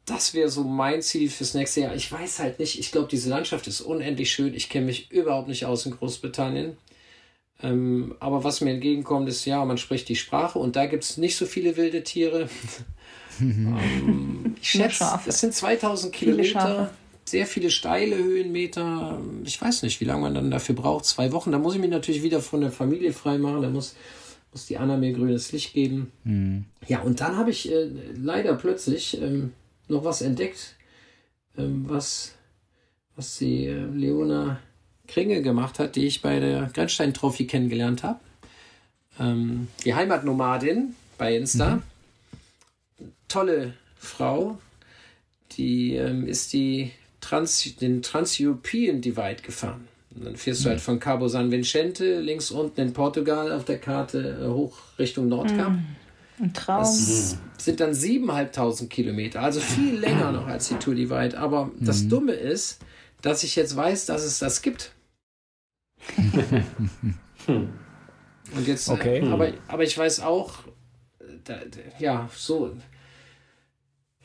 das 0.05 0.33
wäre 0.33 0.49
so 0.49 0.63
mein 0.63 1.01
Ziel 1.01 1.29
fürs 1.29 1.53
nächste 1.55 1.81
Jahr. 1.81 1.95
Ich 1.95 2.11
weiß 2.11 2.39
halt 2.39 2.59
nicht. 2.59 2.79
Ich 2.79 2.91
glaube, 2.91 3.07
diese 3.09 3.29
Landschaft 3.29 3.67
ist 3.67 3.81
unendlich 3.81 4.31
schön. 4.31 4.53
Ich 4.53 4.69
kenne 4.69 4.85
mich 4.85 5.11
überhaupt 5.11 5.47
nicht 5.47 5.65
aus 5.65 5.85
in 5.85 5.93
Großbritannien. 5.93 6.77
Ähm, 7.63 8.15
aber 8.19 8.43
was 8.43 8.61
mir 8.61 8.71
entgegenkommt, 8.71 9.27
ist, 9.29 9.45
ja, 9.45 9.63
man 9.65 9.77
spricht 9.77 10.07
die 10.09 10.15
Sprache 10.15 10.59
und 10.59 10.75
da 10.75 10.85
gibt 10.85 11.03
es 11.03 11.17
nicht 11.17 11.37
so 11.37 11.45
viele 11.45 11.77
wilde 11.77 12.03
Tiere. 12.03 12.49
ähm, 13.39 14.55
ich 14.61 14.69
schätze, 14.69 15.19
es 15.25 15.39
sind 15.39 15.53
2000 15.53 16.13
Kilometer, 16.13 16.91
sehr 17.23 17.47
viele 17.47 17.71
steile 17.71 18.17
Höhenmeter. 18.17 19.19
Ich 19.43 19.59
weiß 19.59 19.81
nicht, 19.83 19.99
wie 20.01 20.05
lange 20.05 20.21
man 20.21 20.35
dann 20.35 20.51
dafür 20.51 20.75
braucht. 20.75 21.05
Zwei 21.05 21.31
Wochen. 21.31 21.51
Da 21.51 21.57
muss 21.57 21.73
ich 21.73 21.81
mich 21.81 21.89
natürlich 21.89 22.21
wieder 22.21 22.41
von 22.41 22.61
der 22.61 22.71
Familie 22.71 23.13
freimachen. 23.13 23.63
Da 23.63 23.69
muss, 23.69 23.95
muss 24.51 24.67
die 24.67 24.77
Anna 24.77 24.97
mir 24.97 25.13
grünes 25.13 25.51
Licht 25.51 25.73
geben. 25.73 26.11
Mhm. 26.25 26.65
Ja, 26.87 27.01
und 27.01 27.21
dann 27.21 27.37
habe 27.37 27.49
ich 27.49 27.71
äh, 27.71 27.89
leider 28.15 28.53
plötzlich. 28.53 29.19
Ähm, 29.19 29.53
noch 29.87 30.03
was 30.03 30.21
entdeckt, 30.21 30.75
ähm, 31.57 31.85
was, 31.87 32.33
was 33.15 33.37
die 33.37 33.65
äh, 33.65 33.85
Leona 33.85 34.59
Kringe 35.07 35.41
gemacht 35.41 35.79
hat, 35.79 35.95
die 35.95 36.07
ich 36.07 36.21
bei 36.21 36.39
der 36.39 36.69
Grenzstein-Trophy 36.73 37.47
kennengelernt 37.47 38.03
habe. 38.03 38.19
Ähm, 39.19 39.67
die 39.83 39.93
Heimatnomadin 39.93 40.95
bei 41.17 41.35
Insta. 41.35 41.77
Mhm. 41.77 43.11
Tolle 43.27 43.73
Frau. 43.97 44.57
Die 45.53 45.95
ähm, 45.95 46.27
ist 46.27 46.53
die 46.53 46.91
Trans, 47.21 47.75
den 47.75 48.01
Trans-European 48.01 49.01
Divide 49.01 49.41
gefahren. 49.41 49.87
Und 50.15 50.25
dann 50.25 50.35
fährst 50.35 50.61
mhm. 50.61 50.63
du 50.63 50.69
halt 50.71 50.81
von 50.81 50.99
Cabo 50.99 51.27
San 51.27 51.51
Vicente 51.51 52.19
links 52.19 52.51
unten 52.51 52.81
in 52.81 52.93
Portugal 52.93 53.51
auf 53.51 53.65
der 53.65 53.79
Karte 53.79 54.39
äh, 54.41 54.47
hoch 54.47 54.77
Richtung 54.97 55.27
Nordkap. 55.27 55.71
Mhm. 55.71 55.85
Ein 56.39 56.53
Traum. 56.53 56.79
Das 56.79 57.37
sind 57.57 57.79
dann 57.79 57.91
7.500 57.91 58.87
Kilometer, 58.87 59.41
also 59.41 59.59
viel 59.59 59.95
länger 59.99 60.31
noch 60.31 60.47
als 60.47 60.69
die 60.69 60.75
Tour 60.75 60.95
Divide. 60.95 61.37
Aber 61.37 61.65
mhm. 61.65 61.85
das 61.85 62.07
Dumme 62.07 62.33
ist, 62.33 62.79
dass 63.21 63.43
ich 63.43 63.55
jetzt 63.55 63.75
weiß, 63.75 64.05
dass 64.05 64.23
es 64.23 64.39
das 64.39 64.61
gibt. 64.61 64.91
Und 67.47 68.67
jetzt, 68.67 68.89
okay. 68.89 69.19
Äh, 69.19 69.31
aber, 69.31 69.53
aber 69.67 69.83
ich 69.83 69.97
weiß 69.97 70.19
auch, 70.21 70.59
da, 71.43 71.55
da, 71.55 71.79
ja, 71.99 72.29
so, 72.35 72.75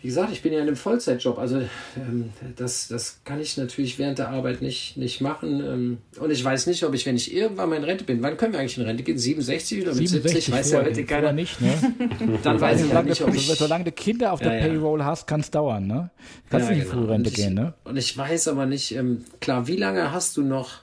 wie 0.03 0.09
gesagt, 0.09 0.33
ich 0.33 0.41
bin 0.41 0.53
ja 0.53 0.61
in 0.61 0.67
einem 0.67 0.77
Vollzeitjob, 0.77 1.39
also 1.39 1.61
ähm, 1.97 2.31
das, 2.57 2.89
das 2.89 3.21
kann 3.25 3.39
ich 3.39 3.59
natürlich 3.59 3.99
während 3.99 4.19
der 4.19 4.31
Arbeit 4.31 4.63
nicht, 4.63 4.97
nicht 4.97 5.21
machen. 5.21 5.61
Ähm, 5.61 5.99
und 6.19 6.31
ich 6.31 6.43
weiß 6.43 6.69
nicht, 6.69 6.85
ob 6.85 6.95
ich, 6.95 7.05
wenn 7.05 7.17
ich 7.17 7.35
irgendwann 7.35 7.69
mal 7.69 7.77
in 7.77 7.85
Rente 7.85 8.05
bin, 8.05 8.23
wann 8.23 8.39
können 8.39 8.55
wir 8.55 8.61
eigentlich 8.61 8.79
in 8.79 8.85
Rente 8.85 9.03
gehen? 9.03 9.19
67 9.19 9.83
oder 9.83 9.95
mit 9.95 10.09
67, 10.09 10.45
70? 10.45 10.55
Weiß 10.55 10.73
ja 10.73 10.83
heute 10.83 11.05
keiner. 11.05 11.33
nicht, 11.33 11.61
ne? 11.61 11.75
Dann 12.43 12.59
weiß 12.59 12.83
ich 12.83 12.91
ja 12.91 13.03
nicht, 13.03 13.21
ob 13.23 13.35
ich... 13.35 13.47
Solange 13.47 13.85
du 13.85 13.93
Kinder 13.93 14.33
auf 14.33 14.41
der 14.41 14.55
ja, 14.55 14.67
Payroll 14.67 15.05
hast, 15.05 15.27
kann 15.27 15.41
es 15.41 15.51
dauern, 15.51 15.87
ne? 15.87 16.11
Kannst 16.49 16.71
ja, 16.71 16.77
nicht 16.77 16.91
genau. 16.91 17.03
früh 17.03 17.11
Rente 17.11 17.31
gehen, 17.31 17.53
ne? 17.53 17.75
Und 17.85 17.99
ich 17.99 18.17
weiß 18.17 18.49
aber 18.49 18.65
nicht, 18.65 18.95
ähm, 18.95 19.25
klar, 19.41 19.67
wie 19.67 19.77
lange 19.77 20.13
hast 20.13 20.37
du 20.39 20.43
noch 20.43 20.81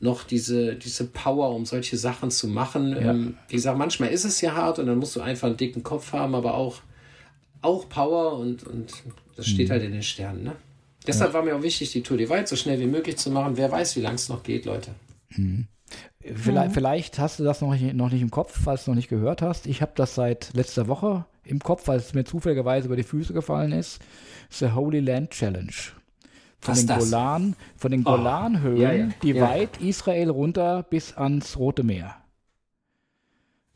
noch 0.00 0.22
diese, 0.22 0.76
diese 0.76 1.04
Power, 1.06 1.54
um 1.54 1.66
solche 1.66 1.96
Sachen 1.96 2.30
zu 2.30 2.46
machen. 2.46 2.92
Ja. 2.92 3.10
Ähm, 3.10 3.36
wie 3.48 3.56
gesagt, 3.56 3.78
manchmal 3.78 4.10
ist 4.10 4.24
es 4.24 4.40
ja 4.40 4.54
hart 4.54 4.78
und 4.78 4.86
dann 4.86 4.98
musst 4.98 5.16
du 5.16 5.20
einfach 5.20 5.48
einen 5.48 5.56
dicken 5.56 5.82
Kopf 5.82 6.12
haben, 6.12 6.36
aber 6.36 6.54
auch 6.54 6.82
auch 7.62 7.88
Power 7.88 8.38
und, 8.38 8.64
und 8.64 8.92
das 9.36 9.46
steht 9.46 9.68
mhm. 9.68 9.72
halt 9.72 9.82
in 9.84 9.92
den 9.92 10.02
Sternen. 10.02 10.44
Ne? 10.44 10.56
Deshalb 11.06 11.30
ja. 11.30 11.38
war 11.38 11.44
mir 11.44 11.56
auch 11.56 11.62
wichtig, 11.62 11.92
die 11.92 12.02
Tour 12.02 12.16
Divide 12.16 12.46
so 12.46 12.56
schnell 12.56 12.78
wie 12.80 12.86
möglich 12.86 13.16
zu 13.16 13.30
machen. 13.30 13.56
Wer 13.56 13.70
weiß, 13.70 13.96
wie 13.96 14.00
lange 14.00 14.16
es 14.16 14.28
noch 14.28 14.42
geht, 14.42 14.64
Leute. 14.64 14.90
Mhm. 15.30 15.66
Vielleicht, 16.20 16.70
mhm. 16.70 16.74
vielleicht, 16.74 17.18
hast 17.18 17.38
du 17.38 17.44
das 17.44 17.60
noch 17.60 17.72
nicht, 17.72 17.94
noch 17.94 18.10
nicht 18.10 18.20
im 18.20 18.30
Kopf, 18.30 18.58
falls 18.62 18.84
du 18.84 18.90
noch 18.90 18.96
nicht 18.96 19.08
gehört 19.08 19.40
hast. 19.40 19.66
Ich 19.66 19.80
habe 19.80 19.92
das 19.94 20.14
seit 20.14 20.50
letzter 20.52 20.88
Woche 20.88 21.24
im 21.44 21.60
Kopf, 21.60 21.88
weil 21.88 21.98
es 21.98 22.12
mir 22.12 22.24
zufälligerweise 22.24 22.86
über 22.86 22.96
die 22.96 23.02
Füße 23.02 23.32
gefallen 23.32 23.72
ist. 23.72 24.00
The 24.50 24.72
Holy 24.72 25.00
Land 25.00 25.30
Challenge. 25.30 25.72
Von 26.60 26.72
Was 26.72 26.80
den 26.80 26.88
das? 26.88 26.98
Golan, 27.04 27.56
von 27.76 27.90
den 27.90 28.00
oh. 28.00 28.16
Golanhöhen, 28.16 28.80
ja, 28.80 28.92
ja. 28.92 29.08
die 29.22 29.30
ja. 29.30 29.48
weit 29.48 29.80
Israel 29.80 30.30
runter 30.30 30.82
bis 30.82 31.16
ans 31.16 31.56
Rote 31.56 31.84
Meer. 31.84 32.16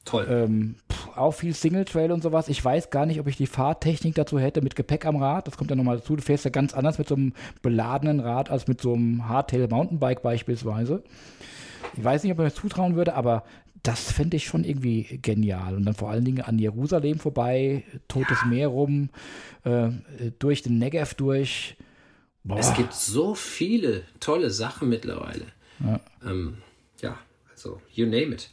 Toll. 0.04 0.26
Ähm, 0.28 0.74
pff, 0.90 1.16
auch 1.16 1.32
viel 1.32 1.54
Single 1.54 1.84
Trail 1.84 2.10
und 2.10 2.22
sowas. 2.22 2.48
Ich 2.48 2.64
weiß 2.64 2.90
gar 2.90 3.06
nicht, 3.06 3.20
ob 3.20 3.28
ich 3.28 3.36
die 3.36 3.46
Fahrtechnik 3.46 4.14
dazu 4.14 4.38
hätte 4.38 4.62
mit 4.62 4.74
Gepäck 4.74 5.06
am 5.06 5.16
Rad. 5.16 5.46
Das 5.46 5.56
kommt 5.56 5.70
ja 5.70 5.76
nochmal 5.76 5.98
dazu. 5.98 6.16
Du 6.16 6.22
fährst 6.22 6.44
ja 6.44 6.50
ganz 6.50 6.74
anders 6.74 6.98
mit 6.98 7.08
so 7.08 7.14
einem 7.14 7.32
beladenen 7.62 8.20
Rad 8.20 8.50
als 8.50 8.66
mit 8.66 8.80
so 8.80 8.94
einem 8.94 9.28
Hardtail 9.28 9.68
Mountainbike 9.68 10.22
beispielsweise. 10.22 11.02
Ich 11.96 12.02
weiß 12.02 12.22
nicht, 12.22 12.32
ob 12.32 12.38
ich 12.38 12.42
mir 12.42 12.50
das 12.50 12.54
zutrauen 12.54 12.96
würde, 12.96 13.14
aber 13.14 13.44
das 13.82 14.12
fände 14.12 14.36
ich 14.36 14.46
schon 14.46 14.64
irgendwie 14.64 15.18
genial. 15.22 15.74
Und 15.74 15.84
dann 15.84 15.94
vor 15.94 16.10
allen 16.10 16.24
Dingen 16.24 16.42
an 16.42 16.58
Jerusalem 16.58 17.18
vorbei, 17.18 17.84
Totes 18.08 18.38
ja. 18.42 18.48
Meer 18.48 18.68
rum, 18.68 19.10
äh, 19.64 19.90
durch 20.38 20.62
den 20.62 20.78
Negev 20.78 21.14
durch. 21.14 21.76
Boah. 22.44 22.58
Es 22.58 22.74
gibt 22.74 22.92
so 22.92 23.34
viele 23.34 24.02
tolle 24.20 24.50
Sachen 24.50 24.88
mittlerweile. 24.88 25.46
Ja. 25.80 26.00
Ähm, 26.24 26.58
ja, 27.00 27.18
also 27.50 27.80
you 27.92 28.06
name 28.06 28.34
it 28.34 28.50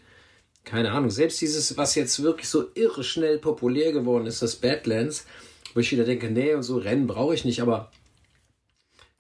keine 0.70 0.92
Ahnung, 0.92 1.10
selbst 1.10 1.42
dieses, 1.42 1.78
was 1.78 1.96
jetzt 1.96 2.22
wirklich 2.22 2.48
so 2.48 2.68
irre 2.76 3.04
schnell 3.04 3.40
populär 3.40 3.92
geworden 3.92 4.28
ist, 4.28 4.42
das 4.42 4.56
Badlands, 4.56 5.26
wo 5.74 5.80
ich 5.80 5.92
wieder 5.92 6.04
denke, 6.04 6.30
nee, 6.30 6.54
und 6.54 6.64
so 6.64 6.78
Rennen 6.78 7.08
brauche 7.08 7.34
ich 7.34 7.44
nicht, 7.44 7.62
aber 7.62 7.92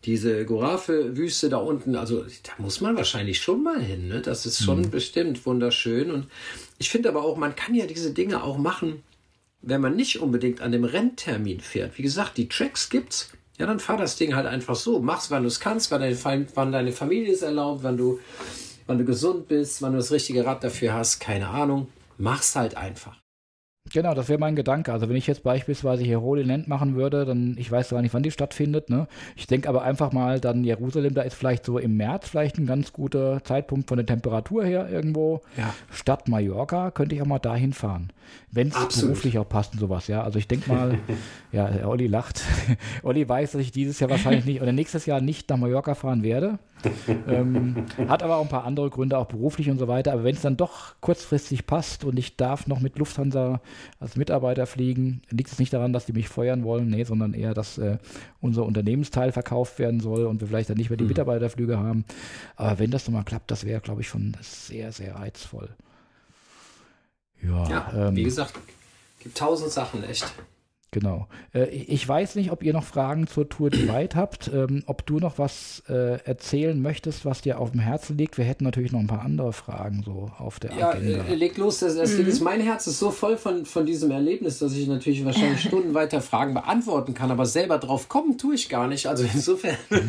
diese 0.06 0.46
Gorafe-Wüste 0.46 1.50
da 1.50 1.58
unten, 1.58 1.96
also 1.96 2.22
da 2.22 2.52
muss 2.58 2.82
man 2.82 2.96
wahrscheinlich 2.96 3.42
schon 3.42 3.64
mal 3.64 3.82
hin, 3.82 4.08
ne? 4.08 4.22
Das 4.22 4.46
ist 4.46 4.64
schon 4.64 4.82
mhm. 4.82 4.92
bestimmt 4.92 5.46
wunderschön. 5.46 6.12
Und 6.12 6.28
ich 6.78 6.90
finde 6.90 7.10
aber 7.10 7.24
auch, 7.24 7.36
man 7.36 7.56
kann 7.56 7.76
ja 7.76 7.86
diese 7.86 8.14
Dinge 8.14 8.44
auch 8.44 8.58
machen, 8.58 9.04
wenn 9.62 9.82
man 9.82 9.98
nicht 9.98 10.22
unbedingt 10.22 10.62
an 10.62 10.72
dem 10.72 10.86
Renntermin 10.86 11.60
fährt. 11.60 11.98
Wie 11.98 12.04
gesagt, 12.04 12.38
die 12.38 12.48
Tracks 12.48 12.90
gibt's. 12.90 13.30
Ja, 13.58 13.66
dann 13.66 13.82
fahr 13.82 13.98
das 13.98 14.16
Ding 14.16 14.36
halt 14.36 14.46
einfach 14.46 14.78
so. 14.78 15.00
Mach's, 15.02 15.32
wann 15.32 15.44
du 15.44 15.50
es 15.50 15.60
kannst, 15.60 15.92
wann 15.92 16.00
deine, 16.00 16.48
wann 16.56 16.72
deine 16.72 16.94
Familie 16.94 17.34
es 17.34 17.42
erlaubt, 17.42 17.84
wann 17.84 17.98
du 17.98 18.20
wann 18.90 18.98
du 18.98 19.06
gesund 19.06 19.48
bist, 19.48 19.84
wann 19.84 19.91
du 19.91 19.99
das 19.99 20.11
richtige 20.11 20.45
Rad 20.45 20.64
dafür 20.64 20.94
hast, 20.94 21.20
keine 21.20 21.49
Ahnung. 21.49 21.90
Mach's 22.18 22.56
halt 22.56 22.76
einfach. 22.76 23.22
Genau, 23.91 24.14
das 24.14 24.30
wäre 24.30 24.40
mein 24.40 24.56
Gedanke. 24.56 24.94
Also 24.94 25.10
wenn 25.10 25.16
ich 25.16 25.28
jetzt 25.28 25.44
beispielsweise 25.44 26.03
hier 26.03 26.22
Holy 26.22 26.44
Land 26.44 26.68
machen 26.68 26.95
würde, 26.95 27.26
dann, 27.26 27.56
ich 27.57 27.72
weiß 27.72 27.90
gar 27.90 28.02
nicht, 28.02 28.14
wann 28.14 28.24
die 28.24 28.32
stattfindet. 28.32 28.90
Ne? 28.90 29.07
Ich 29.36 29.48
denke 29.48 29.68
aber 29.68 29.84
einfach 29.84 30.11
mal, 30.11 30.40
dann 30.40 30.64
Jerusalem, 30.64 31.14
da 31.14 31.24
ist 31.24 31.34
vielleicht 31.34 31.66
so 31.66 31.78
im 31.80 31.98
März 31.98 32.30
vielleicht 32.30 32.57
ein 32.57 32.66
ganz 32.66 32.94
guter 32.94 33.44
Zeitpunkt 33.44 33.90
von 33.90 33.98
der 33.98 34.06
Temperatur 34.06 34.64
her 34.64 34.90
irgendwo. 34.90 35.41
Ja. 35.57 35.74
Stadt 35.91 36.28
Mallorca 36.28 36.91
könnte 36.91 37.16
ich 37.16 37.22
auch 37.22 37.28
mal 37.28 37.40
dahin 37.40 37.74
fahren. 37.74 38.11
Wenn 38.52 38.70
es 38.70 39.02
beruflich 39.02 39.38
auch 39.40 39.48
passt 39.48 39.74
und 39.74 39.80
sowas, 39.80 40.07
ja. 40.07 40.24
Also 40.24 40.40
ich 40.40 40.48
denke 40.48 40.72
mal, 40.72 40.99
ja, 41.52 41.88
Olli 41.88 42.07
lacht. 42.07 42.41
Olli 43.03 43.28
weiß, 43.28 43.53
dass 43.53 43.61
ich 43.61 43.72
dieses 43.72 43.99
Jahr 43.99 44.10
wahrscheinlich 44.10 44.45
nicht 44.45 44.61
oder 44.61 44.72
nächstes 44.72 45.06
Jahr 45.06 45.22
nicht 45.22 45.49
nach 45.49 45.57
Mallorca 45.57 45.95
fahren 45.95 46.24
werde. 46.24 46.60
ähm, 47.28 47.86
hat 48.07 48.24
aber 48.24 48.38
auch 48.38 48.44
ein 48.44 48.49
paar 48.49 48.66
andere 48.66 48.90
Gründe, 48.90 49.18
auch 49.18 49.26
beruflich 49.26 49.70
und 49.70 49.80
so 49.80 49.88
weiter. 49.88 50.14
Aber 50.14 50.24
wenn 50.24 50.36
es 50.36 50.41
dann 50.41 50.57
doch 50.57 50.95
kurzfristig 51.02 51.66
passt 51.66 52.03
und 52.03 52.18
ich 52.18 52.38
darf 52.38 52.68
noch 52.68 52.80
mit 52.80 52.98
Lufthansa 52.98 53.61
als 53.99 54.15
Mitarbeiter 54.15 54.65
fliegen, 54.65 55.22
liegt 55.30 55.51
es 55.51 55.60
nicht 55.60 55.73
daran, 55.73 55.93
dass 55.93 56.06
die 56.06 56.14
mich 56.14 56.30
feuern 56.30 56.64
wollen, 56.64 56.89
nee, 56.89 57.03
sondern 57.03 57.34
eher, 57.34 57.53
dass 57.53 57.77
äh, 57.77 57.97
unser 58.41 58.65
Unternehmensteil 58.65 59.31
verkauft 59.31 59.80
werden 59.80 59.99
soll 59.99 60.26
und 60.26 60.41
wir 60.41 60.47
vielleicht 60.47 60.69
dann 60.69 60.77
nicht 60.77 60.89
mehr 60.89 60.97
die 60.97 61.03
mhm. 61.03 61.10
Mitarbeiterflüge 61.10 61.77
haben. 61.77 62.06
Aber 62.56 62.80
wenn 62.80 62.91
das 62.91 63.07
nochmal 63.07 63.23
klappt, 63.23 63.51
das 63.51 63.65
wäre, 63.65 63.81
glaube 63.81 64.01
ich, 64.01 64.07
schon 64.07 64.35
sehr, 64.41 64.91
sehr 64.91 65.15
reizvoll. 65.15 65.69
Ja, 67.41 67.69
ja 67.69 68.07
ähm, 68.07 68.15
wie 68.15 68.23
gesagt, 68.23 68.53
gibt 69.19 69.38
tausend 69.38 69.72
Sachen, 69.72 70.03
echt. 70.03 70.31
Genau. 70.91 71.28
Äh, 71.53 71.70
ich 71.70 72.07
weiß 72.07 72.36
nicht, 72.36 72.52
ob 72.52 72.64
ihr 72.64 72.74
noch 72.74 72.84
Fragen 72.84 73.28
zur 73.28 73.48
Tour 73.48 73.70
Divide 73.70 74.16
habt, 74.16 74.49
ähm, 74.52 74.84
ob 74.88 75.06
du 75.06 75.20
noch 75.20 75.38
was 75.38 75.84
äh, 75.88 76.20
erzählen 76.24 76.82
möchtest, 76.82 77.26
was 77.26 77.41
dir 77.41 77.60
auf 77.60 77.72
dem 77.72 77.80
Herzen 77.80 78.18
liegt. 78.18 78.40
Wir 78.40 78.45
hätten 78.45 78.64
natürlich 78.64 78.91
noch 78.91 78.99
ein 78.99 79.07
paar 79.07 79.22
andere 79.22 79.53
Fragen 79.53 80.02
so 80.03 80.32
auf 80.40 80.60
der 80.60 80.74
ja, 80.76 80.90
Agenda. 80.90 81.18
Ja, 81.20 81.24
äh, 81.26 81.36
leg 81.36 81.57
los. 81.57 81.80
Das, 81.80 81.95
das 81.95 82.14
mhm. 82.14 82.28
ist, 82.28 82.41
mein 82.41 82.61
Herz 82.61 82.88
ist 82.88 82.98
so 82.98 83.11
voll 83.11 83.38
von, 83.38 83.66
von 83.66 83.86
diesem 83.86 84.10
Erlebnis, 84.10 84.57
dass 84.57 84.74
ich 84.74 84.88
natürlich 84.88 85.24
wahrscheinlich 85.24 85.61
Stunden 85.68 85.94
weiter 85.94 86.22
Fragen 86.22 86.56
beantworten 86.56 87.14
kann, 87.14 87.30
aber 87.30 87.45
selber 87.45 87.78
drauf 87.78 88.10
kommen 88.10 88.40
tue 88.40 88.56
ich 88.56 88.68
gar 88.68 88.88
nicht. 88.88 89.06
Also 89.06 89.26
insofern. 89.32 89.78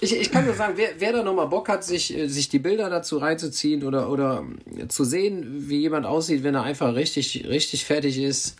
ich, 0.00 0.20
ich 0.20 0.30
kann 0.30 0.44
nur 0.44 0.54
sagen, 0.54 0.74
wer, 0.76 0.90
wer 0.98 1.12
da 1.14 1.22
nochmal 1.22 1.48
Bock 1.48 1.70
hat, 1.70 1.82
sich, 1.82 2.14
sich 2.26 2.50
die 2.50 2.58
Bilder 2.58 2.90
dazu 2.90 3.16
reinzuziehen 3.16 3.84
oder, 3.84 4.10
oder 4.10 4.44
zu 4.88 5.04
sehen, 5.04 5.64
wie 5.68 5.78
jemand 5.78 6.04
aussieht, 6.04 6.42
wenn 6.42 6.54
er 6.54 6.62
einfach 6.62 6.94
richtig, 6.94 7.46
richtig 7.48 7.86
fertig 7.86 8.18
ist, 8.18 8.56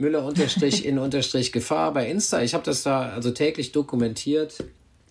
Müller 0.00 0.24
unterstrich 0.24 0.84
in 0.86 0.98
unterstrich 0.98 1.52
Gefahr 1.52 1.92
bei 1.92 2.08
Insta. 2.08 2.40
Ich 2.42 2.54
habe 2.54 2.64
das 2.64 2.82
da 2.82 3.10
also 3.10 3.30
täglich 3.30 3.72
dokumentiert. 3.72 4.64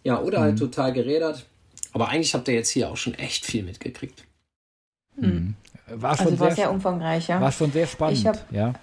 Ja, 0.03 0.21
oder 0.21 0.39
halt 0.39 0.55
mhm. 0.55 0.59
total 0.59 0.93
gerädert. 0.93 1.45
Aber 1.93 2.09
eigentlich 2.09 2.33
habt 2.33 2.47
ihr 2.47 2.53
jetzt 2.53 2.69
hier 2.69 2.89
auch 2.89 2.97
schon 2.97 3.13
echt 3.15 3.45
viel 3.45 3.63
mitgekriegt. 3.63 4.23
Mhm. 5.15 5.55
War 5.87 6.15
schon 6.15 6.27
also 6.27 6.39
war 6.39 6.47
sehr, 6.47 6.55
sehr 6.55 6.71
umfangreich, 6.71 7.27
ja. 7.27 7.41
War 7.41 7.51
schon 7.51 7.71
sehr 7.71 7.87
spannend, 7.87 8.25
hab, 8.25 8.51
ja. 8.51 8.73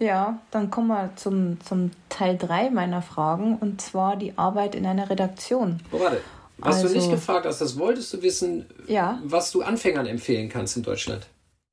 Ja, 0.00 0.40
dann 0.50 0.70
kommen 0.70 0.88
wir 0.88 1.10
zum, 1.16 1.60
zum 1.60 1.90
Teil 2.08 2.36
3 2.36 2.70
meiner 2.70 3.02
Fragen 3.02 3.56
und 3.56 3.80
zwar 3.80 4.16
die 4.16 4.36
Arbeit 4.36 4.74
in 4.74 4.86
einer 4.86 5.10
Redaktion. 5.10 5.80
Oh, 5.90 5.98
warte. 5.98 6.20
Was 6.58 6.76
also, 6.76 6.88
du 6.88 6.94
nicht 6.94 7.04
also 7.04 7.16
gefragt 7.16 7.46
hast, 7.46 7.60
das 7.60 7.78
wolltest 7.78 8.12
du 8.12 8.22
wissen, 8.22 8.66
ja. 8.86 9.20
was 9.24 9.50
du 9.52 9.62
Anfängern 9.62 10.06
empfehlen 10.06 10.48
kannst 10.48 10.76
in 10.76 10.82
Deutschland. 10.82 11.26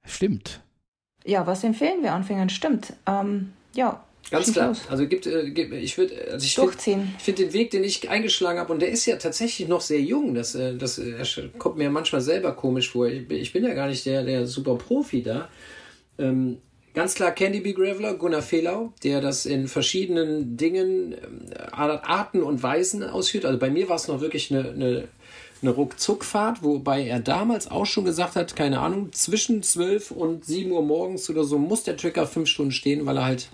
Stimmt. 0.08 0.62
Ja, 1.24 1.48
was 1.48 1.64
empfehlen 1.64 2.04
wir 2.04 2.14
Anfängern? 2.14 2.50
Stimmt. 2.50 2.94
Ähm, 3.08 3.54
ja. 3.76 4.04
Ganz 4.32 4.52
klar. 4.54 4.70
Los. 4.70 4.82
Also 4.90 5.08
gibt, 5.08 5.28
äh, 5.28 5.44
ich 5.44 5.98
würde, 5.98 6.16
also 6.32 6.44
ich 6.46 6.56
finde 6.56 7.08
find 7.20 7.40
den 7.40 7.54
Weg, 7.54 7.72
den 7.72 7.84
ich 7.84 8.10
eingeschlagen 8.10 8.60
habe, 8.60 8.74
und 8.74 8.82
der 8.82 8.90
ist 8.90 9.06
ja 9.06 9.18
tatsächlich 9.18 9.68
noch 9.68 9.82
sehr 9.82 10.02
jung. 10.02 10.34
Das, 10.34 10.56
äh, 10.56 10.76
das 10.76 11.00
kommt 11.58 11.78
mir 11.78 11.90
manchmal 11.90 12.22
selber 12.22 12.54
komisch 12.54 12.90
vor. 12.90 13.08
Ich, 13.08 13.30
ich 13.30 13.54
bin 13.54 13.64
ja 13.64 13.74
gar 13.74 13.88
nicht 13.88 14.06
der, 14.06 14.24
der 14.24 14.48
super 14.48 14.76
Profi 14.76 15.22
da. 15.22 15.50
Ähm, 16.18 16.58
ganz 16.96 17.14
klar 17.14 17.32
Candy 17.32 17.60
B. 17.60 17.74
Graveler, 17.74 18.16
Gunnar 18.16 18.42
Fehlau, 18.42 18.94
der 19.04 19.22
das 19.22 19.46
in 19.46 19.68
verschiedenen 19.68 20.58
Dingen, 20.58 21.14
ähm, 21.14 21.46
Arten 21.72 22.42
und 22.42 22.64
Weisen 22.64 23.04
ausführt. 23.04 23.46
Also 23.46 23.60
bei 23.60 23.70
mir 23.70 23.90
war 23.90 23.98
es 23.98 24.08
noch 24.08 24.22
wirklich 24.22 24.52
eine, 24.52 24.72
eine, 24.72 25.08
eine 25.62 25.72
Ruckzuckfahrt, 25.72 26.64
wobei 26.64 27.06
er 27.06 27.20
damals 27.20 27.70
auch 27.70 27.86
schon 27.86 28.06
gesagt 28.06 28.36
hat, 28.36 28.56
keine 28.56 28.80
Ahnung, 28.80 29.12
zwischen 29.12 29.62
12 29.62 30.10
und 30.10 30.46
7 30.46 30.72
Uhr 30.72 30.82
morgens 30.82 31.30
oder 31.30 31.44
so 31.44 31.60
muss 31.60 31.84
der 31.84 31.96
Tracker 31.96 32.26
fünf 32.26 32.50
Stunden 32.50 32.72
stehen, 32.72 33.06
weil 33.06 33.18
er 33.18 33.26
halt 33.26 33.50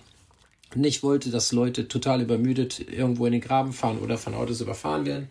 nicht 0.76 1.04
wollte, 1.04 1.30
dass 1.30 1.52
Leute 1.52 1.88
total 1.88 2.22
übermüdet 2.22 2.80
irgendwo 2.80 3.26
in 3.26 3.34
den 3.34 3.42
Graben 3.42 3.74
fahren 3.74 4.00
oder 4.00 4.18
von 4.18 4.34
Autos 4.34 4.62
überfahren 4.62 5.06
werden. 5.06 5.30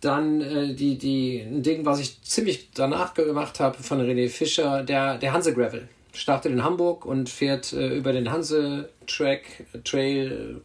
Dann 0.00 0.40
äh, 0.40 0.74
die, 0.74 0.98
die, 0.98 1.40
ein 1.40 1.62
Ding, 1.62 1.86
was 1.86 2.00
ich 2.00 2.22
ziemlich 2.22 2.70
danach 2.74 3.14
gemacht 3.14 3.60
habe 3.60 3.82
von 3.82 4.00
René 4.00 4.28
Fischer, 4.28 4.82
der, 4.82 5.18
der 5.18 5.32
Hanse 5.32 5.54
Gravel. 5.54 5.88
Startet 6.12 6.52
in 6.52 6.62
Hamburg 6.62 7.06
und 7.06 7.28
fährt 7.28 7.72
äh, 7.72 7.96
über 7.96 8.12
den 8.12 8.30
Hanse 8.30 8.90
Track, 9.06 9.44
Trail 9.84 10.60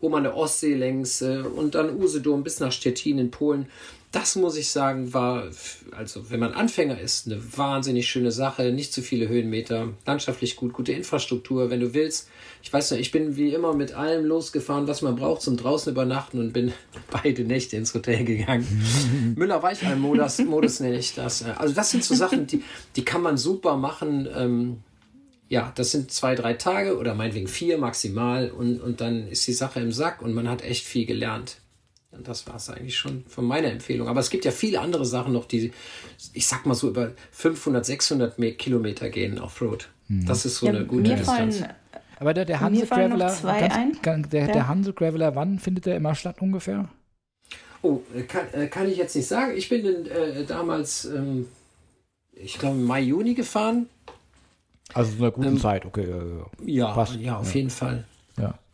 oben 0.00 0.14
an 0.14 0.22
der 0.24 0.36
Ostsee 0.36 0.74
längs 0.74 1.22
äh, 1.22 1.38
und 1.38 1.74
dann 1.74 1.96
Usedom 1.96 2.42
bis 2.42 2.60
nach 2.60 2.72
Stettin 2.72 3.18
in 3.18 3.30
Polen. 3.30 3.66
Das 4.10 4.36
muss 4.36 4.56
ich 4.56 4.70
sagen, 4.70 5.12
war, 5.12 5.50
also 5.90 6.30
wenn 6.30 6.40
man 6.40 6.54
Anfänger 6.54 6.98
ist, 6.98 7.26
eine 7.26 7.40
wahnsinnig 7.58 8.08
schöne 8.08 8.32
Sache. 8.32 8.72
Nicht 8.72 8.92
zu 8.94 9.02
viele 9.02 9.28
Höhenmeter, 9.28 9.90
landschaftlich 10.06 10.56
gut, 10.56 10.72
gute 10.72 10.92
Infrastruktur. 10.92 11.68
Wenn 11.68 11.80
du 11.80 11.92
willst, 11.92 12.28
ich 12.62 12.72
weiß 12.72 12.92
nicht, 12.92 13.00
ich 13.00 13.10
bin 13.10 13.36
wie 13.36 13.52
immer 13.52 13.74
mit 13.74 13.92
allem 13.92 14.24
losgefahren, 14.24 14.88
was 14.88 15.02
man 15.02 15.16
braucht 15.16 15.42
zum 15.42 15.58
draußen 15.58 15.92
übernachten 15.92 16.38
und 16.38 16.54
bin 16.54 16.72
beide 17.10 17.44
Nächte 17.44 17.76
ins 17.76 17.92
Hotel 17.92 18.24
gegangen. 18.24 18.66
Müller-Weichheim-Modus 19.36 20.38
Modus 20.38 20.80
nenne 20.80 20.98
ich 20.98 21.14
das. 21.14 21.44
Also 21.44 21.74
das 21.74 21.90
sind 21.90 22.02
so 22.02 22.14
Sachen, 22.14 22.46
die, 22.46 22.62
die 22.96 23.04
kann 23.04 23.20
man 23.20 23.36
super 23.36 23.76
machen. 23.76 24.26
Ähm, 24.34 24.78
ja, 25.50 25.72
das 25.74 25.90
sind 25.90 26.10
zwei, 26.12 26.34
drei 26.34 26.54
Tage 26.54 26.98
oder 26.98 27.14
meinetwegen 27.14 27.48
vier 27.48 27.78
maximal 27.78 28.50
und, 28.50 28.80
und 28.80 29.00
dann 29.00 29.28
ist 29.28 29.46
die 29.46 29.52
Sache 29.52 29.80
im 29.80 29.92
Sack 29.92 30.22
und 30.22 30.34
man 30.34 30.48
hat 30.48 30.62
echt 30.62 30.84
viel 30.84 31.06
gelernt. 31.06 31.58
Und 32.10 32.26
das 32.26 32.46
war 32.46 32.56
es 32.56 32.70
eigentlich 32.70 32.96
schon 32.96 33.24
von 33.28 33.44
meiner 33.44 33.68
Empfehlung. 33.68 34.08
Aber 34.08 34.20
es 34.20 34.30
gibt 34.30 34.44
ja 34.44 34.50
viele 34.50 34.80
andere 34.80 35.04
Sachen 35.04 35.32
noch, 35.34 35.44
die, 35.44 35.72
ich 36.32 36.46
sag 36.46 36.64
mal 36.64 36.74
so, 36.74 36.88
über 36.88 37.12
500, 37.32 37.84
600 37.84 38.58
Kilometer 38.58 39.10
gehen 39.10 39.38
Offroad. 39.38 39.88
Hm. 40.06 40.24
Das 40.26 40.44
ist 40.46 40.56
so 40.56 40.66
ja, 40.66 40.72
eine 40.72 40.86
gute 40.86 41.14
Distanz. 41.14 41.62
Aber 42.18 42.34
der, 42.34 42.44
der 42.44 42.60
Hanse 42.60 42.86
Graveler, 42.86 43.36
ganz, 44.02 44.28
der, 44.30 44.46
ja. 44.46 44.52
der 44.52 44.68
Hanse 44.68 44.92
Graveler, 44.92 45.36
wann 45.36 45.58
findet 45.58 45.86
der 45.86 45.96
immer 45.96 46.14
statt 46.14 46.40
ungefähr? 46.40 46.88
Oh, 47.82 48.00
äh, 48.14 48.22
kann, 48.22 48.46
äh, 48.52 48.66
kann 48.66 48.88
ich 48.88 48.96
jetzt 48.96 49.14
nicht 49.14 49.28
sagen. 49.28 49.52
Ich 49.56 49.68
bin 49.68 49.84
in, 49.84 50.06
äh, 50.06 50.44
damals, 50.44 51.04
ähm, 51.04 51.46
ich 52.32 52.58
glaube, 52.58 52.76
Mai, 52.76 53.02
Juni 53.02 53.34
gefahren. 53.34 53.86
Also 54.94 55.12
in 55.12 55.18
einer 55.22 55.30
guten 55.30 55.48
ähm, 55.48 55.60
Zeit, 55.60 55.84
okay. 55.84 56.08
ja, 56.64 56.92
Passt. 56.92 57.14
ja, 57.16 57.36
auf 57.36 57.50
ja. 57.50 57.56
jeden 57.56 57.70
Fall. 57.70 58.04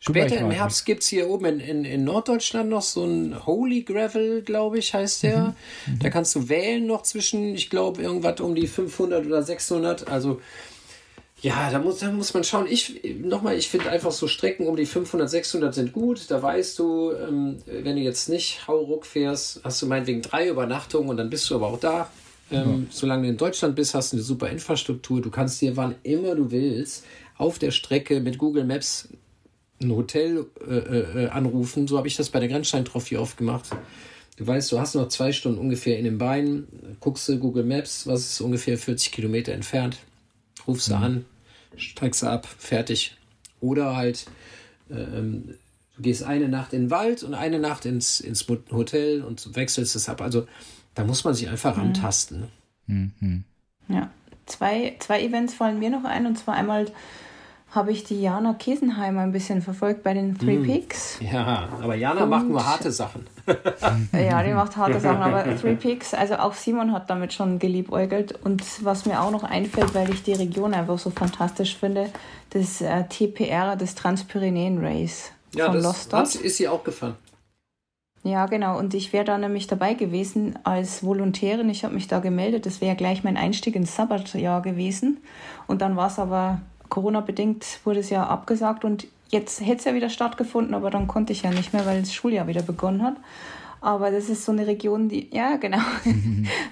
Ja. 0.06 0.10
Später 0.10 0.40
im 0.40 0.50
Herbst 0.50 0.84
gibt 0.84 1.02
es 1.02 1.08
hier 1.08 1.28
oben 1.28 1.46
in, 1.46 1.60
in, 1.60 1.84
in, 1.84 2.04
Norddeutschland 2.04 2.68
noch 2.68 2.82
so 2.82 3.04
ein 3.04 3.46
Holy 3.46 3.82
Gravel, 3.82 4.42
glaube 4.42 4.78
ich, 4.78 4.92
heißt 4.92 5.22
der. 5.22 5.38
Mhm. 5.38 5.54
Mhm. 5.94 5.98
Da 6.00 6.10
kannst 6.10 6.34
du 6.34 6.48
wählen 6.48 6.86
noch 6.86 7.02
zwischen, 7.02 7.54
ich 7.54 7.70
glaube, 7.70 8.02
irgendwas 8.02 8.40
um 8.40 8.54
die 8.54 8.66
500 8.66 9.24
oder 9.24 9.42
600. 9.42 10.08
Also, 10.08 10.40
ja, 11.40 11.70
da 11.70 11.78
muss, 11.78 11.98
da 11.98 12.10
muss 12.10 12.34
man 12.34 12.44
schauen. 12.44 12.66
Ich, 12.68 13.00
nochmal, 13.18 13.56
ich 13.56 13.68
finde 13.68 13.90
einfach 13.90 14.12
so 14.12 14.28
Strecken 14.28 14.66
um 14.66 14.76
die 14.76 14.86
500, 14.86 15.28
600 15.28 15.74
sind 15.74 15.92
gut. 15.92 16.30
Da 16.30 16.42
weißt 16.42 16.78
du, 16.78 17.12
ähm, 17.12 17.58
wenn 17.66 17.96
du 17.96 18.02
jetzt 18.02 18.28
nicht 18.28 18.66
Hauruck 18.66 19.06
fährst, 19.06 19.60
hast 19.64 19.80
du 19.80 19.86
meinetwegen 19.86 20.22
drei 20.22 20.48
Übernachtungen 20.48 21.08
und 21.08 21.16
dann 21.16 21.30
bist 21.30 21.48
du 21.50 21.54
aber 21.54 21.68
auch 21.68 21.80
da. 21.80 22.10
Ähm, 22.50 22.66
mhm. 22.66 22.86
Solange 22.90 23.22
du 23.22 23.28
in 23.30 23.36
Deutschland 23.36 23.74
bist, 23.74 23.94
hast 23.94 24.12
du 24.12 24.16
eine 24.16 24.22
super 24.22 24.50
Infrastruktur. 24.50 25.22
Du 25.22 25.30
kannst 25.30 25.60
dir 25.60 25.76
wann 25.76 25.94
immer 26.02 26.34
du 26.34 26.50
willst 26.50 27.04
auf 27.36 27.58
der 27.58 27.70
Strecke 27.70 28.20
mit 28.20 28.38
Google 28.38 28.64
Maps 28.64 29.08
ein 29.86 29.96
Hotel 29.96 30.46
äh, 30.66 31.24
äh, 31.24 31.28
anrufen. 31.28 31.86
So 31.86 31.96
habe 31.96 32.08
ich 32.08 32.16
das 32.16 32.30
bei 32.30 32.40
der 32.40 32.48
Grenzstein-Trophy 32.48 33.16
oft 33.16 33.36
gemacht. 33.36 33.70
Du 34.36 34.46
weißt, 34.46 34.72
du 34.72 34.80
hast 34.80 34.94
noch 34.94 35.08
zwei 35.08 35.32
Stunden 35.32 35.58
ungefähr 35.58 35.98
in 35.98 36.04
den 36.04 36.18
Beinen, 36.18 36.66
guckst 37.00 37.28
du 37.28 37.38
Google 37.38 37.64
Maps, 37.64 38.06
was 38.06 38.32
ist 38.32 38.40
ungefähr 38.40 38.76
40 38.76 39.12
Kilometer 39.12 39.52
entfernt, 39.52 39.98
rufst 40.66 40.88
du 40.88 40.96
mhm. 40.96 41.02
an, 41.02 41.24
steigst 41.76 42.22
du 42.22 42.26
ab, 42.26 42.46
fertig. 42.46 43.16
Oder 43.60 43.94
halt, 43.96 44.26
ähm, 44.90 45.54
du 45.96 46.02
gehst 46.02 46.24
eine 46.24 46.48
Nacht 46.48 46.72
in 46.72 46.82
den 46.82 46.90
Wald 46.90 47.22
und 47.22 47.34
eine 47.34 47.60
Nacht 47.60 47.86
ins, 47.86 48.18
ins 48.18 48.46
Hotel 48.72 49.22
und 49.22 49.54
wechselst 49.54 49.94
es 49.94 50.08
ab. 50.08 50.20
Also 50.20 50.48
da 50.94 51.04
muss 51.04 51.22
man 51.22 51.34
sich 51.34 51.48
einfach 51.48 51.76
mhm. 51.76 51.82
rantasten. 51.82 52.48
Mhm. 52.86 53.44
Ja, 53.88 54.10
zwei, 54.46 54.96
zwei 54.98 55.22
Events 55.22 55.54
fallen 55.54 55.78
mir 55.78 55.90
noch 55.90 56.04
ein 56.04 56.26
und 56.26 56.36
zwar 56.36 56.54
einmal 56.54 56.86
habe 57.74 57.90
ich 57.90 58.04
die 58.04 58.20
Jana 58.20 58.54
Kesenheimer 58.54 59.22
ein 59.22 59.32
bisschen 59.32 59.60
verfolgt 59.60 60.02
bei 60.02 60.14
den 60.14 60.38
Three 60.38 60.58
mm. 60.58 60.62
Peaks. 60.62 61.18
Ja, 61.20 61.68
aber 61.82 61.94
Jana 61.94 62.22
und, 62.22 62.30
macht 62.30 62.48
nur 62.48 62.64
harte 62.64 62.92
Sachen. 62.92 63.26
ja, 64.12 64.42
die 64.42 64.52
macht 64.52 64.76
harte 64.76 65.00
Sachen, 65.00 65.22
aber 65.22 65.44
Three 65.56 65.74
Peaks, 65.74 66.14
also 66.14 66.36
auch 66.36 66.54
Simon 66.54 66.92
hat 66.92 67.10
damit 67.10 67.32
schon 67.32 67.58
geliebäugelt. 67.58 68.38
Und 68.44 68.62
was 68.84 69.06
mir 69.06 69.20
auch 69.20 69.30
noch 69.30 69.44
einfällt, 69.44 69.94
weil 69.94 70.10
ich 70.10 70.22
die 70.22 70.34
Region 70.34 70.72
einfach 70.72 70.98
so 70.98 71.10
fantastisch 71.10 71.76
finde, 71.76 72.10
das 72.50 72.80
äh, 72.80 73.04
TPR, 73.04 73.76
das 73.76 73.94
Transpyrenäen 73.94 74.84
Race. 74.84 75.32
Ja, 75.54 75.66
von 75.66 75.82
das 75.82 76.12
hat, 76.12 76.34
ist 76.34 76.56
sie 76.56 76.68
auch 76.68 76.84
gefahren. 76.84 77.16
Ja, 78.22 78.46
genau. 78.46 78.78
Und 78.78 78.94
ich 78.94 79.12
wäre 79.12 79.24
da 79.24 79.36
nämlich 79.36 79.66
dabei 79.66 79.92
gewesen 79.92 80.58
als 80.64 81.04
Volontärin. 81.04 81.68
Ich 81.68 81.84
habe 81.84 81.94
mich 81.94 82.08
da 82.08 82.20
gemeldet. 82.20 82.64
Das 82.64 82.80
wäre 82.80 82.96
gleich 82.96 83.22
mein 83.22 83.36
Einstieg 83.36 83.76
ins 83.76 83.94
Sabbatjahr 83.94 84.62
gewesen. 84.62 85.18
Und 85.66 85.82
dann 85.82 85.94
war 85.94 86.06
es 86.06 86.18
aber 86.18 86.62
Corona-bedingt 86.94 87.80
wurde 87.82 87.98
es 87.98 88.10
ja 88.10 88.24
abgesagt 88.24 88.84
und 88.84 89.08
jetzt 89.30 89.60
hätte 89.60 89.78
es 89.78 89.84
ja 89.84 89.94
wieder 89.94 90.10
stattgefunden, 90.10 90.74
aber 90.74 90.90
dann 90.90 91.08
konnte 91.08 91.32
ich 91.32 91.42
ja 91.42 91.50
nicht 91.50 91.72
mehr, 91.72 91.84
weil 91.86 92.00
das 92.00 92.14
Schuljahr 92.14 92.46
wieder 92.46 92.62
begonnen 92.62 93.02
hat. 93.02 93.16
Aber 93.80 94.12
das 94.12 94.28
ist 94.28 94.44
so 94.44 94.52
eine 94.52 94.68
Region, 94.68 95.08
die, 95.08 95.28
ja, 95.32 95.56
genau, 95.56 95.80
das 96.04 96.14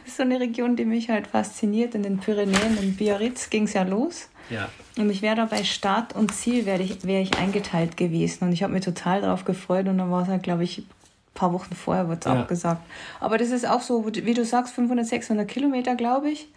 ist 0.07 0.17
so 0.17 0.23
eine 0.23 0.39
Region, 0.39 0.77
die 0.77 0.85
mich 0.85 1.11
halt 1.11 1.27
fasziniert. 1.27 1.97
In 1.97 2.05
den 2.05 2.19
Pyrenäen, 2.19 2.79
in 2.81 2.95
Biarritz 2.95 3.51
ging 3.51 3.65
es 3.65 3.73
ja 3.73 3.83
los. 3.83 4.29
Ja. 4.49 4.69
Und 4.97 5.11
ich 5.11 5.23
wäre 5.23 5.35
da 5.35 5.45
bei 5.47 5.65
Start 5.65 6.15
und 6.15 6.33
Ziel 6.33 6.67
wäre 6.67 6.83
ich, 6.83 7.05
wär 7.05 7.21
ich 7.21 7.37
eingeteilt 7.37 7.97
gewesen. 7.97 8.45
Und 8.45 8.53
ich 8.53 8.63
habe 8.63 8.73
mich 8.73 8.85
total 8.85 9.23
darauf 9.23 9.45
gefreut. 9.45 9.89
Und 9.89 9.99
dann 9.99 10.11
war 10.13 10.23
es 10.23 10.29
halt, 10.29 10.45
glaube 10.45 10.63
ich, 10.63 10.79
ein 10.79 10.87
paar 11.35 11.53
Wochen 11.53 11.75
vorher 11.75 12.07
wurde 12.07 12.21
es 12.21 12.27
ja. 12.27 12.41
abgesagt. 12.41 12.83
Aber 13.19 13.39
das 13.39 13.51
ist 13.51 13.69
auch 13.69 13.81
so, 13.83 14.07
wie 14.07 14.35
du 14.35 14.45
sagst, 14.45 14.73
500, 14.75 15.05
600 15.05 15.49
Kilometer, 15.49 15.97
glaube 15.97 16.31
ich. 16.31 16.49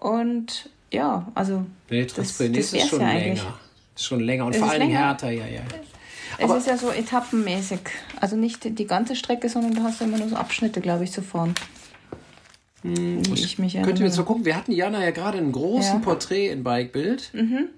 Und 0.00 0.70
ja, 0.94 1.30
also. 1.34 1.66
Nee, 1.90 2.04
Transprennis 2.06 2.72
ist 2.72 2.88
schon 2.88 3.00
ja 3.00 3.12
länger. 3.12 3.58
Ist 3.94 4.04
schon 4.04 4.20
länger 4.20 4.46
und 4.46 4.56
vor 4.56 4.70
allem 4.70 4.88
härter, 4.88 5.30
ja, 5.30 5.46
ja. 5.46 5.62
Es 6.38 6.50
ist 6.50 6.66
ja 6.66 6.76
so 6.76 6.90
etappenmäßig. 6.90 7.80
Also 8.20 8.36
nicht 8.36 8.78
die 8.78 8.86
ganze 8.86 9.14
Strecke, 9.14 9.48
sondern 9.48 9.74
du 9.74 9.82
hast 9.82 10.00
immer 10.00 10.18
nur 10.18 10.28
so 10.28 10.36
Abschnitte, 10.36 10.80
glaube 10.80 11.04
ich, 11.04 11.12
zu 11.12 11.22
fahren. 11.22 11.54
Hm, 12.82 13.22
ich 13.32 13.58
mich 13.58 13.74
Könnt 13.74 13.98
ihr 13.98 14.06
jetzt 14.06 14.16
mal 14.16 14.24
gucken, 14.24 14.44
wir 14.44 14.56
hatten 14.56 14.72
Jana 14.72 15.02
ja 15.02 15.10
gerade 15.10 15.38
ein 15.38 15.52
großes 15.52 15.92
ja. 15.92 15.98
Porträt 15.98 16.48
in 16.48 16.64
Bikebild. 16.64 17.30
Mhm. 17.32 17.68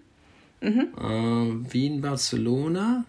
Mhm. 0.60 0.88
Äh, 0.98 1.72
Wien, 1.72 2.01
Barcelona. 2.01 3.05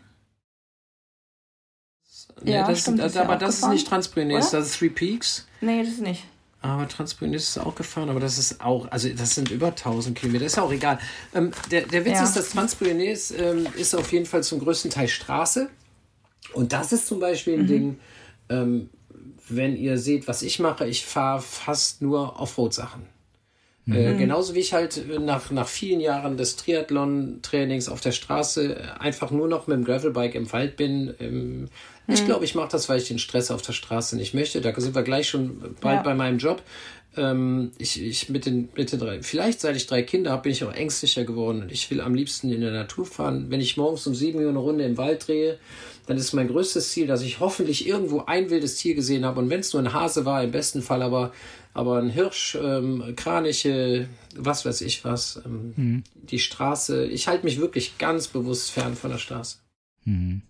Nee, 2.44 2.52
ja, 2.52 2.68
das, 2.68 2.82
stimmt, 2.82 3.00
das, 3.00 3.14
das 3.14 3.24
aber 3.24 3.36
das 3.36 3.60
ist 3.60 3.70
nicht 3.70 3.88
Transprennis, 3.88 4.52
das 4.52 4.68
ist 4.68 4.78
Three 4.78 4.90
Peaks. 4.90 5.48
Nee, 5.62 5.82
das 5.82 5.94
ist 5.94 6.02
nicht. 6.02 6.24
Aber 6.62 6.88
Transpionist 6.88 7.50
ist 7.50 7.58
auch 7.60 7.76
gefahren, 7.76 8.10
aber 8.10 8.20
das 8.20 8.38
ist 8.38 8.62
auch, 8.62 8.92
also 8.92 9.10
das 9.10 9.36
sind 9.36 9.52
über 9.52 9.68
1000 9.68 10.18
Kilometer, 10.18 10.46
ist 10.46 10.58
auch 10.58 10.72
egal. 10.72 11.00
Ähm, 11.36 11.52
der, 11.70 11.82
der 11.82 12.04
Witz 12.04 12.16
ja. 12.16 12.24
ist, 12.24 12.36
dass 12.36 12.50
Transpionist 12.50 13.34
ähm, 13.40 13.68
ist 13.78 13.96
auf 13.96 14.12
jeden 14.12 14.26
Fall 14.26 14.44
zum 14.44 14.60
größten 14.60 14.90
Teil 14.90 15.08
Straße. 15.08 15.70
Und 16.54 16.74
das 16.74 16.92
ist 16.94 17.08
zum 17.08 17.20
Beispiel 17.20 17.54
ein 17.54 17.64
mhm. 17.64 17.68
Ding, 17.68 18.00
ähm, 18.50 18.90
wenn 19.50 19.78
ihr 19.78 19.98
seht, 19.98 20.28
was 20.28 20.42
ich 20.42 20.60
mache, 20.60 20.88
ich 20.88 21.06
fahre 21.06 21.42
fast 21.42 22.02
nur 22.02 22.40
Offroad-Sachen. 22.40 23.04
Äh, 23.88 24.14
mhm. 24.14 24.18
genauso 24.18 24.54
wie 24.54 24.60
ich 24.60 24.74
halt 24.74 25.06
nach, 25.22 25.50
nach 25.52 25.68
vielen 25.68 26.02
Jahren 26.02 26.36
des 26.36 26.58
Triathlon-Trainings 26.58 27.88
auf 27.88 28.02
der 28.02 28.12
Straße 28.12 29.00
einfach 29.00 29.32
nur 29.32 29.48
noch 29.48 29.68
mit 29.68 29.78
dem 29.78 29.86
Gravelbike 29.86 30.36
im 30.36 30.52
Wald 30.52 30.76
bin. 30.76 31.70
Ähm, 32.08 32.14
ich 32.14 32.22
mhm. 32.22 32.26
glaube, 32.26 32.46
ich 32.46 32.56
mache 32.56 32.70
das, 32.72 32.90
weil 32.90 33.00
ich 33.00 33.08
den 33.08 33.20
Stress 33.20 33.52
auf 33.52 33.62
der 33.62 33.74
Straße 33.74 34.16
nicht 34.16 34.34
möchte. 34.34 34.62
Da 34.62 34.74
sind 34.80 34.96
wir 34.96 35.04
gleich 35.04 35.30
schon 35.30 35.76
bald 35.82 35.98
ja. 35.98 36.04
bei 36.04 36.14
meinem 36.14 36.38
Job. 36.38 36.62
Ähm, 37.16 37.72
ich, 37.78 38.02
ich 38.02 38.30
mit 38.30 38.46
den, 38.46 38.70
mit 38.76 38.92
den 38.92 39.00
drei, 39.00 39.22
vielleicht 39.24 39.62
seit 39.62 39.76
ich 39.76 39.88
drei 39.88 40.04
Kinder 40.04 40.32
habe, 40.32 40.44
bin 40.44 40.52
ich 40.52 40.64
auch 40.64 40.74
ängstlicher 40.74 41.24
geworden 41.24 41.64
und 41.64 41.72
ich 41.72 41.90
will 41.90 42.02
am 42.02 42.14
liebsten 42.14 42.52
in 42.52 42.62
der 42.62 42.72
Natur 42.72 43.06
fahren. 43.06 43.48
Wenn 43.50 43.62
ich 43.62 43.78
morgens 43.78 44.06
um 44.08 44.14
sieben 44.14 44.40
Uhr 44.40 44.50
eine 44.50 44.60
Runde 44.60 44.84
im 44.84 44.98
Wald 44.98 45.28
drehe, 45.28 45.58
dann 46.06 46.18
ist 46.18 46.34
mein 46.34 46.48
größtes 46.48 46.92
Ziel, 46.92 47.08
dass 47.08 47.22
ich 47.22 47.40
hoffentlich 47.40 47.88
irgendwo 47.88 48.24
ein 48.26 48.50
wildes 48.50 48.76
Tier 48.76 48.96
gesehen 48.96 49.26
habe 49.26 49.40
und 49.42 49.50
wenn 49.50 49.60
es 49.60 49.74
nur 49.74 49.82
ein 49.82 49.94
Hase 49.94 50.26
war, 50.26 50.44
im 50.44 50.52
besten 50.52 50.82
Fall 50.82 51.02
aber 51.02 51.32
aber 51.74 52.00
ein 52.00 52.10
Hirsch, 52.10 52.58
ähm, 52.60 53.14
Kraniche, 53.16 54.10
was 54.36 54.66
weiß 54.66 54.82
ich 54.82 55.06
was, 55.06 55.40
ähm, 55.46 55.74
mhm. 55.76 56.04
die 56.16 56.40
Straße. 56.40 57.06
Ich 57.06 57.28
halte 57.28 57.46
mich 57.46 57.60
wirklich 57.60 58.00
ganz 58.00 58.28
bewusst 58.28 58.72
fern 58.72 58.96
von 58.96 59.12
der 59.12 59.20
Straße. 59.20 59.58
Mhm. 60.04 60.42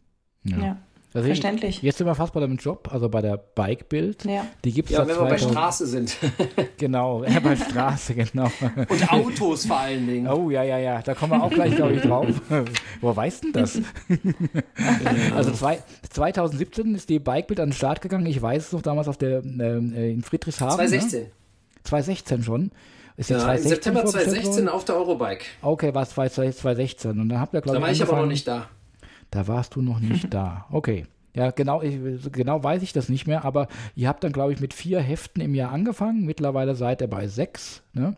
Ja. 0.45 0.57
ja. 0.57 0.77
Also 1.17 1.29
Verständlich. 1.29 1.81
Jetzt 1.81 1.97
sind 1.97 2.05
wir 2.05 2.13
fast 2.13 2.31
bei 2.31 2.39
deinem 2.39 2.57
Job, 2.57 2.89
also 2.91 3.09
bei 3.09 3.23
der 3.23 3.37
Bike-Bild. 3.37 4.25
Ja. 4.25 4.45
Die 4.63 4.71
gibt 4.71 4.91
es 4.91 4.97
ja, 4.97 4.99
wenn 4.99 5.15
2000, 5.15 5.41
wir 5.41 5.47
bei 5.47 5.51
Straße 5.51 5.87
sind. 5.87 6.15
genau, 6.77 7.23
ja, 7.23 7.39
bei 7.39 7.55
Straße, 7.55 8.13
genau. 8.13 8.51
Und 8.87 9.11
Autos 9.11 9.65
vor 9.65 9.77
allen 9.77 10.05
Dingen. 10.05 10.27
Oh, 10.27 10.51
ja, 10.51 10.61
ja, 10.61 10.77
ja. 10.77 11.01
Da 11.01 11.15
kommen 11.15 11.31
wir 11.31 11.41
auch 11.41 11.49
gleich, 11.49 11.75
glaube 11.75 11.93
ich, 11.93 12.03
drauf. 12.03 12.27
Woher 13.01 13.15
weißt 13.15 13.45
du 13.45 13.51
das? 13.51 13.81
also 15.35 15.51
zwei, 15.53 15.79
2017 16.07 16.93
ist 16.93 17.09
die 17.09 17.17
Bike-Bild 17.17 17.61
an 17.61 17.69
den 17.69 17.73
Start 17.73 18.01
gegangen. 18.01 18.27
Ich 18.27 18.39
weiß 18.39 18.67
es 18.67 18.71
noch 18.71 18.83
damals 18.83 19.07
auf 19.07 19.17
der, 19.17 19.39
äh, 19.39 20.11
in 20.11 20.21
Friedrichshafen. 20.21 20.75
2016. 20.75 21.21
Ne? 21.21 21.31
2016 21.83 22.43
schon. 22.43 22.71
Ist 23.15 23.31
ja, 23.31 23.39
2016 23.39 23.63
im 23.63 23.75
September 23.75 24.05
2016 24.05 24.69
auf 24.69 24.85
der 24.85 24.97
Eurobike. 24.97 25.45
Okay, 25.63 25.95
war 25.95 26.03
es 26.03 26.09
2016. 26.09 27.19
Und 27.19 27.29
dann 27.29 27.39
habt 27.39 27.55
ihr, 27.55 27.61
glaube 27.61 27.77
ich, 27.77 27.81
Da 27.81 27.87
war 27.87 27.91
ich 27.91 28.03
aber 28.03 28.17
noch 28.17 28.27
nicht 28.27 28.47
da. 28.47 28.69
Da 29.31 29.47
warst 29.47 29.75
du 29.75 29.81
noch 29.81 29.99
nicht 29.99 30.27
da. 30.33 30.65
Okay. 30.71 31.05
Ja, 31.33 31.51
genau, 31.51 31.83
ich, 31.83 31.99
genau 32.31 32.63
weiß 32.63 32.81
ich 32.81 32.93
das 32.93 33.09
nicht 33.09 33.27
mehr, 33.27 33.45
aber 33.45 33.67
ihr 33.95 34.07
habt 34.07 34.23
dann, 34.23 34.31
glaube 34.31 34.53
ich, 34.53 34.59
mit 34.59 34.73
vier 34.73 34.99
Heften 34.99 35.39
im 35.39 35.53
Jahr 35.53 35.71
angefangen. 35.71 36.25
Mittlerweile 36.25 36.73
seid 36.73 37.01
ihr 37.01 37.07
bei 37.07 37.27
sechs. 37.27 37.83
Ne? 37.93 38.15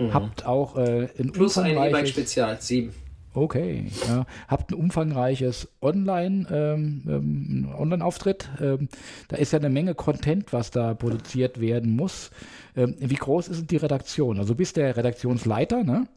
Mhm. 0.00 0.12
Habt 0.12 0.46
auch 0.46 0.76
äh, 0.76 1.04
in 1.16 1.30
Plus 1.30 1.58
ein 1.58 1.76
E-Bike-Spezial, 1.76 2.60
sieben. 2.60 2.92
Okay, 3.36 3.90
ja. 4.08 4.24
habt 4.48 4.70
ein 4.70 4.74
umfangreiches 4.74 5.68
Online, 5.82 6.46
ähm, 6.50 7.02
ähm, 7.06 7.74
Online-Auftritt. 7.76 8.48
Ähm, 8.62 8.88
da 9.28 9.36
ist 9.36 9.52
ja 9.52 9.58
eine 9.58 9.68
Menge 9.68 9.94
Content, 9.94 10.54
was 10.54 10.70
da 10.70 10.94
produziert 10.94 11.60
werden 11.60 11.94
muss. 11.94 12.30
Ähm, 12.74 12.96
wie 12.98 13.14
groß 13.14 13.48
ist 13.48 13.70
die 13.70 13.76
Redaktion? 13.76 14.38
Also 14.38 14.54
du 14.54 14.56
bist 14.56 14.78
der 14.78 14.96
Redaktionsleiter, 14.96 15.84
ne? 15.84 16.08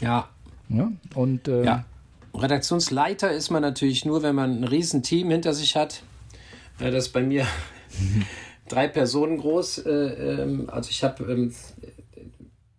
Ja. 0.00 0.28
Ja. 0.68 0.90
Und 1.14 1.46
ähm, 1.46 1.64
ja. 1.64 1.84
Redaktionsleiter 2.34 3.30
ist 3.32 3.50
man 3.50 3.62
natürlich 3.62 4.04
nur, 4.04 4.22
wenn 4.22 4.34
man 4.34 4.60
ein 4.60 4.64
Riesenteam 4.64 5.30
hinter 5.30 5.54
sich 5.54 5.76
hat. 5.76 6.02
Äh, 6.78 6.90
das 6.90 7.06
ist 7.06 7.12
bei 7.12 7.22
mir 7.22 7.46
drei 8.68 8.88
Personen 8.88 9.38
groß. 9.38 9.78
Äh, 9.78 9.90
ähm, 9.90 10.68
also 10.70 10.90
ich 10.90 11.04
habe 11.04 11.24
ähm, 11.30 11.54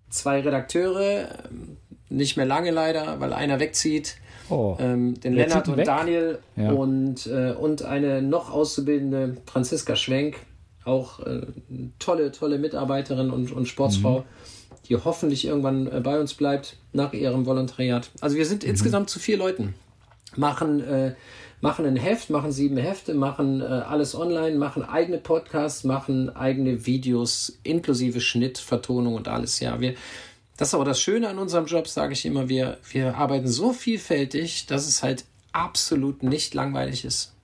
zwei 0.09 0.41
Redakteure, 0.41 1.29
ähm, 1.49 1.77
nicht 2.09 2.37
mehr 2.37 2.45
lange 2.45 2.71
leider, 2.71 3.19
weil 3.19 3.33
einer 3.33 3.59
wegzieht. 3.59 4.17
Oh. 4.47 4.75
Den 4.77 5.15
Lennart 5.23 5.67
und 5.67 5.77
weg? 5.77 5.85
Daniel 5.85 6.37
Ja. 6.55 6.71
und, 6.71 7.25
äh, 7.25 7.53
und 7.53 7.81
eine 7.81 8.21
noch 8.21 8.53
auszubildende 8.53 9.37
Franziska 9.47 9.95
Schwenk, 9.95 10.35
auch 10.83 11.19
tolle, 11.97 12.31
tolle 12.31 12.59
Mitarbeiterin 12.59 13.31
und, 13.31 13.51
und 13.51 13.67
Sportsfrau, 13.67 14.23
die 14.87 14.97
hoffentlich 14.97 15.45
irgendwann 15.45 15.87
äh, 15.87 15.99
bei 16.01 16.19
uns 16.19 16.33
bleibt 16.33 16.77
nach 16.93 17.13
ihrem 17.13 17.45
Volontariat. 17.45 18.09
Also 18.21 18.37
wir 18.37 18.45
sind 18.45 18.63
insgesamt 18.63 19.09
zu 19.09 19.19
vier 19.19 19.37
Leuten. 19.37 19.73
Machen, 20.35 20.81
äh, 20.81 21.15
machen 21.61 21.85
ein 21.85 21.95
Heft, 21.95 22.29
machen 22.29 22.51
sieben 22.51 22.77
Hefte, 22.77 23.13
machen 23.13 23.61
äh, 23.61 23.65
alles 23.65 24.15
online, 24.15 24.57
machen 24.57 24.83
eigene 24.83 25.17
Podcasts, 25.17 25.83
machen 25.83 26.35
eigene 26.35 26.85
Videos 26.85 27.57
inklusive 27.63 28.21
Schnitt, 28.21 28.57
Vertonung 28.57 29.15
und 29.15 29.27
alles. 29.27 29.59
Ja, 29.59 29.79
wir, 29.79 29.95
das 30.57 30.69
ist 30.69 30.73
aber 30.73 30.85
das 30.85 30.99
Schöne 30.99 31.29
an 31.29 31.37
unserem 31.37 31.65
Job, 31.65 31.87
sage 31.87 32.13
ich 32.13 32.25
immer, 32.25 32.49
wir, 32.49 32.77
wir 32.89 33.15
arbeiten 33.15 33.47
so 33.47 33.73
vielfältig, 33.73 34.65
dass 34.67 34.87
es 34.87 35.03
halt 35.03 35.25
absolut 35.53 36.23
nicht 36.23 36.53
langweilig 36.53 37.05
ist. 37.05 37.34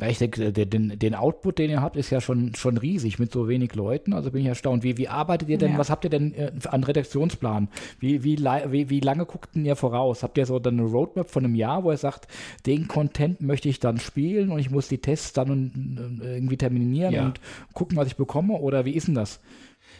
Ja, 0.00 0.06
ich 0.08 0.16
denke, 0.18 0.52
der- 0.52 0.64
den, 0.64 0.98
den 0.98 1.14
Output, 1.14 1.58
den 1.58 1.70
ihr 1.70 1.82
habt, 1.82 1.96
ist 1.96 2.08
ja 2.08 2.22
schon, 2.22 2.54
schon 2.54 2.78
riesig 2.78 3.18
mit 3.18 3.30
so 3.30 3.46
wenig 3.46 3.74
Leuten. 3.74 4.14
Also 4.14 4.30
bin 4.30 4.40
ich 4.40 4.46
erstaunt. 4.48 4.82
Wie, 4.84 4.96
wie 4.96 5.08
arbeitet 5.08 5.50
ihr 5.50 5.58
denn, 5.58 5.72
Ja. 5.72 5.78
was 5.78 5.90
habt 5.90 6.04
ihr 6.04 6.10
denn 6.10 6.32
äh, 6.32 6.50
an 6.68 6.82
Redaktionsplan? 6.82 7.68
Wie, 8.00 8.24
wie, 8.24 8.38
wie, 8.38 8.88
wie 8.88 9.00
lange 9.00 9.26
guckt 9.26 9.54
denn 9.54 9.66
ihr 9.66 9.76
voraus? 9.76 10.22
Habt 10.22 10.38
ihr 10.38 10.46
so 10.46 10.58
dann 10.58 10.80
eine 10.80 10.88
Roadmap 10.88 11.28
von 11.28 11.44
einem 11.44 11.54
Jahr, 11.54 11.84
wo 11.84 11.90
ihr 11.90 11.98
sagt, 11.98 12.26
den 12.64 12.88
Content 12.88 13.42
möchte 13.42 13.68
ich 13.68 13.80
dann 13.80 13.98
spielen 13.98 14.50
und 14.50 14.58
ich 14.60 14.70
muss 14.70 14.88
die 14.88 14.98
Tests 14.98 15.34
dann 15.34 16.20
äh, 16.22 16.36
irgendwie 16.36 16.56
terminieren 16.56 17.12
Ja. 17.12 17.26
und 17.26 17.40
gucken, 17.74 17.98
was 17.98 18.06
ich 18.06 18.16
bekomme? 18.16 18.54
Oder 18.54 18.86
wie 18.86 18.92
ist 18.92 19.08
denn 19.08 19.14
das? 19.14 19.40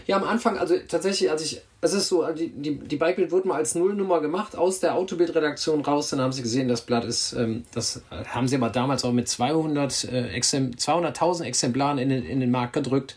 Ja, 0.06 0.16
am 0.16 0.24
Anfang, 0.24 0.58
also 0.58 0.74
tatsächlich, 0.88 1.30
als 1.30 1.44
ich, 1.44 1.60
es 1.80 1.92
ist 1.92 2.08
so, 2.08 2.26
die, 2.32 2.50
die, 2.50 2.78
die 2.78 2.96
Bikebild 2.96 3.30
wurde 3.30 3.48
mal 3.48 3.56
als 3.56 3.74
Nullnummer 3.74 4.20
gemacht, 4.20 4.56
aus 4.56 4.80
der 4.80 4.94
Autobild-Redaktion 4.94 5.80
raus, 5.82 6.10
dann 6.10 6.20
haben 6.20 6.32
sie 6.32 6.42
gesehen, 6.42 6.68
das 6.68 6.82
Blatt 6.82 7.04
ist, 7.04 7.32
ähm, 7.32 7.64
das 7.72 8.02
haben 8.10 8.48
sie 8.48 8.56
aber 8.56 8.70
damals 8.70 9.04
auch 9.04 9.12
mit 9.12 9.28
200, 9.28 10.04
äh, 10.04 10.28
Exemp 10.28 10.76
200.000 10.76 11.44
Exemplaren 11.44 11.98
in 11.98 12.08
den, 12.08 12.24
in 12.24 12.40
den 12.40 12.50
Markt 12.50 12.72
gedrückt. 12.72 13.16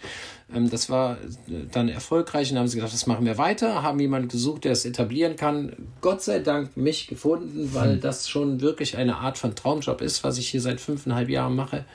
Ähm, 0.53 0.69
das 0.69 0.89
war 0.89 1.17
äh, 1.47 1.65
dann 1.71 1.89
erfolgreich 1.89 2.49
und 2.49 2.55
dann 2.55 2.61
haben 2.61 2.67
sie 2.67 2.77
gedacht, 2.77 2.93
das 2.93 3.07
machen 3.07 3.25
wir 3.25 3.37
weiter, 3.37 3.83
haben 3.83 3.99
jemanden 3.99 4.27
gesucht, 4.27 4.63
der 4.63 4.71
es 4.73 4.85
etablieren 4.85 5.35
kann. 5.35 5.75
Gott 6.01 6.21
sei 6.21 6.39
Dank 6.39 6.75
mich 6.77 7.07
gefunden, 7.07 7.71
weil 7.73 7.97
das 7.97 8.29
schon 8.29 8.61
wirklich 8.61 8.97
eine 8.97 9.17
Art 9.17 9.37
von 9.37 9.55
Traumjob 9.55 10.01
ist, 10.01 10.23
was 10.23 10.37
ich 10.37 10.49
hier 10.49 10.61
seit 10.61 10.81
fünfeinhalb 10.81 11.29
Jahren 11.29 11.55
mache 11.55 11.85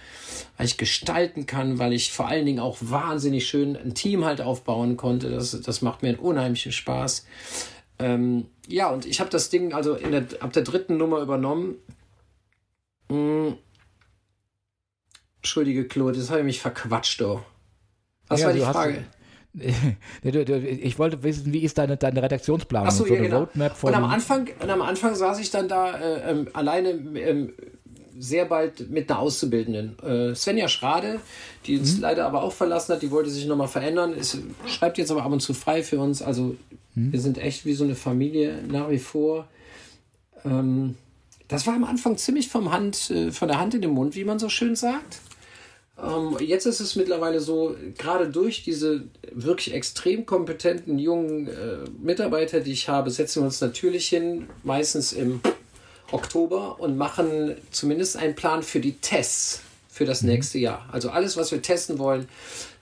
weil 0.57 0.67
ich 0.67 0.77
gestalten 0.77 1.47
kann, 1.47 1.79
weil 1.79 1.93
ich 1.93 2.13
vor 2.13 2.29
allen 2.29 2.47
Dingen 2.47 2.61
auch 2.61 2.77
wahnsinnig 2.81 3.49
schön 3.49 3.77
ein 3.77 3.95
Team 3.95 4.25
halt 4.25 4.41
aufbauen 4.41 4.97
konnte. 4.97 5.31
Das, 5.31 5.59
das 5.59 5.83
macht 5.83 6.03
mir 6.03 6.11
einen 6.11 6.19
unheimlichen 6.19 6.73
Spaß. 6.73 7.27
Ähm, 7.99 8.47
ja, 8.69 8.91
und 8.91 9.07
ich 9.07 9.21
habe 9.21 9.31
das 9.31 9.51
Ding 9.51 9.73
also 9.73 9.95
der, 9.95 10.27
ab 10.41 10.53
der 10.53 10.63
dritten 10.63 10.97
Nummer 10.97 11.21
übernommen. 11.21 11.77
Hm. 13.09 13.57
Entschuldige, 15.39 15.89
Claude, 15.89 16.19
das 16.19 16.29
habe 16.29 16.41
ich 16.41 16.47
mich 16.47 16.61
verquatscht, 16.61 17.23
oh. 17.23 17.43
Was 18.31 18.41
Ja, 18.41 18.47
war 18.47 18.53
die 18.55 18.61
Frage? 18.61 19.05
Ich 20.23 20.97
wollte 21.01 21.25
wissen, 21.25 21.53
wie 21.53 21.65
ist 21.65 21.77
deine, 21.77 21.97
deine 21.97 22.23
Redaktionsplanung? 22.23 22.89
Ach 22.89 22.93
so, 22.93 23.05
so 23.05 23.13
ja, 23.13 23.19
eine 23.19 23.29
genau. 23.29 23.41
Roadmap 23.41 23.77
von. 23.77 23.91
Und 23.91 23.97
am 23.97 24.05
Anfang, 24.05 24.49
und 24.61 24.71
am 24.71 24.81
Anfang 24.81 25.17
saß 25.17 25.41
ich 25.41 25.51
dann 25.51 25.67
da 25.67 25.99
äh, 25.99 26.31
ähm, 26.31 26.49
alleine 26.53 26.91
ähm, 26.91 27.53
sehr 28.17 28.45
bald 28.45 28.91
mit 28.91 29.11
einer 29.11 29.19
Auszubildenden. 29.19 29.99
Äh, 30.05 30.37
Svenja 30.37 30.69
Schrade, 30.69 31.19
die 31.67 31.79
uns 31.79 31.99
leider 31.99 32.27
aber 32.27 32.45
auch 32.45 32.53
verlassen 32.53 32.95
hat, 32.95 33.03
die 33.03 33.11
wollte 33.11 33.29
sich 33.29 33.47
nochmal 33.47 33.67
verändern, 33.67 34.13
ist, 34.13 34.39
schreibt 34.67 34.99
jetzt 34.99 35.11
aber 35.11 35.25
ab 35.25 35.33
und 35.33 35.41
zu 35.41 35.53
frei 35.53 35.83
für 35.83 35.99
uns. 35.99 36.23
Also 36.23 36.55
wir 36.95 37.21
sind 37.21 37.39
echt 37.39 37.65
wie 37.65 37.73
so 37.73 37.83
eine 37.83 37.95
Familie 37.95 38.63
nach 38.69 38.91
wie 38.91 38.99
vor. 38.99 39.49
Ähm, 40.45 40.97
das 41.49 41.67
war 41.67 41.75
am 41.75 41.85
Anfang 41.85 42.17
ziemlich 42.17 42.49
vom 42.49 42.73
Hand, 42.73 43.11
äh, 43.11 43.33
von 43.33 43.49
der 43.49 43.59
Hand 43.59 43.75
in 43.75 43.83
den 43.83 43.91
Mund, 43.91 44.15
wie 44.15 44.25
man 44.25 44.39
so 44.39 44.49
schön 44.49 44.77
sagt. 44.77 45.21
Ähm, 46.03 46.37
jetzt 46.41 46.67
ist 46.67 46.81
es 46.81 46.97
mittlerweile 46.97 47.41
so, 47.41 47.77
gerade 47.99 48.29
durch 48.29 48.63
diese 48.63 49.05
wirklich 49.33 49.75
extrem 49.75 50.27
kompetenten 50.27 50.99
jungen 50.99 51.49
äh, 51.49 51.79
Mitarbeiter, 52.01 52.61
die 52.61 52.73
ich 52.73 52.89
habe, 52.89 53.11
setzen 53.11 53.43
wir 53.43 53.47
uns 53.47 53.61
natürlich 53.61 54.09
hin, 54.09 54.49
meistens 54.63 55.13
im 55.13 55.41
Oktober 56.11 56.81
und 56.81 56.97
machen 56.97 57.57
zumindest 57.71 58.17
einen 58.17 58.35
Plan 58.35 58.63
für 58.63 58.81
die 58.81 58.95
Tests 58.95 59.63
für 59.89 60.05
das 60.05 60.23
nächste 60.23 60.59
Jahr. 60.59 60.89
Also 60.93 61.11
alles, 61.11 61.37
was 61.37 61.53
wir 61.53 61.63
testen 61.63 61.99
wollen, 61.99 62.29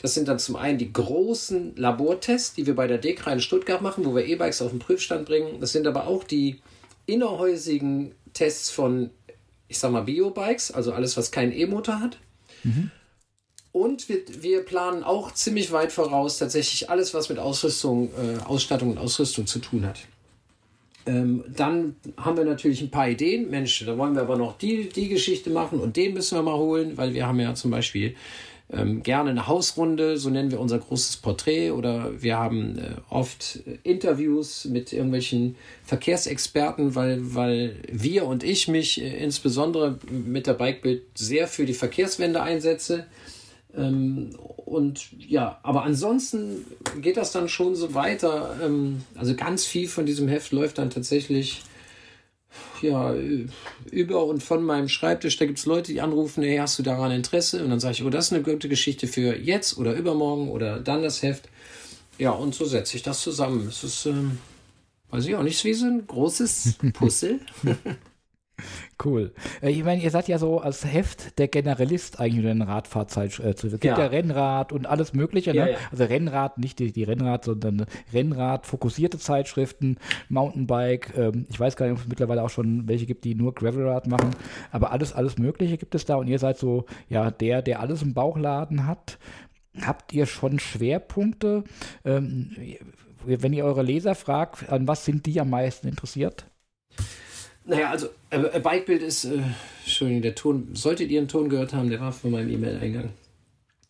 das 0.01 0.15
sind 0.15 0.29
dann 0.29 0.39
zum 0.39 0.57
einen 0.57 0.79
die 0.79 0.93
großen 0.93 1.75
Labortests, 1.77 2.55
die 2.55 2.67
wir 2.67 2.77
bei 2.77 2.87
der 2.87 2.99
DEKRA 2.99 3.33
in 3.33 3.41
Stuttgart 3.41 3.83
machen, 3.83 4.05
wo 4.05 4.15
wir 4.15 4.27
E-Bikes 4.27 4.63
auf 4.63 4.71
den 4.71 4.79
Prüfstand 4.79 5.27
bringen. 5.27 5.61
Das 5.61 5.73
sind 5.73 5.87
aber 5.87 6.07
auch 6.07 6.23
die 6.23 6.61
innerhäusigen 7.07 8.15
Tests 8.35 8.71
von, 8.71 9.11
ich 9.67 9.79
sag 9.79 9.91
mal, 9.91 10.03
Biobikes, 10.03 10.71
also 10.71 10.93
alles, 10.93 11.17
was 11.17 11.33
keinen 11.33 11.53
E-Motor 11.53 12.01
hat. 12.01 12.19
Und 13.79 14.09
wir, 14.09 14.23
wir 14.41 14.65
planen 14.65 15.05
auch 15.05 15.33
ziemlich 15.33 15.71
weit 15.71 15.93
voraus 15.93 16.39
tatsächlich 16.39 16.91
alles, 16.91 17.15
was 17.15 17.29
mit 17.29 17.39
Ausrüstung, 17.39 18.09
äh, 18.09 18.43
Ausstattung 18.45 18.91
und 18.91 18.99
Ausrüstung 18.99 19.47
zu 19.47 19.61
tun 19.61 19.87
hat. 19.87 20.01
Ähm, 21.07 21.45
dann 21.49 21.95
haben 22.17 22.37
wir 22.37 22.45
natürlich 22.45 22.81
ein 22.83 22.91
paar 22.91 23.09
Ideen. 23.09 23.51
Mensch, 23.51 23.85
da 23.87 23.97
wollen 23.97 24.17
wir 24.17 24.23
aber 24.23 24.37
noch 24.37 24.59
die, 24.59 24.89
die 24.89 25.09
Geschichte 25.09 25.51
machen 25.51 25.79
und 25.79 25.97
den 25.97 26.15
müssen 26.15 26.37
wir 26.37 26.43
mal 26.43 26.57
holen, 26.57 26.97
weil 26.97 27.15
wir 27.15 27.29
haben 27.29 27.39
ja 27.39 27.55
zum 27.55 27.71
Beispiel 27.71 28.17
ähm, 28.71 29.05
gerne 29.05 29.31
eine 29.31 29.47
Hausrunde, 29.47 30.19
so 30.19 30.29
nennen 30.29 30.51
wir 30.51 30.59
unser 30.59 30.81
großes 30.81 31.19
Porträt, 31.19 31.71
oder 31.71 32.21
wir 32.21 32.37
haben 32.37 32.79
äh, 32.79 32.97
oft 33.09 33.61
Interviews 33.85 34.65
mit 34.65 34.93
irgendwelchen 34.93 35.55
Verkehrsexperten, 35.85 36.97
weil, 36.97 37.35
weil 37.35 37.77
wir 37.91 38.27
und 38.27 38.43
ich 38.43 38.67
mich 38.67 39.01
äh, 39.01 39.23
insbesondere 39.23 40.01
mit 40.11 40.49
der 40.49 40.55
Bikebild 40.55 41.03
sehr 41.15 41.47
für 41.47 41.65
die 41.65 41.75
Verkehrswende 41.75 42.43
einsetze. 42.43 43.07
Ähm, 43.77 44.35
und 44.65 45.13
ja, 45.19 45.59
aber 45.63 45.85
ansonsten 45.85 46.65
geht 47.01 47.17
das 47.17 47.33
dann 47.33 47.49
schon 47.49 47.75
so 47.75 47.95
weiter. 47.95 48.57
Ähm, 48.63 49.03
also 49.15 49.35
ganz 49.35 49.65
viel 49.65 49.89
von 49.89 50.07
diesem 50.07 50.29
Heft 50.29 50.53
läuft 50.53 50.79
dann 50.79 50.91
tatsächlich 50.91 51.63
ja, 52.81 53.15
über 53.91 54.25
und 54.25 54.43
von 54.43 54.63
meinem 54.63 54.89
Schreibtisch. 54.89 55.37
Da 55.37 55.47
gibt 55.47 55.59
es 55.59 55.67
Leute, 55.67 55.93
die 55.93 56.01
anrufen, 56.01 56.43
hey, 56.43 56.57
hast 56.59 56.79
du 56.79 56.83
daran 56.83 57.11
Interesse? 57.11 57.63
Und 57.63 57.71
dann 57.71 57.81
sage 57.81 57.95
ich, 57.95 58.05
oh, 58.05 58.11
das 58.11 58.27
ist 58.27 58.33
eine 58.33 58.43
gute 58.43 58.69
Geschichte 58.69 59.07
für 59.07 59.37
jetzt 59.37 59.79
oder 59.79 59.95
übermorgen 59.95 60.49
oder 60.49 60.81
dann 60.81 61.03
das 61.03 61.23
Heft. 61.23 61.49
Ja, 62.19 62.31
und 62.31 62.55
so 62.55 62.65
setze 62.65 62.97
ich 62.97 63.03
das 63.03 63.21
zusammen. 63.21 63.67
Es 63.69 63.85
ist, 63.85 64.07
ähm, 64.07 64.39
weiß 65.11 65.27
ich 65.27 65.35
auch 65.35 65.43
nicht, 65.43 65.63
wie 65.65 65.75
so 65.75 65.87
ein 65.87 66.07
großes 66.07 66.79
Puzzle. 66.93 67.41
Cool. 69.03 69.33
Äh, 69.63 69.71
Ich 69.71 69.85
meine, 69.85 70.03
ihr 70.03 70.11
seid 70.11 70.29
ja 70.29 70.39
so 70.39 70.61
als 70.61 70.85
Heft 70.85 71.39
der 71.39 71.49
Generalist 71.49 72.19
eigentlich 72.19 72.39
in 72.45 72.59
den 72.59 72.63
Radfahrzeitschriften. 72.63 73.69
Es 73.69 73.73
gibt 73.75 73.85
ja. 73.85 73.99
Ja. 73.99 74.07
Rennrad 74.07 74.73
und 74.73 74.87
alles 74.87 75.13
Mögliche. 75.13 75.55
Ja, 75.55 75.65
ne? 75.65 75.71
ja. 75.73 75.79
Also 75.91 76.05
Rennrad, 76.05 76.59
nicht 76.59 76.79
die, 76.79 76.93
die 76.93 77.05
Rennrad, 77.05 77.45
sondern 77.45 77.87
Rennrad, 78.13 78.67
fokussierte 78.67 79.19
Zeitschriften, 79.19 79.99
Mountainbike. 80.29 81.17
Ähm, 81.17 81.47
ich 81.49 81.59
weiß 81.59 81.77
gar 81.77 81.87
nicht, 81.87 81.95
ob 81.95 82.03
es 82.03 82.09
mittlerweile 82.09 82.43
auch 82.43 82.51
schon 82.51 82.89
welche 82.89 83.07
gibt, 83.07 83.25
die 83.25 83.35
nur 83.35 83.55
Gravelrad 83.55 84.07
machen. 84.09 84.31
Aber 84.73 84.91
alles, 84.91 85.13
alles 85.13 85.39
Mögliche 85.39 85.79
gibt 85.79 85.95
es 85.95 86.05
da. 86.05 86.17
Und 86.17 86.27
ihr 86.29 86.39
seid 86.39 86.59
so, 86.59 86.85
ja, 87.09 87.31
der, 87.31 87.63
der 87.63 87.81
alles 87.81 88.03
im 88.03 88.15
Bauchladen 88.15 88.87
hat. 88.87 89.19
Habt 89.81 90.13
ihr 90.13 90.27
schon 90.27 90.59
Schwerpunkte? 90.59 91.63
Ähm, 92.05 92.51
wenn 93.25 93.53
ihr 93.53 93.65
eure 93.65 93.83
Leser 93.83 94.15
fragt, 94.15 94.69
an 94.71 94.89
was 94.89 95.05
sind 95.05 95.27
die 95.27 95.41
am 95.41 95.51
meisten 95.51 95.87
interessiert? 95.87 96.47
Naja, 97.69 97.91
also 97.91 98.09
äh, 98.31 98.61
Bikebild 98.61 99.03
ist, 99.03 99.27
äh, 99.27 99.43
Entschuldigung, 99.85 100.23
der 100.23 100.35
Ton, 100.35 100.69
solltet 100.73 101.11
ihr 101.11 101.19
einen 101.21 101.29
Ton 101.29 101.51
gehört 101.51 101.75
haben, 101.75 101.91
der 101.91 102.01
war 102.01 102.13
von 102.13 102.31
meinem 102.31 102.51
E-Mail-Eingang. 102.51 103.11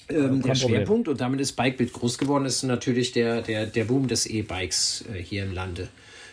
Ähm, 0.08 0.42
der 0.42 0.52
Problem. 0.52 0.56
Schwerpunkt, 0.56 1.06
und 1.06 1.20
damit 1.20 1.40
ist 1.40 1.52
Bikebild 1.52 1.92
groß 1.92 2.18
geworden, 2.18 2.44
ist 2.44 2.64
natürlich 2.64 3.12
der, 3.12 3.40
der, 3.40 3.66
der 3.66 3.84
Boom 3.84 4.08
des 4.08 4.26
E-Bikes 4.26 5.04
äh, 5.14 5.22
hier 5.22 5.44
im 5.44 5.54
Lande. 5.54 5.88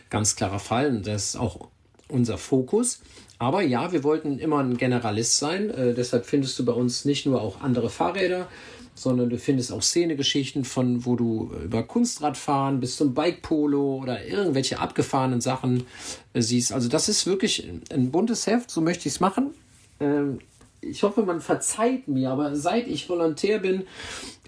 Ganz 0.09 0.35
klarer 0.35 0.57
Fall, 0.57 0.89
und 0.89 1.07
das 1.07 1.30
ist 1.30 1.35
auch 1.35 1.67
unser 2.07 2.39
Fokus. 2.39 3.01
Aber 3.38 3.61
ja, 3.61 3.91
wir 3.91 4.03
wollten 4.03 4.39
immer 4.39 4.63
ein 4.63 4.77
Generalist 4.77 5.38
sein, 5.38 5.69
äh, 5.69 5.93
deshalb 5.93 6.26
findest 6.26 6.57
du 6.57 6.65
bei 6.65 6.73
uns 6.73 7.05
nicht 7.05 7.27
nur 7.27 7.41
auch 7.41 7.61
andere 7.61 7.91
Fahrräder, 7.91 8.47
sondern 8.95 9.30
du 9.30 9.38
findest 9.38 9.72
auch 9.72 9.81
Szenegeschichten 9.81 10.63
von, 10.63 11.05
wo 11.05 11.15
du 11.15 11.51
über 11.63 11.84
Kunstradfahren 11.84 12.80
bis 12.80 12.95
zum 12.95 13.13
Bike 13.13 13.41
Polo 13.41 13.97
oder 14.01 14.26
irgendwelche 14.26 14.80
abgefahrenen 14.80 15.41
Sachen 15.41 15.85
äh, 16.34 16.41
siehst. 16.41 16.72
Also 16.72 16.88
das 16.88 17.09
ist 17.09 17.27
wirklich 17.27 17.69
ein 17.91 18.09
buntes 18.09 18.47
Heft, 18.47 18.72
so 18.72 18.81
möchte 18.81 19.07
ich 19.07 19.15
es 19.15 19.19
machen. 19.19 19.53
Ähm, 19.99 20.39
ich 20.80 21.03
hoffe, 21.03 21.23
man 21.23 21.41
verzeiht 21.41 22.07
mir, 22.07 22.31
aber 22.31 22.55
seit 22.55 22.88
ich 22.88 23.09
Volontär 23.09 23.59
bin, 23.59 23.84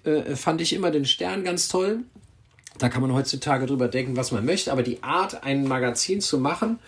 äh, 0.05 0.35
fand 0.35 0.61
ich 0.61 0.73
immer 0.73 0.91
den 0.91 1.05
Stern 1.05 1.43
ganz 1.43 1.67
toll. 1.67 1.99
Da 2.77 2.89
kann 2.89 3.01
man 3.01 3.13
heutzutage 3.13 3.65
drüber 3.65 3.89
denken, 3.89 4.15
was 4.15 4.31
man 4.31 4.45
möchte, 4.45 4.71
aber 4.71 4.83
die 4.83 5.03
Art, 5.03 5.43
ein 5.43 5.67
Magazin 5.67 6.21
zu 6.21 6.37
machen 6.37 6.79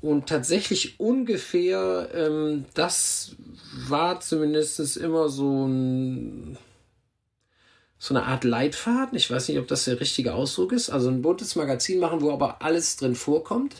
und 0.00 0.28
tatsächlich 0.28 0.98
ungefähr, 0.98 2.08
ähm, 2.14 2.64
das 2.74 3.36
war 3.86 4.20
zumindest 4.20 4.96
immer 4.96 5.28
so 5.28 5.66
ein 5.66 6.56
so 8.00 8.14
eine 8.14 8.24
Art 8.24 8.44
Leitfaden. 8.44 9.16
Ich 9.16 9.30
weiß 9.30 9.48
nicht, 9.48 9.58
ob 9.58 9.68
das 9.68 9.84
der 9.84 10.00
richtige 10.00 10.34
Ausdruck 10.34 10.72
ist. 10.72 10.90
Also 10.90 11.10
ein 11.10 11.22
buntes 11.22 11.54
Magazin 11.54 12.00
machen, 12.00 12.22
wo 12.22 12.32
aber 12.32 12.62
alles 12.62 12.96
drin 12.96 13.14
vorkommt. 13.14 13.76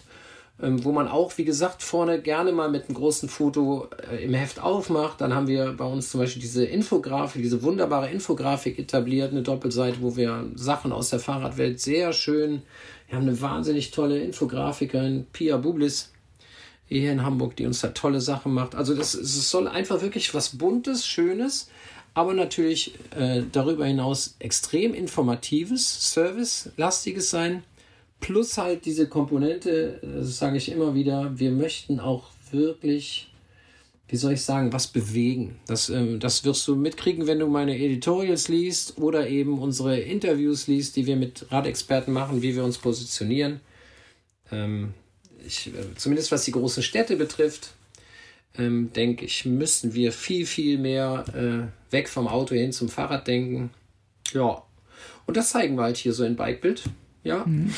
Ähm, 0.62 0.84
wo 0.84 0.92
man 0.92 1.08
auch, 1.08 1.38
wie 1.38 1.46
gesagt, 1.46 1.82
vorne 1.82 2.20
gerne 2.20 2.52
mal 2.52 2.70
mit 2.70 2.84
einem 2.84 2.94
großen 2.94 3.30
Foto 3.30 3.88
äh, 4.10 4.22
im 4.22 4.34
Heft 4.34 4.62
aufmacht. 4.62 5.22
Dann 5.22 5.34
haben 5.34 5.46
wir 5.46 5.72
bei 5.72 5.86
uns 5.86 6.10
zum 6.10 6.20
Beispiel 6.20 6.42
diese 6.42 6.66
Infografik, 6.66 7.40
diese 7.40 7.62
wunderbare 7.62 8.10
Infografik 8.10 8.78
etabliert, 8.78 9.32
eine 9.32 9.42
Doppelseite, 9.42 10.02
wo 10.02 10.16
wir 10.16 10.50
Sachen 10.54 10.92
aus 10.92 11.08
der 11.08 11.18
Fahrradwelt 11.18 11.80
sehr 11.80 12.12
schön, 12.12 12.60
wir 13.08 13.16
haben 13.16 13.26
eine 13.26 13.40
wahnsinnig 13.40 13.90
tolle 13.90 14.20
Infografikerin, 14.20 15.26
Pia 15.32 15.56
Bublis, 15.56 16.12
hier 16.86 17.10
in 17.10 17.24
Hamburg, 17.24 17.56
die 17.56 17.64
uns 17.64 17.80
da 17.80 17.88
tolle 17.88 18.20
Sachen 18.20 18.52
macht. 18.52 18.74
Also 18.74 18.94
das, 18.94 19.14
es 19.14 19.50
soll 19.50 19.66
einfach 19.66 20.02
wirklich 20.02 20.34
was 20.34 20.58
Buntes, 20.58 21.06
Schönes, 21.06 21.70
aber 22.14 22.34
natürlich 22.34 22.94
äh, 23.16 23.42
darüber 23.50 23.86
hinaus 23.86 24.34
extrem 24.38 24.94
informatives, 24.94 26.12
servicelastiges 26.12 27.30
sein. 27.30 27.62
Plus 28.20 28.58
halt 28.58 28.84
diese 28.84 29.08
Komponente, 29.08 30.00
das 30.02 30.38
sage 30.38 30.58
ich 30.58 30.70
immer 30.70 30.94
wieder, 30.94 31.38
wir 31.38 31.50
möchten 31.50 32.00
auch 32.00 32.24
wirklich, 32.50 33.32
wie 34.08 34.16
soll 34.16 34.32
ich 34.32 34.42
sagen, 34.42 34.72
was 34.72 34.88
bewegen. 34.88 35.58
Das, 35.66 35.88
ähm, 35.88 36.20
das 36.20 36.44
wirst 36.44 36.66
du 36.68 36.76
mitkriegen, 36.76 37.26
wenn 37.26 37.38
du 37.38 37.46
meine 37.46 37.78
Editorials 37.78 38.48
liest 38.48 38.98
oder 38.98 39.28
eben 39.28 39.58
unsere 39.58 39.98
Interviews 39.98 40.66
liest, 40.66 40.96
die 40.96 41.06
wir 41.06 41.16
mit 41.16 41.46
Radexperten 41.50 42.12
machen, 42.12 42.42
wie 42.42 42.54
wir 42.54 42.64
uns 42.64 42.76
positionieren. 42.76 43.60
Ähm, 44.52 44.92
ich, 45.46 45.68
äh, 45.68 45.94
zumindest 45.96 46.32
was 46.32 46.44
die 46.44 46.52
großen 46.52 46.82
Städte 46.82 47.16
betrifft, 47.16 47.70
ähm, 48.56 48.92
denke 48.92 49.24
ich, 49.24 49.44
müssen 49.44 49.94
wir 49.94 50.12
viel, 50.12 50.46
viel 50.46 50.78
mehr 50.78 51.24
äh, 51.34 51.92
weg 51.92 52.08
vom 52.08 52.28
Auto 52.28 52.54
hin 52.54 52.72
zum 52.72 52.88
Fahrrad 52.88 53.26
denken. 53.26 53.70
Ja. 54.32 54.62
Und 55.26 55.36
das 55.36 55.50
zeigen 55.50 55.76
wir 55.76 55.84
halt 55.84 55.96
hier 55.96 56.12
so 56.12 56.24
in 56.24 56.36
Bikebild. 56.36 56.84
Ja. 57.22 57.44
Mhm. 57.46 57.70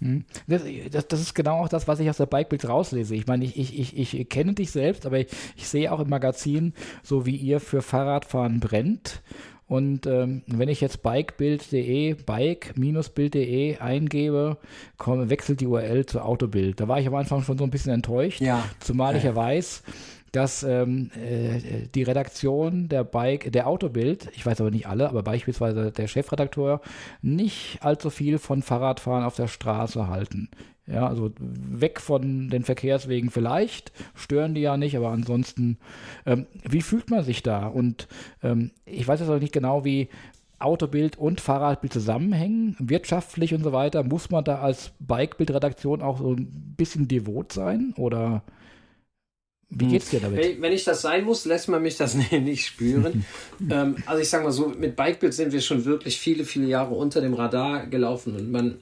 mhm. 0.00 0.24
Das, 0.46 0.62
das, 0.90 1.08
das, 1.08 1.20
ist 1.20 1.34
genau 1.34 1.64
auch 1.64 1.68
das, 1.68 1.88
was 1.88 2.00
ich 2.00 2.10
aus 2.10 2.18
der 2.18 2.26
Bikebild 2.26 2.68
rauslese. 2.68 3.14
Ich 3.14 3.26
meine, 3.26 3.44
ich, 3.44 3.58
ich, 3.58 3.96
ich, 3.98 4.18
ich 4.18 4.28
kenne 4.28 4.54
dich 4.54 4.70
selbst, 4.70 5.06
aber 5.06 5.20
ich, 5.20 5.28
ich 5.56 5.68
sehe 5.68 5.90
auch 5.90 6.00
im 6.00 6.08
Magazin, 6.08 6.74
so 7.02 7.26
wie 7.26 7.36
ihr 7.36 7.60
für 7.60 7.82
Fahrradfahren 7.82 8.60
brennt. 8.60 9.22
Und 9.66 10.06
ähm, 10.06 10.42
wenn 10.48 10.68
ich 10.68 10.80
jetzt 10.80 11.00
bikebild.de, 11.04 12.14
bike-bild.de 12.14 13.78
eingebe, 13.78 14.58
komm, 14.98 15.30
wechselt 15.30 15.60
die 15.60 15.68
URL 15.68 16.06
zu 16.06 16.22
Autobild. 16.22 16.80
Da 16.80 16.88
war 16.88 16.98
ich 16.98 17.06
am 17.06 17.14
Anfang 17.14 17.44
schon 17.44 17.56
so 17.56 17.62
ein 17.62 17.70
bisschen 17.70 17.92
enttäuscht, 17.92 18.40
ja. 18.40 18.64
zumal 18.80 19.14
ich 19.14 19.22
ja 19.22 19.36
weiß, 19.36 19.84
dass 20.32 20.62
ähm, 20.62 21.10
äh, 21.16 21.88
die 21.94 22.02
Redaktion 22.02 22.88
der 22.88 23.04
Bike, 23.04 23.52
der 23.52 23.66
Autobild, 23.66 24.28
ich 24.34 24.46
weiß 24.46 24.60
aber 24.60 24.70
nicht 24.70 24.86
alle, 24.86 25.08
aber 25.08 25.22
beispielsweise 25.22 25.90
der 25.90 26.06
Chefredakteur, 26.06 26.80
nicht 27.22 27.78
allzu 27.80 28.10
viel 28.10 28.38
von 28.38 28.62
Fahrradfahren 28.62 29.24
auf 29.24 29.36
der 29.36 29.48
Straße 29.48 30.08
halten. 30.08 30.48
Ja, 30.86 31.06
also 31.06 31.30
weg 31.38 32.00
von 32.00 32.48
den 32.48 32.64
Verkehrswegen 32.64 33.30
vielleicht, 33.30 33.92
stören 34.14 34.54
die 34.54 34.62
ja 34.62 34.76
nicht, 34.76 34.96
aber 34.96 35.10
ansonsten, 35.10 35.78
ähm, 36.26 36.46
wie 36.68 36.82
fühlt 36.82 37.10
man 37.10 37.22
sich 37.22 37.42
da? 37.42 37.66
Und 37.66 38.08
ähm, 38.42 38.72
ich 38.86 39.06
weiß 39.06 39.20
jetzt 39.20 39.28
auch 39.28 39.38
nicht 39.38 39.52
genau, 39.52 39.84
wie 39.84 40.08
Autobild 40.58 41.16
und 41.16 41.40
Fahrradbild 41.40 41.92
zusammenhängen, 41.92 42.76
wirtschaftlich 42.78 43.54
und 43.54 43.62
so 43.62 43.72
weiter. 43.72 44.02
Muss 44.02 44.30
man 44.30 44.44
da 44.44 44.60
als 44.60 44.92
Bikebild-Redaktion 44.98 46.02
auch 46.02 46.18
so 46.18 46.32
ein 46.32 46.74
bisschen 46.76 47.08
devot 47.08 47.52
sein 47.52 47.94
oder? 47.96 48.42
Wie 49.70 49.84
hm. 49.84 49.92
geht's 49.92 50.10
dir 50.10 50.20
damit? 50.20 50.60
Wenn 50.60 50.72
ich 50.72 50.84
das 50.84 51.00
sein 51.00 51.24
muss, 51.24 51.44
lässt 51.44 51.68
man 51.68 51.82
mich 51.82 51.96
das 51.96 52.14
nicht 52.30 52.66
spüren. 52.66 53.24
ähm, 53.70 53.96
also 54.04 54.20
ich 54.20 54.28
sage 54.28 54.44
mal 54.44 54.52
so, 54.52 54.68
mit 54.68 54.96
Bikebild 54.96 55.32
sind 55.32 55.52
wir 55.52 55.60
schon 55.60 55.84
wirklich 55.84 56.18
viele, 56.18 56.44
viele 56.44 56.66
Jahre 56.66 56.94
unter 56.94 57.20
dem 57.20 57.34
Radar 57.34 57.86
gelaufen 57.86 58.36
und 58.36 58.50
man, 58.50 58.80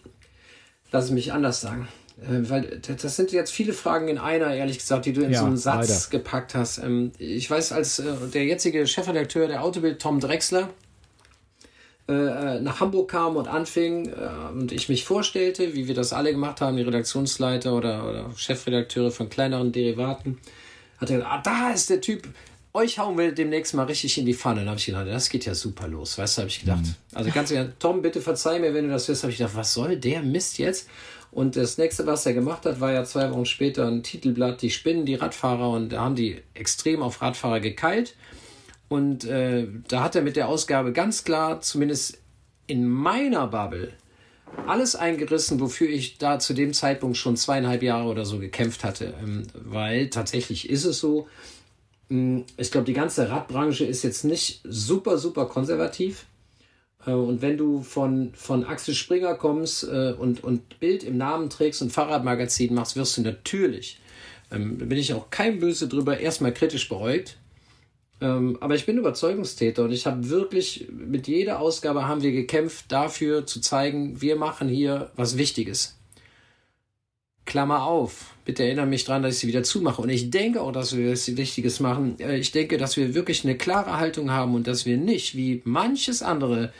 lass 0.90 1.06
es 1.06 1.10
mich 1.10 1.32
anders 1.32 1.60
sagen. 1.60 1.88
Äh, 2.20 2.50
weil 2.50 2.80
das 2.80 3.16
sind 3.16 3.32
jetzt 3.32 3.52
viele 3.52 3.72
Fragen 3.72 4.08
in 4.08 4.18
einer, 4.18 4.52
ehrlich 4.54 4.78
gesagt, 4.78 5.06
die 5.06 5.12
du 5.12 5.22
in 5.22 5.32
ja, 5.32 5.40
so 5.40 5.46
einen 5.46 5.56
Satz 5.56 5.88
leider. 5.88 6.18
gepackt 6.18 6.54
hast. 6.54 6.78
Ähm, 6.78 7.12
ich 7.18 7.48
weiß, 7.50 7.72
als 7.72 7.98
äh, 7.98 8.12
der 8.32 8.44
jetzige 8.44 8.86
Chefredakteur 8.86 9.46
der 9.46 9.62
Autobild, 9.62 10.00
Tom 10.00 10.18
Drexler, 10.18 10.70
äh, 12.08 12.60
nach 12.60 12.80
Hamburg 12.80 13.10
kam 13.10 13.36
und 13.36 13.48
anfing 13.48 14.10
und 14.54 14.72
ich 14.72 14.88
mich 14.88 15.04
vorstellte, 15.04 15.74
wie 15.74 15.88
wir 15.88 15.94
das 15.94 16.14
alle 16.14 16.32
gemacht 16.32 16.62
haben, 16.62 16.78
die 16.78 16.82
Redaktionsleiter 16.82 17.74
oder, 17.74 18.08
oder 18.08 18.30
Chefredakteure 18.34 19.10
von 19.10 19.28
kleineren 19.28 19.72
Derivaten, 19.72 20.38
hat 20.98 21.10
er 21.10 21.16
gesagt, 21.16 21.32
ah, 21.32 21.42
da 21.42 21.70
ist 21.70 21.90
der 21.90 22.00
Typ, 22.00 22.28
euch 22.74 22.98
hauen 22.98 23.18
wir 23.18 23.32
demnächst 23.32 23.74
mal 23.74 23.84
richtig 23.84 24.18
in 24.18 24.26
die 24.26 24.34
Pfanne. 24.34 24.62
Da 24.64 24.70
habe 24.70 24.78
ich 24.78 24.86
gedacht, 24.86 25.06
das 25.08 25.28
geht 25.28 25.46
ja 25.46 25.54
super 25.54 25.88
los, 25.88 26.18
weißt 26.18 26.38
du, 26.38 26.42
habe 26.42 26.50
ich 26.50 26.60
gedacht. 26.60 26.82
Mhm. 26.82 26.94
Also 27.14 27.30
ganz 27.30 27.50
ehrlich, 27.50 27.72
Tom, 27.78 28.02
bitte 28.02 28.20
verzeih 28.20 28.58
mir, 28.58 28.74
wenn 28.74 28.86
du 28.86 28.90
das 28.90 29.08
wirst, 29.08 29.22
habe 29.22 29.32
ich 29.32 29.38
gedacht, 29.38 29.56
was 29.56 29.72
soll 29.74 29.96
der 29.96 30.22
Mist 30.22 30.58
jetzt? 30.58 30.88
Und 31.30 31.56
das 31.56 31.76
nächste, 31.76 32.06
was 32.06 32.24
er 32.24 32.32
gemacht 32.32 32.64
hat, 32.64 32.80
war 32.80 32.92
ja 32.92 33.04
zwei 33.04 33.30
Wochen 33.30 33.44
später 33.44 33.86
ein 33.86 34.02
Titelblatt, 34.02 34.62
die 34.62 34.70
Spinnen, 34.70 35.04
die 35.04 35.14
Radfahrer, 35.14 35.70
und 35.70 35.90
da 35.90 36.00
haben 36.00 36.14
die 36.14 36.40
extrem 36.54 37.02
auf 37.02 37.20
Radfahrer 37.20 37.60
gekeilt. 37.60 38.14
Und 38.88 39.24
äh, 39.24 39.66
da 39.88 40.02
hat 40.02 40.16
er 40.16 40.22
mit 40.22 40.36
der 40.36 40.48
Ausgabe 40.48 40.92
ganz 40.92 41.24
klar, 41.24 41.60
zumindest 41.60 42.18
in 42.66 42.88
meiner 42.88 43.46
Bubble, 43.46 43.92
alles 44.66 44.96
eingerissen, 44.96 45.60
wofür 45.60 45.88
ich 45.88 46.18
da 46.18 46.38
zu 46.38 46.52
dem 46.52 46.72
Zeitpunkt 46.72 47.16
schon 47.16 47.36
zweieinhalb 47.36 47.82
Jahre 47.82 48.08
oder 48.08 48.24
so 48.24 48.38
gekämpft 48.38 48.84
hatte. 48.84 49.14
Ähm, 49.22 49.44
weil 49.54 50.10
tatsächlich 50.10 50.68
ist 50.68 50.84
es 50.84 50.98
so, 50.98 51.28
hm, 52.08 52.44
ich 52.56 52.70
glaube, 52.70 52.86
die 52.86 52.92
ganze 52.92 53.30
Radbranche 53.30 53.84
ist 53.84 54.02
jetzt 54.02 54.24
nicht 54.24 54.60
super, 54.64 55.18
super 55.18 55.46
konservativ. 55.46 56.26
Äh, 57.06 57.12
und 57.12 57.42
wenn 57.42 57.56
du 57.56 57.82
von, 57.82 58.32
von 58.34 58.64
Axel 58.64 58.94
Springer 58.94 59.34
kommst 59.34 59.84
äh, 59.84 60.12
und, 60.12 60.44
und 60.44 60.78
Bild 60.80 61.02
im 61.02 61.16
Namen 61.16 61.50
trägst 61.50 61.82
und 61.82 61.90
Fahrradmagazin 61.92 62.74
machst, 62.74 62.96
wirst 62.96 63.16
du 63.16 63.22
natürlich, 63.22 63.98
ähm, 64.50 64.78
da 64.78 64.84
bin 64.84 64.98
ich 64.98 65.14
auch 65.14 65.30
kein 65.30 65.60
Böse 65.60 65.88
drüber, 65.88 66.18
erstmal 66.18 66.52
kritisch 66.52 66.88
beäugt. 66.88 67.37
Ähm, 68.20 68.58
aber 68.60 68.74
ich 68.74 68.86
bin 68.86 68.98
Überzeugungstäter 68.98 69.84
und 69.84 69.92
ich 69.92 70.06
habe 70.06 70.28
wirklich 70.28 70.88
mit 70.90 71.28
jeder 71.28 71.60
Ausgabe 71.60 72.08
haben 72.08 72.22
wir 72.22 72.32
gekämpft 72.32 72.86
dafür 72.88 73.46
zu 73.46 73.60
zeigen, 73.60 74.20
wir 74.20 74.36
machen 74.36 74.68
hier 74.68 75.10
was 75.16 75.38
Wichtiges. 75.38 75.98
Klammer 77.44 77.84
auf. 77.84 78.34
Bitte 78.44 78.62
erinnere 78.64 78.86
mich 78.86 79.04
daran, 79.04 79.22
dass 79.22 79.34
ich 79.34 79.40
sie 79.40 79.48
wieder 79.48 79.62
zumache. 79.62 80.02
Und 80.02 80.10
ich 80.10 80.30
denke 80.30 80.60
auch, 80.60 80.72
dass 80.72 80.96
wir 80.96 81.12
was 81.12 81.34
Wichtiges 81.36 81.80
machen. 81.80 82.20
Äh, 82.20 82.38
ich 82.38 82.52
denke, 82.52 82.76
dass 82.76 82.96
wir 82.96 83.14
wirklich 83.14 83.44
eine 83.44 83.56
klare 83.56 83.98
Haltung 83.98 84.30
haben 84.30 84.54
und 84.54 84.66
dass 84.66 84.84
wir 84.84 84.96
nicht, 84.98 85.34
wie 85.34 85.62
manches 85.64 86.22
andere 86.22 86.72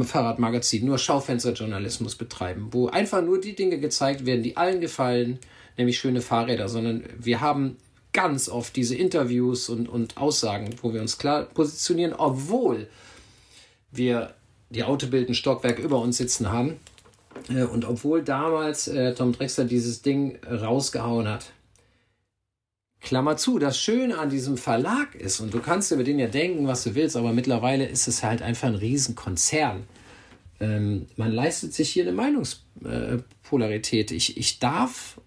Fahrradmagazin, 0.00 0.84
nur 0.84 0.98
Schaufensterjournalismus 0.98 2.16
betreiben, 2.16 2.68
wo 2.70 2.88
einfach 2.88 3.22
nur 3.22 3.40
die 3.40 3.54
Dinge 3.54 3.78
gezeigt 3.78 4.26
werden, 4.26 4.42
die 4.42 4.56
allen 4.56 4.80
gefallen, 4.80 5.38
nämlich 5.76 5.98
schöne 5.98 6.22
Fahrräder, 6.22 6.68
sondern 6.68 7.04
wir 7.18 7.40
haben 7.40 7.76
ganz 8.12 8.48
oft 8.48 8.76
diese 8.76 8.94
Interviews 8.94 9.68
und, 9.68 9.88
und 9.88 10.16
Aussagen, 10.16 10.70
wo 10.82 10.92
wir 10.92 11.00
uns 11.00 11.18
klar 11.18 11.44
positionieren, 11.44 12.12
obwohl 12.12 12.88
wir 13.90 14.34
die 14.70 14.84
Autobild 14.84 15.28
ein 15.28 15.34
Stockwerk 15.34 15.78
über 15.78 15.98
uns 15.98 16.16
sitzen 16.16 16.50
haben 16.50 16.78
äh, 17.48 17.62
und 17.62 17.84
obwohl 17.84 18.22
damals 18.22 18.88
äh, 18.88 19.14
Tom 19.14 19.32
Drexler 19.32 19.64
dieses 19.64 20.02
Ding 20.02 20.38
rausgehauen 20.46 21.28
hat. 21.28 21.52
Klammer 23.00 23.36
zu, 23.36 23.58
das 23.58 23.78
Schöne 23.78 24.18
an 24.18 24.30
diesem 24.30 24.56
Verlag 24.56 25.16
ist, 25.16 25.40
und 25.40 25.52
du 25.52 25.58
kannst 25.58 25.90
über 25.90 26.04
den 26.04 26.20
ja 26.20 26.28
denken, 26.28 26.68
was 26.68 26.84
du 26.84 26.94
willst, 26.94 27.16
aber 27.16 27.32
mittlerweile 27.32 27.84
ist 27.84 28.06
es 28.06 28.22
halt 28.22 28.42
einfach 28.42 28.68
ein 28.68 28.76
Riesenkonzern. 28.76 29.82
Ähm, 30.60 31.06
man 31.16 31.32
leistet 31.32 31.74
sich 31.74 31.90
hier 31.90 32.04
eine 32.04 32.12
Meinungspolarität. 32.12 34.12
Ich, 34.12 34.36
ich 34.36 34.60
darf 34.60 35.20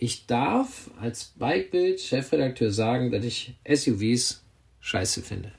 ich 0.00 0.26
darf 0.26 0.90
als 0.98 1.34
Bikebild-Chefredakteur 1.38 2.72
sagen, 2.72 3.10
dass 3.10 3.22
ich 3.24 3.54
SUVs 3.70 4.42
scheiße 4.80 5.20
finde. 5.20 5.52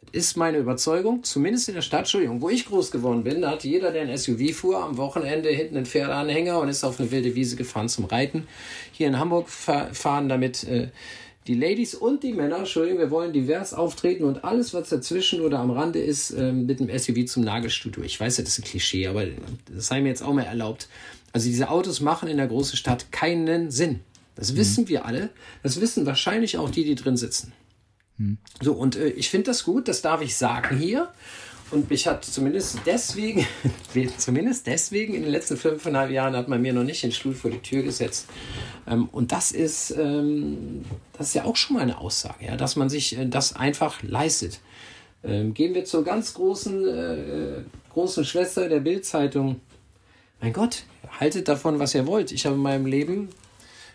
Das 0.00 0.10
ist 0.12 0.36
meine 0.36 0.58
Überzeugung, 0.58 1.22
zumindest 1.22 1.68
in 1.68 1.76
der 1.76 1.82
Stadt, 1.82 2.00
Entschuldigung, 2.00 2.42
wo 2.42 2.50
ich 2.50 2.66
groß 2.66 2.90
geworden 2.90 3.22
bin, 3.22 3.42
da 3.42 3.52
hatte 3.52 3.68
jeder, 3.68 3.92
der 3.92 4.02
ein 4.02 4.18
SUV 4.18 4.52
fuhr, 4.52 4.82
am 4.82 4.96
Wochenende 4.96 5.50
hinten 5.50 5.76
einen 5.76 5.86
Pferdeanhänger 5.86 6.58
und 6.58 6.68
ist 6.68 6.82
auf 6.82 6.98
eine 6.98 7.12
wilde 7.12 7.36
Wiese 7.36 7.54
gefahren 7.54 7.88
zum 7.88 8.06
Reiten. 8.06 8.48
Hier 8.90 9.06
in 9.06 9.18
Hamburg 9.18 9.48
fahren 9.48 10.28
damit 10.28 10.64
äh, 10.64 10.88
die 11.46 11.54
Ladies 11.54 11.94
und 11.94 12.24
die 12.24 12.32
Männer, 12.32 12.58
Entschuldigung, 12.58 12.98
wir 12.98 13.10
wollen 13.12 13.32
divers 13.32 13.72
auftreten 13.72 14.24
und 14.24 14.44
alles, 14.44 14.74
was 14.74 14.88
dazwischen 14.88 15.40
oder 15.40 15.60
am 15.60 15.70
Rande 15.70 16.00
ist, 16.00 16.30
ähm, 16.32 16.66
mit 16.66 16.80
dem 16.80 16.88
SUV 16.88 17.24
zum 17.26 17.44
Nagelstudio. 17.44 18.02
Ich 18.02 18.18
weiß 18.18 18.38
ja, 18.38 18.44
das 18.44 18.58
ist 18.58 18.64
ein 18.64 18.68
Klischee, 18.68 19.06
aber 19.06 19.26
das 19.72 19.86
sei 19.86 20.00
mir 20.00 20.08
jetzt 20.08 20.22
auch 20.22 20.32
mal 20.32 20.42
erlaubt. 20.42 20.88
Also 21.32 21.46
diese 21.48 21.70
Autos 21.70 22.00
machen 22.00 22.28
in 22.28 22.36
der 22.36 22.46
großen 22.46 22.76
Stadt 22.76 23.10
keinen 23.10 23.70
Sinn. 23.70 24.00
Das 24.34 24.52
mhm. 24.52 24.56
wissen 24.56 24.88
wir 24.88 25.04
alle. 25.06 25.30
Das 25.62 25.80
wissen 25.80 26.06
wahrscheinlich 26.06 26.58
auch 26.58 26.70
die, 26.70 26.84
die 26.84 26.94
drin 26.94 27.16
sitzen. 27.16 27.52
Mhm. 28.18 28.38
So, 28.60 28.72
und 28.72 28.96
äh, 28.96 29.08
ich 29.08 29.30
finde 29.30 29.46
das 29.46 29.64
gut, 29.64 29.88
das 29.88 30.02
darf 30.02 30.20
ich 30.22 30.36
sagen 30.36 30.78
hier. 30.78 31.12
Und 31.70 31.88
mich 31.88 32.06
hat 32.06 32.22
zumindest 32.22 32.80
deswegen, 32.84 33.46
zumindest 34.18 34.66
deswegen 34.66 35.14
in 35.14 35.22
den 35.22 35.32
letzten 35.32 35.56
fünfeinhalb 35.56 36.10
Jahren 36.10 36.36
hat 36.36 36.46
man 36.46 36.60
mir 36.60 36.74
noch 36.74 36.84
nicht 36.84 37.02
den 37.02 37.12
Stuhl 37.12 37.34
vor 37.34 37.50
die 37.50 37.60
Tür 37.60 37.82
gesetzt. 37.82 38.26
Ähm, 38.86 39.08
und 39.10 39.32
das 39.32 39.52
ist, 39.52 39.90
ähm, 39.90 40.84
das 41.16 41.28
ist 41.28 41.34
ja 41.34 41.44
auch 41.44 41.56
schon 41.56 41.76
mal 41.76 41.82
eine 41.82 41.98
Aussage, 41.98 42.44
ja, 42.44 42.56
dass 42.56 42.76
man 42.76 42.90
sich 42.90 43.16
äh, 43.16 43.26
das 43.26 43.56
einfach 43.56 44.02
leistet. 44.02 44.60
Ähm, 45.24 45.54
gehen 45.54 45.74
wir 45.74 45.86
zur 45.86 46.04
ganz 46.04 46.34
großen, 46.34 46.86
äh, 46.86 47.62
großen 47.90 48.24
Schwester 48.26 48.68
der 48.68 48.80
Bildzeitung. 48.80 49.60
Mein 50.42 50.52
Gott, 50.52 50.84
haltet 51.18 51.48
davon, 51.48 51.78
was 51.78 51.94
ihr 51.94 52.06
wollt. 52.06 52.32
Ich 52.32 52.46
habe 52.46 52.56
in 52.56 52.62
meinem 52.62 52.86
Leben, 52.86 53.28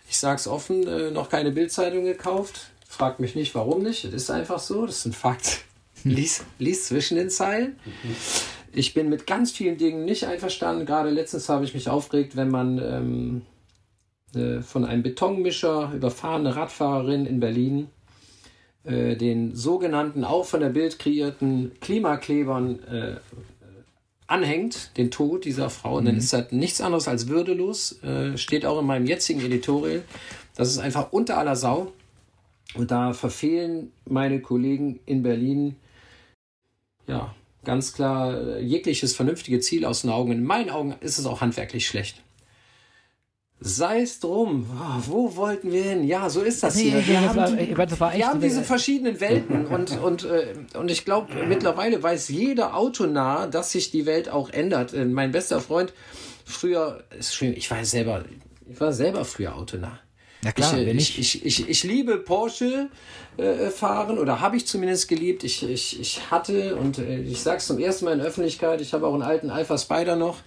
ich 0.08 0.18
sage 0.18 0.36
es 0.36 0.48
offen, 0.48 0.86
äh, 0.86 1.10
noch 1.10 1.28
keine 1.28 1.50
Bildzeitung 1.50 2.04
gekauft. 2.04 2.70
Fragt 2.88 3.20
mich 3.20 3.34
nicht, 3.34 3.54
warum 3.54 3.82
nicht. 3.82 4.04
Das 4.04 4.14
ist 4.14 4.30
einfach 4.30 4.58
so, 4.58 4.86
das 4.86 4.98
ist 4.98 5.06
ein 5.06 5.12
Fakt. 5.12 5.64
lies, 6.04 6.44
lies 6.58 6.86
zwischen 6.86 7.16
den 7.16 7.30
Zeilen. 7.30 7.78
Ich 8.72 8.94
bin 8.94 9.08
mit 9.08 9.26
ganz 9.26 9.52
vielen 9.52 9.78
Dingen 9.78 10.04
nicht 10.04 10.24
einverstanden. 10.24 10.86
Gerade 10.86 11.10
letztens 11.10 11.48
habe 11.48 11.64
ich 11.64 11.74
mich 11.74 11.88
aufgeregt, 11.88 12.36
wenn 12.36 12.50
man 12.50 12.78
ähm, 12.78 13.42
äh, 14.34 14.62
von 14.62 14.84
einem 14.84 15.02
Betonmischer 15.02 15.92
überfahrene 15.94 16.54
Radfahrerin 16.54 17.26
in 17.26 17.40
Berlin 17.40 17.88
äh, 18.84 19.16
den 19.16 19.54
sogenannten, 19.54 20.24
auch 20.24 20.44
von 20.44 20.60
der 20.60 20.68
Bild 20.70 20.98
kreierten 20.98 21.72
Klimaklebern 21.80 22.82
äh, 22.84 23.16
anhängt, 24.28 24.96
den 24.96 25.10
Tod 25.10 25.44
dieser 25.44 25.70
Frau. 25.70 25.96
Und 25.96 26.04
dann 26.04 26.14
mhm. 26.14 26.20
ist 26.20 26.32
das 26.32 26.52
nichts 26.52 26.80
anderes 26.80 27.08
als 27.08 27.26
würdelos. 27.26 28.00
Äh, 28.04 28.38
steht 28.38 28.64
auch 28.64 28.78
in 28.78 28.86
meinem 28.86 29.06
jetzigen 29.06 29.40
Editorial. 29.40 30.04
Das 30.54 30.68
ist 30.68 30.78
einfach 30.78 31.12
unter 31.12 31.38
aller 31.38 31.56
Sau. 31.56 31.92
Und 32.74 32.90
da 32.90 33.12
verfehlen 33.14 33.90
meine 34.04 34.40
Kollegen 34.40 35.00
in 35.06 35.22
Berlin 35.22 35.76
ja, 37.06 37.34
ganz 37.64 37.94
klar 37.94 38.38
äh, 38.38 38.60
jegliches 38.60 39.16
vernünftige 39.16 39.60
Ziel 39.60 39.84
aus 39.84 40.02
den 40.02 40.10
Augen. 40.10 40.30
In 40.30 40.44
meinen 40.44 40.70
Augen 40.70 40.94
ist 41.00 41.18
es 41.18 41.26
auch 41.26 41.40
handwerklich 41.40 41.86
schlecht. 41.86 42.22
Sei 43.60 44.02
es 44.02 44.20
drum, 44.20 44.70
ah, 44.78 45.02
wo 45.06 45.34
wollten 45.34 45.72
wir 45.72 45.82
hin? 45.82 46.04
Ja, 46.04 46.30
so 46.30 46.42
ist 46.42 46.62
das 46.62 46.76
hier. 46.76 47.04
Wir 47.04 47.20
haben, 47.20 47.56
die, 47.56 47.76
wir 47.76 48.26
haben 48.28 48.40
diese 48.40 48.62
verschiedenen 48.62 49.20
Welten 49.20 49.66
und, 49.74 49.98
und, 49.98 50.24
äh, 50.24 50.54
und 50.74 50.90
ich 50.90 51.04
glaube, 51.04 51.32
mittlerweile 51.46 52.00
weiß 52.00 52.28
jeder 52.28 52.76
Autonah, 52.76 53.48
dass 53.48 53.72
sich 53.72 53.90
die 53.90 54.06
Welt 54.06 54.28
auch 54.28 54.50
ändert. 54.50 54.94
Äh, 54.94 55.06
mein 55.06 55.32
bester 55.32 55.60
Freund 55.60 55.92
früher, 56.44 57.02
ich 57.18 57.70
war 57.70 57.84
selber, 57.84 58.24
ich 58.70 58.80
war 58.80 58.92
selber 58.92 59.24
früher 59.24 59.56
Autonah. 59.56 59.98
Ja 60.44 60.52
klar, 60.52 60.78
ich, 60.78 61.18
ich, 61.18 61.18
ich, 61.18 61.44
ich, 61.44 61.68
ich 61.68 61.84
liebe 61.84 62.16
Porsche 62.18 62.90
äh, 63.38 63.70
fahren 63.70 64.18
oder 64.18 64.40
habe 64.40 64.56
ich 64.56 64.66
zumindest 64.66 65.08
geliebt. 65.08 65.42
Ich, 65.42 65.68
ich, 65.68 65.98
ich 65.98 66.30
hatte 66.30 66.76
und 66.76 66.98
äh, 66.98 67.20
ich 67.22 67.40
sage 67.40 67.56
es 67.56 67.66
zum 67.66 67.78
ersten 67.80 68.04
Mal 68.04 68.12
in 68.12 68.18
der 68.18 68.28
Öffentlichkeit, 68.28 68.80
ich 68.80 68.92
habe 68.92 69.06
auch 69.06 69.14
einen 69.14 69.22
alten 69.22 69.50
Alpha 69.50 69.76
Spider 69.76 70.14
noch, 70.14 70.38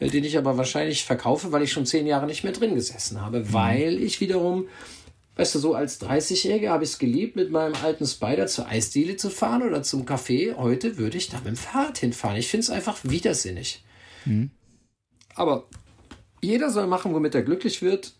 äh, 0.00 0.08
den 0.08 0.24
ich 0.24 0.36
aber 0.36 0.56
wahrscheinlich 0.56 1.04
verkaufe, 1.04 1.52
weil 1.52 1.62
ich 1.62 1.72
schon 1.72 1.86
zehn 1.86 2.06
Jahre 2.06 2.26
nicht 2.26 2.42
mehr 2.42 2.52
drin 2.52 2.74
gesessen 2.74 3.20
habe, 3.20 3.40
mhm. 3.40 3.52
weil 3.52 4.02
ich 4.02 4.20
wiederum 4.20 4.66
Weißt 5.38 5.54
du, 5.54 5.60
so 5.60 5.74
als 5.74 6.00
30-Jähriger 6.00 6.70
habe 6.70 6.82
ich 6.82 6.90
es 6.90 6.98
geliebt, 6.98 7.36
mit 7.36 7.52
meinem 7.52 7.76
alten 7.84 8.04
Spider 8.04 8.48
zur 8.48 8.66
Eisdiele 8.66 9.16
zu 9.16 9.30
fahren 9.30 9.62
oder 9.62 9.84
zum 9.84 10.04
Café. 10.04 10.56
Heute 10.56 10.98
würde 10.98 11.16
ich 11.16 11.28
da 11.28 11.36
mit 11.36 11.46
dem 11.46 11.56
Fahrrad 11.56 11.96
hinfahren. 11.98 12.36
Ich 12.36 12.48
finde 12.48 12.62
es 12.62 12.70
einfach 12.70 12.98
widersinnig. 13.04 13.84
Mhm. 14.24 14.50
Aber 15.36 15.68
jeder 16.42 16.70
soll 16.70 16.88
machen, 16.88 17.14
womit 17.14 17.36
er 17.36 17.42
glücklich 17.42 17.82
wird. 17.82 18.14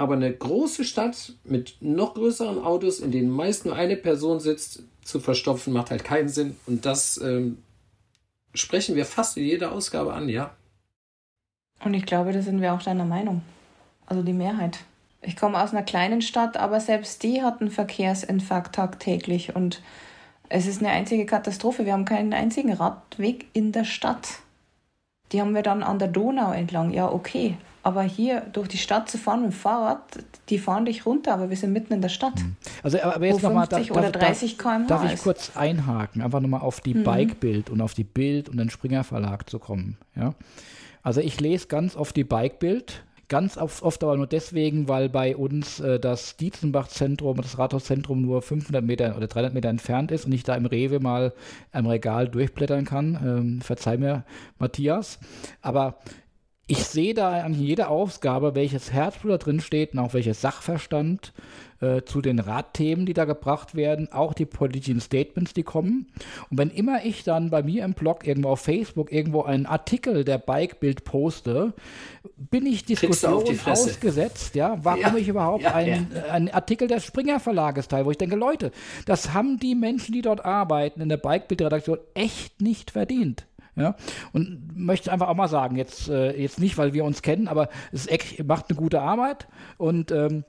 Aber 0.00 0.14
eine 0.14 0.32
große 0.32 0.84
Stadt 0.84 1.34
mit 1.44 1.76
noch 1.80 2.14
größeren 2.14 2.64
Autos, 2.64 3.00
in 3.00 3.10
denen 3.12 3.28
meist 3.28 3.66
nur 3.66 3.76
eine 3.76 3.96
Person 3.96 4.40
sitzt, 4.40 4.82
zu 5.02 5.20
verstopfen, 5.20 5.74
macht 5.74 5.90
halt 5.90 6.04
keinen 6.04 6.30
Sinn. 6.30 6.56
Und 6.64 6.86
das 6.86 7.18
ähm, 7.18 7.58
sprechen 8.54 8.96
wir 8.96 9.04
fast 9.04 9.36
in 9.36 9.44
jeder 9.44 9.72
Ausgabe 9.72 10.14
an, 10.14 10.30
ja. 10.30 10.56
Und 11.84 11.92
ich 11.92 12.06
glaube, 12.06 12.32
da 12.32 12.40
sind 12.40 12.62
wir 12.62 12.72
auch 12.72 12.80
deiner 12.80 13.04
Meinung. 13.04 13.42
Also 14.06 14.22
die 14.22 14.32
Mehrheit. 14.32 14.78
Ich 15.20 15.36
komme 15.36 15.62
aus 15.62 15.72
einer 15.72 15.82
kleinen 15.82 16.22
Stadt, 16.22 16.56
aber 16.56 16.80
selbst 16.80 17.22
die 17.22 17.42
hat 17.42 17.60
einen 17.60 17.70
Verkehrsinfarkt 17.70 18.74
tagtäglich. 18.74 19.54
Und 19.54 19.82
es 20.48 20.66
ist 20.66 20.80
eine 20.80 20.92
einzige 20.92 21.26
Katastrophe. 21.26 21.84
Wir 21.84 21.92
haben 21.92 22.06
keinen 22.06 22.32
einzigen 22.32 22.72
Radweg 22.72 23.48
in 23.52 23.72
der 23.72 23.84
Stadt. 23.84 24.38
Die 25.32 25.42
haben 25.42 25.54
wir 25.54 25.62
dann 25.62 25.82
an 25.82 25.98
der 25.98 26.08
Donau 26.08 26.52
entlang. 26.52 26.90
Ja, 26.90 27.12
okay. 27.12 27.58
Aber 27.82 28.02
hier 28.02 28.42
durch 28.52 28.68
die 28.68 28.78
Stadt 28.78 29.08
zu 29.08 29.16
fahren 29.16 29.42
mit 29.42 29.52
dem 29.52 29.54
Fahrrad, 29.54 30.02
die 30.48 30.58
fahren 30.58 30.84
dich 30.84 31.06
runter, 31.06 31.32
aber 31.32 31.48
wir 31.48 31.56
sind 31.56 31.72
mitten 31.72 31.94
in 31.94 32.02
der 32.02 32.10
Stadt. 32.10 32.36
Mhm. 32.36 32.56
Also, 32.82 33.00
aber 33.00 33.26
jetzt 33.26 33.42
nochmal. 33.42 33.68
oder 33.90 34.10
30 34.10 34.58
km/h. 34.58 34.86
Darf 34.86 35.12
ich 35.12 35.20
kurz 35.20 35.52
einhaken, 35.54 36.20
einfach 36.20 36.40
nochmal 36.40 36.60
auf 36.60 36.80
die 36.80 36.94
mhm. 36.94 37.04
Bike-Bild 37.04 37.70
und 37.70 37.80
auf 37.80 37.94
die 37.94 38.04
Bild 38.04 38.48
und 38.48 38.58
den 38.58 38.70
Springer 38.70 39.04
Verlag 39.04 39.48
zu 39.48 39.58
kommen. 39.58 39.96
Ja? 40.14 40.34
Also, 41.02 41.20
ich 41.20 41.40
lese 41.40 41.68
ganz 41.68 41.96
oft 41.96 42.14
die 42.16 42.24
Bike-Bild. 42.24 43.02
Ganz 43.30 43.56
oft 43.56 44.02
aber 44.02 44.16
nur 44.16 44.26
deswegen, 44.26 44.88
weil 44.88 45.08
bei 45.08 45.36
uns 45.36 45.78
äh, 45.78 46.00
das 46.00 46.36
Dietzenbach-Zentrum, 46.36 47.36
das 47.36 47.58
Rathauszentrum 47.58 48.20
nur 48.20 48.42
500 48.42 48.84
Meter 48.84 49.16
oder 49.16 49.28
300 49.28 49.54
Meter 49.54 49.68
entfernt 49.68 50.10
ist 50.10 50.26
und 50.26 50.32
ich 50.32 50.42
da 50.42 50.56
im 50.56 50.66
Rewe 50.66 50.98
mal 50.98 51.32
am 51.70 51.86
Regal 51.86 52.26
durchblättern 52.26 52.84
kann. 52.84 53.20
Ähm, 53.24 53.60
verzeih 53.60 53.98
mir, 53.98 54.24
Matthias. 54.58 55.20
Aber 55.62 55.98
ich 56.70 56.84
sehe 56.84 57.14
da 57.14 57.42
an 57.42 57.52
jeder 57.52 57.90
Ausgabe, 57.90 58.54
welches 58.54 58.92
Herzblut 58.92 59.32
da 59.32 59.38
drin 59.38 59.60
steht 59.60 59.92
und 59.92 59.98
auch 59.98 60.14
welches 60.14 60.40
Sachverstand 60.40 61.32
äh, 61.80 62.02
zu 62.02 62.20
den 62.20 62.38
Radthemen, 62.38 63.06
die 63.06 63.12
da 63.12 63.24
gebracht 63.24 63.74
werden, 63.74 64.12
auch 64.12 64.34
die 64.34 64.46
politischen 64.46 65.00
Statements, 65.00 65.52
die 65.52 65.64
kommen. 65.64 66.06
Und 66.48 66.58
wenn 66.58 66.70
immer 66.70 67.04
ich 67.04 67.24
dann 67.24 67.50
bei 67.50 67.64
mir 67.64 67.84
im 67.84 67.94
Blog 67.94 68.24
irgendwo 68.24 68.50
auf 68.50 68.60
Facebook 68.60 69.10
irgendwo 69.10 69.42
einen 69.42 69.66
Artikel 69.66 70.24
der 70.24 70.38
Bike-Bild 70.38 71.02
poste, 71.02 71.72
bin 72.36 72.66
ich 72.66 72.84
Diskussion 72.84 73.42
ausgesetzt, 73.64 74.54
ja, 74.54 74.78
warum 74.80 75.00
ja, 75.00 75.16
ich 75.16 75.26
überhaupt 75.26 75.64
ja, 75.64 75.74
einen, 75.74 76.08
ja. 76.14 76.20
Äh, 76.20 76.30
einen 76.30 76.50
Artikel 76.50 76.86
des 76.86 77.04
Springer 77.04 77.40
Verlages 77.40 77.88
teile, 77.88 78.06
wo 78.06 78.12
ich 78.12 78.18
denke, 78.18 78.36
Leute, 78.36 78.70
das 79.06 79.32
haben 79.32 79.58
die 79.58 79.74
Menschen, 79.74 80.12
die 80.12 80.22
dort 80.22 80.44
arbeiten 80.44 81.00
in 81.00 81.08
der 81.08 81.16
Bike-Bild-Redaktion 81.16 81.98
echt 82.14 82.60
nicht 82.60 82.92
verdient. 82.92 83.46
Ja? 83.80 83.96
Und 84.32 84.76
möchte 84.76 85.12
einfach 85.12 85.28
auch 85.28 85.34
mal 85.34 85.48
sagen, 85.48 85.76
jetzt, 85.76 86.08
äh, 86.08 86.38
jetzt 86.40 86.60
nicht, 86.60 86.78
weil 86.78 86.92
wir 86.92 87.04
uns 87.04 87.22
kennen, 87.22 87.48
aber 87.48 87.68
es 87.92 88.08
macht 88.44 88.66
eine 88.68 88.78
gute 88.78 89.00
Arbeit 89.00 89.48
und 89.78 90.12
ähm, 90.12 90.44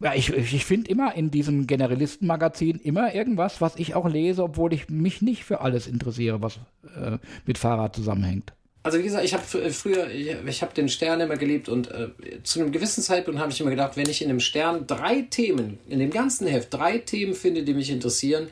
ja, 0.00 0.14
ich, 0.14 0.30
ich 0.30 0.64
finde 0.64 0.90
immer 0.90 1.14
in 1.14 1.30
diesem 1.30 1.66
Generalistenmagazin 1.66 2.78
immer 2.80 3.14
irgendwas, 3.14 3.60
was 3.60 3.76
ich 3.76 3.94
auch 3.94 4.06
lese, 4.06 4.42
obwohl 4.42 4.74
ich 4.74 4.90
mich 4.90 5.22
nicht 5.22 5.44
für 5.44 5.62
alles 5.62 5.86
interessiere, 5.86 6.42
was 6.42 6.56
äh, 6.96 7.18
mit 7.46 7.56
Fahrrad 7.56 7.96
zusammenhängt. 7.96 8.52
Also 8.82 8.98
wie 8.98 9.02
gesagt, 9.02 9.24
ich 9.24 9.34
habe 9.34 9.42
früher, 9.44 10.08
ich, 10.10 10.36
ich 10.46 10.62
habe 10.62 10.72
den 10.72 10.88
Stern 10.88 11.20
immer 11.20 11.36
geliebt 11.36 11.68
und 11.68 11.90
äh, 11.90 12.10
zu 12.44 12.60
einem 12.60 12.70
gewissen 12.70 13.02
Zeitpunkt 13.02 13.40
habe 13.40 13.50
ich 13.50 13.60
immer 13.60 13.70
gedacht, 13.70 13.96
wenn 13.96 14.08
ich 14.08 14.22
in 14.22 14.28
dem 14.28 14.38
Stern 14.38 14.86
drei 14.86 15.22
Themen, 15.22 15.78
in 15.88 15.98
dem 15.98 16.10
ganzen 16.10 16.46
Heft 16.46 16.72
drei 16.72 16.98
Themen 16.98 17.34
finde, 17.34 17.64
die 17.64 17.74
mich 17.74 17.90
interessieren, 17.90 18.46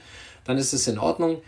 dann 0.44 0.59
ist 0.59 0.72
es 0.72 0.89
in 0.89 0.98
Ordnung. 0.98 1.40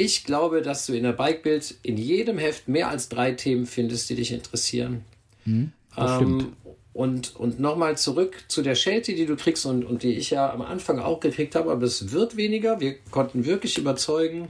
Ich 0.00 0.24
glaube, 0.24 0.62
dass 0.62 0.86
du 0.86 0.94
in 0.94 1.02
der 1.02 1.12
Bikebild 1.12 1.74
in 1.82 1.98
jedem 1.98 2.38
Heft 2.38 2.68
mehr 2.68 2.88
als 2.88 3.10
drei 3.10 3.32
Themen 3.32 3.66
findest, 3.66 4.08
die 4.08 4.14
dich 4.14 4.32
interessieren. 4.32 5.04
Hm, 5.44 5.72
ähm, 5.94 6.56
und, 6.94 7.36
und 7.36 7.60
nochmal 7.60 7.98
zurück 7.98 8.44
zu 8.48 8.62
der 8.62 8.76
Schelte, 8.76 9.14
die 9.14 9.26
du 9.26 9.36
kriegst 9.36 9.66
und, 9.66 9.84
und 9.84 10.02
die 10.02 10.14
ich 10.14 10.30
ja 10.30 10.50
am 10.50 10.62
Anfang 10.62 11.00
auch 11.00 11.20
gekriegt 11.20 11.54
habe, 11.54 11.70
aber 11.70 11.82
es 11.82 12.12
wird 12.12 12.38
weniger. 12.38 12.80
Wir 12.80 12.94
konnten 13.10 13.44
wirklich 13.44 13.76
überzeugen. 13.76 14.48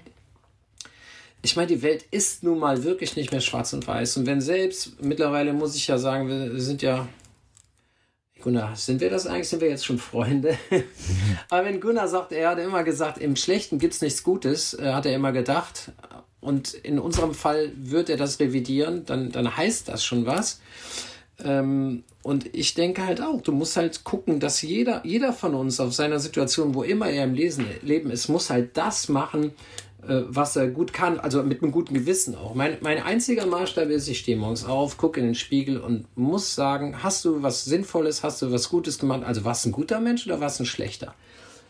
Ich 1.42 1.56
meine, 1.56 1.66
die 1.66 1.82
Welt 1.82 2.04
ist 2.12 2.44
nun 2.44 2.60
mal 2.60 2.84
wirklich 2.84 3.16
nicht 3.16 3.32
mehr 3.32 3.40
schwarz 3.40 3.72
und 3.72 3.84
weiß. 3.84 4.18
Und 4.18 4.26
wenn 4.26 4.40
selbst, 4.40 5.02
mittlerweile 5.02 5.52
muss 5.52 5.74
ich 5.74 5.88
ja 5.88 5.98
sagen, 5.98 6.28
wir 6.28 6.60
sind 6.60 6.80
ja 6.80 7.08
Gunnar, 8.40 8.76
sind 8.76 9.00
wir 9.00 9.10
das 9.10 9.26
eigentlich? 9.26 9.48
Sind 9.48 9.60
wir 9.60 9.68
jetzt 9.68 9.84
schon 9.84 9.98
Freunde? 9.98 10.56
Aber 11.50 11.64
wenn 11.64 11.80
Gunnar 11.80 12.08
sagt, 12.08 12.32
er 12.32 12.50
hat 12.50 12.58
immer 12.58 12.84
gesagt, 12.84 13.18
im 13.18 13.36
Schlechten 13.36 13.78
gibt 13.78 13.94
es 13.94 14.00
nichts 14.00 14.22
Gutes, 14.22 14.74
äh, 14.74 14.92
hat 14.92 15.06
er 15.06 15.14
immer 15.14 15.32
gedacht. 15.32 15.92
Und 16.40 16.72
in 16.72 16.98
unserem 16.98 17.34
Fall 17.34 17.72
wird 17.76 18.08
er 18.08 18.16
das 18.16 18.40
revidieren, 18.40 19.04
dann, 19.04 19.30
dann 19.30 19.56
heißt 19.56 19.88
das 19.88 20.04
schon 20.04 20.26
was. 20.26 20.60
Ähm, 21.44 22.04
und 22.22 22.54
ich 22.54 22.74
denke 22.74 23.06
halt 23.06 23.20
auch, 23.20 23.40
du 23.40 23.52
musst 23.52 23.76
halt 23.76 24.04
gucken, 24.04 24.40
dass 24.40 24.62
jeder, 24.62 25.02
jeder 25.04 25.32
von 25.32 25.54
uns 25.54 25.80
auf 25.80 25.94
seiner 25.94 26.18
Situation, 26.18 26.74
wo 26.74 26.82
immer 26.82 27.08
er 27.08 27.24
im 27.24 27.34
Lesen, 27.34 27.66
Leben 27.82 28.10
ist, 28.10 28.28
muss 28.28 28.50
halt 28.50 28.76
das 28.76 29.08
machen, 29.08 29.52
was 30.06 30.56
er 30.56 30.68
gut 30.68 30.92
kann, 30.92 31.20
also 31.20 31.42
mit 31.42 31.62
einem 31.62 31.72
guten 31.72 31.94
Gewissen 31.94 32.34
auch. 32.34 32.54
Mein, 32.54 32.78
mein 32.80 33.02
einziger 33.02 33.46
Maßstab 33.46 33.88
ist, 33.90 34.08
ich 34.08 34.18
stehe 34.20 34.36
morgens 34.36 34.64
auf, 34.64 34.96
gucke 34.96 35.20
in 35.20 35.26
den 35.26 35.34
Spiegel 35.34 35.78
und 35.78 36.06
muss 36.16 36.54
sagen, 36.54 37.02
hast 37.02 37.24
du 37.24 37.42
was 37.42 37.64
Sinnvolles, 37.64 38.22
hast 38.22 38.42
du 38.42 38.50
was 38.50 38.68
Gutes 38.68 38.98
gemacht, 38.98 39.22
also 39.24 39.44
warst 39.44 39.64
du 39.64 39.68
ein 39.68 39.72
guter 39.72 40.00
Mensch 40.00 40.26
oder 40.26 40.40
warst 40.40 40.58
du 40.58 40.64
ein 40.64 40.66
schlechter? 40.66 41.14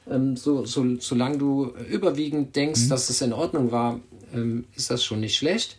Ähm, 0.08 0.36
so, 0.36 0.64
so, 0.64 0.84
solange 0.98 1.38
du 1.38 1.72
überwiegend 1.90 2.56
denkst, 2.56 2.82
mhm. 2.82 2.88
dass 2.88 3.10
es 3.10 3.20
in 3.20 3.32
Ordnung 3.32 3.70
war, 3.70 4.00
ähm, 4.34 4.64
ist 4.74 4.90
das 4.90 5.04
schon 5.04 5.20
nicht 5.20 5.36
schlecht. 5.36 5.76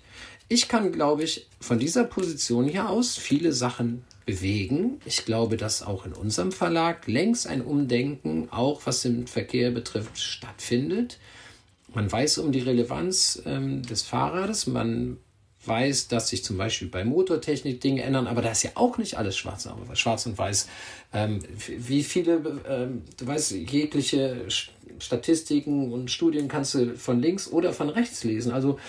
Ich 0.48 0.68
kann, 0.68 0.92
glaube 0.92 1.24
ich, 1.24 1.48
von 1.62 1.80
dieser 1.80 2.04
Position 2.04 2.68
hier 2.68 2.90
aus 2.90 3.16
viele 3.16 3.54
Sachen 3.54 4.04
bewegen. 4.26 5.00
Ich 5.06 5.26
glaube, 5.26 5.58
dass 5.58 5.82
auch 5.82 6.06
in 6.06 6.14
unserem 6.14 6.52
Verlag 6.52 7.08
längst 7.08 7.48
ein 7.48 7.62
Umdenken, 7.62 8.50
auch 8.52 8.82
was 8.86 9.02
den 9.02 9.28
Verkehr 9.28 9.72
betrifft, 9.72 10.18
stattfindet. 10.20 11.20
Man 11.94 12.12
weiß 12.12 12.38
um 12.40 12.52
die 12.52 12.60
Relevanz 12.60 13.42
ähm, 13.46 13.82
des 13.84 14.02
Fahrrades, 14.02 14.68
man 14.68 15.18
weiß, 15.66 16.08
dass 16.08 16.30
sich 16.30 16.44
zum 16.44 16.58
Beispiel 16.58 16.88
bei 16.88 17.04
Motortechnik 17.04 17.82
Dinge 17.82 18.02
ändern, 18.02 18.28
aber 18.28 18.42
da 18.42 18.52
ist 18.52 18.64
ja 18.64 18.72
auch 18.76 18.98
nicht 18.98 19.18
alles 19.18 19.38
schwarz, 19.38 19.70
schwarz 19.94 20.26
und 20.26 20.38
weiß. 20.38 20.68
Ähm, 21.14 21.40
wie 21.68 22.04
viele, 22.04 22.62
ähm, 22.68 23.04
du 23.18 23.28
weißt, 23.28 23.52
jegliche 23.52 24.46
Statistiken 25.00 25.92
und 25.92 26.10
Studien 26.10 26.48
kannst 26.48 26.74
du 26.74 26.96
von 26.96 27.22
links 27.22 27.48
oder 27.48 27.74
von 27.74 27.90
rechts 27.90 28.24
lesen. 28.24 28.52
Also 28.52 28.80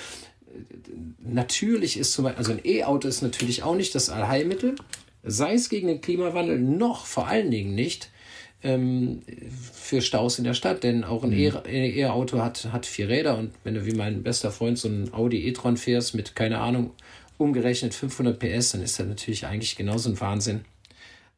natürlich 1.19 1.99
ist 1.99 2.13
zum 2.13 2.25
Beispiel, 2.25 2.39
also 2.39 2.53
ein 2.53 2.61
E-Auto 2.65 3.09
ist 3.09 3.23
natürlich 3.23 3.63
auch 3.63 3.75
nicht 3.75 3.95
das 3.95 4.09
Allheilmittel, 4.09 4.77
sei 5.23 5.55
es 5.55 5.69
gegen 5.69 5.89
den 5.89 6.01
Klimawandel, 6.01 6.59
noch 6.59 7.07
vor 7.07 7.27
allen 7.27 7.51
Dingen 7.51 7.75
nicht 7.75 8.11
ähm, 8.63 9.23
für 9.73 10.01
Staus 10.01 10.39
in 10.39 10.45
der 10.45 10.55
Stadt, 10.55 10.85
denn 10.85 11.05
auch 11.05 11.25
ein 11.25 11.31
mhm. 11.31 11.63
E-Auto 11.67 12.41
hat, 12.41 12.73
hat 12.73 12.87
vier 12.87 13.09
Räder 13.09 13.37
und 13.39 13.53
wenn 13.65 13.75
du 13.75 13.87
wie 13.87 13.95
mein 13.95 14.23
bester 14.23 14.51
Freund 14.51 14.79
so 14.79 14.89
ein 14.89 15.13
Audi 15.13 15.47
e-tron 15.47 15.77
fährst 15.77 16.15
mit, 16.15 16.37
keine 16.37 16.59
Ahnung, 16.59 16.93
umgerechnet 17.39 17.95
500 17.95 18.39
PS, 18.39 18.73
dann 18.73 18.83
ist 18.83 18.99
das 18.99 19.07
natürlich 19.07 19.47
eigentlich 19.47 19.77
genauso 19.77 20.11
ein 20.11 20.21
Wahnsinn, 20.21 20.61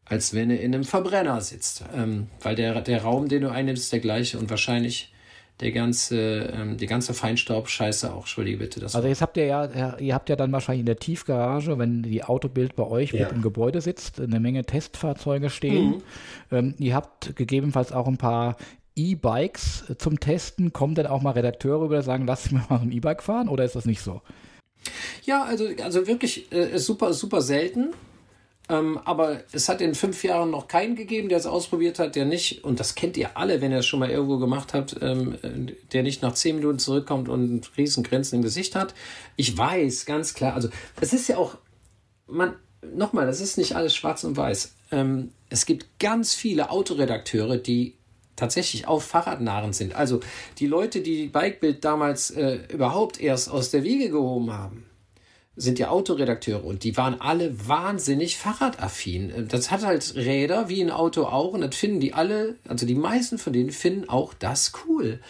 als 0.04 0.34
wenn 0.34 0.50
du 0.50 0.56
in 0.56 0.74
einem 0.74 0.84
Verbrenner 0.84 1.40
sitzt, 1.40 1.84
ähm, 1.94 2.28
weil 2.42 2.54
der, 2.54 2.80
der 2.82 3.02
Raum, 3.02 3.28
den 3.28 3.42
du 3.42 3.50
einnimmst, 3.50 3.84
ist 3.84 3.92
der 3.92 4.00
gleiche 4.00 4.38
und 4.38 4.50
wahrscheinlich 4.50 5.13
der 5.60 5.70
ganze, 5.70 6.52
ähm, 6.52 6.76
die 6.76 6.86
ganze 6.86 7.14
Feinstaubscheiße 7.14 8.12
auch. 8.12 8.20
Entschuldige 8.20 8.58
bitte. 8.58 8.80
Das 8.80 8.96
also 8.96 9.06
jetzt 9.06 9.22
habt 9.22 9.36
ihr 9.36 9.46
ja, 9.46 9.98
ihr 9.98 10.14
habt 10.14 10.28
ja 10.28 10.36
dann 10.36 10.50
wahrscheinlich 10.52 10.80
in 10.80 10.86
der 10.86 10.98
Tiefgarage, 10.98 11.78
wenn 11.78 12.02
die 12.02 12.24
Autobild 12.24 12.74
bei 12.74 12.84
euch 12.84 13.12
ja. 13.12 13.24
mit 13.24 13.32
im 13.32 13.42
Gebäude 13.42 13.80
sitzt, 13.80 14.20
eine 14.20 14.40
Menge 14.40 14.64
Testfahrzeuge 14.64 15.50
stehen. 15.50 15.86
Mhm. 15.86 16.02
Ähm, 16.50 16.74
ihr 16.78 16.94
habt 16.94 17.36
gegebenenfalls 17.36 17.92
auch 17.92 18.08
ein 18.08 18.18
paar 18.18 18.56
E-Bikes 18.96 19.94
zum 19.98 20.18
Testen. 20.18 20.72
Kommen 20.72 20.96
denn 20.96 21.06
auch 21.06 21.22
mal 21.22 21.32
Redakteure 21.32 21.80
rüber, 21.82 21.98
die 21.98 22.04
sagen, 22.04 22.26
lass 22.26 22.50
mich 22.50 22.68
mal 22.68 22.80
ein 22.80 22.92
E-Bike 22.92 23.22
fahren 23.22 23.48
oder 23.48 23.64
ist 23.64 23.76
das 23.76 23.86
nicht 23.86 24.00
so? 24.00 24.22
Ja, 25.24 25.44
also, 25.44 25.68
also 25.82 26.06
wirklich 26.06 26.52
äh, 26.52 26.78
super, 26.78 27.14
super 27.14 27.40
selten. 27.40 27.90
Ähm, 28.68 28.98
aber 29.04 29.42
es 29.52 29.68
hat 29.68 29.82
in 29.82 29.94
fünf 29.94 30.24
Jahren 30.24 30.50
noch 30.50 30.68
keinen 30.68 30.96
gegeben, 30.96 31.28
der 31.28 31.36
es 31.36 31.46
ausprobiert 31.46 31.98
hat, 31.98 32.16
der 32.16 32.24
nicht, 32.24 32.64
und 32.64 32.80
das 32.80 32.94
kennt 32.94 33.16
ihr 33.18 33.36
alle, 33.36 33.60
wenn 33.60 33.72
ihr 33.72 33.78
es 33.78 33.86
schon 33.86 34.00
mal 34.00 34.10
irgendwo 34.10 34.38
gemacht 34.38 34.72
habt, 34.72 34.96
ähm, 35.02 35.36
der 35.92 36.02
nicht 36.02 36.22
nach 36.22 36.32
zehn 36.32 36.56
Minuten 36.56 36.78
zurückkommt 36.78 37.28
und 37.28 37.76
riesen 37.76 38.02
Grenzen 38.02 38.36
im 38.36 38.42
Gesicht 38.42 38.74
hat. 38.74 38.94
Ich 39.36 39.56
weiß, 39.56 40.06
ganz 40.06 40.32
klar, 40.32 40.54
also 40.54 40.70
es 40.98 41.12
ist 41.12 41.28
ja 41.28 41.36
auch, 41.36 41.58
man, 42.26 42.54
nochmal, 42.94 43.26
das 43.26 43.42
ist 43.42 43.58
nicht 43.58 43.76
alles 43.76 43.94
schwarz 43.94 44.24
und 44.24 44.36
weiß. 44.36 44.74
Ähm, 44.92 45.32
es 45.50 45.66
gibt 45.66 45.98
ganz 45.98 46.34
viele 46.34 46.70
Autoredakteure, 46.70 47.58
die 47.58 47.98
tatsächlich 48.34 48.88
auch 48.88 49.02
Fahrradnarren 49.02 49.74
sind. 49.74 49.94
Also 49.94 50.20
die 50.58 50.66
Leute, 50.66 51.02
die 51.02 51.26
Bikebild 51.26 51.84
damals 51.84 52.30
äh, 52.30 52.60
überhaupt 52.72 53.20
erst 53.20 53.50
aus 53.50 53.70
der 53.70 53.84
Wiege 53.84 54.08
gehoben 54.08 54.52
haben 54.52 54.86
sind 55.56 55.78
ja 55.78 55.88
Autoredakteure 55.88 56.64
und 56.64 56.82
die 56.82 56.96
waren 56.96 57.20
alle 57.20 57.68
wahnsinnig 57.68 58.36
fahrradaffin. 58.36 59.46
Das 59.48 59.70
hat 59.70 59.84
halt 59.84 60.14
Räder 60.16 60.68
wie 60.68 60.80
ein 60.80 60.90
Auto 60.90 61.24
auch 61.24 61.52
und 61.52 61.60
das 61.60 61.76
finden 61.76 62.00
die 62.00 62.12
alle, 62.12 62.56
also 62.66 62.86
die 62.86 62.96
meisten 62.96 63.38
von 63.38 63.52
denen 63.52 63.70
finden 63.70 64.08
auch 64.08 64.34
das 64.34 64.72
cool. 64.86 65.20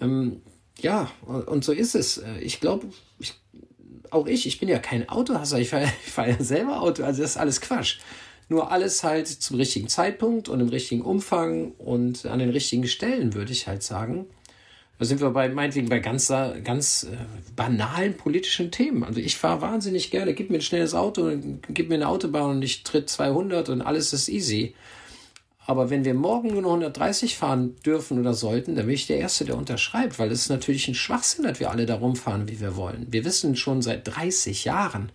Ähm, 0.00 0.42
ja, 0.80 1.10
und 1.24 1.64
so 1.64 1.72
ist 1.72 1.94
es. 1.94 2.22
Ich 2.40 2.60
glaube, 2.60 2.88
auch 4.10 4.26
ich, 4.26 4.46
ich 4.46 4.60
bin 4.60 4.68
ja 4.68 4.78
kein 4.78 5.08
Autohasser, 5.08 5.58
ich 5.58 5.70
fahre 5.70 5.86
fahr 6.06 6.28
ja 6.28 6.42
selber 6.42 6.80
Auto, 6.80 7.02
also 7.02 7.22
das 7.22 7.32
ist 7.32 7.36
alles 7.36 7.60
Quatsch. 7.60 7.98
Nur 8.48 8.70
alles 8.70 9.02
halt 9.02 9.26
zum 9.26 9.56
richtigen 9.56 9.88
Zeitpunkt 9.88 10.48
und 10.48 10.60
im 10.60 10.68
richtigen 10.68 11.02
Umfang 11.02 11.72
und 11.72 12.26
an 12.26 12.38
den 12.38 12.50
richtigen 12.50 12.86
Stellen, 12.86 13.34
würde 13.34 13.52
ich 13.52 13.66
halt 13.66 13.82
sagen. 13.82 14.26
Sind 15.04 15.20
wir 15.20 15.30
bei, 15.30 15.48
meinetwegen, 15.48 15.88
bei 15.88 16.00
ganz, 16.00 16.28
ganz 16.64 17.04
äh, 17.04 17.16
banalen 17.56 18.16
politischen 18.16 18.70
Themen. 18.70 19.04
Also 19.04 19.20
ich 19.20 19.36
fahre 19.36 19.60
wahnsinnig 19.60 20.10
gerne, 20.10 20.34
gib 20.34 20.50
mir 20.50 20.58
ein 20.58 20.62
schnelles 20.62 20.94
Auto, 20.94 21.30
gib 21.68 21.88
mir 21.88 21.96
eine 21.96 22.08
Autobahn 22.08 22.56
und 22.56 22.62
ich 22.62 22.82
tritt 22.82 23.08
200 23.08 23.68
und 23.68 23.82
alles 23.82 24.12
ist 24.12 24.28
easy. 24.28 24.74
Aber 25.66 25.88
wenn 25.88 26.04
wir 26.04 26.14
morgen 26.14 26.48
nur 26.48 26.62
noch 26.62 26.70
130 26.70 27.36
fahren 27.36 27.76
dürfen 27.86 28.18
oder 28.20 28.34
sollten, 28.34 28.76
dann 28.76 28.86
bin 28.86 28.94
ich 28.94 29.06
der 29.06 29.18
Erste, 29.18 29.46
der 29.46 29.56
unterschreibt, 29.56 30.18
weil 30.18 30.30
es 30.30 30.42
ist 30.42 30.48
natürlich 30.50 30.88
ein 30.88 30.94
Schwachsinn, 30.94 31.44
dass 31.44 31.58
wir 31.58 31.70
alle 31.70 31.86
da 31.86 31.94
rumfahren, 31.94 32.48
wie 32.48 32.60
wir 32.60 32.76
wollen. 32.76 33.06
Wir 33.10 33.24
wissen 33.24 33.56
schon 33.56 33.80
seit 33.80 34.06
30 34.06 34.64
Jahren, 34.64 35.10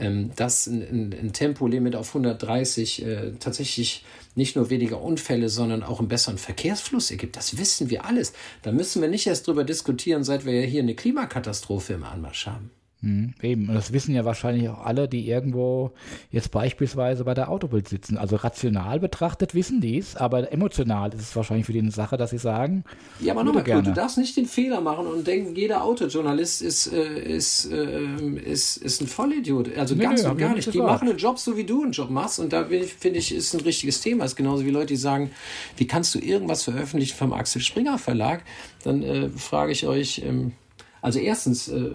ähm, 0.00 0.32
dass 0.34 0.66
ein, 0.66 0.82
ein, 0.82 1.16
ein 1.20 1.32
Tempolimit 1.32 1.94
auf 1.94 2.08
130 2.08 3.04
äh, 3.04 3.32
tatsächlich 3.38 4.04
nicht 4.38 4.56
nur 4.56 4.70
weniger 4.70 5.02
Unfälle, 5.02 5.50
sondern 5.50 5.82
auch 5.82 5.98
einen 5.98 6.08
besseren 6.08 6.38
Verkehrsfluss 6.38 7.10
ergibt. 7.10 7.36
Das 7.36 7.58
wissen 7.58 7.90
wir 7.90 8.06
alles. 8.06 8.32
Da 8.62 8.72
müssen 8.72 9.02
wir 9.02 9.08
nicht 9.08 9.26
erst 9.26 9.46
drüber 9.46 9.64
diskutieren, 9.64 10.24
seit 10.24 10.46
wir 10.46 10.58
ja 10.58 10.66
hier 10.66 10.82
eine 10.82 10.94
Klimakatastrophe 10.94 11.92
im 11.92 12.04
Anmarsch 12.04 12.46
haben. 12.46 12.70
Mhm, 13.00 13.34
eben, 13.42 13.68
und 13.68 13.76
das 13.76 13.92
wissen 13.92 14.12
ja 14.12 14.24
wahrscheinlich 14.24 14.68
auch 14.68 14.84
alle, 14.84 15.06
die 15.06 15.28
irgendwo 15.28 15.92
jetzt 16.32 16.50
beispielsweise 16.50 17.22
bei 17.22 17.32
der 17.32 17.48
Autobild 17.48 17.88
sitzen. 17.88 18.18
Also 18.18 18.34
rational 18.34 18.98
betrachtet 18.98 19.54
wissen 19.54 19.80
die 19.80 19.98
es, 19.98 20.16
aber 20.16 20.52
emotional 20.52 21.14
ist 21.14 21.20
es 21.20 21.36
wahrscheinlich 21.36 21.66
für 21.66 21.72
die 21.72 21.78
eine 21.78 21.92
Sache, 21.92 22.16
dass 22.16 22.30
sie 22.30 22.38
sagen. 22.38 22.82
Ja, 23.20 23.34
aber 23.34 23.44
nochmal, 23.44 23.62
du 23.62 23.92
darfst 23.92 24.18
nicht 24.18 24.36
den 24.36 24.46
Fehler 24.46 24.80
machen 24.80 25.06
und 25.06 25.24
denken, 25.28 25.54
jeder 25.54 25.84
Autojournalist 25.84 26.60
ist, 26.60 26.92
äh, 26.92 27.36
ist, 27.36 27.70
äh, 27.70 28.02
ist, 28.44 28.78
ist 28.78 29.00
ein 29.00 29.06
Vollidiot. 29.06 29.76
Also 29.76 29.94
nee, 29.94 30.02
ganz 30.02 30.24
nee, 30.24 30.30
und 30.30 30.38
gar 30.38 30.54
nicht. 30.54 30.74
Die 30.74 30.78
machen 30.78 31.08
einen 31.08 31.18
Job 31.18 31.38
so, 31.38 31.56
wie 31.56 31.64
du 31.64 31.84
einen 31.84 31.92
Job 31.92 32.10
machst. 32.10 32.40
Und 32.40 32.52
da 32.52 32.64
finde 32.64 33.20
ich, 33.20 33.32
ist 33.32 33.54
ein 33.54 33.60
richtiges 33.60 34.00
Thema. 34.00 34.24
Ist 34.24 34.34
genauso 34.34 34.64
wie 34.64 34.70
Leute, 34.70 34.86
die 34.86 34.96
sagen, 34.96 35.30
wie 35.76 35.86
kannst 35.86 36.16
du 36.16 36.18
irgendwas 36.18 36.64
veröffentlichen 36.64 37.16
vom 37.16 37.32
Axel 37.32 37.62
Springer 37.62 37.98
Verlag? 37.98 38.42
Dann 38.82 39.02
äh, 39.02 39.28
frage 39.28 39.70
ich 39.70 39.86
euch, 39.86 40.22
ähm, 40.24 40.52
also 41.00 41.18
erstens, 41.18 41.68
äh, 41.68 41.92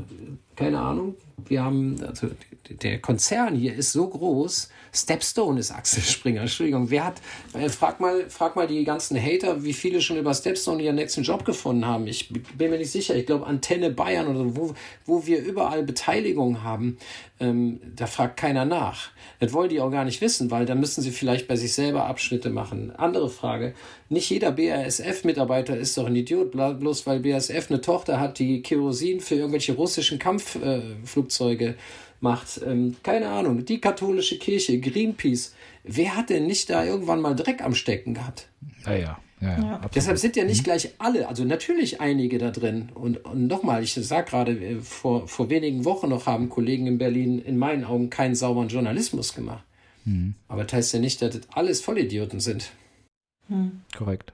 keine 0.56 0.80
Ahnung, 0.80 1.16
wir 1.46 1.64
haben, 1.64 2.02
also 2.04 2.30
der 2.70 3.00
Konzern 3.00 3.56
hier 3.56 3.76
ist 3.76 3.92
so 3.92 4.08
groß, 4.08 4.70
Stepstone 4.96 5.60
ist 5.60 5.72
Axel 5.72 6.04
Springer, 6.04 6.42
Entschuldigung, 6.42 6.90
wer 6.92 7.06
hat, 7.06 7.22
äh, 7.54 7.68
frag 7.70 8.00
mal, 8.00 8.30
frag 8.30 8.56
mal 8.56 8.68
die 8.68 8.84
ganzen 8.84 9.20
Hater, 9.20 9.64
wie 9.64 9.74
viele 9.74 10.02
schon 10.02 10.18
über 10.18 10.34
Stepstone 10.34 10.84
ihren 10.84 10.96
nächsten 10.96 11.24
Job 11.24 11.44
gefunden 11.46 11.86
haben. 11.86 12.06
Ich 12.06 12.30
bin 12.30 12.70
mir 12.70 12.78
nicht 12.78 12.92
sicher, 12.92 13.16
ich 13.16 13.26
glaube 13.26 13.48
Antenne 13.48 13.90
Bayern 13.90 14.28
oder 14.28 14.56
wo, 14.56 14.74
wo 15.06 15.26
wir 15.26 15.44
überall 15.44 15.84
Beteiligung 15.84 16.64
haben, 16.64 16.98
ähm, 17.40 17.80
da 17.96 18.06
fragt 18.06 18.38
keiner 18.38 18.66
nach. 18.66 19.10
Das 19.40 19.52
wollen 19.52 19.70
die 19.70 19.82
auch 19.82 19.90
gar 19.90 20.06
nicht 20.06 20.22
wissen, 20.22 20.52
weil 20.52 20.66
da 20.66 20.76
müssen 20.76 21.02
sie 21.02 21.12
vielleicht 21.12 21.48
bei 21.48 21.56
sich 21.56 21.74
selber 21.74 22.06
Abschnitte 22.06 22.52
machen. 22.52 22.92
Andere 22.96 23.30
Frage, 23.30 23.74
nicht 24.10 24.30
jeder 24.30 24.52
BASF-Mitarbeiter 24.52 25.76
ist 25.76 25.98
doch 25.98 26.06
ein 26.06 26.16
Idiot, 26.16 26.52
bloß 26.52 27.08
weil 27.08 27.20
BASF 27.20 27.70
eine 27.70 27.82
Tochter 27.82 28.20
hat, 28.20 28.38
die 28.38 28.62
Kerosin 28.62 29.20
für 29.22 29.36
irgendwelche 29.36 29.74
russischen 29.74 30.20
Kampfflugzeuge 30.20 31.70
äh, 31.70 31.76
macht. 32.24 32.62
Ähm, 32.66 32.96
keine 33.04 33.30
Ahnung, 33.30 33.66
die 33.66 33.80
katholische 33.80 34.40
Kirche, 34.40 34.80
Greenpeace. 34.80 35.54
Wer 35.84 36.16
hat 36.16 36.30
denn 36.30 36.48
nicht 36.48 36.70
da 36.70 36.84
irgendwann 36.84 37.22
mal 37.22 37.36
Dreck 37.36 37.62
am 37.62 37.76
Stecken 37.76 38.14
gehabt? 38.14 38.50
Ja, 38.86 38.96
ja. 38.96 39.20
Ja, 39.42 39.60
ja, 39.60 39.82
Deshalb 39.94 40.18
sind 40.18 40.38
ja 40.38 40.46
nicht 40.46 40.62
mhm. 40.62 40.64
gleich 40.64 40.94
alle, 41.00 41.28
also 41.28 41.44
natürlich 41.44 42.00
einige 42.00 42.38
da 42.38 42.50
drin. 42.50 42.90
Und, 42.94 43.26
und 43.26 43.48
nochmal, 43.48 43.84
ich 43.84 43.94
sage 43.94 44.30
gerade, 44.30 44.54
äh, 44.54 44.80
vor, 44.80 45.28
vor 45.28 45.50
wenigen 45.50 45.84
Wochen 45.84 46.08
noch 46.08 46.28
haben 46.28 46.48
Kollegen 46.48 46.88
in 46.88 46.98
Berlin 46.98 47.40
in 47.40 47.58
meinen 47.58 47.84
Augen 47.84 48.10
keinen 48.10 48.36
sauberen 48.36 48.70
Journalismus 48.70 49.36
gemacht. 49.36 49.66
Mhm. 50.06 50.36
Aber 50.48 50.64
das 50.64 50.74
heißt 50.74 50.94
ja 50.94 51.00
nicht, 51.02 51.22
dass 51.22 51.38
das 51.38 51.50
alles 51.54 51.82
Vollidioten 51.82 52.40
sind. 52.40 52.72
Mhm. 53.50 53.82
Korrekt. 53.98 54.32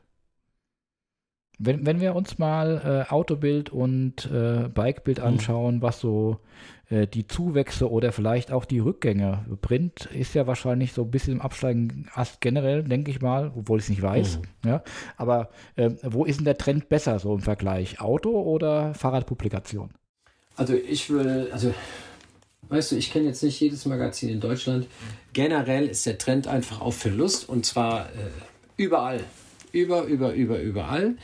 Wenn, 1.57 1.85
wenn 1.85 1.99
wir 1.99 2.15
uns 2.15 2.37
mal 2.37 3.05
äh, 3.09 3.11
Autobild 3.11 3.71
und 3.71 4.29
äh, 4.31 4.69
Bikebild 4.69 5.17
mhm. 5.19 5.25
anschauen, 5.25 5.81
was 5.81 5.99
so 5.99 6.39
die 6.89 7.27
Zuwächse 7.27 7.89
oder 7.89 8.11
vielleicht 8.11 8.51
auch 8.51 8.65
die 8.65 8.79
Rückgänge. 8.79 9.45
Print 9.61 10.07
ist 10.07 10.33
ja 10.33 10.47
wahrscheinlich 10.47 10.93
so 10.93 11.03
ein 11.03 11.11
bisschen 11.11 11.33
im 11.33 11.41
Absteigen 11.41 12.09
Ast 12.13 12.41
generell, 12.41 12.83
denke 12.83 13.11
ich 13.11 13.21
mal, 13.21 13.51
obwohl 13.55 13.77
ich 13.77 13.85
es 13.85 13.89
nicht 13.89 14.01
weiß. 14.01 14.39
Mhm. 14.39 14.69
Ja? 14.69 14.83
Aber 15.15 15.49
äh, 15.75 15.91
wo 16.01 16.25
ist 16.25 16.37
denn 16.37 16.45
der 16.45 16.57
Trend 16.57 16.89
besser 16.89 17.19
so 17.19 17.35
im 17.35 17.41
Vergleich? 17.41 18.01
Auto 18.01 18.31
oder 18.31 18.95
Fahrradpublikation? 18.95 19.91
Also 20.55 20.73
ich 20.73 21.09
würde, 21.09 21.49
also 21.51 21.73
weißt 22.69 22.91
du, 22.91 22.95
ich 22.95 23.11
kenne 23.11 23.27
jetzt 23.27 23.43
nicht 23.43 23.59
jedes 23.59 23.85
Magazin 23.85 24.29
in 24.29 24.39
Deutschland. 24.39 24.87
Generell 25.33 25.87
ist 25.87 26.05
der 26.05 26.17
Trend 26.17 26.47
einfach 26.47 26.81
auf 26.81 26.97
Verlust 26.97 27.47
und 27.47 27.65
zwar 27.65 28.07
äh, 28.07 28.29
überall. 28.77 29.19
Über, 29.71 30.03
über, 30.03 30.33
über, 30.33 30.59
überall. 30.59 31.15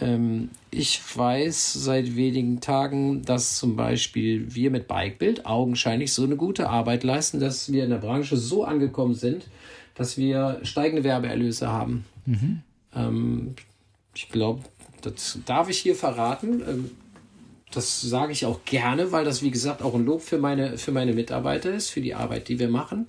Ähm, 0.00 0.50
ich 0.70 1.00
weiß 1.16 1.72
seit 1.72 2.16
wenigen 2.16 2.60
Tagen, 2.60 3.22
dass 3.22 3.56
zum 3.56 3.76
Beispiel 3.76 4.54
wir 4.54 4.70
mit 4.70 4.88
Bikebild 4.88 5.46
augenscheinlich 5.46 6.12
so 6.12 6.24
eine 6.24 6.36
gute 6.36 6.68
Arbeit 6.68 7.02
leisten, 7.04 7.40
dass 7.40 7.72
wir 7.72 7.84
in 7.84 7.90
der 7.90 7.98
Branche 7.98 8.36
so 8.36 8.64
angekommen 8.64 9.14
sind, 9.14 9.46
dass 9.94 10.18
wir 10.18 10.60
steigende 10.62 11.04
Werbeerlöse 11.04 11.68
haben. 11.68 12.04
Mhm. 12.26 12.62
Ähm, 12.94 13.54
ich 14.14 14.28
glaube, 14.28 14.62
das 15.02 15.38
darf 15.46 15.68
ich 15.68 15.78
hier 15.78 15.94
verraten. 15.94 16.62
Ähm, 16.68 16.90
das 17.72 18.00
sage 18.00 18.32
ich 18.32 18.46
auch 18.46 18.64
gerne, 18.64 19.12
weil 19.12 19.24
das, 19.24 19.42
wie 19.42 19.50
gesagt, 19.50 19.82
auch 19.82 19.94
ein 19.94 20.04
Lob 20.04 20.22
für 20.22 20.38
meine, 20.38 20.78
für 20.78 20.92
meine 20.92 21.12
Mitarbeiter 21.12 21.74
ist, 21.74 21.90
für 21.90 22.00
die 22.00 22.14
Arbeit, 22.14 22.48
die 22.48 22.58
wir 22.58 22.68
machen. 22.68 23.08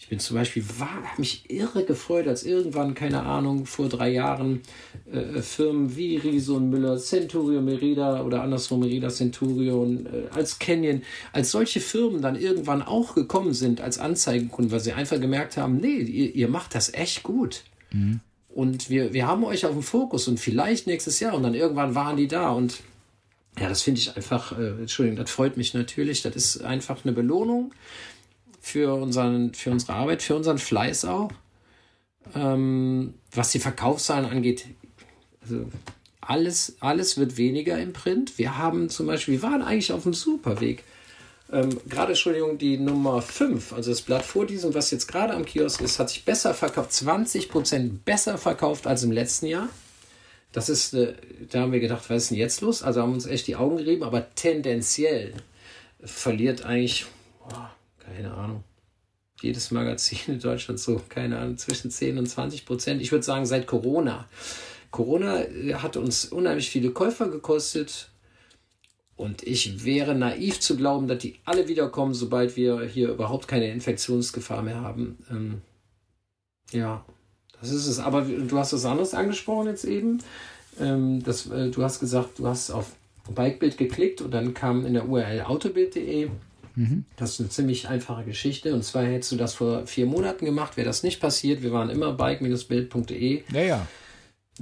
Ich 0.00 0.08
bin 0.08 0.18
zum 0.18 0.36
Beispiel, 0.36 0.64
war, 0.78 1.02
mich 1.18 1.50
irre 1.50 1.84
gefreut, 1.84 2.26
als 2.26 2.42
irgendwann, 2.42 2.94
keine 2.94 3.22
Ahnung, 3.22 3.66
vor 3.66 3.90
drei 3.90 4.08
Jahren 4.08 4.62
äh, 5.12 5.42
Firmen 5.42 5.94
wie 5.94 6.16
Rison 6.16 6.70
Müller, 6.70 6.96
Centurion 6.96 7.66
Merida 7.66 8.22
oder 8.24 8.42
andersrum 8.42 8.80
Merida 8.80 9.10
Centurion, 9.10 10.06
äh, 10.06 10.34
als 10.34 10.58
Canyon, 10.58 11.02
als 11.32 11.50
solche 11.50 11.80
Firmen 11.80 12.22
dann 12.22 12.34
irgendwann 12.34 12.80
auch 12.80 13.14
gekommen 13.14 13.52
sind 13.52 13.82
als 13.82 13.98
Anzeigenkunden, 13.98 14.72
weil 14.72 14.80
sie 14.80 14.94
einfach 14.94 15.20
gemerkt 15.20 15.58
haben, 15.58 15.76
nee, 15.76 15.98
ihr, 15.98 16.34
ihr 16.34 16.48
macht 16.48 16.74
das 16.74 16.94
echt 16.94 17.22
gut. 17.22 17.62
Mhm. 17.92 18.20
Und 18.48 18.88
wir, 18.88 19.12
wir 19.12 19.26
haben 19.26 19.44
euch 19.44 19.66
auf 19.66 19.72
dem 19.72 19.82
Fokus 19.82 20.28
und 20.28 20.40
vielleicht 20.40 20.86
nächstes 20.86 21.20
Jahr 21.20 21.34
und 21.34 21.42
dann 21.42 21.54
irgendwann 21.54 21.94
waren 21.94 22.16
die 22.16 22.26
da 22.26 22.50
und 22.50 22.80
ja, 23.58 23.68
das 23.68 23.82
finde 23.82 24.00
ich 24.00 24.16
einfach, 24.16 24.58
äh, 24.58 24.80
Entschuldigung, 24.80 25.18
das 25.18 25.30
freut 25.30 25.58
mich 25.58 25.74
natürlich. 25.74 26.22
Das 26.22 26.34
ist 26.34 26.62
einfach 26.64 27.04
eine 27.04 27.12
Belohnung 27.12 27.72
für, 28.60 28.94
unseren, 28.94 29.54
für 29.54 29.70
unsere 29.70 29.94
Arbeit, 29.94 30.22
für 30.22 30.36
unseren 30.36 30.58
Fleiß 30.58 31.04
auch. 31.06 31.32
Ähm, 32.34 33.14
was 33.32 33.50
die 33.50 33.58
Verkaufszahlen 33.58 34.26
angeht, 34.26 34.66
also 35.42 35.66
alles, 36.20 36.76
alles 36.80 37.16
wird 37.16 37.36
weniger 37.36 37.78
im 37.80 37.92
Print. 37.92 38.38
Wir 38.38 38.58
haben 38.58 38.88
zum 38.88 39.06
Beispiel, 39.06 39.34
wir 39.34 39.42
waren 39.42 39.62
eigentlich 39.62 39.92
auf 39.92 40.04
einem 40.04 40.14
super 40.14 40.60
Weg. 40.60 40.84
Ähm, 41.52 41.80
gerade, 41.88 42.12
Entschuldigung, 42.12 42.58
die 42.58 42.78
Nummer 42.78 43.22
5, 43.22 43.72
also 43.72 43.90
das 43.90 44.02
Blatt 44.02 44.24
vor 44.24 44.46
diesem, 44.46 44.72
was 44.72 44.90
jetzt 44.92 45.08
gerade 45.08 45.34
am 45.34 45.44
Kiosk 45.44 45.80
ist, 45.80 45.98
hat 45.98 46.10
sich 46.10 46.24
besser 46.24 46.54
verkauft, 46.54 46.92
20% 46.92 47.90
besser 48.04 48.38
verkauft 48.38 48.86
als 48.86 49.02
im 49.02 49.10
letzten 49.10 49.46
Jahr. 49.46 49.68
Das 50.52 50.68
ist, 50.68 50.94
äh, 50.94 51.14
da 51.50 51.60
haben 51.60 51.72
wir 51.72 51.80
gedacht, 51.80 52.08
was 52.08 52.24
ist 52.24 52.30
denn 52.30 52.38
jetzt 52.38 52.60
los? 52.60 52.82
Also 52.82 53.02
haben 53.02 53.12
uns 53.12 53.26
echt 53.26 53.46
die 53.48 53.56
Augen 53.56 53.78
gerieben, 53.78 54.04
aber 54.04 54.32
tendenziell 54.34 55.34
verliert 56.04 56.64
eigentlich, 56.64 57.06
oh, 57.48 57.54
keine 58.14 58.34
Ahnung, 58.34 58.64
jedes 59.40 59.70
Magazin 59.70 60.34
in 60.34 60.40
Deutschland 60.40 60.80
so, 60.80 61.00
keine 61.08 61.38
Ahnung, 61.38 61.56
zwischen 61.56 61.90
10 61.90 62.18
und 62.18 62.26
20 62.26 62.66
Prozent. 62.66 63.02
Ich 63.02 63.12
würde 63.12 63.24
sagen, 63.24 63.46
seit 63.46 63.66
Corona. 63.66 64.28
Corona 64.90 65.42
äh, 65.44 65.74
hat 65.74 65.96
uns 65.96 66.26
unheimlich 66.26 66.70
viele 66.70 66.90
Käufer 66.90 67.28
gekostet. 67.28 68.10
Und 69.16 69.42
ich 69.42 69.84
wäre 69.84 70.14
naiv 70.14 70.60
zu 70.60 70.76
glauben, 70.76 71.06
dass 71.06 71.18
die 71.18 71.40
alle 71.44 71.68
wiederkommen, 71.68 72.14
sobald 72.14 72.56
wir 72.56 72.82
hier 72.84 73.10
überhaupt 73.10 73.48
keine 73.48 73.70
Infektionsgefahr 73.70 74.62
mehr 74.62 74.80
haben. 74.80 75.18
Ähm, 75.30 75.60
ja, 76.72 77.04
das 77.60 77.70
ist 77.70 77.86
es. 77.86 77.98
Aber 77.98 78.22
du 78.22 78.58
hast 78.58 78.72
was 78.72 78.86
anderes 78.86 79.12
angesprochen 79.12 79.68
jetzt 79.68 79.84
eben. 79.84 80.22
Ähm, 80.80 81.22
das, 81.22 81.50
äh, 81.50 81.70
du 81.70 81.82
hast 81.82 82.00
gesagt, 82.00 82.38
du 82.38 82.46
hast 82.46 82.70
auf 82.70 82.92
Bikebild 83.34 83.76
geklickt 83.76 84.22
und 84.22 84.30
dann 84.30 84.54
kam 84.54 84.86
in 84.86 84.94
der 84.94 85.08
URL 85.08 85.42
autobild.de. 85.42 86.30
Mhm. 86.74 87.04
Das 87.16 87.32
ist 87.32 87.40
eine 87.40 87.48
ziemlich 87.48 87.88
einfache 87.88 88.24
Geschichte. 88.24 88.74
Und 88.74 88.84
zwar 88.84 89.04
hättest 89.04 89.32
du 89.32 89.36
das 89.36 89.54
vor 89.54 89.86
vier 89.86 90.06
Monaten 90.06 90.44
gemacht, 90.44 90.76
wäre 90.76 90.86
das 90.86 91.02
nicht 91.02 91.20
passiert. 91.20 91.62
Wir 91.62 91.72
waren 91.72 91.90
immer 91.90 92.12
bike-bild.de. 92.12 93.42
Ja, 93.52 93.60
ja. 93.60 93.86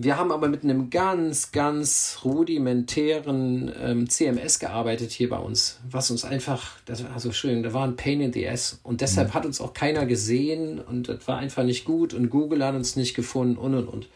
Wir 0.00 0.16
haben 0.16 0.30
aber 0.30 0.48
mit 0.48 0.62
einem 0.62 0.90
ganz, 0.90 1.50
ganz 1.50 2.20
rudimentären 2.24 3.72
ähm, 3.82 4.08
CMS 4.08 4.60
gearbeitet 4.60 5.10
hier 5.10 5.28
bei 5.28 5.38
uns, 5.38 5.80
was 5.90 6.12
uns 6.12 6.24
einfach, 6.24 6.78
das 6.84 7.02
war 7.02 7.12
also 7.14 7.32
schön, 7.32 7.64
da 7.64 7.72
war 7.72 7.84
ein 7.84 7.96
Pain 7.96 8.20
in 8.20 8.32
the 8.32 8.48
Ass 8.48 8.78
und 8.84 9.00
deshalb 9.00 9.30
mhm. 9.30 9.34
hat 9.34 9.44
uns 9.44 9.60
auch 9.60 9.74
keiner 9.74 10.06
gesehen 10.06 10.78
und 10.78 11.08
das 11.08 11.26
war 11.26 11.38
einfach 11.38 11.64
nicht 11.64 11.84
gut 11.84 12.14
und 12.14 12.30
Google 12.30 12.64
hat 12.64 12.76
uns 12.76 12.94
nicht 12.94 13.14
gefunden 13.14 13.56
und 13.56 13.74
und 13.74 13.88
und. 13.88 14.08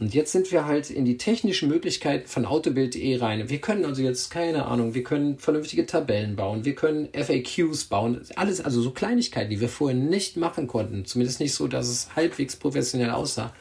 Und 0.00 0.12
jetzt 0.12 0.32
sind 0.32 0.50
wir 0.50 0.66
halt 0.66 0.90
in 0.90 1.04
die 1.04 1.18
technischen 1.18 1.68
Möglichkeiten 1.68 2.26
von 2.26 2.46
Autobild.de 2.46 3.16
rein. 3.18 3.48
Wir 3.48 3.60
können 3.60 3.84
also 3.84 4.02
jetzt, 4.02 4.30
keine 4.30 4.66
Ahnung, 4.66 4.94
wir 4.94 5.04
können 5.04 5.38
vernünftige 5.38 5.86
Tabellen 5.86 6.34
bauen, 6.34 6.64
wir 6.64 6.74
können 6.74 7.08
FAQs 7.12 7.84
bauen, 7.84 8.20
alles, 8.34 8.60
also 8.60 8.82
so 8.82 8.90
Kleinigkeiten, 8.90 9.50
die 9.50 9.60
wir 9.60 9.68
vorher 9.68 9.96
nicht 9.96 10.36
machen 10.36 10.66
konnten. 10.66 11.04
Zumindest 11.04 11.38
nicht 11.38 11.54
so, 11.54 11.68
dass 11.68 11.88
es 11.88 12.16
halbwegs 12.16 12.56
professionell 12.56 13.10
aussah. 13.10 13.54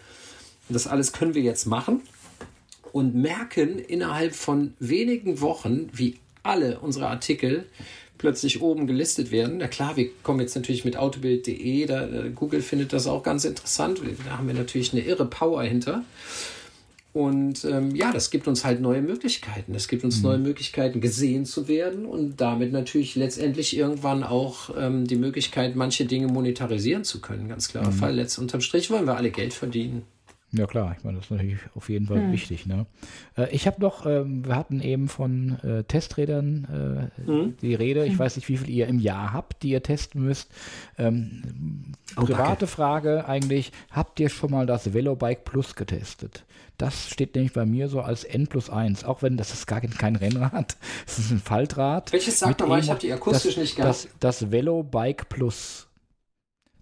Und 0.70 0.74
das 0.74 0.88
alles 0.88 1.14
können 1.14 1.36
wir 1.36 1.44
jetzt 1.44 1.68
machen 1.68 2.02
und 2.94 3.14
merken 3.14 3.78
innerhalb 3.78 4.34
von 4.34 4.74
wenigen 4.80 5.40
Wochen, 5.40 5.90
wie 5.94 6.18
alle 6.42 6.80
unsere 6.80 7.08
Artikel 7.08 7.66
plötzlich 8.24 8.62
oben 8.62 8.88
gelistet 8.88 9.32
werden. 9.32 9.58
Na 9.58 9.68
klar, 9.68 9.98
wir 9.98 10.10
kommen 10.24 10.40
jetzt 10.40 10.56
natürlich 10.56 10.86
mit 10.86 10.96
autobild.de, 10.96 11.86
da, 11.86 12.08
äh, 12.08 12.30
Google 12.34 12.62
findet 12.62 12.94
das 12.94 13.06
auch 13.06 13.22
ganz 13.22 13.44
interessant. 13.44 14.00
Da 14.24 14.38
haben 14.38 14.48
wir 14.48 14.54
natürlich 14.54 14.94
eine 14.94 15.02
irre 15.02 15.26
Power 15.26 15.62
hinter. 15.62 16.06
Und 17.12 17.66
ähm, 17.66 17.94
ja, 17.94 18.14
das 18.14 18.32
gibt 18.32 18.48
uns 18.48 18.64
halt 18.64 18.80
neue 18.80 19.02
Möglichkeiten. 19.02 19.76
Es 19.76 19.90
gibt 19.90 20.06
uns 20.06 20.20
mhm. 20.20 20.24
neue 20.24 20.38
Möglichkeiten, 20.38 21.02
gesehen 21.02 21.46
zu 21.46 21.68
werden 21.68 22.06
und 22.06 22.40
damit 22.40 22.72
natürlich 22.72 23.18
letztendlich 23.18 23.76
irgendwann 23.76 24.24
auch 24.24 24.70
ähm, 24.78 25.06
die 25.06 25.18
Möglichkeit, 25.18 25.76
manche 25.76 26.06
Dinge 26.06 26.28
monetarisieren 26.28 27.04
zu 27.04 27.20
können. 27.20 27.50
Ganz 27.50 27.68
klarer 27.68 27.92
mhm. 27.92 27.96
Fall. 27.96 28.16
Letzt 28.16 28.40
unterm 28.40 28.62
Strich 28.62 28.90
wollen 28.90 29.06
wir 29.06 29.18
alle 29.18 29.32
Geld 29.32 29.54
verdienen. 29.54 30.04
Ja 30.56 30.68
klar, 30.68 30.96
ich 30.96 31.04
meine, 31.04 31.18
das 31.18 31.26
ist 31.26 31.32
natürlich 31.32 31.58
auf 31.74 31.90
jeden 31.90 32.06
Fall 32.06 32.18
hm. 32.18 32.32
wichtig. 32.32 32.68
Ne? 32.68 32.86
Äh, 33.36 33.50
ich 33.50 33.66
habe 33.66 33.82
noch, 33.82 34.06
ähm, 34.06 34.46
wir 34.46 34.56
hatten 34.56 34.82
eben 34.82 35.08
von 35.08 35.58
äh, 35.64 35.84
Testrädern 35.84 37.12
äh, 37.18 37.26
hm. 37.26 37.58
die 37.60 37.74
Rede. 37.74 38.06
Ich 38.06 38.14
hm. 38.14 38.20
weiß 38.20 38.36
nicht, 38.36 38.50
wie 38.50 38.58
viel 38.58 38.70
ihr 38.70 38.88
im 38.88 39.00
Jahr 39.00 39.34
habt, 39.34 39.64
die 39.64 39.70
ihr 39.70 39.82
testen 39.82 40.24
müsst. 40.24 40.52
Ähm, 41.00 41.94
oh, 42.16 42.22
private 42.22 42.44
danke. 42.44 42.68
Frage 42.68 43.28
eigentlich, 43.28 43.72
habt 43.90 44.20
ihr 44.20 44.30
schon 44.30 44.52
mal 44.52 44.68
das 44.68 44.94
Velobike 44.94 45.42
Plus 45.44 45.76
getestet? 45.76 46.46
Das 46.78 47.10
steht 47.10 47.34
nämlich 47.34 47.54
bei 47.54 47.66
mir 47.66 47.88
so 47.88 48.02
als 48.02 48.24
N 48.24 48.48
plus 48.48 48.70
1, 48.70 49.06
auch 49.06 49.22
wenn 49.22 49.38
das 49.38 49.54
ist 49.54 49.66
gar 49.66 49.82
kein 49.82 50.16
Rennrad, 50.16 50.78
das 51.06 51.18
ist 51.18 51.32
ein 51.32 51.40
Faltrad. 51.40 52.14
Welches 52.14 52.40
sagt 52.40 52.60
nochmal, 52.60 52.80
ich 52.80 52.90
habe 52.90 53.00
die 53.00 53.12
akustisch 53.12 53.56
das, 53.56 53.62
nicht 53.64 53.76
gehabt. 53.76 53.90
Das, 54.20 54.40
das 54.40 54.52
Velobike 54.52 55.26
Plus 55.26 55.88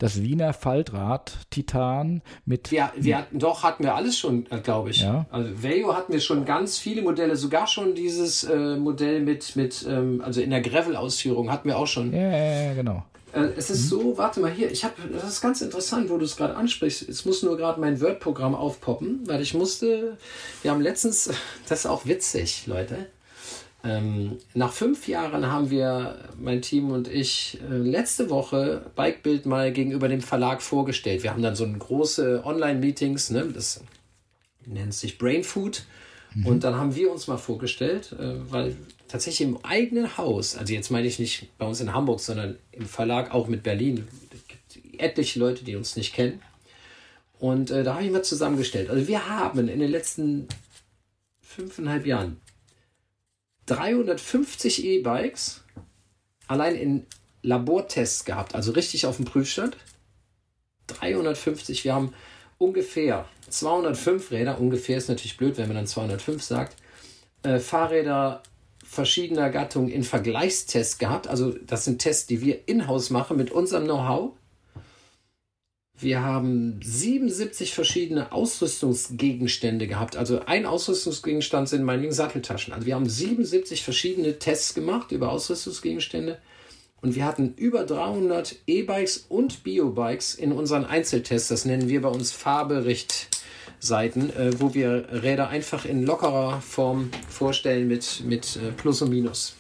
das 0.02 0.24
Wiener 0.24 0.52
Faltrad 0.54 1.32
Titan 1.52 2.24
mit. 2.46 2.72
Ja, 2.72 2.92
wir 2.96 3.20
hatten 3.20 3.38
doch, 3.38 3.62
hatten 3.62 3.84
wir 3.84 3.94
alles 3.94 4.18
schon, 4.18 4.48
äh, 4.50 4.58
glaube 4.58 4.90
ich. 4.90 5.02
Ja. 5.02 5.28
Also 5.30 5.62
Veio 5.62 5.96
hatten 5.96 6.12
wir 6.12 6.20
schon 6.20 6.44
ganz 6.44 6.80
viele 6.80 7.04
Modelle, 7.04 7.36
sogar 7.36 7.68
schon 7.68 7.94
dieses 7.94 8.44
äh, 8.44 8.78
Modell 8.78 9.22
mit, 9.22 9.56
mit 9.56 9.86
ähm, 9.88 10.24
also 10.26 10.42
in 10.42 10.50
der 10.50 10.62
Gravel-Ausführung 10.62 11.52
hatten 11.52 11.70
wir 11.70 11.78
auch 11.78 11.86
schon. 11.86 12.12
Ja, 12.14 12.32
ja, 12.32 12.62
ja 12.64 12.74
genau. 12.74 13.04
Äh, 13.34 13.50
es 13.58 13.70
ist 13.70 13.84
mhm. 13.84 13.90
so, 13.90 14.18
warte 14.18 14.40
mal 14.40 14.50
hier, 14.50 14.72
ich 14.72 14.84
habe, 14.84 14.96
das 15.14 15.24
ist 15.26 15.42
ganz 15.42 15.62
interessant, 15.62 16.10
wo 16.10 16.18
du 16.18 16.26
es 16.26 16.36
gerade 16.36 16.56
ansprichst. 16.56 17.08
Es 17.08 17.24
muss 17.26 17.44
nur 17.44 17.56
gerade 17.56 17.80
mein 17.80 18.02
Word-Programm 18.02 18.56
aufpoppen, 18.56 19.22
weil 19.28 19.40
ich 19.42 19.54
musste, 19.54 20.18
wir 20.64 20.72
haben 20.72 20.82
letztens, 20.82 21.30
das 21.70 21.82
ist 21.82 21.86
auch 21.86 22.08
witzig, 22.08 22.66
Leute. 22.66 23.06
Ähm, 23.84 24.38
nach 24.54 24.72
fünf 24.72 25.08
Jahren 25.08 25.48
haben 25.48 25.72
wir, 25.72 26.18
mein 26.40 26.62
Team 26.62 26.92
und 26.92 27.08
ich, 27.08 27.60
äh, 27.70 27.78
letzte 27.78 28.30
Woche 28.30 28.92
Bikebild 28.96 29.46
mal 29.46 29.72
gegenüber 29.72 30.08
dem 30.08 30.22
Verlag 30.22 30.62
vorgestellt. 30.62 31.24
Wir 31.24 31.32
haben 31.32 31.42
dann 31.42 31.56
so 31.56 31.64
eine 31.64 31.78
große 31.78 32.44
Online-Meetings, 32.46 33.32
ne, 33.32 33.48
das 33.54 33.84
nennt 34.66 34.94
sich 34.94 35.18
Brain 35.18 35.44
Food. 35.44 35.84
Mhm. 36.36 36.46
Und 36.46 36.64
dann 36.64 36.76
haben 36.76 36.96
wir 36.96 37.12
uns 37.12 37.28
mal 37.28 37.38
vorgestellt, 37.38 38.14
äh, 38.20 38.36
weil 38.52 38.76
tatsächlich 39.08 39.48
im 39.48 39.58
eigenen 39.64 40.18
Haus, 40.18 40.56
also 40.56 40.74
jetzt 40.74 40.92
meine 40.92 41.08
ich 41.08 41.20
nicht 41.20 41.58
bei 41.58 41.66
uns 41.66 41.82
in 41.82 41.94
Hamburg, 41.94 42.20
sondern 42.20 42.58
im 42.72 42.86
Verlag 42.86 43.34
auch 43.34 43.48
mit 43.48 43.64
Berlin, 43.64 44.08
es 44.32 44.48
gibt 44.48 45.02
etliche 45.02 45.40
Leute, 45.40 45.64
die 45.66 45.76
uns 45.76 45.96
nicht 45.96 46.14
kennen. 46.14 46.42
Und 47.40 47.72
äh, 47.72 47.84
da 47.84 47.96
habe 47.96 48.06
ich 48.06 48.12
mal 48.12 48.24
zusammengestellt. 48.24 48.90
Also 48.90 49.08
wir 49.08 49.28
haben 49.28 49.68
in 49.68 49.80
den 49.80 49.92
letzten 49.92 50.48
fünfeinhalb 51.42 52.06
Jahren 52.06 52.40
350 53.72 54.84
E-Bikes 54.84 55.64
allein 56.48 56.76
in 56.76 57.06
Labortests 57.42 58.26
gehabt, 58.26 58.54
also 58.54 58.74
richtig 58.74 59.06
auf 59.06 59.16
dem 59.16 59.26
Prüfstand. 59.26 59.78
350, 60.88 61.86
wir 61.86 61.94
haben 61.94 62.14
ungefähr 62.58 63.26
205 63.50 64.32
Räder, 64.32 64.60
ungefähr 64.60 64.98
ist 64.98 65.08
natürlich 65.08 65.38
blöd, 65.38 65.58
wenn 65.58 65.68
man 65.68 65.78
dann 65.78 65.88
205 65.88 66.44
sagt, 66.44 66.76
äh, 67.44 67.60
Fahrräder 67.60 68.44
verschiedener 68.84 69.50
Gattungen 69.50 69.90
in 69.90 70.04
Vergleichstests 70.04 70.98
gehabt. 70.98 71.28
Also 71.28 71.52
das 71.66 71.86
sind 71.86 72.00
Tests, 72.00 72.28
die 72.28 72.42
wir 72.42 72.68
in-house 72.68 73.10
machen 73.10 73.38
mit 73.38 73.52
unserem 73.52 73.86
Know-how. 73.86 74.34
Wir 76.02 76.24
haben 76.24 76.80
77 76.84 77.76
verschiedene 77.76 78.32
Ausrüstungsgegenstände 78.32 79.86
gehabt. 79.86 80.18
Also 80.18 80.42
ein 80.48 80.66
Ausrüstungsgegenstand 80.66 81.70
sind 81.70 81.84
meine 81.84 82.12
Satteltaschen. 82.12 82.74
Also 82.74 82.88
wir 82.88 82.96
haben 82.96 83.08
77 83.08 83.84
verschiedene 83.84 84.40
Tests 84.40 84.74
gemacht 84.74 85.12
über 85.12 85.32
Ausrüstungsgegenstände. 85.32 86.40
Und 87.02 87.16
wir 87.16 87.26
hatten 87.26 87.54
über 87.56 87.84
300 87.84 88.56
E-Bikes 88.66 89.26
und 89.30 89.64
Bio-Bikes 89.64 90.34
in 90.34 90.52
unseren 90.52 90.86
Einzeltests. 90.86 91.50
Das 91.50 91.66
nennen 91.66 91.88
wir 91.88 92.02
bei 92.02 92.10
uns 92.10 92.32
Fahrbericht 92.32 93.28
Seiten, 93.80 94.30
äh, 94.32 94.60
wo 94.60 94.74
wir 94.74 95.08
Räder 95.12 95.50
einfach 95.50 95.86
in 95.86 96.04
lockerer 96.04 96.62
Form 96.62 97.10
vorstellen 97.30 97.88
mit, 97.88 98.24
mit 98.26 98.56
äh, 98.56 98.72
Plus 98.72 99.02
und 99.02 99.10
Minus. 99.10 99.56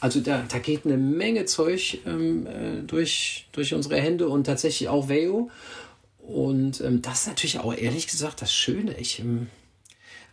Also 0.00 0.20
da, 0.20 0.44
da 0.48 0.58
geht 0.58 0.84
eine 0.84 0.96
Menge 0.96 1.44
Zeug 1.44 1.98
ähm, 2.06 2.46
äh, 2.46 2.82
durch, 2.86 3.48
durch 3.52 3.74
unsere 3.74 3.96
Hände 4.00 4.28
und 4.28 4.44
tatsächlich 4.44 4.88
auch 4.88 5.08
Veo. 5.08 5.50
Und 6.18 6.80
ähm, 6.80 7.02
das 7.02 7.22
ist 7.22 7.28
natürlich 7.28 7.58
auch 7.58 7.74
ehrlich 7.74 8.06
gesagt 8.06 8.42
das 8.42 8.52
Schöne. 8.52 8.96
Ich, 8.98 9.18
ähm, 9.18 9.48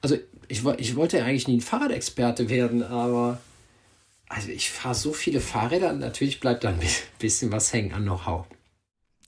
also 0.02 0.18
ich, 0.48 0.64
ich 0.78 0.96
wollte 0.96 1.18
ja 1.18 1.26
eigentlich 1.26 1.48
nie 1.48 1.58
ein 1.58 1.62
Fahrradexperte 1.62 2.50
werden, 2.50 2.84
aber 2.84 3.40
also 4.28 4.50
ich 4.50 4.70
fahre 4.70 4.96
so 4.96 5.14
viele 5.14 5.40
Fahrräder, 5.40 5.94
natürlich 5.94 6.40
bleibt 6.40 6.64
da 6.64 6.70
ein 6.70 6.80
bisschen 7.20 7.52
was 7.52 7.74
hängen 7.74 7.94
an 7.94 8.04
Know-how. 8.04 8.46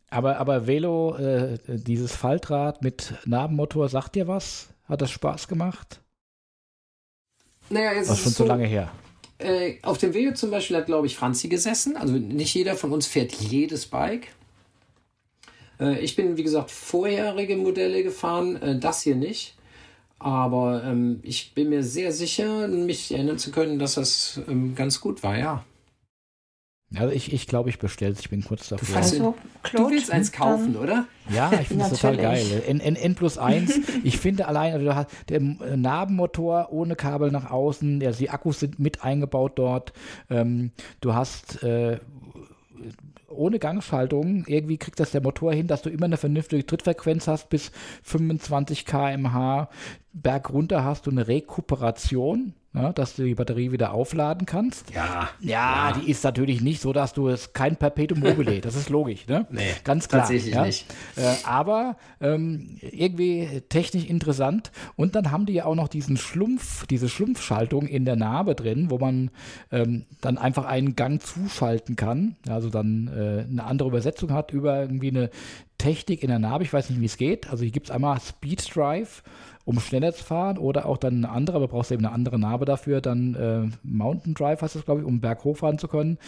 Aber, 0.10 0.38
aber 0.38 0.68
Velo, 0.68 1.16
äh, 1.18 1.58
dieses 1.68 2.16
Faltrad 2.16 2.82
mit 2.82 3.14
Nabenmotor, 3.26 3.90
sagt 3.90 4.16
dir 4.16 4.28
was? 4.28 4.70
Hat 4.86 5.02
das 5.02 5.12
Spaß 5.12 5.48
gemacht? 5.48 6.00
Naja, 7.70 7.92
jetzt 7.94 8.10
das 8.10 8.20
ist 8.20 8.24
schon 8.24 8.32
so, 8.34 8.44
zu 8.44 8.48
lange 8.48 8.66
her. 8.66 8.90
Äh, 9.40 9.76
auf 9.84 9.98
dem 9.98 10.14
Velo 10.14 10.34
zum 10.34 10.52
Beispiel 10.52 10.78
hat, 10.78 10.88
glaube 10.88 11.08
ich, 11.08 11.16
Franzi 11.16 11.48
gesessen. 11.48 11.96
Also 11.96 12.14
nicht 12.14 12.54
jeder 12.54 12.76
von 12.76 12.92
uns 12.92 13.06
fährt 13.08 13.34
jedes 13.34 13.86
Bike. 13.86 14.28
Äh, 15.80 16.00
ich 16.00 16.16
bin, 16.16 16.38
wie 16.38 16.44
gesagt, 16.44 16.72
vorherige 16.72 17.58
Modelle 17.58 18.04
gefahren, 18.04 18.56
äh, 18.58 18.80
das 18.80 19.02
hier 19.02 19.16
nicht. 19.16 19.56
Aber 20.20 20.84
ähm, 20.84 21.20
ich 21.22 21.54
bin 21.54 21.70
mir 21.70 21.84
sehr 21.84 22.12
sicher, 22.12 22.68
mich 22.68 23.12
erinnern 23.12 23.38
zu 23.38 23.52
können, 23.52 23.78
dass 23.78 23.96
das 23.96 24.42
ähm, 24.48 24.74
ganz 24.74 25.00
gut 25.00 25.22
war, 25.22 25.38
ja. 25.38 25.64
Also 26.96 27.14
ich, 27.14 27.34
ich 27.34 27.48
glaube, 27.48 27.70
ich 27.70 27.80
bestelle 27.80 28.14
es. 28.14 28.22
Ich 28.22 28.30
bin 28.30 28.44
kurz 28.44 28.70
davor. 28.70 28.88
Du, 28.88 28.96
also, 28.96 29.36
du 29.74 29.90
willst 29.90 30.10
eins 30.10 30.32
kaufen, 30.32 30.74
dann, 30.74 30.84
oder? 30.84 31.08
Ja, 31.30 31.52
ich 31.60 31.68
finde 31.68 31.84
es 31.84 31.90
total 31.90 32.16
geil. 32.16 32.64
N, 32.66 32.80
N, 32.80 32.96
N 32.96 33.16
plus 33.16 33.38
1. 33.38 33.80
ich 34.04 34.18
finde 34.18 34.48
allein, 34.48 34.74
also 34.74 35.06
der 35.28 35.42
Nabenmotor 35.42 36.70
ohne 36.72 36.96
Kabel 36.96 37.30
nach 37.32 37.52
außen, 37.52 38.02
also 38.06 38.20
die 38.20 38.30
Akkus 38.30 38.62
sind 38.62 38.80
mit 38.80 39.04
eingebaut 39.04 39.54
dort. 39.56 39.92
Ähm, 40.30 40.72
du 41.02 41.14
hast 41.14 41.62
äh, 41.62 42.00
ohne 43.30 43.60
Gangschaltung, 43.60 44.46
irgendwie 44.48 44.78
kriegt 44.78 45.00
das 45.02 45.12
der 45.12 45.22
Motor 45.22 45.54
hin, 45.54 45.68
dass 45.68 45.82
du 45.82 45.90
immer 45.90 46.06
eine 46.06 46.18
vernünftige 46.18 46.66
Trittfrequenz 46.66 47.28
hast 47.28 47.50
bis 47.50 47.72
25 48.04 48.86
km/h. 48.86 49.70
Bergunter 50.14 50.86
hast 50.86 51.06
du 51.06 51.12
eine 51.12 51.28
Rekuperation 51.28 52.54
ja, 52.82 52.94
dass 52.94 53.16
du 53.16 53.24
die 53.24 53.36
Batterie 53.36 53.72
wieder 53.72 53.92
aufladen 53.92 54.46
kannst. 54.46 54.92
Ja, 54.94 55.30
ja. 55.40 55.58
Ja, 55.68 55.94
die 56.00 56.10
ist 56.10 56.24
natürlich 56.24 56.62
nicht 56.62 56.82
so, 56.82 56.94
dass 56.94 57.14
du 57.14 57.28
es 57.28 57.54
kein 57.54 57.76
Perpetuum 57.76 58.20
mobile, 58.20 58.62
das 58.62 58.76
ist 58.76 58.90
logisch, 58.90 59.28
ne? 59.28 59.48
Nee, 59.58 59.64
ganz 59.84 60.08
klar. 60.08 60.22
Tatsächlich 60.22 60.54
ja? 60.54 60.66
nicht. 60.66 60.86
Äh, 61.16 61.34
aber 61.46 61.98
ähm, 62.22 62.78
irgendwie 62.82 63.62
technisch 63.70 64.06
interessant. 64.06 64.72
Und 64.96 65.16
dann 65.16 65.32
haben 65.32 65.46
die 65.46 65.54
ja 65.54 65.66
auch 65.66 65.76
noch 65.76 65.88
diesen 65.88 66.18
Schlumpf, 66.18 66.86
diese 66.88 67.10
Schlumpfschaltung 67.10 67.88
in 67.88 68.06
der 68.06 68.16
Narbe 68.16 68.56
drin, 68.56 68.90
wo 68.90 68.98
man 68.98 69.32
ähm, 69.72 70.06
dann 70.22 70.38
einfach 70.38 70.66
einen 70.66 70.96
Gang 70.96 71.22
zuschalten 71.22 71.96
kann. 71.96 72.36
Also 72.48 72.70
dann 72.70 73.08
äh, 73.08 73.50
eine 73.50 73.64
andere 73.64 73.90
Übersetzung 73.90 74.32
hat 74.34 74.52
über 74.52 74.82
irgendwie 74.82 75.10
eine 75.10 75.30
Technik 75.78 76.24
in 76.24 76.30
der 76.30 76.40
Narbe. 76.40 76.64
Ich 76.64 76.74
weiß 76.74 76.90
nicht, 76.90 77.02
wie 77.02 77.06
es 77.06 77.18
geht. 77.18 77.50
Also 77.50 77.64
hier 77.64 77.72
gibt 77.72 77.88
es 77.88 77.92
einmal 77.92 78.20
Speed 78.20 78.76
Drive 78.76 79.24
um 79.68 79.82
schneller 79.82 80.14
zu 80.14 80.24
fahren 80.24 80.58
oder 80.58 80.86
auch 80.86 80.96
dann 80.96 81.26
eine 81.26 81.30
andere, 81.30 81.58
aber 81.58 81.68
brauchst 81.68 81.92
eben 81.92 82.06
eine 82.06 82.16
andere 82.16 82.40
Narbe 82.40 82.64
dafür, 82.64 83.02
dann 83.02 83.36
äh, 83.36 83.76
Mountain 83.84 84.34
Drive 84.34 84.62
heißt 84.62 84.76
das, 84.76 84.86
glaube 84.86 85.02
ich, 85.02 85.06
um 85.06 85.20
Berg 85.20 85.44
hochfahren 85.44 85.78
zu 85.78 85.90
können. 85.90 86.20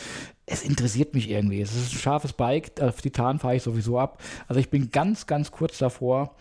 Es 0.45 0.61
interessiert 0.61 1.14
mich 1.14 1.30
irgendwie. 1.30 1.61
Es 1.61 1.74
ist 1.74 1.94
ein 1.94 1.99
scharfes 1.99 2.34
Bike, 2.34 2.82
auf 2.82 3.02
Titan 3.02 3.40
fahre 3.40 3.56
ich 3.56 3.64
sowieso 3.64 3.98
ab. 3.98 4.22
Also 4.49 4.60
ich 4.60 4.70
bin 4.70 4.91
ganz, 4.91 5.26
ganz 5.26 5.52
kurz 5.52 5.78
davor. 5.78 6.36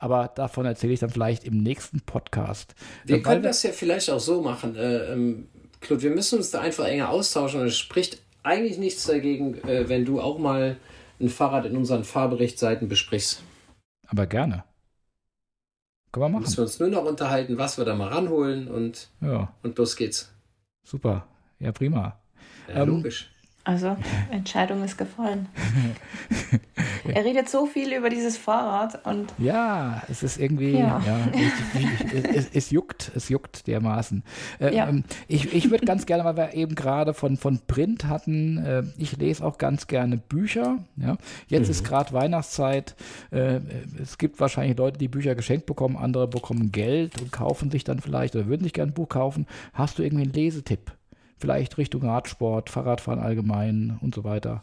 Aber 0.00 0.32
davon 0.34 0.66
erzähle 0.66 0.92
ich 0.92 0.98
dann 0.98 1.10
vielleicht 1.10 1.44
im 1.44 1.58
nächsten 1.58 2.00
Podcast. 2.00 2.74
Wir 3.04 3.16
Weil 3.16 3.22
können 3.22 3.42
das 3.44 3.62
ja 3.62 3.70
vielleicht 3.70 4.10
auch 4.10 4.18
so 4.18 4.42
machen. 4.42 4.74
Äh, 4.74 5.12
ähm, 5.12 5.46
Claude, 5.80 6.02
wir 6.02 6.10
müssen 6.10 6.38
uns 6.38 6.50
da 6.50 6.60
einfach 6.60 6.86
enger 6.86 7.10
austauschen 7.10 7.60
und 7.60 7.68
es 7.68 7.78
spricht 7.78 8.20
eigentlich 8.42 8.78
nichts 8.78 9.04
dagegen, 9.04 9.58
äh, 9.68 9.88
wenn 9.88 10.04
du 10.04 10.20
auch 10.20 10.40
mal 10.40 10.76
ein 11.20 11.28
Fahrrad 11.28 11.66
in 11.66 11.76
unseren 11.76 12.02
Fahrberichtsseiten 12.02 12.88
besprichst. 12.88 13.44
Aber 14.08 14.26
gerne. 14.26 14.64
Können 16.12 16.24
wir 16.26 16.28
machen. 16.28 16.42
Müssen 16.42 16.58
wir 16.58 16.64
uns 16.64 16.78
nur 16.78 16.90
noch 16.90 17.04
unterhalten, 17.04 17.56
was 17.56 17.78
wir 17.78 17.86
da 17.86 17.94
mal 17.94 18.08
ranholen 18.08 18.68
und, 18.68 19.08
ja. 19.22 19.52
und 19.62 19.78
los 19.78 19.96
geht's. 19.96 20.30
Super. 20.84 21.26
Ja, 21.58 21.72
prima. 21.72 22.20
Ja, 22.68 22.82
ähm, 22.82 22.88
logisch. 22.88 23.31
Also, 23.64 23.96
Entscheidung 24.30 24.82
ist 24.82 24.98
gefallen. 24.98 25.48
er 27.04 27.24
redet 27.24 27.48
so 27.48 27.66
viel 27.66 27.92
über 27.92 28.10
dieses 28.10 28.36
Fahrrad 28.36 29.06
und. 29.06 29.32
Ja, 29.38 30.02
es 30.08 30.24
ist 30.24 30.40
irgendwie. 30.40 30.72
Ja. 30.72 31.00
ja 31.06 31.18
ich, 31.32 31.80
ich, 31.80 32.34
es, 32.36 32.48
es, 32.52 32.70
juckt, 32.70 33.12
es 33.14 33.28
juckt 33.28 33.68
dermaßen. 33.68 34.24
Äh, 34.58 34.74
ja. 34.74 34.88
Ähm, 34.88 35.04
ich 35.28 35.54
ich 35.54 35.70
würde 35.70 35.86
ganz 35.86 36.06
gerne, 36.06 36.24
weil 36.24 36.36
wir 36.36 36.54
eben 36.54 36.74
gerade 36.74 37.14
von, 37.14 37.36
von 37.36 37.60
Print 37.68 38.06
hatten, 38.06 38.58
äh, 38.58 38.82
ich 38.98 39.16
lese 39.16 39.44
auch 39.44 39.58
ganz 39.58 39.86
gerne 39.86 40.16
Bücher. 40.16 40.78
Ja? 40.96 41.16
Jetzt 41.46 41.66
mhm. 41.66 41.70
ist 41.70 41.84
gerade 41.84 42.12
Weihnachtszeit. 42.12 42.96
Äh, 43.30 43.60
es 44.02 44.18
gibt 44.18 44.40
wahrscheinlich 44.40 44.76
Leute, 44.76 44.98
die 44.98 45.08
Bücher 45.08 45.36
geschenkt 45.36 45.66
bekommen, 45.66 45.96
andere 45.96 46.26
bekommen 46.26 46.72
Geld 46.72 47.20
und 47.20 47.30
kaufen 47.30 47.70
sich 47.70 47.84
dann 47.84 48.00
vielleicht 48.00 48.34
oder 48.34 48.46
würden 48.46 48.64
sich 48.64 48.72
gerne 48.72 48.90
ein 48.90 48.94
Buch 48.94 49.08
kaufen. 49.08 49.46
Hast 49.72 49.98
du 49.98 50.02
irgendwie 50.02 50.24
einen 50.24 50.32
Lesetipp? 50.32 50.92
Vielleicht 51.42 51.76
Richtung 51.76 52.02
Radsport, 52.02 52.70
Fahrradfahren 52.70 53.20
allgemein 53.20 53.98
und 54.00 54.14
so 54.14 54.24
weiter? 54.24 54.62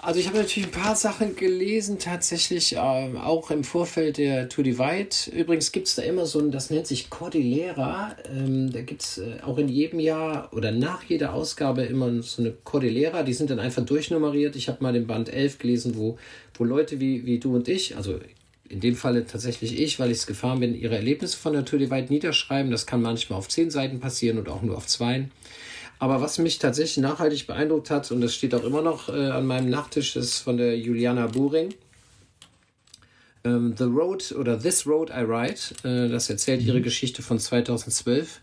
Also 0.00 0.20
ich 0.20 0.28
habe 0.28 0.38
natürlich 0.38 0.68
ein 0.68 0.80
paar 0.80 0.94
Sachen 0.94 1.34
gelesen, 1.34 1.98
tatsächlich 1.98 2.76
äh, 2.76 2.78
auch 2.78 3.50
im 3.50 3.64
Vorfeld 3.64 4.18
der 4.18 4.48
Tour 4.48 4.62
Divide. 4.62 5.36
Übrigens 5.36 5.72
gibt 5.72 5.88
es 5.88 5.96
da 5.96 6.02
immer 6.02 6.24
so 6.24 6.38
ein, 6.38 6.52
das 6.52 6.70
nennt 6.70 6.86
sich 6.86 7.10
Cordillera. 7.10 8.14
Ähm, 8.32 8.70
da 8.70 8.82
gibt 8.82 9.02
es 9.02 9.18
äh, 9.18 9.40
auch 9.44 9.58
in 9.58 9.68
jedem 9.68 9.98
Jahr 9.98 10.52
oder 10.52 10.70
nach 10.70 11.02
jeder 11.02 11.34
Ausgabe 11.34 11.82
immer 11.82 12.22
so 12.22 12.42
eine 12.42 12.52
Cordillera. 12.62 13.24
Die 13.24 13.34
sind 13.34 13.50
dann 13.50 13.58
einfach 13.58 13.84
durchnummeriert. 13.84 14.54
Ich 14.54 14.68
habe 14.68 14.84
mal 14.84 14.92
den 14.92 15.08
Band 15.08 15.30
11 15.30 15.58
gelesen, 15.58 15.96
wo, 15.96 16.16
wo 16.54 16.62
Leute 16.62 17.00
wie, 17.00 17.26
wie 17.26 17.40
du 17.40 17.56
und 17.56 17.66
ich, 17.66 17.96
also 17.96 18.20
in 18.68 18.80
dem 18.80 18.94
Falle 18.94 19.26
tatsächlich 19.26 19.80
ich, 19.80 19.98
weil 19.98 20.10
ich 20.10 20.18
es 20.18 20.26
gefahren 20.26 20.60
bin, 20.60 20.78
ihre 20.78 20.94
Erlebnisse 20.94 21.36
von 21.36 21.54
der 21.54 21.64
Tour 21.64 21.78
Divide 21.78 22.12
niederschreiben. 22.12 22.70
Das 22.70 22.86
kann 22.86 23.02
manchmal 23.02 23.38
auf 23.38 23.48
zehn 23.48 23.70
Seiten 23.70 23.98
passieren 23.98 24.38
und 24.38 24.48
auch 24.48 24.62
nur 24.62 24.76
auf 24.76 24.86
zwei. 24.86 25.28
Aber 25.98 26.20
was 26.20 26.38
mich 26.38 26.58
tatsächlich 26.58 26.98
nachhaltig 26.98 27.46
beeindruckt 27.46 27.90
hat, 27.90 28.10
und 28.12 28.20
das 28.20 28.34
steht 28.34 28.54
auch 28.54 28.64
immer 28.64 28.82
noch 28.82 29.08
äh, 29.08 29.30
an 29.30 29.46
meinem 29.46 29.68
Nachttisch, 29.68 30.16
ist 30.16 30.38
von 30.38 30.56
der 30.56 30.78
Juliana 30.78 31.26
Buring. 31.26 31.74
Ähm, 33.44 33.74
The 33.76 33.84
Road 33.84 34.32
oder 34.32 34.60
This 34.60 34.86
Road 34.86 35.10
I 35.10 35.22
Ride. 35.22 35.60
Äh, 35.82 36.08
das 36.08 36.30
erzählt 36.30 36.62
ihre 36.62 36.78
mhm. 36.78 36.84
Geschichte 36.84 37.22
von 37.22 37.38
2012, 37.38 38.40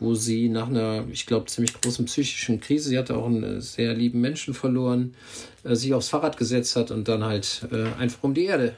wo 0.00 0.14
sie 0.14 0.48
nach 0.48 0.68
einer, 0.68 1.04
ich 1.10 1.26
glaube, 1.26 1.46
ziemlich 1.46 1.78
großen 1.78 2.06
psychischen 2.06 2.60
Krise, 2.60 2.88
sie 2.88 2.98
hatte 2.98 3.16
auch 3.16 3.26
einen 3.26 3.58
äh, 3.58 3.60
sehr 3.60 3.92
lieben 3.94 4.20
Menschen 4.22 4.54
verloren, 4.54 5.14
äh, 5.62 5.74
sich 5.74 5.92
aufs 5.92 6.08
Fahrrad 6.08 6.38
gesetzt 6.38 6.74
hat 6.76 6.90
und 6.90 7.06
dann 7.08 7.22
halt 7.22 7.66
äh, 7.70 7.84
einfach 8.00 8.22
um 8.22 8.32
die 8.32 8.44
Erde 8.44 8.76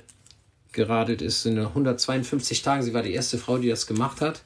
geradelt 0.72 1.22
ist 1.22 1.46
in 1.46 1.58
152 1.58 2.62
Tagen. 2.62 2.82
Sie 2.82 2.92
war 2.92 3.02
die 3.02 3.14
erste 3.14 3.38
Frau, 3.38 3.56
die 3.58 3.68
das 3.68 3.86
gemacht 3.86 4.20
hat. 4.20 4.42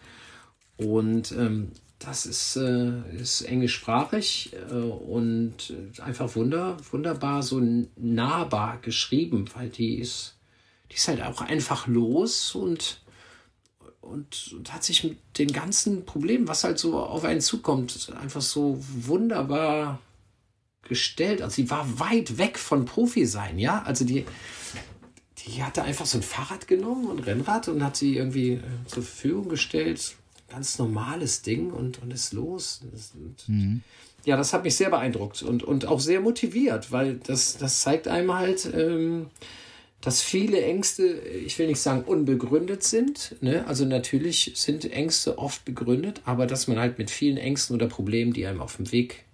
Und 0.77 1.33
ähm, 1.33 1.73
das 2.01 2.25
ist, 2.25 2.57
äh, 2.57 2.93
ist 3.15 3.43
englischsprachig 3.43 4.55
äh, 4.71 4.75
und 4.75 5.73
einfach 6.01 6.35
wunder, 6.35 6.79
wunderbar 6.91 7.43
so 7.43 7.61
nahbar 7.97 8.79
geschrieben, 8.79 9.45
weil 9.55 9.69
die 9.69 9.97
ist, 9.97 10.37
die 10.91 10.97
ist 10.97 11.09
halt 11.09 11.23
auch 11.23 11.43
einfach 11.43 11.87
los 11.87 12.55
und, 12.55 13.03
und, 14.01 14.55
und 14.57 14.73
hat 14.73 14.83
sich 14.83 15.05
mit 15.05 15.19
den 15.39 15.53
ganzen 15.53 16.07
Problemen, 16.07 16.49
was 16.49 16.65
halt 16.65 16.79
so 16.79 16.99
auf 16.99 17.25
einen 17.25 17.43
zukommt, 17.43 18.11
einfach 18.19 18.43
so 18.43 18.79
wunderbar 18.81 20.01
gestellt. 20.83 21.43
Also 21.43 21.57
sie 21.57 21.71
war 21.71 22.01
weit 22.01 22.39
weg 22.39 22.59
von 22.59 22.87
Profi 22.87 23.27
sein, 23.27 23.59
ja. 23.59 23.83
Also 23.83 24.07
die, 24.07 24.25
die 25.39 25.63
hatte 25.63 25.83
einfach 25.83 26.07
so 26.07 26.17
ein 26.17 26.23
Fahrrad 26.23 26.67
genommen 26.67 27.09
und 27.09 27.27
Rennrad 27.27 27.69
und 27.69 27.85
hat 27.85 27.97
sie 27.97 28.17
irgendwie 28.17 28.53
äh, 28.53 28.63
zur 28.87 29.03
Verfügung 29.03 29.51
gestellt 29.51 30.17
ganz 30.51 30.79
normales 30.79 31.43
Ding 31.43 31.71
und, 31.71 32.03
und 32.03 32.13
ist 32.13 32.33
los. 32.33 32.81
Und, 33.15 33.49
mhm. 33.49 33.83
Ja, 34.25 34.37
das 34.37 34.53
hat 34.53 34.65
mich 34.65 34.77
sehr 34.77 34.91
beeindruckt 34.91 35.43
und, 35.43 35.63
und 35.63 35.87
auch 35.87 36.01
sehr 36.01 36.21
motiviert, 36.21 36.93
weil 36.93 37.15
das, 37.17 37.57
das 37.57 37.81
zeigt 37.81 38.07
einem 38.07 38.35
halt, 38.35 38.69
ähm, 38.75 39.29
dass 40.01 40.23
viele 40.23 40.63
Ängste, 40.63 41.05
ich 41.07 41.59
will 41.59 41.67
nicht 41.67 41.81
sagen 41.81 42.03
unbegründet 42.03 42.83
sind. 42.83 43.37
Ne? 43.41 43.67
Also 43.67 43.85
natürlich 43.85 44.53
sind 44.55 44.91
Ängste 44.91 45.39
oft 45.39 45.65
begründet, 45.65 46.23
aber 46.25 46.47
dass 46.47 46.69
man 46.69 46.79
halt 46.79 46.99
mit 46.99 47.11
vielen 47.11 47.37
Ängsten 47.37 47.77
oder 47.77 47.87
Problemen, 47.87 48.33
die 48.33 48.47
einem 48.47 48.61
auf 48.61 48.77
dem 48.77 48.93
Weg 48.93 49.25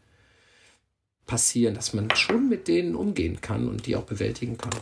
passieren, 1.27 1.75
dass 1.75 1.93
man 1.93 2.09
schon 2.15 2.49
mit 2.49 2.69
denen 2.69 2.95
umgehen 2.95 3.41
kann 3.41 3.69
und 3.69 3.87
die 3.87 3.97
auch 3.97 4.05
bewältigen 4.05 4.59
kann. 4.59 4.73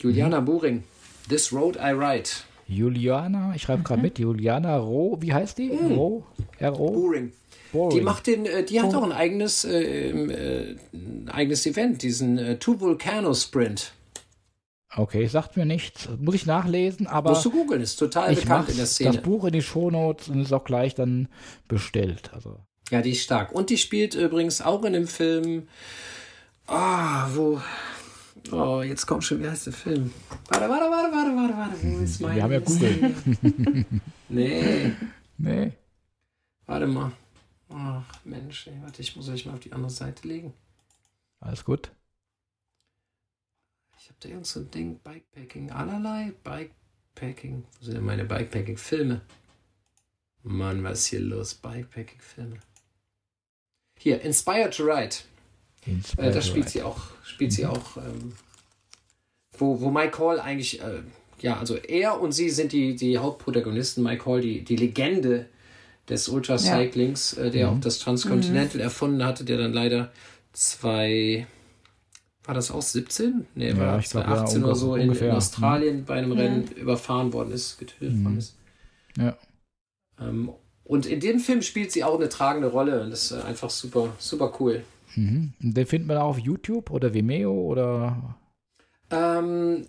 Juliana 0.00 0.40
mhm. 0.40 0.44
Buring, 0.44 0.84
This 1.28 1.52
Road 1.52 1.76
I 1.76 1.90
Ride. 1.90 2.30
Juliana, 2.68 3.54
ich 3.56 3.62
schreibe 3.62 3.82
gerade 3.82 3.98
mhm. 3.98 4.04
mit, 4.04 4.18
Juliana 4.18 4.76
Roh, 4.76 5.16
wie 5.20 5.32
heißt 5.32 5.58
die? 5.58 5.70
Mhm. 5.70 5.92
Roh? 5.92 6.24
R-O? 6.58 6.90
Boring. 6.90 7.32
Boring. 7.72 7.98
Die 7.98 8.04
macht 8.04 8.26
den, 8.26 8.46
äh, 8.46 8.64
die 8.64 8.80
hat 8.80 8.94
auch 8.94 9.02
ein 9.02 9.12
eigenes, 9.12 9.64
äh, 9.64 10.10
äh, 10.10 10.76
ein 10.92 11.28
eigenes 11.30 11.66
Event, 11.66 12.02
diesen 12.02 12.38
äh, 12.38 12.58
Two 12.58 12.80
Volcano 12.80 13.34
Sprint. 13.34 13.92
Okay, 14.96 15.26
sagt 15.26 15.56
mir 15.56 15.66
nichts. 15.66 16.08
Muss 16.18 16.34
ich 16.34 16.46
nachlesen, 16.46 17.06
aber. 17.06 17.30
Musst 17.30 17.44
du 17.44 17.50
googeln, 17.50 17.82
ist 17.82 17.96
total 17.96 18.32
ich 18.32 18.40
bekannt 18.40 18.70
in 18.70 18.76
der 18.76 18.86
Szene. 18.86 19.12
das 19.12 19.22
Buch 19.22 19.44
in 19.44 19.52
die 19.52 19.62
Shownotes 19.62 20.28
und 20.28 20.40
ist 20.40 20.52
auch 20.52 20.64
gleich 20.64 20.94
dann 20.94 21.28
bestellt. 21.68 22.30
Also. 22.32 22.58
Ja, 22.90 23.02
die 23.02 23.12
ist 23.12 23.22
stark. 23.22 23.52
Und 23.52 23.70
die 23.70 23.76
spielt 23.76 24.14
übrigens 24.14 24.62
auch 24.62 24.82
in 24.84 24.94
dem 24.94 25.06
Film. 25.06 25.68
Ah, 26.66 27.28
wo. 27.34 27.60
Oh, 28.52 28.82
jetzt 28.82 29.06
kommt 29.06 29.24
schon, 29.24 29.42
wie 29.42 29.48
heißt 29.48 29.66
der 29.66 29.72
Film? 29.72 30.12
Warte, 30.48 30.68
warte, 30.68 30.90
warte, 30.90 31.12
warte, 31.12 31.36
warte, 31.36 31.56
warte. 31.56 31.76
Wo 31.82 31.98
ist 31.98 32.20
mein. 32.20 32.36
Wir 32.36 32.42
haben 32.42 32.52
ja 32.52 32.60
Google. 32.60 33.14
nee, 34.28 34.92
Nee. 35.36 35.72
warte 36.66 36.86
mal. 36.86 37.12
Ach, 37.70 38.04
Mensch, 38.24 38.66
ey, 38.66 38.78
warte, 38.82 39.02
ich 39.02 39.14
muss 39.16 39.28
euch 39.28 39.44
mal 39.46 39.52
auf 39.54 39.60
die 39.60 39.72
andere 39.72 39.90
Seite 39.90 40.26
legen. 40.26 40.54
Alles 41.40 41.64
gut. 41.64 41.90
Ich 43.98 44.08
habe 44.08 44.16
da 44.20 44.28
irgend 44.30 44.46
so 44.46 44.60
ein 44.60 44.70
Ding, 44.70 44.98
Bikepacking, 45.00 45.70
allerlei 45.70 46.32
Bikepacking. 46.42 47.64
Wo 47.78 47.84
sind 47.84 47.94
denn 47.96 48.04
meine 48.04 48.24
Bikepacking-Filme? 48.24 49.20
Mann, 50.44 50.82
was 50.82 51.00
ist 51.00 51.06
hier 51.08 51.20
los? 51.20 51.54
Bikepacking-Filme. 51.54 52.56
Hier, 53.98 54.22
Inspired 54.22 54.74
to 54.76 54.84
Ride. 54.84 55.16
Äh, 56.16 56.30
da 56.30 56.40
spielt 56.40 56.68
sie 56.68 56.82
auch, 56.82 57.00
spielt 57.24 57.52
sie 57.52 57.66
auch, 57.66 57.96
ähm, 57.96 58.32
wo, 59.56 59.80
wo 59.80 59.90
Mike 59.90 60.18
Hall 60.18 60.40
eigentlich, 60.40 60.80
äh, 60.80 61.02
ja, 61.40 61.58
also 61.58 61.76
er 61.76 62.20
und 62.20 62.32
sie 62.32 62.50
sind 62.50 62.72
die, 62.72 62.96
die 62.96 63.18
Hauptprotagonisten. 63.18 64.02
Mike 64.02 64.26
Hall, 64.26 64.40
die, 64.40 64.64
die 64.64 64.76
Legende 64.76 65.46
des 66.08 66.28
Ultracyclings, 66.28 67.34
äh, 67.34 67.50
der 67.50 67.70
auch 67.70 67.80
das 67.80 67.98
Transcontinental 67.98 68.80
erfunden 68.80 69.24
hatte, 69.24 69.44
der 69.44 69.58
dann 69.58 69.72
leider 69.72 70.10
zwei, 70.52 71.46
war 72.44 72.54
das 72.54 72.70
auch 72.70 72.82
17? 72.82 73.46
Nee, 73.54 73.70
Ja, 73.70 73.78
war 73.78 73.98
ich 73.98 74.08
glaub, 74.08 74.24
2018 74.24 74.60
ja, 74.60 74.66
oder 74.66 74.74
so 74.74 74.94
in, 74.96 75.02
ungefähr. 75.02 75.30
in 75.30 75.36
Australien 75.36 76.04
bei 76.04 76.14
einem 76.14 76.32
Rennen 76.32 76.68
überfahren 76.72 77.32
worden 77.32 77.52
ist, 77.52 77.78
getötet 77.78 78.24
worden 78.24 78.38
ist. 78.38 78.56
Ja. 79.16 79.36
Ähm, 80.20 80.50
und 80.84 81.04
in 81.04 81.20
dem 81.20 81.38
Film 81.38 81.60
spielt 81.60 81.92
sie 81.92 82.02
auch 82.02 82.16
eine 82.16 82.30
tragende 82.30 82.68
Rolle 82.68 83.02
und 83.02 83.10
das 83.10 83.30
ist 83.30 83.44
einfach 83.44 83.68
super, 83.68 84.14
super 84.18 84.54
cool. 84.58 84.84
Mhm. 85.16 85.52
Und 85.62 85.76
Den 85.76 85.86
findet 85.86 86.08
man 86.08 86.16
auch 86.18 86.30
auf 86.30 86.38
YouTube 86.38 86.90
oder 86.90 87.12
Vimeo 87.14 87.52
oder. 87.52 88.36
Ähm, 89.10 89.86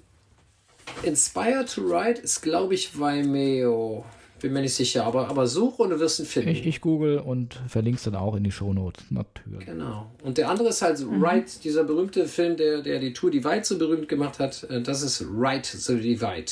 Inspired 1.03 1.73
to 1.73 1.81
Ride 1.81 2.21
ist, 2.21 2.41
glaube 2.41 2.73
ich, 2.73 2.97
Vimeo. 2.97 4.05
Bin 4.41 4.53
mir 4.53 4.61
nicht 4.61 4.73
sicher, 4.73 5.03
aber, 5.05 5.27
aber 5.27 5.47
suche 5.47 5.83
und 5.83 5.89
du 5.89 5.99
wirst 5.99 6.19
ihn 6.19 6.25
finden. 6.25 6.49
Ich, 6.49 6.65
ich 6.65 6.79
google 6.79 7.19
und 7.19 7.55
verlinke 7.67 8.01
dann 8.05 8.15
auch 8.15 8.35
in 8.35 8.43
die 8.45 8.51
Shownotes. 8.51 9.03
Natürlich. 9.09 9.65
Genau. 9.65 10.09
Und 10.23 10.37
der 10.37 10.49
andere 10.49 10.69
ist 10.69 10.81
halt 10.81 10.99
Ride, 11.01 11.45
dieser 11.61 11.83
berühmte 11.83 12.25
Film, 12.25 12.55
der, 12.55 12.81
der 12.81 12.99
die 12.99 13.11
Tour 13.11 13.31
Divide 13.31 13.65
so 13.65 13.77
berühmt 13.77 14.07
gemacht 14.07 14.39
hat. 14.39 14.63
Äh, 14.69 14.81
Das 14.81 15.01
ist 15.01 15.21
Ride 15.21 15.67
the 15.67 15.99
Divide. 15.99 16.51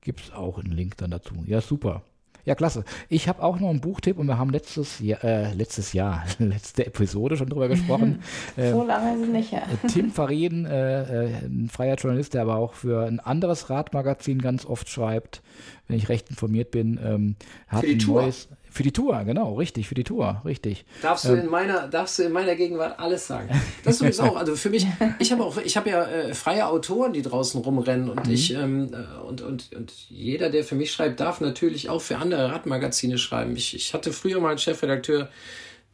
Gibt 0.00 0.20
es 0.20 0.32
auch 0.32 0.58
einen 0.58 0.72
Link 0.72 0.96
dann 0.98 1.10
dazu. 1.10 1.34
Ja, 1.46 1.60
super. 1.60 2.02
Ja, 2.48 2.54
klasse. 2.54 2.82
Ich 3.10 3.28
habe 3.28 3.42
auch 3.42 3.60
noch 3.60 3.68
einen 3.68 3.82
Buchtipp 3.82 4.16
und 4.16 4.26
wir 4.26 4.38
haben 4.38 4.48
letztes 4.48 5.00
Jahr, 5.00 5.22
äh, 5.22 5.52
letztes 5.52 5.92
Jahr, 5.92 6.24
letzte 6.38 6.86
Episode 6.86 7.36
schon 7.36 7.50
drüber 7.50 7.68
gesprochen. 7.68 8.22
äh, 8.56 8.70
So 8.72 8.84
lange 8.84 9.16
ist 9.16 9.20
es 9.24 9.28
nicht 9.28 9.52
her. 9.52 9.64
Tim 9.86 10.10
Farin, 10.10 10.64
äh, 10.64 11.26
äh, 11.26 11.44
ein 11.44 11.68
freier 11.70 11.96
Journalist, 11.96 12.32
der 12.32 12.40
aber 12.40 12.56
auch 12.56 12.72
für 12.72 13.04
ein 13.06 13.20
anderes 13.20 13.68
Radmagazin 13.68 14.40
ganz 14.40 14.64
oft 14.64 14.88
schreibt, 14.88 15.42
wenn 15.88 15.98
ich 15.98 16.08
recht 16.08 16.30
informiert 16.30 16.70
bin, 16.70 16.98
ähm, 17.04 17.36
hat 17.66 17.84
ein 17.84 17.98
Tour. 17.98 18.22
neues. 18.22 18.48
Für 18.78 18.84
die 18.84 18.92
Tour, 18.92 19.24
genau, 19.24 19.54
richtig, 19.54 19.88
für 19.88 19.96
die 19.96 20.04
Tour, 20.04 20.40
richtig. 20.44 20.84
Darfst 21.02 21.24
du, 21.24 21.32
in 21.34 21.46
meiner, 21.46 21.88
darfst 21.88 22.16
du 22.20 22.22
in 22.22 22.30
meiner 22.30 22.54
Gegenwart 22.54 23.00
alles 23.00 23.26
sagen. 23.26 23.48
Das 23.82 23.94
ist 23.94 24.00
übrigens 24.02 24.20
auch, 24.20 24.36
also 24.36 24.54
für 24.54 24.70
mich, 24.70 24.86
ich 25.18 25.32
habe 25.32 25.42
auch, 25.42 25.56
ich 25.56 25.76
habe 25.76 25.90
ja 25.90 26.04
äh, 26.04 26.32
freie 26.32 26.64
Autoren, 26.64 27.12
die 27.12 27.22
draußen 27.22 27.60
rumrennen 27.60 28.08
und 28.08 28.28
ich, 28.28 28.54
ähm, 28.54 28.94
äh, 28.94 29.20
und, 29.26 29.40
und, 29.40 29.72
und 29.74 29.92
jeder, 30.08 30.48
der 30.48 30.62
für 30.62 30.76
mich 30.76 30.92
schreibt, 30.92 31.18
darf 31.18 31.40
natürlich 31.40 31.90
auch 31.90 32.00
für 32.00 32.18
andere 32.18 32.52
Radmagazine 32.52 33.18
schreiben. 33.18 33.56
Ich, 33.56 33.74
ich 33.74 33.94
hatte 33.94 34.12
früher 34.12 34.38
mal 34.38 34.50
einen 34.50 34.58
Chefredakteur, 34.58 35.28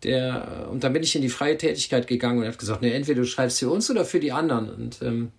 der, 0.02 0.68
und 0.70 0.84
dann 0.84 0.92
bin 0.92 1.02
ich 1.02 1.16
in 1.16 1.22
die 1.22 1.30
freie 1.30 1.56
Tätigkeit 1.56 2.06
gegangen 2.06 2.40
und 2.40 2.46
hat 2.46 2.58
gesagt, 2.58 2.82
ne, 2.82 2.92
entweder 2.92 3.22
du 3.22 3.26
schreibst 3.26 3.60
für 3.60 3.70
uns 3.70 3.90
oder 3.90 4.04
für 4.04 4.20
die 4.20 4.32
anderen. 4.32 4.68
Und 4.68 5.00
ähm, 5.00 5.32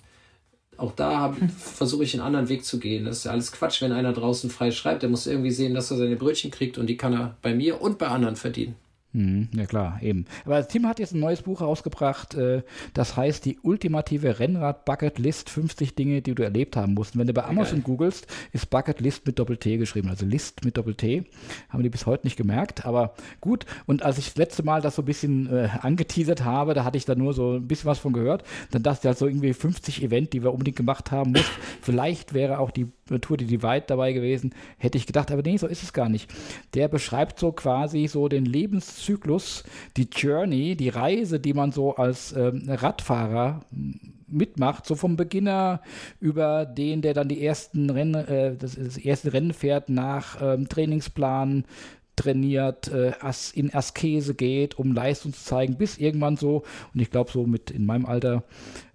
auch 0.78 0.92
da 0.94 1.36
versuche 1.58 2.04
ich 2.04 2.14
einen 2.14 2.24
anderen 2.24 2.50
Weg 2.50 2.66
zu 2.66 2.80
gehen. 2.80 3.06
Das 3.06 3.20
ist 3.20 3.24
ja 3.26 3.32
alles 3.32 3.52
Quatsch, 3.52 3.82
wenn 3.82 3.92
einer 3.92 4.14
draußen 4.14 4.50
frei 4.50 4.72
schreibt. 4.72 5.04
Der 5.04 5.10
muss 5.10 5.28
irgendwie 5.28 5.52
sehen, 5.52 5.74
dass 5.74 5.92
er 5.92 5.98
seine 5.98 6.16
Brötchen 6.16 6.52
kriegt 6.52 6.78
und 6.78 6.88
die 6.88 6.98
kann 6.98 7.14
er 7.14 7.36
bei 7.42 7.54
mir 7.54 7.82
und 7.82 7.98
bei 7.98 8.08
anderen 8.08 8.36
verdienen. 8.36 8.76
Mhm, 9.16 9.48
ja 9.56 9.66
klar, 9.66 10.00
eben. 10.02 10.26
Aber 10.44 10.68
Tim 10.68 10.86
hat 10.88 11.00
jetzt 11.00 11.14
ein 11.14 11.22
neues 11.22 11.42
Buch 11.42 11.62
rausgebracht, 11.62 12.36
äh, 12.36 12.64
das 12.94 13.16
heißt 13.16 13.46
die 13.46 13.58
ultimative 13.62 14.40
Rennrad-Bucket-List, 14.40 15.50
50 15.50 15.96
Dinge, 15.96 16.22
die 16.22 16.36
du 16.36 16.44
erlebt 16.44 16.76
haben 16.76 16.96
musst. 16.96 17.16
Und 17.16 17.22
wenn 17.22 17.28
du 17.28 17.34
bei 17.34 17.46
Amazon 17.46 17.82
googelst, 17.82 18.28
ist 18.52 18.70
Bucket 18.70 19.00
List 19.00 19.26
mit 19.26 19.40
Doppel-T 19.40 19.78
geschrieben, 19.78 20.10
also 20.10 20.26
List 20.26 20.66
mit 20.66 20.76
Doppel-T. 20.76 21.24
Haben 21.70 21.84
die 21.84 21.90
bis 21.90 22.06
heute 22.06 22.28
nicht 22.28 22.36
gemerkt, 22.36 22.86
aber 22.86 23.14
gut. 23.40 23.66
Und 23.86 24.04
als 24.04 24.18
ich 24.18 24.26
das 24.26 24.36
letzte 24.36 24.64
Mal 24.64 24.82
das 24.82 24.96
so 24.96 25.02
ein 25.02 25.06
bisschen 25.06 25.48
äh, 25.48 25.70
angeteasert 25.80 26.44
habe, 26.44 26.74
da 26.74 26.84
hatte 26.84 26.98
ich 26.98 27.06
da 27.06 27.16
nur 27.16 27.34
so 27.34 27.54
ein 27.54 27.68
bisschen 27.70 27.90
was 27.90 28.00
von 28.00 28.12
gehört. 28.12 28.44
Dann 28.72 28.84
dachte 28.84 29.00
ich 29.04 29.06
halt 29.06 29.18
so 29.18 29.28
irgendwie 29.28 29.54
50 29.54 30.04
Event, 30.04 30.34
die 30.34 30.44
wir 30.44 30.52
unbedingt 30.52 30.76
gemacht 30.76 31.12
haben 31.12 31.32
mussten. 31.32 31.62
Vielleicht 31.82 32.34
wäre 32.34 32.60
auch 32.60 32.72
die 32.72 32.88
Tour 33.22 33.38
die 33.38 33.46
Divide 33.46 33.84
dabei 33.88 34.14
gewesen, 34.14 34.54
hätte 34.78 34.98
ich 34.98 35.06
gedacht, 35.06 35.32
aber 35.32 35.44
nee, 35.44 35.58
so 35.58 35.68
ist 35.68 35.84
es 35.84 35.94
gar 35.94 36.10
nicht. 36.10 36.30
Der 36.74 36.88
beschreibt 36.88 37.40
so 37.40 37.52
quasi 37.52 38.08
so 38.08 38.28
den 38.28 38.46
Lebenszyklus, 39.06 39.64
die 39.98 40.08
Journey, 40.12 40.76
die 40.76 40.90
Reise, 40.90 41.40
die 41.40 41.54
man 41.54 41.72
so 41.72 41.96
als 41.96 42.34
ähm, 42.34 42.64
Radfahrer 42.68 43.62
mitmacht, 44.28 44.86
so 44.86 44.96
vom 44.96 45.16
Beginner 45.16 45.82
über 46.20 46.66
den, 46.66 47.02
der 47.02 47.14
dann 47.14 47.30
die 47.30 47.46
ersten 47.46 47.90
Rennen, 47.90 48.16
äh, 48.16 48.56
das, 48.56 48.76
das 48.76 48.98
erste 48.98 49.34
Rennen 49.34 49.54
fährt 49.54 49.90
nach 49.90 50.42
ähm, 50.42 50.68
Trainingsplan, 50.68 51.66
trainiert, 52.16 52.88
äh, 52.88 53.12
as, 53.20 53.52
in 53.52 53.74
Askese 53.74 54.36
geht, 54.36 54.80
um 54.80 54.94
Leistung 54.94 55.34
zu 55.34 55.44
zeigen, 55.44 55.76
bis 55.76 55.98
irgendwann 55.98 56.38
so, 56.38 56.64
und 56.94 57.02
ich 57.02 57.12
glaube 57.12 57.30
so 57.30 57.46
mit 57.46 57.72
in 57.72 57.86
meinem 57.86 58.06
Alter 58.06 58.44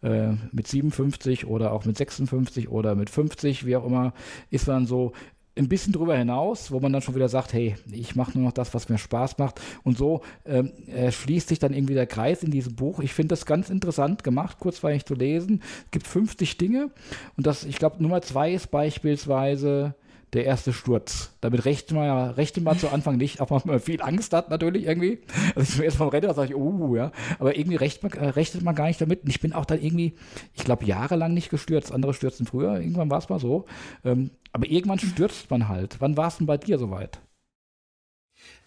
äh, 0.02 0.32
mit 0.52 0.66
57 0.66 1.46
oder 1.46 1.72
auch 1.72 1.84
mit 1.84 1.98
56 1.98 2.70
oder 2.70 2.94
mit 2.94 3.10
50, 3.10 3.66
wie 3.66 3.76
auch 3.76 3.86
immer, 3.86 4.14
ist 4.50 4.66
man 4.66 4.86
so 4.86 5.12
ein 5.60 5.68
bisschen 5.68 5.92
drüber 5.92 6.16
hinaus, 6.16 6.72
wo 6.72 6.80
man 6.80 6.92
dann 6.92 7.02
schon 7.02 7.14
wieder 7.14 7.28
sagt, 7.28 7.52
hey, 7.52 7.76
ich 7.92 8.16
mache 8.16 8.36
nur 8.36 8.46
noch 8.46 8.52
das, 8.52 8.72
was 8.74 8.88
mir 8.88 8.98
Spaß 8.98 9.38
macht. 9.38 9.60
Und 9.84 9.98
so 9.98 10.22
ähm, 10.46 10.72
äh, 10.86 11.12
schließt 11.12 11.48
sich 11.48 11.58
dann 11.58 11.74
irgendwie 11.74 11.94
der 11.94 12.06
Kreis 12.06 12.42
in 12.42 12.50
diesem 12.50 12.74
Buch. 12.74 13.00
Ich 13.00 13.12
finde 13.12 13.28
das 13.28 13.46
ganz 13.46 13.70
interessant 13.70 14.24
gemacht, 14.24 14.58
kurzweilig 14.58 15.04
zu 15.04 15.14
lesen. 15.14 15.62
Es 15.84 15.90
gibt 15.90 16.06
50 16.06 16.56
Dinge 16.58 16.90
und 17.36 17.46
das, 17.46 17.64
ich 17.64 17.76
glaube, 17.76 18.02
Nummer 18.02 18.22
zwei 18.22 18.52
ist 18.52 18.70
beispielsweise 18.70 19.94
der 20.32 20.44
erste 20.44 20.73
Sturz. 20.73 21.36
Damit 21.40 21.65
rechnet 21.65 21.93
man 21.93 22.07
ja, 22.07 22.31
rechnet 22.31 22.65
man 22.65 22.78
zu 22.78 22.90
Anfang 22.90 23.16
nicht, 23.16 23.40
auch 23.40 23.51
wenn 23.51 23.61
man 23.65 23.81
viel 23.81 24.01
Angst 24.01 24.32
hat 24.32 24.51
natürlich 24.51 24.86
irgendwie. 24.86 25.20
Also 25.55 25.62
ich 25.62 25.77
bin 25.77 25.85
erst 25.85 25.97
vom 25.97 26.09
Rennen, 26.09 26.32
sage 26.35 26.51
ich, 26.51 26.55
oh 26.55 26.94
ja, 26.94 27.12
aber 27.39 27.57
irgendwie 27.57 27.77
rechnet 27.77 28.15
man, 28.15 28.23
äh, 28.23 28.28
rechnet 28.31 28.62
man 28.62 28.74
gar 28.74 28.86
nicht 28.86 29.01
damit. 29.01 29.24
Und 29.24 29.31
ich 29.31 29.40
bin 29.40 29.52
auch 29.52 29.65
dann 29.65 29.82
irgendwie, 29.82 30.15
ich 30.55 30.65
glaube, 30.65 30.85
jahrelang 30.85 31.35
nicht 31.35 31.51
gestürzt. 31.51 31.93
Andere 31.93 32.15
stürzen 32.15 32.47
früher, 32.47 32.81
irgendwann 32.81 33.11
war 33.11 33.19
es 33.19 33.28
mal 33.28 33.40
so. 33.40 33.66
Ähm, 34.05 34.31
aber 34.52 34.66
irgendwann 34.66 34.98
stürzt 34.98 35.51
man 35.51 35.69
halt. 35.69 35.97
Wann 36.01 36.16
war 36.16 36.28
es 36.28 36.39
denn 36.39 36.47
bei 36.47 36.57
dir 36.57 36.78
soweit? 36.78 37.20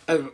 Ähm, 0.08 0.30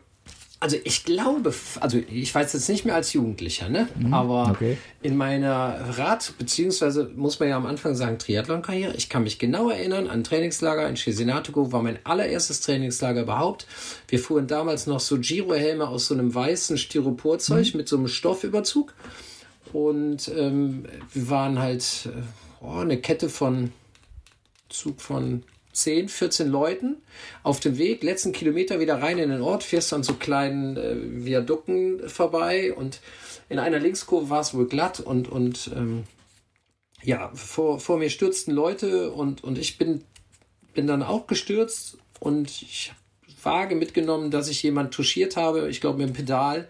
Also 0.62 0.76
ich 0.84 1.06
glaube, 1.06 1.54
also 1.80 1.98
ich 2.12 2.36
weiß 2.36 2.52
jetzt 2.52 2.68
nicht 2.68 2.84
mehr 2.84 2.96
als 2.96 3.14
Jugendlicher, 3.14 3.70
ne? 3.70 3.88
Aber 4.12 4.48
Mhm. 4.48 4.52
okay. 4.52 4.78
in 5.02 5.16
meiner 5.16 5.98
Rad- 5.98 6.34
beziehungsweise 6.38 7.10
muss 7.16 7.40
man 7.40 7.48
ja 7.48 7.56
am 7.56 7.66
Anfang 7.66 7.96
sagen 7.96 8.18
Triathlon-Karriere, 8.20 8.94
ich 8.98 9.08
kann 9.08 9.24
mich 9.24 9.40
genau 9.40 9.70
erinnern 9.70 10.08
an 10.10 10.26
Trainingslager 10.26 10.90
in 10.90 10.98
Cesenatico, 10.98 11.72
war 11.72 11.82
mein 11.82 11.98
allererstes 12.04 12.60
Trainingslager 12.60 13.22
überhaupt. 13.22 13.68
Wir 14.10 14.20
fuhren 14.20 14.48
damals 14.48 14.86
noch 14.86 15.00
so 15.00 15.18
Giro-Helme 15.18 15.88
aus 15.88 16.08
so 16.08 16.14
einem 16.14 16.36
weißen 16.36 16.78
Styroporzeug 16.78 17.74
mit 17.76 17.88
so 17.88 17.96
einem 17.96 18.10
Stoffüberzug. 18.10 18.94
Und 19.72 20.28
ähm, 20.36 20.86
wir 21.14 21.30
waren 21.30 21.60
halt 21.60 21.86
äh, 22.08 22.22
oh, 22.62 22.80
eine 22.80 22.98
Kette 22.98 23.30
von 23.30 23.72
Zug 24.68 25.00
von 25.00 25.44
10, 25.72 26.10
14 26.10 26.48
Leuten 26.48 26.98
auf 27.44 27.60
dem 27.60 27.78
Weg, 27.78 28.04
letzten 28.04 28.32
Kilometer 28.32 28.80
wieder 28.80 29.02
rein 29.02 29.18
in 29.18 29.30
den 29.30 29.42
Ort, 29.42 29.64
fährst 29.64 29.94
an 29.94 30.04
so 30.04 30.14
kleinen 30.14 30.78
äh, 30.78 31.26
Viadukten 31.26 32.10
vorbei 32.10 32.74
und 32.74 33.02
in 33.50 33.60
einer 33.60 33.80
Linkskurve 33.80 34.30
war 34.30 34.42
es 34.42 34.54
wohl 34.54 34.68
glatt 34.68 35.00
und, 35.00 35.30
und 35.30 35.72
ähm, 35.76 36.04
ja, 37.04 37.32
vor, 37.34 37.80
vor 37.80 37.98
mir 37.98 38.10
stürzten 38.10 38.54
Leute 38.54 39.12
und, 39.12 39.44
und 39.44 39.58
ich 39.58 39.78
bin, 39.78 40.04
bin 40.74 40.88
dann 40.88 41.04
auch 41.04 41.28
gestürzt 41.28 41.98
und 42.20 42.50
ich 42.50 42.90
habe 42.90 43.00
vage 43.42 43.76
mitgenommen, 43.76 44.32
dass 44.32 44.50
ich 44.50 44.62
jemand 44.64 44.94
touchiert 44.94 45.38
habe, 45.38 45.70
ich 45.70 45.82
glaube 45.82 46.00
mit 46.00 46.10
dem 46.10 46.14
Pedal. 46.14 46.68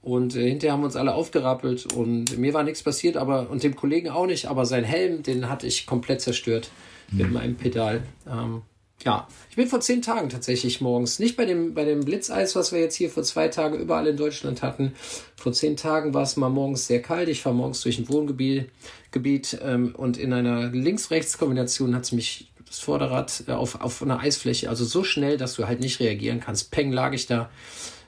Und 0.00 0.34
äh, 0.34 0.48
hinterher 0.48 0.72
haben 0.72 0.80
wir 0.80 0.86
uns 0.86 0.96
alle 0.96 1.14
aufgerappelt 1.14 1.92
und 1.92 2.36
mir 2.36 2.54
war 2.54 2.64
nichts 2.64 2.82
passiert, 2.82 3.16
aber 3.16 3.50
und 3.50 3.62
dem 3.62 3.76
Kollegen 3.76 4.08
auch 4.08 4.26
nicht, 4.26 4.46
aber 4.46 4.66
sein 4.66 4.82
Helm, 4.82 5.22
den 5.22 5.48
hatte 5.48 5.66
ich 5.66 5.86
komplett 5.86 6.20
zerstört 6.20 6.70
mit 7.12 7.30
meinem 7.32 7.56
Pedal. 7.56 8.02
Ähm, 8.28 8.62
Ja, 9.04 9.26
ich 9.50 9.56
bin 9.56 9.66
vor 9.66 9.80
zehn 9.80 10.00
Tagen 10.00 10.28
tatsächlich 10.28 10.80
morgens, 10.80 11.18
nicht 11.18 11.36
bei 11.36 11.44
dem, 11.44 11.74
bei 11.74 11.84
dem 11.84 12.04
Blitzeis, 12.04 12.54
was 12.54 12.70
wir 12.70 12.78
jetzt 12.78 12.94
hier 12.94 13.10
vor 13.10 13.24
zwei 13.24 13.48
Tagen 13.48 13.78
überall 13.80 14.06
in 14.06 14.16
Deutschland 14.16 14.62
hatten. 14.62 14.92
Vor 15.34 15.52
zehn 15.52 15.76
Tagen 15.76 16.14
war 16.14 16.22
es 16.22 16.36
mal 16.36 16.50
morgens 16.50 16.86
sehr 16.86 17.02
kalt. 17.02 17.28
Ich 17.28 17.42
fahre 17.42 17.56
morgens 17.56 17.80
durch 17.80 17.98
ein 17.98 18.08
Wohngebiet 18.08 18.70
Gebiet, 19.10 19.58
ähm, 19.62 19.94
und 19.96 20.16
in 20.16 20.32
einer 20.32 20.70
Links-Rechts-Kombination 20.70 21.94
hat 21.94 22.04
es 22.04 22.12
mich 22.12 22.52
das 22.66 22.78
Vorderrad 22.78 23.44
äh, 23.46 23.52
auf, 23.52 23.80
auf 23.80 24.02
einer 24.02 24.20
Eisfläche, 24.20 24.68
also 24.68 24.84
so 24.84 25.04
schnell, 25.04 25.36
dass 25.36 25.54
du 25.54 25.66
halt 25.66 25.80
nicht 25.80 26.00
reagieren 26.00 26.40
kannst. 26.40 26.70
Peng 26.70 26.92
lag 26.92 27.12
ich 27.12 27.26
da. 27.26 27.50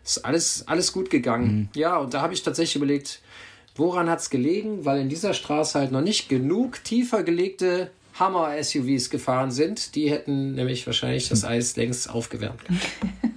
Ist 0.02 0.24
alles, 0.24 0.66
alles 0.66 0.92
gut 0.92 1.10
gegangen. 1.10 1.56
Mhm. 1.56 1.68
Ja, 1.74 1.98
und 1.98 2.14
da 2.14 2.22
habe 2.22 2.34
ich 2.34 2.42
tatsächlich 2.42 2.76
überlegt, 2.76 3.20
woran 3.76 4.08
hat 4.08 4.20
es 4.20 4.30
gelegen? 4.30 4.84
Weil 4.84 5.00
in 5.00 5.08
dieser 5.08 5.34
Straße 5.34 5.78
halt 5.78 5.92
noch 5.92 6.00
nicht 6.00 6.28
genug 6.28 6.82
tiefer 6.84 7.22
gelegte 7.22 7.90
Hammer-SUVs 8.18 9.10
gefahren 9.10 9.50
sind. 9.50 9.94
Die 9.94 10.10
hätten 10.10 10.54
nämlich 10.54 10.86
wahrscheinlich 10.86 11.28
das 11.28 11.44
Eis 11.44 11.76
längst 11.76 12.10
aufgewärmt. 12.10 12.60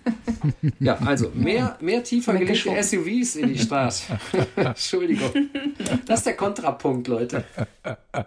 ja, 0.79 0.97
also 0.99 1.31
mehr, 1.33 1.77
mehr 1.81 2.03
tiefer 2.03 2.33
gelegte 2.33 2.71
SUVs 2.81 3.35
in 3.35 3.53
die 3.53 3.59
Straße. 3.59 4.19
Entschuldigung. 4.55 5.49
Das 6.05 6.19
ist 6.19 6.25
der 6.25 6.35
Kontrapunkt, 6.35 7.07
Leute. 7.07 7.43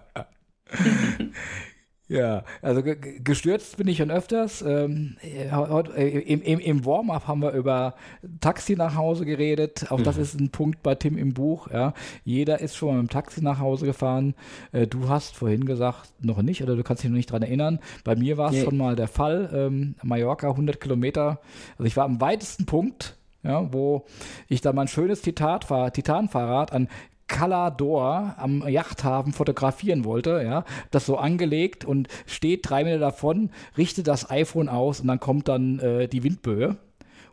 Ja, 2.10 2.42
also 2.60 2.82
gestürzt 2.82 3.76
bin 3.76 3.86
ich 3.86 3.98
schon 3.98 4.10
öfters. 4.10 4.62
Ähm, 4.62 5.16
äh, 5.22 6.18
Im 6.18 6.42
im, 6.42 6.58
im 6.58 6.84
Warm-up 6.84 7.28
haben 7.28 7.40
wir 7.40 7.52
über 7.52 7.94
Taxi 8.40 8.74
nach 8.74 8.96
Hause 8.96 9.24
geredet. 9.24 9.92
Auch 9.92 10.00
mhm. 10.00 10.02
das 10.02 10.16
ist 10.16 10.38
ein 10.40 10.50
Punkt 10.50 10.82
bei 10.82 10.96
Tim 10.96 11.16
im 11.16 11.34
Buch. 11.34 11.68
Ja. 11.70 11.94
Jeder 12.24 12.60
ist 12.60 12.74
schon 12.74 12.88
mal 12.88 13.00
mit 13.00 13.10
dem 13.10 13.12
Taxi 13.12 13.44
nach 13.44 13.60
Hause 13.60 13.86
gefahren. 13.86 14.34
Äh, 14.72 14.88
du 14.88 15.08
hast 15.08 15.36
vorhin 15.36 15.66
gesagt, 15.66 16.10
noch 16.20 16.42
nicht, 16.42 16.64
oder 16.64 16.74
du 16.74 16.82
kannst 16.82 17.04
dich 17.04 17.10
noch 17.10 17.16
nicht 17.16 17.30
dran 17.30 17.42
erinnern. 17.42 17.78
Bei 18.02 18.16
mir 18.16 18.36
war 18.36 18.48
es 18.48 18.56
nee. 18.56 18.64
schon 18.64 18.76
mal 18.76 18.96
der 18.96 19.06
Fall. 19.06 19.48
Ähm, 19.54 19.94
Mallorca, 20.02 20.50
100 20.50 20.80
Kilometer. 20.80 21.38
Also 21.78 21.84
ich 21.84 21.96
war 21.96 22.06
am 22.06 22.20
weitesten 22.20 22.66
Punkt 22.66 23.16
ja, 23.42 23.72
wo 23.72 24.04
ich 24.48 24.60
da 24.60 24.72
mein 24.72 24.88
schönes 24.88 25.22
Titanfahrrad 25.22 26.72
an 26.72 26.88
Calador 27.30 28.34
am 28.38 28.66
Yachthafen 28.66 29.32
fotografieren 29.32 30.04
wollte, 30.04 30.42
ja, 30.44 30.64
das 30.90 31.06
so 31.06 31.16
angelegt 31.16 31.84
und 31.84 32.08
steht 32.26 32.68
drei 32.68 32.82
Meter 32.82 32.98
davon, 32.98 33.50
richtet 33.78 34.08
das 34.08 34.30
iPhone 34.30 34.68
aus 34.68 35.00
und 35.00 35.06
dann 35.06 35.20
kommt 35.20 35.46
dann 35.46 35.78
äh, 35.78 36.08
die 36.08 36.24
Windböe 36.24 36.76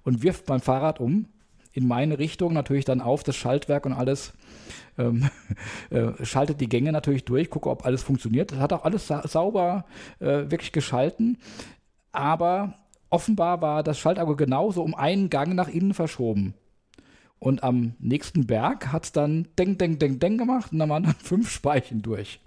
und 0.04 0.22
wirft 0.22 0.48
mein 0.50 0.62
Fahrrad 0.62 1.00
um 1.00 1.26
in 1.74 1.88
meine 1.88 2.20
Richtung, 2.20 2.54
natürlich 2.54 2.86
dann 2.86 3.02
auf 3.02 3.24
das 3.24 3.36
Schaltwerk 3.36 3.88
und 3.88 3.94
alles. 3.94 4.34
Ähm, 5.00 5.30
äh, 5.90 6.24
schaltet 6.24 6.62
die 6.62 6.70
Gänge 6.70 6.92
natürlich 6.92 7.26
durch, 7.26 7.50
gucke, 7.50 7.70
ob 7.70 7.84
alles 7.84 8.04
funktioniert. 8.04 8.52
Das 8.52 8.60
hat 8.60 8.74
auch 8.74 8.86
alles 8.86 9.08
sa 9.08 9.28
sauber 9.28 9.86
äh, 10.20 10.50
wirklich 10.50 10.72
geschalten, 10.72 11.40
aber 12.12 12.76
offenbar 13.10 13.62
war 13.62 13.82
das 13.82 13.98
Schaltauge 13.98 14.36
genauso 14.36 14.84
um 14.84 14.94
einen 14.94 15.32
Gang 15.32 15.56
nach 15.56 15.70
innen 15.70 15.96
verschoben. 15.96 16.54
Und 17.40 17.64
am 17.64 17.94
nächsten 18.00 18.48
Berg 18.48 18.92
hat 18.92 19.06
es 19.06 19.12
dann 19.12 19.48
Deng, 19.60 19.78
Deng, 19.78 20.00
Deng, 20.00 20.18
Deng 20.18 20.38
gemacht 20.40 20.72
und 20.72 20.80
dann 20.80 20.90
waren 20.90 21.04
dann 21.04 21.16
fünf 21.24 21.52
Speichen 21.52 22.02
durch. 22.02 22.40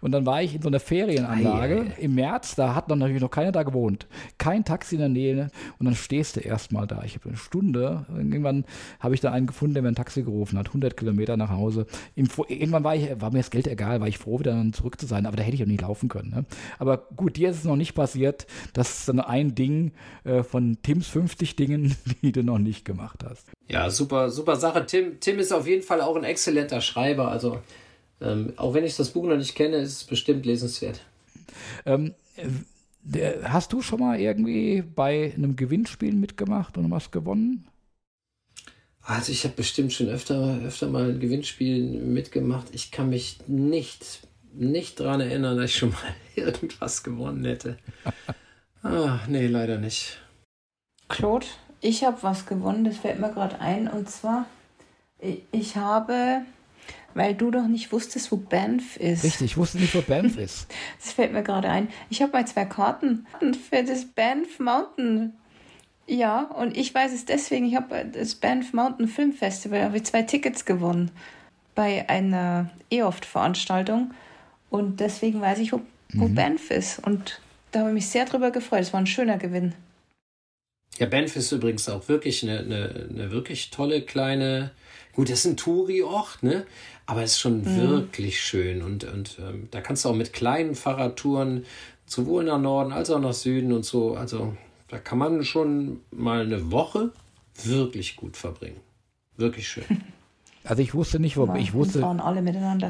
Und 0.00 0.12
dann 0.12 0.24
war 0.24 0.42
ich 0.42 0.54
in 0.54 0.62
so 0.62 0.68
einer 0.68 0.80
Ferienanlage 0.80 1.80
Ei, 1.80 2.00
im 2.00 2.14
März, 2.14 2.54
da 2.54 2.74
hat 2.74 2.90
dann 2.90 3.00
natürlich 3.00 3.20
noch 3.20 3.30
keiner 3.30 3.52
da 3.52 3.64
gewohnt. 3.64 4.06
Kein 4.38 4.64
Taxi 4.64 4.94
in 4.94 5.00
der 5.00 5.10
Nähe 5.10 5.50
und 5.78 5.86
dann 5.86 5.94
stehst 5.94 6.36
du 6.36 6.40
erstmal 6.40 6.86
da. 6.86 7.02
Ich 7.04 7.16
habe 7.16 7.28
eine 7.28 7.36
Stunde, 7.36 8.06
irgendwann 8.08 8.64
habe 8.98 9.14
ich 9.14 9.20
da 9.20 9.30
einen 9.30 9.46
gefunden, 9.46 9.74
der 9.74 9.82
mir 9.82 9.88
ein 9.90 9.94
Taxi 9.94 10.22
gerufen 10.22 10.58
hat, 10.58 10.68
100 10.68 10.96
Kilometer 10.96 11.36
nach 11.36 11.50
Hause. 11.50 11.86
Im, 12.14 12.28
irgendwann 12.48 12.84
war, 12.84 12.96
ich, 12.96 13.20
war 13.20 13.30
mir 13.30 13.38
das 13.38 13.50
Geld 13.50 13.66
egal, 13.66 14.00
war 14.00 14.08
ich 14.08 14.16
froh, 14.16 14.38
wieder 14.40 14.52
dann 14.52 14.72
zurück 14.72 14.98
zu 14.98 15.06
sein, 15.06 15.26
aber 15.26 15.36
da 15.36 15.42
hätte 15.42 15.56
ich 15.56 15.62
auch 15.62 15.66
nicht 15.66 15.82
laufen 15.82 16.08
können. 16.08 16.30
Ne? 16.30 16.44
Aber 16.78 16.96
gut, 17.14 17.36
dir 17.36 17.50
ist 17.50 17.58
es 17.58 17.64
noch 17.64 17.76
nicht 17.76 17.94
passiert. 17.94 18.46
Das 18.72 19.00
ist 19.00 19.08
dann 19.08 19.20
ein 19.20 19.54
Ding 19.54 19.92
äh, 20.24 20.42
von 20.42 20.78
Tims 20.82 21.08
50 21.08 21.56
Dingen, 21.56 21.94
die 22.22 22.32
du 22.32 22.42
noch 22.42 22.58
nicht 22.58 22.86
gemacht 22.86 23.22
hast. 23.28 23.50
Ja, 23.68 23.88
super, 23.90 24.29
super 24.30 24.56
Sache. 24.56 24.86
Tim, 24.86 25.20
Tim 25.20 25.38
ist 25.38 25.52
auf 25.52 25.66
jeden 25.66 25.82
Fall 25.82 26.00
auch 26.00 26.16
ein 26.16 26.24
exzellenter 26.24 26.80
Schreiber. 26.80 27.30
Also, 27.30 27.60
ähm, 28.20 28.52
auch 28.56 28.74
wenn 28.74 28.84
ich 28.84 28.96
das 28.96 29.10
Buch 29.10 29.24
noch 29.24 29.36
nicht 29.36 29.54
kenne, 29.54 29.76
ist 29.76 29.92
es 29.92 30.04
bestimmt 30.04 30.46
lesenswert. 30.46 31.00
Ähm, 31.86 32.14
hast 33.44 33.72
du 33.72 33.82
schon 33.82 34.00
mal 34.00 34.20
irgendwie 34.20 34.82
bei 34.82 35.32
einem 35.34 35.56
Gewinnspiel 35.56 36.14
mitgemacht 36.14 36.76
und 36.76 36.90
was 36.90 37.10
gewonnen? 37.10 37.66
Also 39.02 39.32
ich 39.32 39.44
habe 39.44 39.54
bestimmt 39.54 39.92
schon 39.92 40.08
öfter, 40.08 40.60
öfter 40.64 40.88
mal 40.88 41.10
ein 41.10 41.20
Gewinnspiel 41.20 42.00
mitgemacht. 42.00 42.68
Ich 42.72 42.90
kann 42.90 43.08
mich 43.08 43.38
nicht, 43.46 44.20
nicht 44.52 45.00
daran 45.00 45.20
erinnern, 45.20 45.56
dass 45.56 45.70
ich 45.70 45.76
schon 45.76 45.90
mal 45.90 46.14
irgendwas 46.36 47.02
gewonnen 47.02 47.44
hätte. 47.44 47.78
ah, 48.82 49.20
nee, 49.26 49.46
leider 49.46 49.78
nicht. 49.78 50.18
Claude, 51.08 51.46
ich 51.80 52.04
habe 52.04 52.22
was 52.22 52.46
gewonnen, 52.46 52.84
das 52.84 52.96
fällt 52.96 53.20
mir 53.20 53.30
gerade 53.30 53.60
ein. 53.60 53.88
Und 53.88 54.10
zwar, 54.10 54.46
ich 55.52 55.76
habe, 55.76 56.42
weil 57.14 57.34
du 57.34 57.50
doch 57.50 57.66
nicht 57.66 57.92
wusstest, 57.92 58.30
wo 58.32 58.36
Banff 58.36 58.96
ist. 58.96 59.24
Richtig, 59.24 59.52
ich 59.52 59.56
wusste 59.56 59.78
nicht, 59.78 59.94
wo 59.94 60.02
Banff 60.02 60.36
ist. 60.38 60.66
das 60.98 61.12
fällt 61.12 61.32
mir 61.32 61.42
gerade 61.42 61.68
ein. 61.68 61.88
Ich 62.10 62.22
habe 62.22 62.32
mal 62.32 62.46
zwei 62.46 62.64
Karten 62.64 63.26
für 63.68 63.82
das 63.82 64.04
Banff 64.04 64.58
Mountain. 64.58 65.32
Ja, 66.06 66.42
und 66.42 66.76
ich 66.76 66.92
weiß 66.92 67.12
es 67.12 67.24
deswegen. 67.24 67.66
Ich 67.66 67.76
habe 67.76 68.04
das 68.04 68.34
Banff 68.34 68.72
Mountain 68.72 69.08
Film 69.08 69.32
Festival, 69.32 69.82
habe 69.82 69.96
ich 69.96 70.04
zwei 70.04 70.22
Tickets 70.22 70.64
gewonnen 70.64 71.10
bei 71.74 72.08
einer 72.08 72.70
EOFT-Veranstaltung. 72.90 74.12
Und 74.70 75.00
deswegen 75.00 75.40
weiß 75.40 75.60
ich, 75.60 75.72
wo, 75.72 75.80
wo 76.12 76.28
mhm. 76.28 76.34
Banff 76.34 76.70
ist. 76.70 76.98
Und 76.98 77.40
da 77.70 77.80
habe 77.80 77.90
ich 77.90 77.94
mich 77.94 78.08
sehr 78.08 78.24
drüber 78.24 78.50
gefreut. 78.50 78.80
Es 78.80 78.92
war 78.92 79.00
ein 79.00 79.06
schöner 79.06 79.38
Gewinn. 79.38 79.74
Ja, 80.98 81.06
Banff 81.06 81.36
ist 81.36 81.52
übrigens 81.52 81.88
auch 81.88 82.08
wirklich 82.08 82.42
eine, 82.42 82.58
eine, 82.58 83.08
eine 83.08 83.30
wirklich 83.30 83.70
tolle 83.70 84.02
kleine, 84.02 84.72
gut, 85.12 85.30
das 85.30 85.40
ist 85.40 85.46
ein 85.46 85.56
Touri-Ort, 85.56 86.42
ne? 86.42 86.66
Aber 87.06 87.22
es 87.22 87.32
ist 87.32 87.40
schon 87.40 87.62
mhm. 87.62 87.88
wirklich 87.88 88.40
schön 88.40 88.82
und, 88.82 89.04
und 89.04 89.38
ähm, 89.40 89.68
da 89.70 89.80
kannst 89.80 90.04
du 90.04 90.10
auch 90.10 90.14
mit 90.14 90.32
kleinen 90.32 90.74
Fahrradtouren 90.74 91.64
sowohl 92.06 92.44
nach 92.44 92.60
Norden 92.60 92.92
als 92.92 93.10
auch 93.10 93.20
nach 93.20 93.32
Süden 93.32 93.72
und 93.72 93.84
so, 93.84 94.14
also 94.14 94.56
da 94.88 94.98
kann 94.98 95.18
man 95.18 95.44
schon 95.44 96.00
mal 96.10 96.42
eine 96.42 96.70
Woche 96.70 97.12
wirklich 97.64 98.16
gut 98.16 98.36
verbringen. 98.36 98.80
Wirklich 99.36 99.68
schön. 99.68 99.84
Also 100.64 100.82
ich 100.82 100.94
wusste 100.94 101.18
nicht, 101.18 101.38
wo 101.38 101.46
ja, 101.46 101.56
ich 101.56 101.72
wusste, 101.72 102.04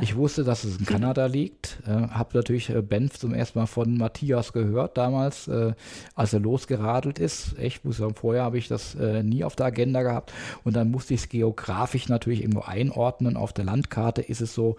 ich 0.01 0.16
wusste, 0.16 0.42
dass 0.42 0.64
es 0.64 0.78
in 0.78 0.86
Kanada 0.86 1.26
liegt. 1.26 1.78
Äh, 1.86 2.09
habe 2.09 2.36
natürlich 2.36 2.68
äh, 2.68 2.82
Benf 2.82 3.18
zum 3.18 3.32
ersten 3.32 3.60
Mal 3.60 3.66
von 3.66 3.97
Matthias 3.97 4.52
gehört 4.52 4.97
damals, 4.97 5.47
äh, 5.47 5.74
als 6.16 6.32
er 6.32 6.40
losgeradelt 6.40 7.20
ist. 7.20 7.56
Echt, 7.59 7.84
muss 7.84 7.98
sagen, 7.98 8.14
vorher 8.16 8.42
habe 8.42 8.59
ich 8.59 8.66
das 8.66 8.97
äh, 8.97 9.22
nie 9.22 9.44
auf 9.44 9.55
der 9.55 9.66
Agenda 9.66 10.02
gehabt. 10.02 10.32
Und 10.64 10.74
dann 10.74 10.90
musste 10.90 11.14
ich 11.14 11.20
es 11.20 11.28
geografisch 11.28 12.09
natürlich 12.09 12.40
irgendwo 12.40 12.62
einordnen. 12.62 13.36
Auf 13.36 13.52
der 13.52 13.64
Landkarte 13.64 14.22
ist 14.22 14.40
es 14.40 14.52
so 14.52 14.76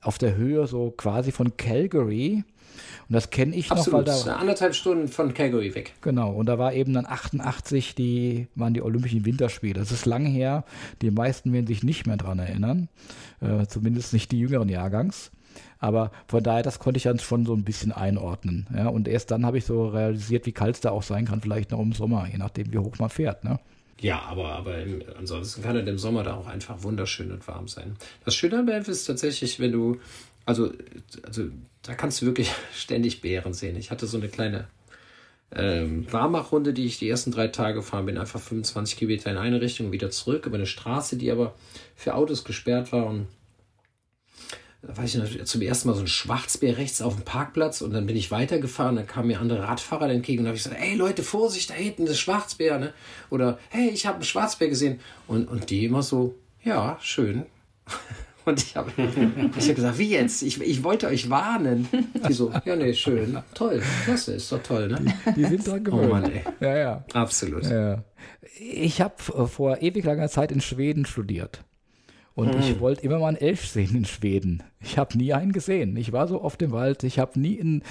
auf 0.00 0.18
der 0.18 0.34
Höhe 0.34 0.66
so 0.66 0.90
quasi 0.90 1.30
von 1.30 1.56
Calgary 1.56 2.42
und 3.08 3.14
das 3.14 3.30
kenne 3.30 3.54
ich 3.54 3.70
Absolut. 3.70 4.06
noch, 4.06 4.14
weil 4.14 4.24
da 4.24 4.36
anderthalb 4.36 4.74
Stunden 4.74 5.08
von 5.08 5.34
Calgary 5.34 5.74
weg. 5.74 5.94
Genau, 6.00 6.32
und 6.32 6.46
da 6.46 6.58
war 6.58 6.72
eben 6.72 6.92
dann 6.92 7.06
88, 7.06 7.94
die 7.94 8.48
waren 8.54 8.74
die 8.74 8.82
Olympischen 8.82 9.24
Winterspiele. 9.24 9.78
Das 9.78 9.92
ist 9.92 10.06
lang 10.06 10.24
her. 10.26 10.64
Die 11.02 11.10
meisten 11.10 11.52
werden 11.52 11.66
sich 11.66 11.82
nicht 11.82 12.06
mehr 12.06 12.16
daran 12.16 12.38
erinnern. 12.38 12.88
Äh, 13.40 13.66
zumindest 13.66 14.12
nicht 14.12 14.32
die 14.32 14.38
jüngeren 14.38 14.68
Jahrgangs. 14.68 15.30
Aber 15.78 16.12
von 16.28 16.42
daher, 16.42 16.62
das 16.62 16.78
konnte 16.78 16.98
ich 16.98 17.02
dann 17.02 17.18
schon 17.18 17.44
so 17.44 17.54
ein 17.54 17.64
bisschen 17.64 17.92
einordnen. 17.92 18.66
Ja? 18.74 18.88
Und 18.88 19.08
erst 19.08 19.30
dann 19.30 19.44
habe 19.44 19.58
ich 19.58 19.64
so 19.64 19.88
realisiert, 19.88 20.46
wie 20.46 20.52
kalt 20.52 20.76
es 20.76 20.80
da 20.80 20.90
auch 20.90 21.02
sein 21.02 21.26
kann, 21.26 21.40
vielleicht 21.40 21.72
noch 21.72 21.80
im 21.80 21.92
Sommer, 21.92 22.28
je 22.30 22.38
nachdem, 22.38 22.72
wie 22.72 22.78
hoch 22.78 22.98
man 22.98 23.10
fährt. 23.10 23.44
Ne? 23.44 23.58
Ja, 24.00 24.20
aber, 24.22 24.52
aber 24.52 24.78
im, 24.78 25.02
ansonsten 25.18 25.62
kann 25.62 25.76
es 25.76 25.86
im 25.86 25.98
Sommer 25.98 26.22
da 26.22 26.34
auch 26.34 26.46
einfach 26.46 26.82
wunderschön 26.82 27.30
und 27.30 27.46
warm 27.46 27.68
sein. 27.68 27.96
Das 28.24 28.34
Schöne 28.34 28.58
an 28.58 28.66
Banff 28.66 28.88
ist 28.88 29.04
tatsächlich, 29.04 29.60
wenn 29.60 29.72
du 29.72 29.98
also, 30.44 30.72
also 31.22 31.44
da 31.82 31.94
kannst 31.94 32.22
du 32.22 32.26
wirklich 32.26 32.50
ständig 32.74 33.20
Bären 33.20 33.54
sehen. 33.54 33.76
Ich 33.76 33.90
hatte 33.90 34.06
so 34.06 34.18
eine 34.18 34.28
kleine 34.28 34.66
ähm, 35.54 36.10
Warmachrunde, 36.10 36.72
die 36.72 36.86
ich 36.86 36.98
die 36.98 37.08
ersten 37.08 37.30
drei 37.30 37.48
Tage 37.48 37.74
gefahren 37.74 38.06
bin, 38.06 38.18
einfach 38.18 38.40
25 38.40 38.96
Kilometer 38.96 39.30
in 39.30 39.36
eine 39.36 39.60
Richtung 39.60 39.92
wieder 39.92 40.10
zurück 40.10 40.46
über 40.46 40.56
eine 40.56 40.66
Straße, 40.66 41.16
die 41.16 41.30
aber 41.30 41.54
für 41.94 42.14
Autos 42.14 42.44
gesperrt 42.44 42.92
war 42.92 43.06
und 43.06 43.26
da 44.84 44.96
war 44.96 45.04
ich 45.04 45.16
zum 45.44 45.62
ersten 45.62 45.88
Mal 45.88 45.94
so 45.94 46.00
ein 46.00 46.08
Schwarzbär 46.08 46.76
rechts 46.76 47.02
auf 47.02 47.14
dem 47.14 47.24
Parkplatz 47.24 47.82
und 47.82 47.92
dann 47.92 48.04
bin 48.04 48.16
ich 48.16 48.32
weitergefahren, 48.32 48.96
dann 48.96 49.06
kamen 49.06 49.28
mir 49.28 49.38
andere 49.38 49.62
Radfahrer 49.62 50.10
entgegen 50.10 50.40
und 50.40 50.46
habe 50.48 50.56
ich 50.56 50.64
gesagt, 50.64 50.82
ey 50.82 50.96
Leute, 50.96 51.22
Vorsicht, 51.22 51.70
da 51.70 51.74
hinten 51.74 52.04
ist 52.08 52.18
Schwarzbär, 52.18 52.80
ne? 52.80 52.92
Oder 53.30 53.60
hey, 53.68 53.90
ich 53.90 54.06
habe 54.06 54.16
einen 54.16 54.24
Schwarzbär 54.24 54.68
gesehen. 54.68 54.98
Und, 55.28 55.46
und 55.46 55.70
die 55.70 55.84
immer 55.84 56.02
so, 56.02 56.34
ja, 56.64 56.98
schön. 57.00 57.46
Und 58.44 58.62
ich 58.62 58.76
habe 58.76 58.90
ich 59.56 59.68
hab 59.68 59.76
gesagt, 59.76 59.98
wie 59.98 60.10
jetzt? 60.10 60.42
Ich, 60.42 60.60
ich 60.60 60.82
wollte 60.82 61.06
euch 61.06 61.30
warnen. 61.30 61.88
Die 62.28 62.32
so, 62.32 62.52
ja, 62.64 62.76
nee, 62.76 62.92
schön, 62.94 63.38
toll, 63.54 63.82
klasse, 64.04 64.34
ist 64.34 64.50
doch 64.50 64.62
toll, 64.62 64.88
ne? 64.88 65.14
Die, 65.26 65.42
die 65.42 65.44
sind 65.44 65.66
dran 65.66 65.84
gewöhnt. 65.84 66.06
Oh 66.06 66.08
Mann, 66.08 66.30
ey. 66.30 66.42
Ja, 66.60 66.76
ja. 66.76 67.04
Absolut. 67.12 67.64
Ja. 67.64 68.02
Ich 68.58 69.00
habe 69.00 69.14
vor 69.48 69.80
ewig 69.80 70.04
langer 70.04 70.28
Zeit 70.28 70.52
in 70.52 70.60
Schweden 70.60 71.06
studiert. 71.06 71.64
Und 72.34 72.54
mhm. 72.54 72.60
ich 72.60 72.80
wollte 72.80 73.02
immer 73.02 73.18
mal 73.18 73.28
einen 73.28 73.36
Elch 73.36 73.60
sehen 73.60 73.94
in 73.94 74.04
Schweden. 74.04 74.62
Ich 74.80 74.96
habe 74.96 75.16
nie 75.18 75.34
einen 75.34 75.52
gesehen. 75.52 75.96
Ich 75.96 76.12
war 76.12 76.26
so 76.26 76.42
oft 76.42 76.62
im 76.62 76.72
Wald. 76.72 77.04
Ich 77.04 77.18
habe 77.18 77.38
nie 77.38 77.54
in. 77.54 77.82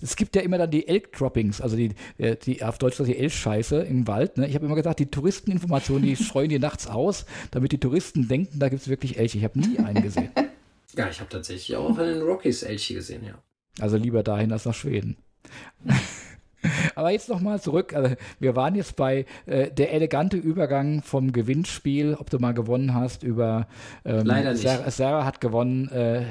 Es 0.00 0.16
gibt 0.16 0.34
ja 0.34 0.42
immer 0.42 0.58
dann 0.58 0.70
die 0.70 0.88
Elk-Droppings, 0.88 1.60
also 1.60 1.76
die, 1.76 1.94
äh, 2.18 2.36
die 2.36 2.62
auf 2.62 2.78
Deutsch 2.78 2.96
die 2.96 3.16
Elch-Scheiße 3.16 3.82
im 3.82 4.06
Wald. 4.06 4.38
Ne? 4.38 4.46
Ich 4.46 4.54
habe 4.54 4.64
immer 4.64 4.76
gesagt, 4.76 4.98
die 4.98 5.06
Touristeninformationen, 5.06 6.04
die 6.04 6.16
streuen 6.24 6.48
die 6.48 6.58
nachts 6.58 6.86
aus, 6.86 7.26
damit 7.50 7.72
die 7.72 7.80
Touristen 7.80 8.28
denken, 8.28 8.58
da 8.58 8.68
gibt 8.68 8.82
es 8.82 8.88
wirklich 8.88 9.18
Elche. 9.18 9.38
Ich 9.38 9.44
habe 9.44 9.58
nie 9.58 9.78
einen 9.78 10.02
gesehen. 10.02 10.30
Ja, 10.94 11.08
ich 11.08 11.20
habe 11.20 11.30
tatsächlich 11.30 11.74
auch 11.74 11.98
in 11.98 12.06
den 12.06 12.20
Rockies 12.20 12.62
Elche 12.62 12.92
gesehen, 12.92 13.24
ja. 13.24 13.42
Also 13.80 13.96
lieber 13.96 14.22
dahin 14.22 14.52
als 14.52 14.66
nach 14.66 14.74
Schweden. 14.74 15.16
Aber 16.94 17.10
jetzt 17.10 17.28
nochmal 17.28 17.60
zurück. 17.60 17.94
Also 17.94 18.14
wir 18.38 18.56
waren 18.56 18.74
jetzt 18.74 18.96
bei 18.96 19.26
äh, 19.46 19.70
der 19.70 19.92
elegante 19.92 20.36
Übergang 20.36 21.02
vom 21.02 21.32
Gewinnspiel, 21.32 22.14
ob 22.14 22.30
du 22.30 22.38
mal 22.38 22.52
gewonnen 22.54 22.94
hast, 22.94 23.22
über 23.22 23.66
ähm, 24.04 24.24
Leider 24.24 24.52
nicht. 24.52 24.62
Sarah, 24.62 24.90
Sarah 24.90 25.24
hat 25.24 25.40
gewonnen 25.40 25.88
äh, 25.90 26.24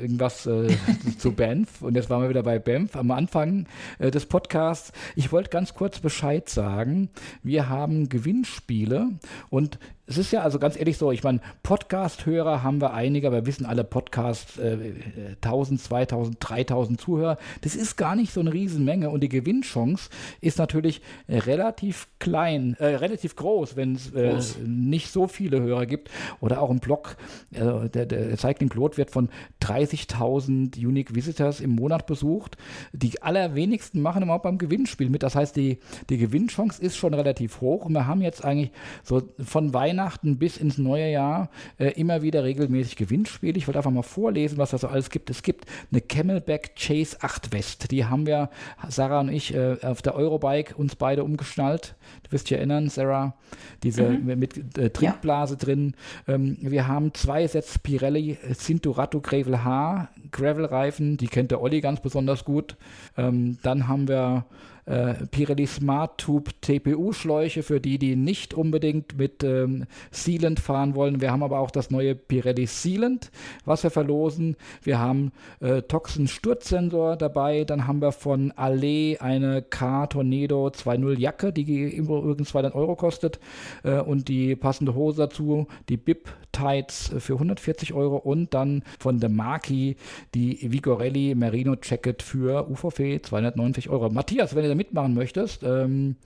irgendwas 0.00 0.46
äh, 0.46 0.68
zu 1.18 1.32
Banff 1.32 1.82
und 1.82 1.94
jetzt 1.94 2.10
waren 2.10 2.22
wir 2.22 2.28
wieder 2.28 2.42
bei 2.42 2.58
Banff 2.58 2.96
am 2.96 3.10
Anfang 3.10 3.66
äh, 3.98 4.10
des 4.10 4.26
Podcasts. 4.26 4.92
Ich 5.16 5.32
wollte 5.32 5.50
ganz 5.50 5.74
kurz 5.74 5.98
Bescheid 6.00 6.48
sagen. 6.48 7.10
Wir 7.42 7.68
haben 7.68 8.08
Gewinnspiele 8.08 9.08
und 9.50 9.78
es 10.08 10.16
ist 10.16 10.32
ja 10.32 10.40
also 10.40 10.58
ganz 10.58 10.78
ehrlich 10.78 10.96
so, 10.96 11.12
ich 11.12 11.22
meine, 11.22 11.40
Podcast-Hörer 11.62 12.62
haben 12.62 12.80
wir 12.80 12.94
einige, 12.94 13.26
aber 13.26 13.36
wir 13.36 13.46
wissen 13.46 13.66
alle 13.66 13.84
Podcasts, 13.84 14.58
äh, 14.58 14.94
1000, 15.42 15.82
2000, 15.82 16.36
3000 16.40 16.98
Zuhörer. 16.98 17.36
Das 17.60 17.76
ist 17.76 17.96
gar 17.96 18.16
nicht 18.16 18.32
so 18.32 18.40
eine 18.40 18.52
Riesenmenge 18.52 19.10
und 19.10 19.22
die 19.22 19.28
Gewinnchance 19.28 20.08
ist 20.40 20.56
natürlich 20.58 21.02
relativ 21.28 22.08
klein, 22.20 22.74
äh, 22.78 22.86
relativ 22.86 23.36
groß, 23.36 23.76
wenn 23.76 23.96
es 23.96 24.12
äh, 24.14 24.38
nicht 24.64 25.12
so 25.12 25.28
viele 25.28 25.60
Hörer 25.60 25.84
gibt. 25.84 26.10
Oder 26.40 26.62
auch 26.62 26.70
ein 26.70 26.80
Blog, 26.80 27.16
äh, 27.52 27.90
der, 27.90 28.06
der 28.06 28.36
Cycling 28.38 28.70
Plot 28.70 28.96
wird 28.96 29.10
von 29.10 29.28
30.000 29.62 30.78
Unique 30.78 31.14
Visitors 31.14 31.60
im 31.60 31.70
Monat 31.70 32.06
besucht. 32.06 32.56
Die 32.92 33.20
allerwenigsten 33.20 34.00
machen 34.00 34.22
überhaupt 34.22 34.44
beim 34.44 34.56
Gewinnspiel 34.56 35.10
mit. 35.10 35.22
Das 35.22 35.34
heißt, 35.34 35.54
die, 35.54 35.80
die 36.08 36.16
Gewinnchance 36.16 36.80
ist 36.80 36.96
schon 36.96 37.12
relativ 37.12 37.60
hoch 37.60 37.84
und 37.84 37.92
wir 37.92 38.06
haben 38.06 38.22
jetzt 38.22 38.42
eigentlich 38.42 38.70
so 39.04 39.22
von 39.44 39.74
Weihnachten 39.74 39.97
Weihnachten 39.98 40.38
bis 40.38 40.56
ins 40.56 40.78
neue 40.78 41.10
Jahr 41.10 41.50
äh, 41.78 41.88
immer 42.00 42.22
wieder 42.22 42.44
regelmäßig 42.44 42.96
Gewinnspiele. 42.96 43.58
Ich 43.58 43.66
wollte 43.66 43.78
einfach 43.78 43.90
mal 43.90 44.02
vorlesen, 44.02 44.56
was 44.56 44.70
da 44.70 44.78
so 44.78 44.86
alles 44.86 45.10
gibt. 45.10 45.28
Es 45.28 45.42
gibt 45.42 45.64
eine 45.90 46.00
Camelback 46.00 46.76
Chase 46.76 47.16
8 47.20 47.52
West. 47.52 47.90
Die 47.90 48.04
haben 48.04 48.26
wir, 48.26 48.48
Sarah 48.88 49.20
und 49.20 49.30
ich, 49.30 49.54
äh, 49.54 49.76
auf 49.82 50.00
der 50.00 50.14
Eurobike 50.14 50.76
uns 50.76 50.94
beide 50.94 51.24
umgeschnallt. 51.24 51.96
Du 52.22 52.32
wirst 52.32 52.48
dich 52.48 52.56
erinnern, 52.56 52.88
Sarah, 52.88 53.34
diese 53.82 54.08
mhm. 54.08 54.38
mit 54.38 54.78
äh, 54.78 54.90
Trinkblase 54.90 55.54
ja. 55.54 55.58
drin. 55.58 55.94
Ähm, 56.28 56.56
wir 56.60 56.86
haben 56.86 57.12
zwei 57.14 57.46
Sets 57.46 57.80
Pirelli 57.80 58.38
Cinturato 58.54 59.20
Gravel 59.20 59.64
H 59.64 60.08
Gravel-Reifen. 60.30 61.16
Die 61.16 61.26
kennt 61.26 61.50
der 61.50 61.60
Olli 61.60 61.80
ganz 61.80 62.00
besonders 62.00 62.44
gut. 62.44 62.76
Ähm, 63.16 63.58
dann 63.62 63.88
haben 63.88 64.06
wir 64.06 64.44
äh, 64.88 65.26
Pirelli 65.30 65.66
Smart 65.66 66.18
Tube 66.18 66.50
TPU-Schläuche 66.62 67.62
für 67.62 67.80
die, 67.80 67.98
die 67.98 68.16
nicht 68.16 68.54
unbedingt 68.54 69.18
mit 69.18 69.44
ähm, 69.44 69.84
Sealant 70.10 70.60
fahren 70.60 70.94
wollen. 70.94 71.20
Wir 71.20 71.30
haben 71.30 71.42
aber 71.42 71.58
auch 71.58 71.70
das 71.70 71.90
neue 71.90 72.14
Pirelli 72.14 72.66
Sealant, 72.66 73.30
was 73.64 73.82
wir 73.82 73.90
verlosen. 73.90 74.56
Wir 74.82 74.98
haben 74.98 75.32
äh, 75.60 75.82
Toxen-Sturzsensor 75.82 77.16
dabei. 77.16 77.64
Dann 77.64 77.86
haben 77.86 78.00
wir 78.00 78.12
von 78.12 78.52
Allee 78.52 79.18
eine 79.18 79.62
K-Tornado 79.62 80.68
2.0 80.68 81.18
Jacke, 81.18 81.52
die 81.52 81.90
übrigens 81.90 82.48
200 82.48 82.74
Euro 82.74 82.96
kostet. 82.96 83.38
Äh, 83.84 84.00
und 84.00 84.28
die 84.28 84.56
passende 84.56 84.94
Hose 84.94 85.18
dazu, 85.18 85.66
die 85.88 85.96
Bib 85.96 86.28
Tights 86.58 87.12
für 87.18 87.34
140 87.34 87.94
Euro. 87.94 88.16
Und 88.16 88.54
dann 88.54 88.82
von 88.98 89.20
der 89.20 89.30
Marki 89.30 89.96
die 90.34 90.58
Vigorelli 90.72 91.34
Merino 91.34 91.76
Jacket 91.82 92.22
für 92.22 92.68
UVP 92.68 93.22
290 93.22 93.88
Euro. 93.88 94.10
Matthias, 94.10 94.54
wenn 94.54 94.64
ihr 94.64 94.74
mitmachen 94.74 95.14
möchtest, 95.14 95.62
ähm, 95.62 96.16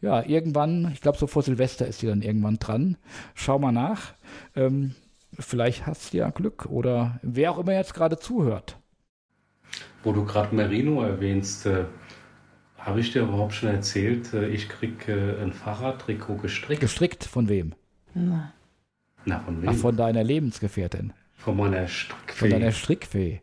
ja, 0.00 0.24
irgendwann, 0.24 0.90
ich 0.92 1.00
glaube 1.00 1.18
so 1.18 1.26
vor 1.26 1.42
Silvester 1.42 1.86
ist 1.86 2.00
sie 2.00 2.06
dann 2.06 2.22
irgendwann 2.22 2.58
dran. 2.58 2.96
Schau 3.34 3.58
mal 3.58 3.72
nach. 3.72 4.14
Ähm, 4.56 4.94
vielleicht 5.38 5.86
hast 5.86 6.12
du 6.12 6.18
ja 6.18 6.30
Glück 6.30 6.66
oder 6.66 7.18
wer 7.22 7.50
auch 7.50 7.58
immer 7.58 7.74
jetzt 7.74 7.94
gerade 7.94 8.18
zuhört. 8.18 8.78
Wo 10.02 10.12
du 10.12 10.24
gerade 10.24 10.54
Merino 10.54 11.02
erwähnst, 11.02 11.66
äh, 11.66 11.84
habe 12.78 13.00
ich 13.00 13.12
dir 13.12 13.22
überhaupt 13.22 13.52
schon 13.52 13.68
erzählt, 13.68 14.32
äh, 14.32 14.48
ich 14.48 14.68
kriege 14.68 15.12
äh, 15.12 15.42
ein 15.42 15.52
Fahrradtrikot 15.52 16.36
gestrickt. 16.36 16.80
Gestrickt 16.80 17.24
von 17.24 17.48
wem? 17.48 17.74
Na. 18.14 18.52
Na, 19.28 19.40
von 19.40 19.62
wem? 19.62 19.68
Ach, 19.68 19.74
von 19.74 19.96
deiner 19.96 20.24
Lebensgefährtin. 20.24 21.12
Von 21.34 21.56
meiner 21.56 21.86
Strickfee. 21.86 22.34
Von 22.34 22.50
deiner 22.50 22.72
Strickfee. 22.72 23.40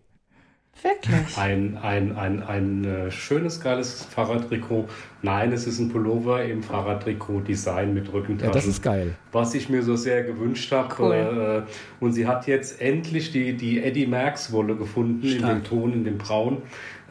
Wirklich? 0.84 1.38
Ein, 1.38 1.78
ein, 1.78 2.16
ein, 2.18 2.44
ein 2.44 2.84
äh, 2.84 3.12
schönes, 3.12 3.62
geiles 3.62 4.04
Fahrradtrikot. 4.04 4.86
Nein, 5.22 5.54
es 5.54 5.66
ist 5.66 5.80
ein 5.80 5.90
Pullover 5.90 6.44
im 6.44 6.62
Fahrradtrikot-Design 6.62 7.94
mit 7.94 8.12
Rückentaschen. 8.12 8.50
Ja, 8.50 8.54
das 8.54 8.68
ist 8.68 8.84
geil. 8.84 9.16
Was 9.32 9.54
ich 9.54 9.70
mir 9.70 9.84
so 9.84 9.96
sehr 9.96 10.24
gewünscht 10.24 10.72
habe. 10.72 10.94
Cool. 11.00 11.66
Äh, 11.68 12.04
und 12.04 12.14
sie 12.14 12.28
hat 12.28 12.46
jetzt 12.48 12.82
endlich 12.82 13.32
die, 13.32 13.56
die 13.56 13.82
Eddie 13.82 14.06
Merckx 14.06 14.52
Wolle 14.52 14.76
gefunden, 14.76 15.28
Stark. 15.28 15.42
in 15.42 15.48
dem 15.48 15.64
Ton, 15.64 15.94
in 15.94 16.04
dem 16.04 16.18
Braun. 16.18 16.62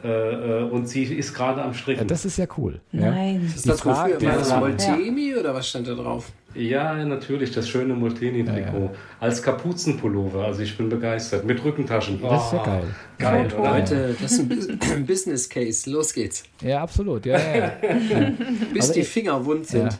Äh, 0.03 0.09
äh, 0.09 0.63
und 0.63 0.87
sie 0.87 1.03
ist 1.03 1.33
gerade 1.33 1.63
am 1.63 1.73
Stricken. 1.73 2.01
Ja, 2.01 2.05
das 2.05 2.25
ist 2.25 2.37
ja 2.37 2.45
cool. 2.57 2.79
Nein. 2.91 3.41
Ja. 3.41 3.55
Ist 3.55 3.67
das 3.67 3.81
Frage, 3.81 4.21
war 4.21 4.33
das 4.37 4.55
Moltemi 4.55 5.31
ja. 5.31 5.37
oder 5.39 5.55
was 5.55 5.67
stand 5.67 5.87
da 5.87 5.95
drauf? 5.95 6.31
Ja, 6.55 7.03
natürlich, 7.03 7.51
das 7.51 7.67
schöne 7.67 7.93
Molteni-Trikot. 7.93 8.77
Ja, 8.77 8.85
ja. 8.85 8.91
Als 9.19 9.43
Kapuzenpullover, 9.43 10.45
also 10.45 10.61
ich 10.61 10.77
bin 10.77 10.89
begeistert. 10.89 11.45
Mit 11.45 11.63
Rückentaschen. 11.63 12.19
Oh, 12.23 12.29
das 12.29 12.45
ist 12.45 12.53
ja 12.53 12.63
geil. 12.63 12.83
Geil, 13.17 13.53
oder? 13.53 13.71
Leute, 13.71 14.15
das 14.21 14.31
ist 14.33 14.91
ein 14.93 15.05
Business 15.07 15.49
Case. 15.49 15.89
Los 15.89 16.13
geht's. 16.13 16.43
Ja, 16.61 16.81
absolut. 16.81 17.25
Ja, 17.25 17.37
ja, 17.37 17.71
Bis 18.73 18.83
also 18.83 18.93
die 18.93 19.03
Finger 19.03 19.45
wund 19.45 19.67
sind. 19.67 19.97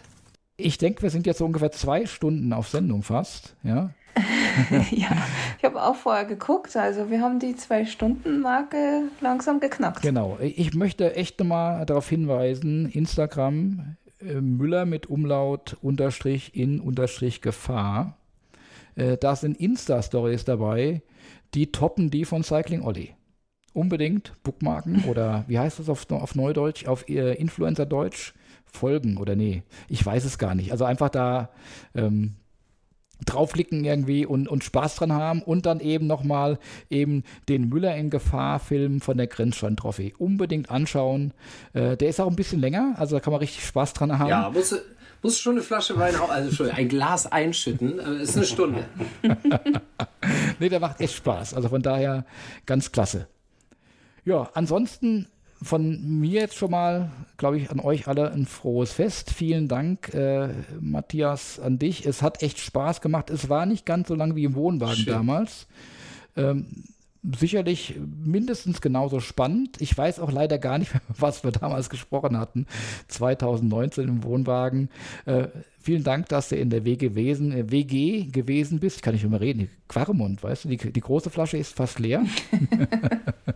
Ich 0.57 0.77
denke, 0.77 1.01
wir 1.01 1.09
sind 1.09 1.27
jetzt 1.27 1.39
so 1.39 1.45
ungefähr 1.45 1.71
zwei 1.71 2.05
Stunden 2.05 2.53
auf 2.53 2.69
Sendung 2.69 3.03
fast. 3.03 3.55
Ja. 3.63 3.89
ja, 4.91 5.09
ich 5.57 5.65
habe 5.65 5.83
auch 5.83 5.95
vorher 5.95 6.23
geguckt. 6.23 6.77
Also 6.77 7.09
wir 7.09 7.19
haben 7.19 7.39
die 7.39 7.55
Zwei-Stunden-Marke 7.55 9.03
langsam 9.19 9.59
geknackt. 9.59 10.01
Genau. 10.01 10.37
Ich 10.39 10.73
möchte 10.73 11.15
echt 11.15 11.39
nochmal 11.39 11.85
darauf 11.85 12.07
hinweisen, 12.07 12.89
Instagram 12.89 13.97
Müller 14.41 14.85
mit 14.85 15.07
Umlaut 15.07 15.77
unterstrich 15.81 16.55
in 16.55 16.79
unterstrich 16.79 17.41
Gefahr. 17.41 18.17
Äh, 18.95 19.17
da 19.17 19.35
sind 19.35 19.57
Insta-Stories 19.57 20.45
dabei, 20.45 21.01
die 21.53 21.71
toppen 21.71 22.09
die 22.09 22.25
von 22.25 22.43
Cycling 22.43 22.81
Olli. 22.81 23.13
Unbedingt 23.73 24.33
Bookmarken 24.43 25.03
oder 25.05 25.43
wie 25.47 25.59
heißt 25.59 25.79
das 25.79 25.89
auf, 25.89 26.09
auf 26.09 26.35
Neudeutsch, 26.35 26.87
auf 26.87 27.07
äh, 27.09 27.33
Influencer-Deutsch 27.33 28.33
folgen 28.65 29.17
oder 29.17 29.35
nee, 29.35 29.63
ich 29.89 30.05
weiß 30.05 30.23
es 30.25 30.37
gar 30.37 30.55
nicht. 30.55 30.71
Also 30.71 30.85
einfach 30.85 31.09
da 31.09 31.49
ähm, 31.93 32.35
draufklicken 33.25 33.85
irgendwie 33.85 34.25
und, 34.25 34.47
und 34.47 34.63
Spaß 34.63 34.95
dran 34.95 35.13
haben 35.13 35.41
und 35.41 35.65
dann 35.65 35.79
eben 35.79 36.07
nochmal 36.07 36.59
eben 36.89 37.23
den 37.47 37.69
Müller 37.69 37.95
in 37.95 38.09
Gefahr 38.09 38.59
Film 38.59 39.01
von 39.01 39.17
der 39.17 39.27
Grenzstein 39.27 39.77
Trophy 39.77 40.13
unbedingt 40.17 40.69
anschauen. 40.69 41.33
Äh, 41.73 41.97
der 41.97 42.09
ist 42.09 42.19
auch 42.19 42.29
ein 42.29 42.35
bisschen 42.35 42.59
länger, 42.59 42.95
also 42.97 43.15
da 43.15 43.19
kann 43.19 43.31
man 43.31 43.39
richtig 43.39 43.65
Spaß 43.65 43.93
dran 43.93 44.17
haben. 44.19 44.29
Ja, 44.29 44.49
muss, 44.49 44.75
muss 45.21 45.39
schon 45.39 45.53
eine 45.53 45.61
Flasche 45.61 45.97
Wein, 45.97 46.15
auch, 46.17 46.29
also 46.29 46.51
schon 46.51 46.69
ein 46.69 46.89
Glas 46.89 47.25
einschütten, 47.25 47.99
äh, 47.99 48.23
ist 48.23 48.35
eine 48.35 48.45
Stunde. 48.45 48.85
nee, 50.59 50.69
der 50.69 50.79
macht 50.79 50.99
echt 50.99 51.15
Spaß, 51.15 51.53
also 51.53 51.69
von 51.69 51.81
daher 51.81 52.25
ganz 52.65 52.91
klasse. 52.91 53.27
Ja, 54.25 54.49
ansonsten 54.53 55.27
von 55.65 56.19
mir 56.19 56.41
jetzt 56.41 56.55
schon 56.55 56.71
mal, 56.71 57.11
glaube 57.37 57.57
ich, 57.57 57.71
an 57.71 57.79
euch 57.79 58.07
alle 58.07 58.31
ein 58.31 58.45
frohes 58.45 58.93
Fest. 58.93 59.31
Vielen 59.31 59.67
Dank, 59.67 60.13
äh, 60.13 60.49
Matthias, 60.79 61.59
an 61.59 61.79
dich. 61.79 62.05
Es 62.05 62.21
hat 62.21 62.43
echt 62.43 62.59
Spaß 62.59 63.01
gemacht. 63.01 63.31
Es 63.31 63.49
war 63.49 63.65
nicht 63.65 63.85
ganz 63.85 64.07
so 64.07 64.15
lang 64.15 64.35
wie 64.35 64.43
im 64.43 64.55
Wohnwagen 64.55 64.95
Schön. 64.95 65.13
damals. 65.13 65.65
Ähm, 66.37 66.83
sicherlich 67.35 67.95
mindestens 68.23 68.79
genauso 68.79 69.19
spannend. 69.19 69.81
Ich 69.81 69.97
weiß 69.97 70.19
auch 70.19 70.31
leider 70.31 70.59
gar 70.59 70.77
nicht, 70.77 70.91
was 71.07 71.43
wir 71.43 71.51
damals 71.51 71.89
gesprochen 71.89 72.37
hatten. 72.37 72.67
2019 73.07 74.07
im 74.07 74.23
Wohnwagen. 74.23 74.89
Äh, 75.25 75.47
vielen 75.79 76.03
Dank, 76.03 76.29
dass 76.29 76.49
du 76.49 76.57
in 76.57 76.69
der 76.69 76.85
WG 76.85 77.07
gewesen, 77.07 77.51
äh, 77.51 77.71
WG 77.71 78.25
gewesen 78.25 78.79
bist. 78.79 79.01
Kann 79.01 79.15
ich 79.15 79.23
immer 79.23 79.41
reden. 79.41 79.69
Quarmund, 79.87 80.43
weißt 80.43 80.65
du, 80.65 80.69
die, 80.69 80.77
die 80.77 81.01
große 81.01 81.31
Flasche 81.31 81.57
ist 81.57 81.75
fast 81.75 81.97
leer. 81.97 82.23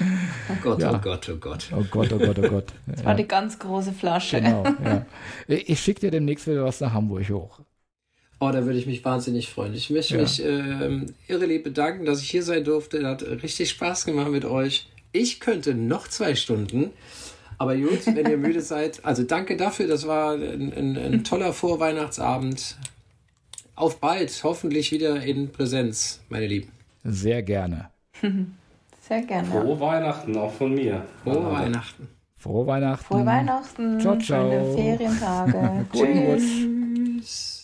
Oh 0.00 0.56
Gott, 0.62 0.82
ja. 0.82 0.94
oh 0.94 0.98
Gott, 0.98 1.28
oh 1.28 1.36
Gott. 1.36 1.68
Oh 1.72 1.84
Gott, 1.90 2.12
oh 2.12 2.18
Gott, 2.18 2.38
oh 2.38 2.48
Gott. 2.48 2.72
Das 2.86 3.04
war 3.04 3.14
die 3.14 3.26
ganz 3.26 3.58
große 3.58 3.92
Flasche. 3.92 4.40
Genau, 4.40 4.64
ja. 4.84 5.06
Ich 5.48 5.80
schicke 5.80 6.00
dir 6.00 6.10
demnächst 6.10 6.46
wieder 6.46 6.64
was 6.64 6.80
nach 6.80 6.92
Hamburg 6.92 7.28
hoch. 7.30 7.60
Oh, 8.38 8.50
da 8.50 8.66
würde 8.66 8.78
ich 8.78 8.86
mich 8.86 9.02
wahnsinnig 9.04 9.48
freuen. 9.48 9.72
Ich 9.74 9.88
möchte 9.88 10.16
ja. 10.16 10.20
mich 10.20 10.44
äh, 10.44 11.06
irrelieb 11.26 11.64
bedanken, 11.64 12.04
dass 12.04 12.20
ich 12.20 12.30
hier 12.30 12.42
sein 12.42 12.64
durfte. 12.64 13.06
Hat 13.06 13.22
richtig 13.22 13.70
Spaß 13.70 14.04
gemacht 14.04 14.30
mit 14.30 14.44
euch. 14.44 14.88
Ich 15.12 15.40
könnte 15.40 15.74
noch 15.74 16.08
zwei 16.08 16.34
Stunden. 16.34 16.90
Aber 17.56 17.74
gut, 17.76 18.04
wenn 18.04 18.28
ihr 18.28 18.36
müde 18.36 18.60
seid. 18.60 19.02
Also 19.06 19.22
danke 19.22 19.56
dafür. 19.56 19.88
Das 19.88 20.06
war 20.06 20.34
ein, 20.34 20.72
ein, 20.72 20.98
ein 20.98 21.24
toller 21.24 21.54
Vorweihnachtsabend. 21.54 22.76
auf 23.74 24.00
bald, 24.00 24.38
hoffentlich 24.44 24.92
wieder 24.92 25.22
in 25.22 25.50
Präsenz, 25.50 26.20
meine 26.28 26.46
Lieben. 26.46 26.70
Sehr 27.04 27.42
gerne. 27.42 27.88
Sehr 29.06 29.22
gerne. 29.22 29.46
Frohe 29.48 29.78
Weihnachten 29.78 30.36
auch 30.36 30.52
von 30.52 30.74
mir. 30.74 31.04
Frohe 31.22 31.52
Weihnachten. 31.52 32.08
Frohe 32.36 32.66
Weihnachten. 32.66 33.04
Frohe 33.04 33.26
Weihnachten. 33.26 34.00
Ciao, 34.00 34.18
ciao. 34.18 34.50
Schöne 34.50 34.74
Ferientage. 34.74 35.86
Tschüss. 35.92 37.55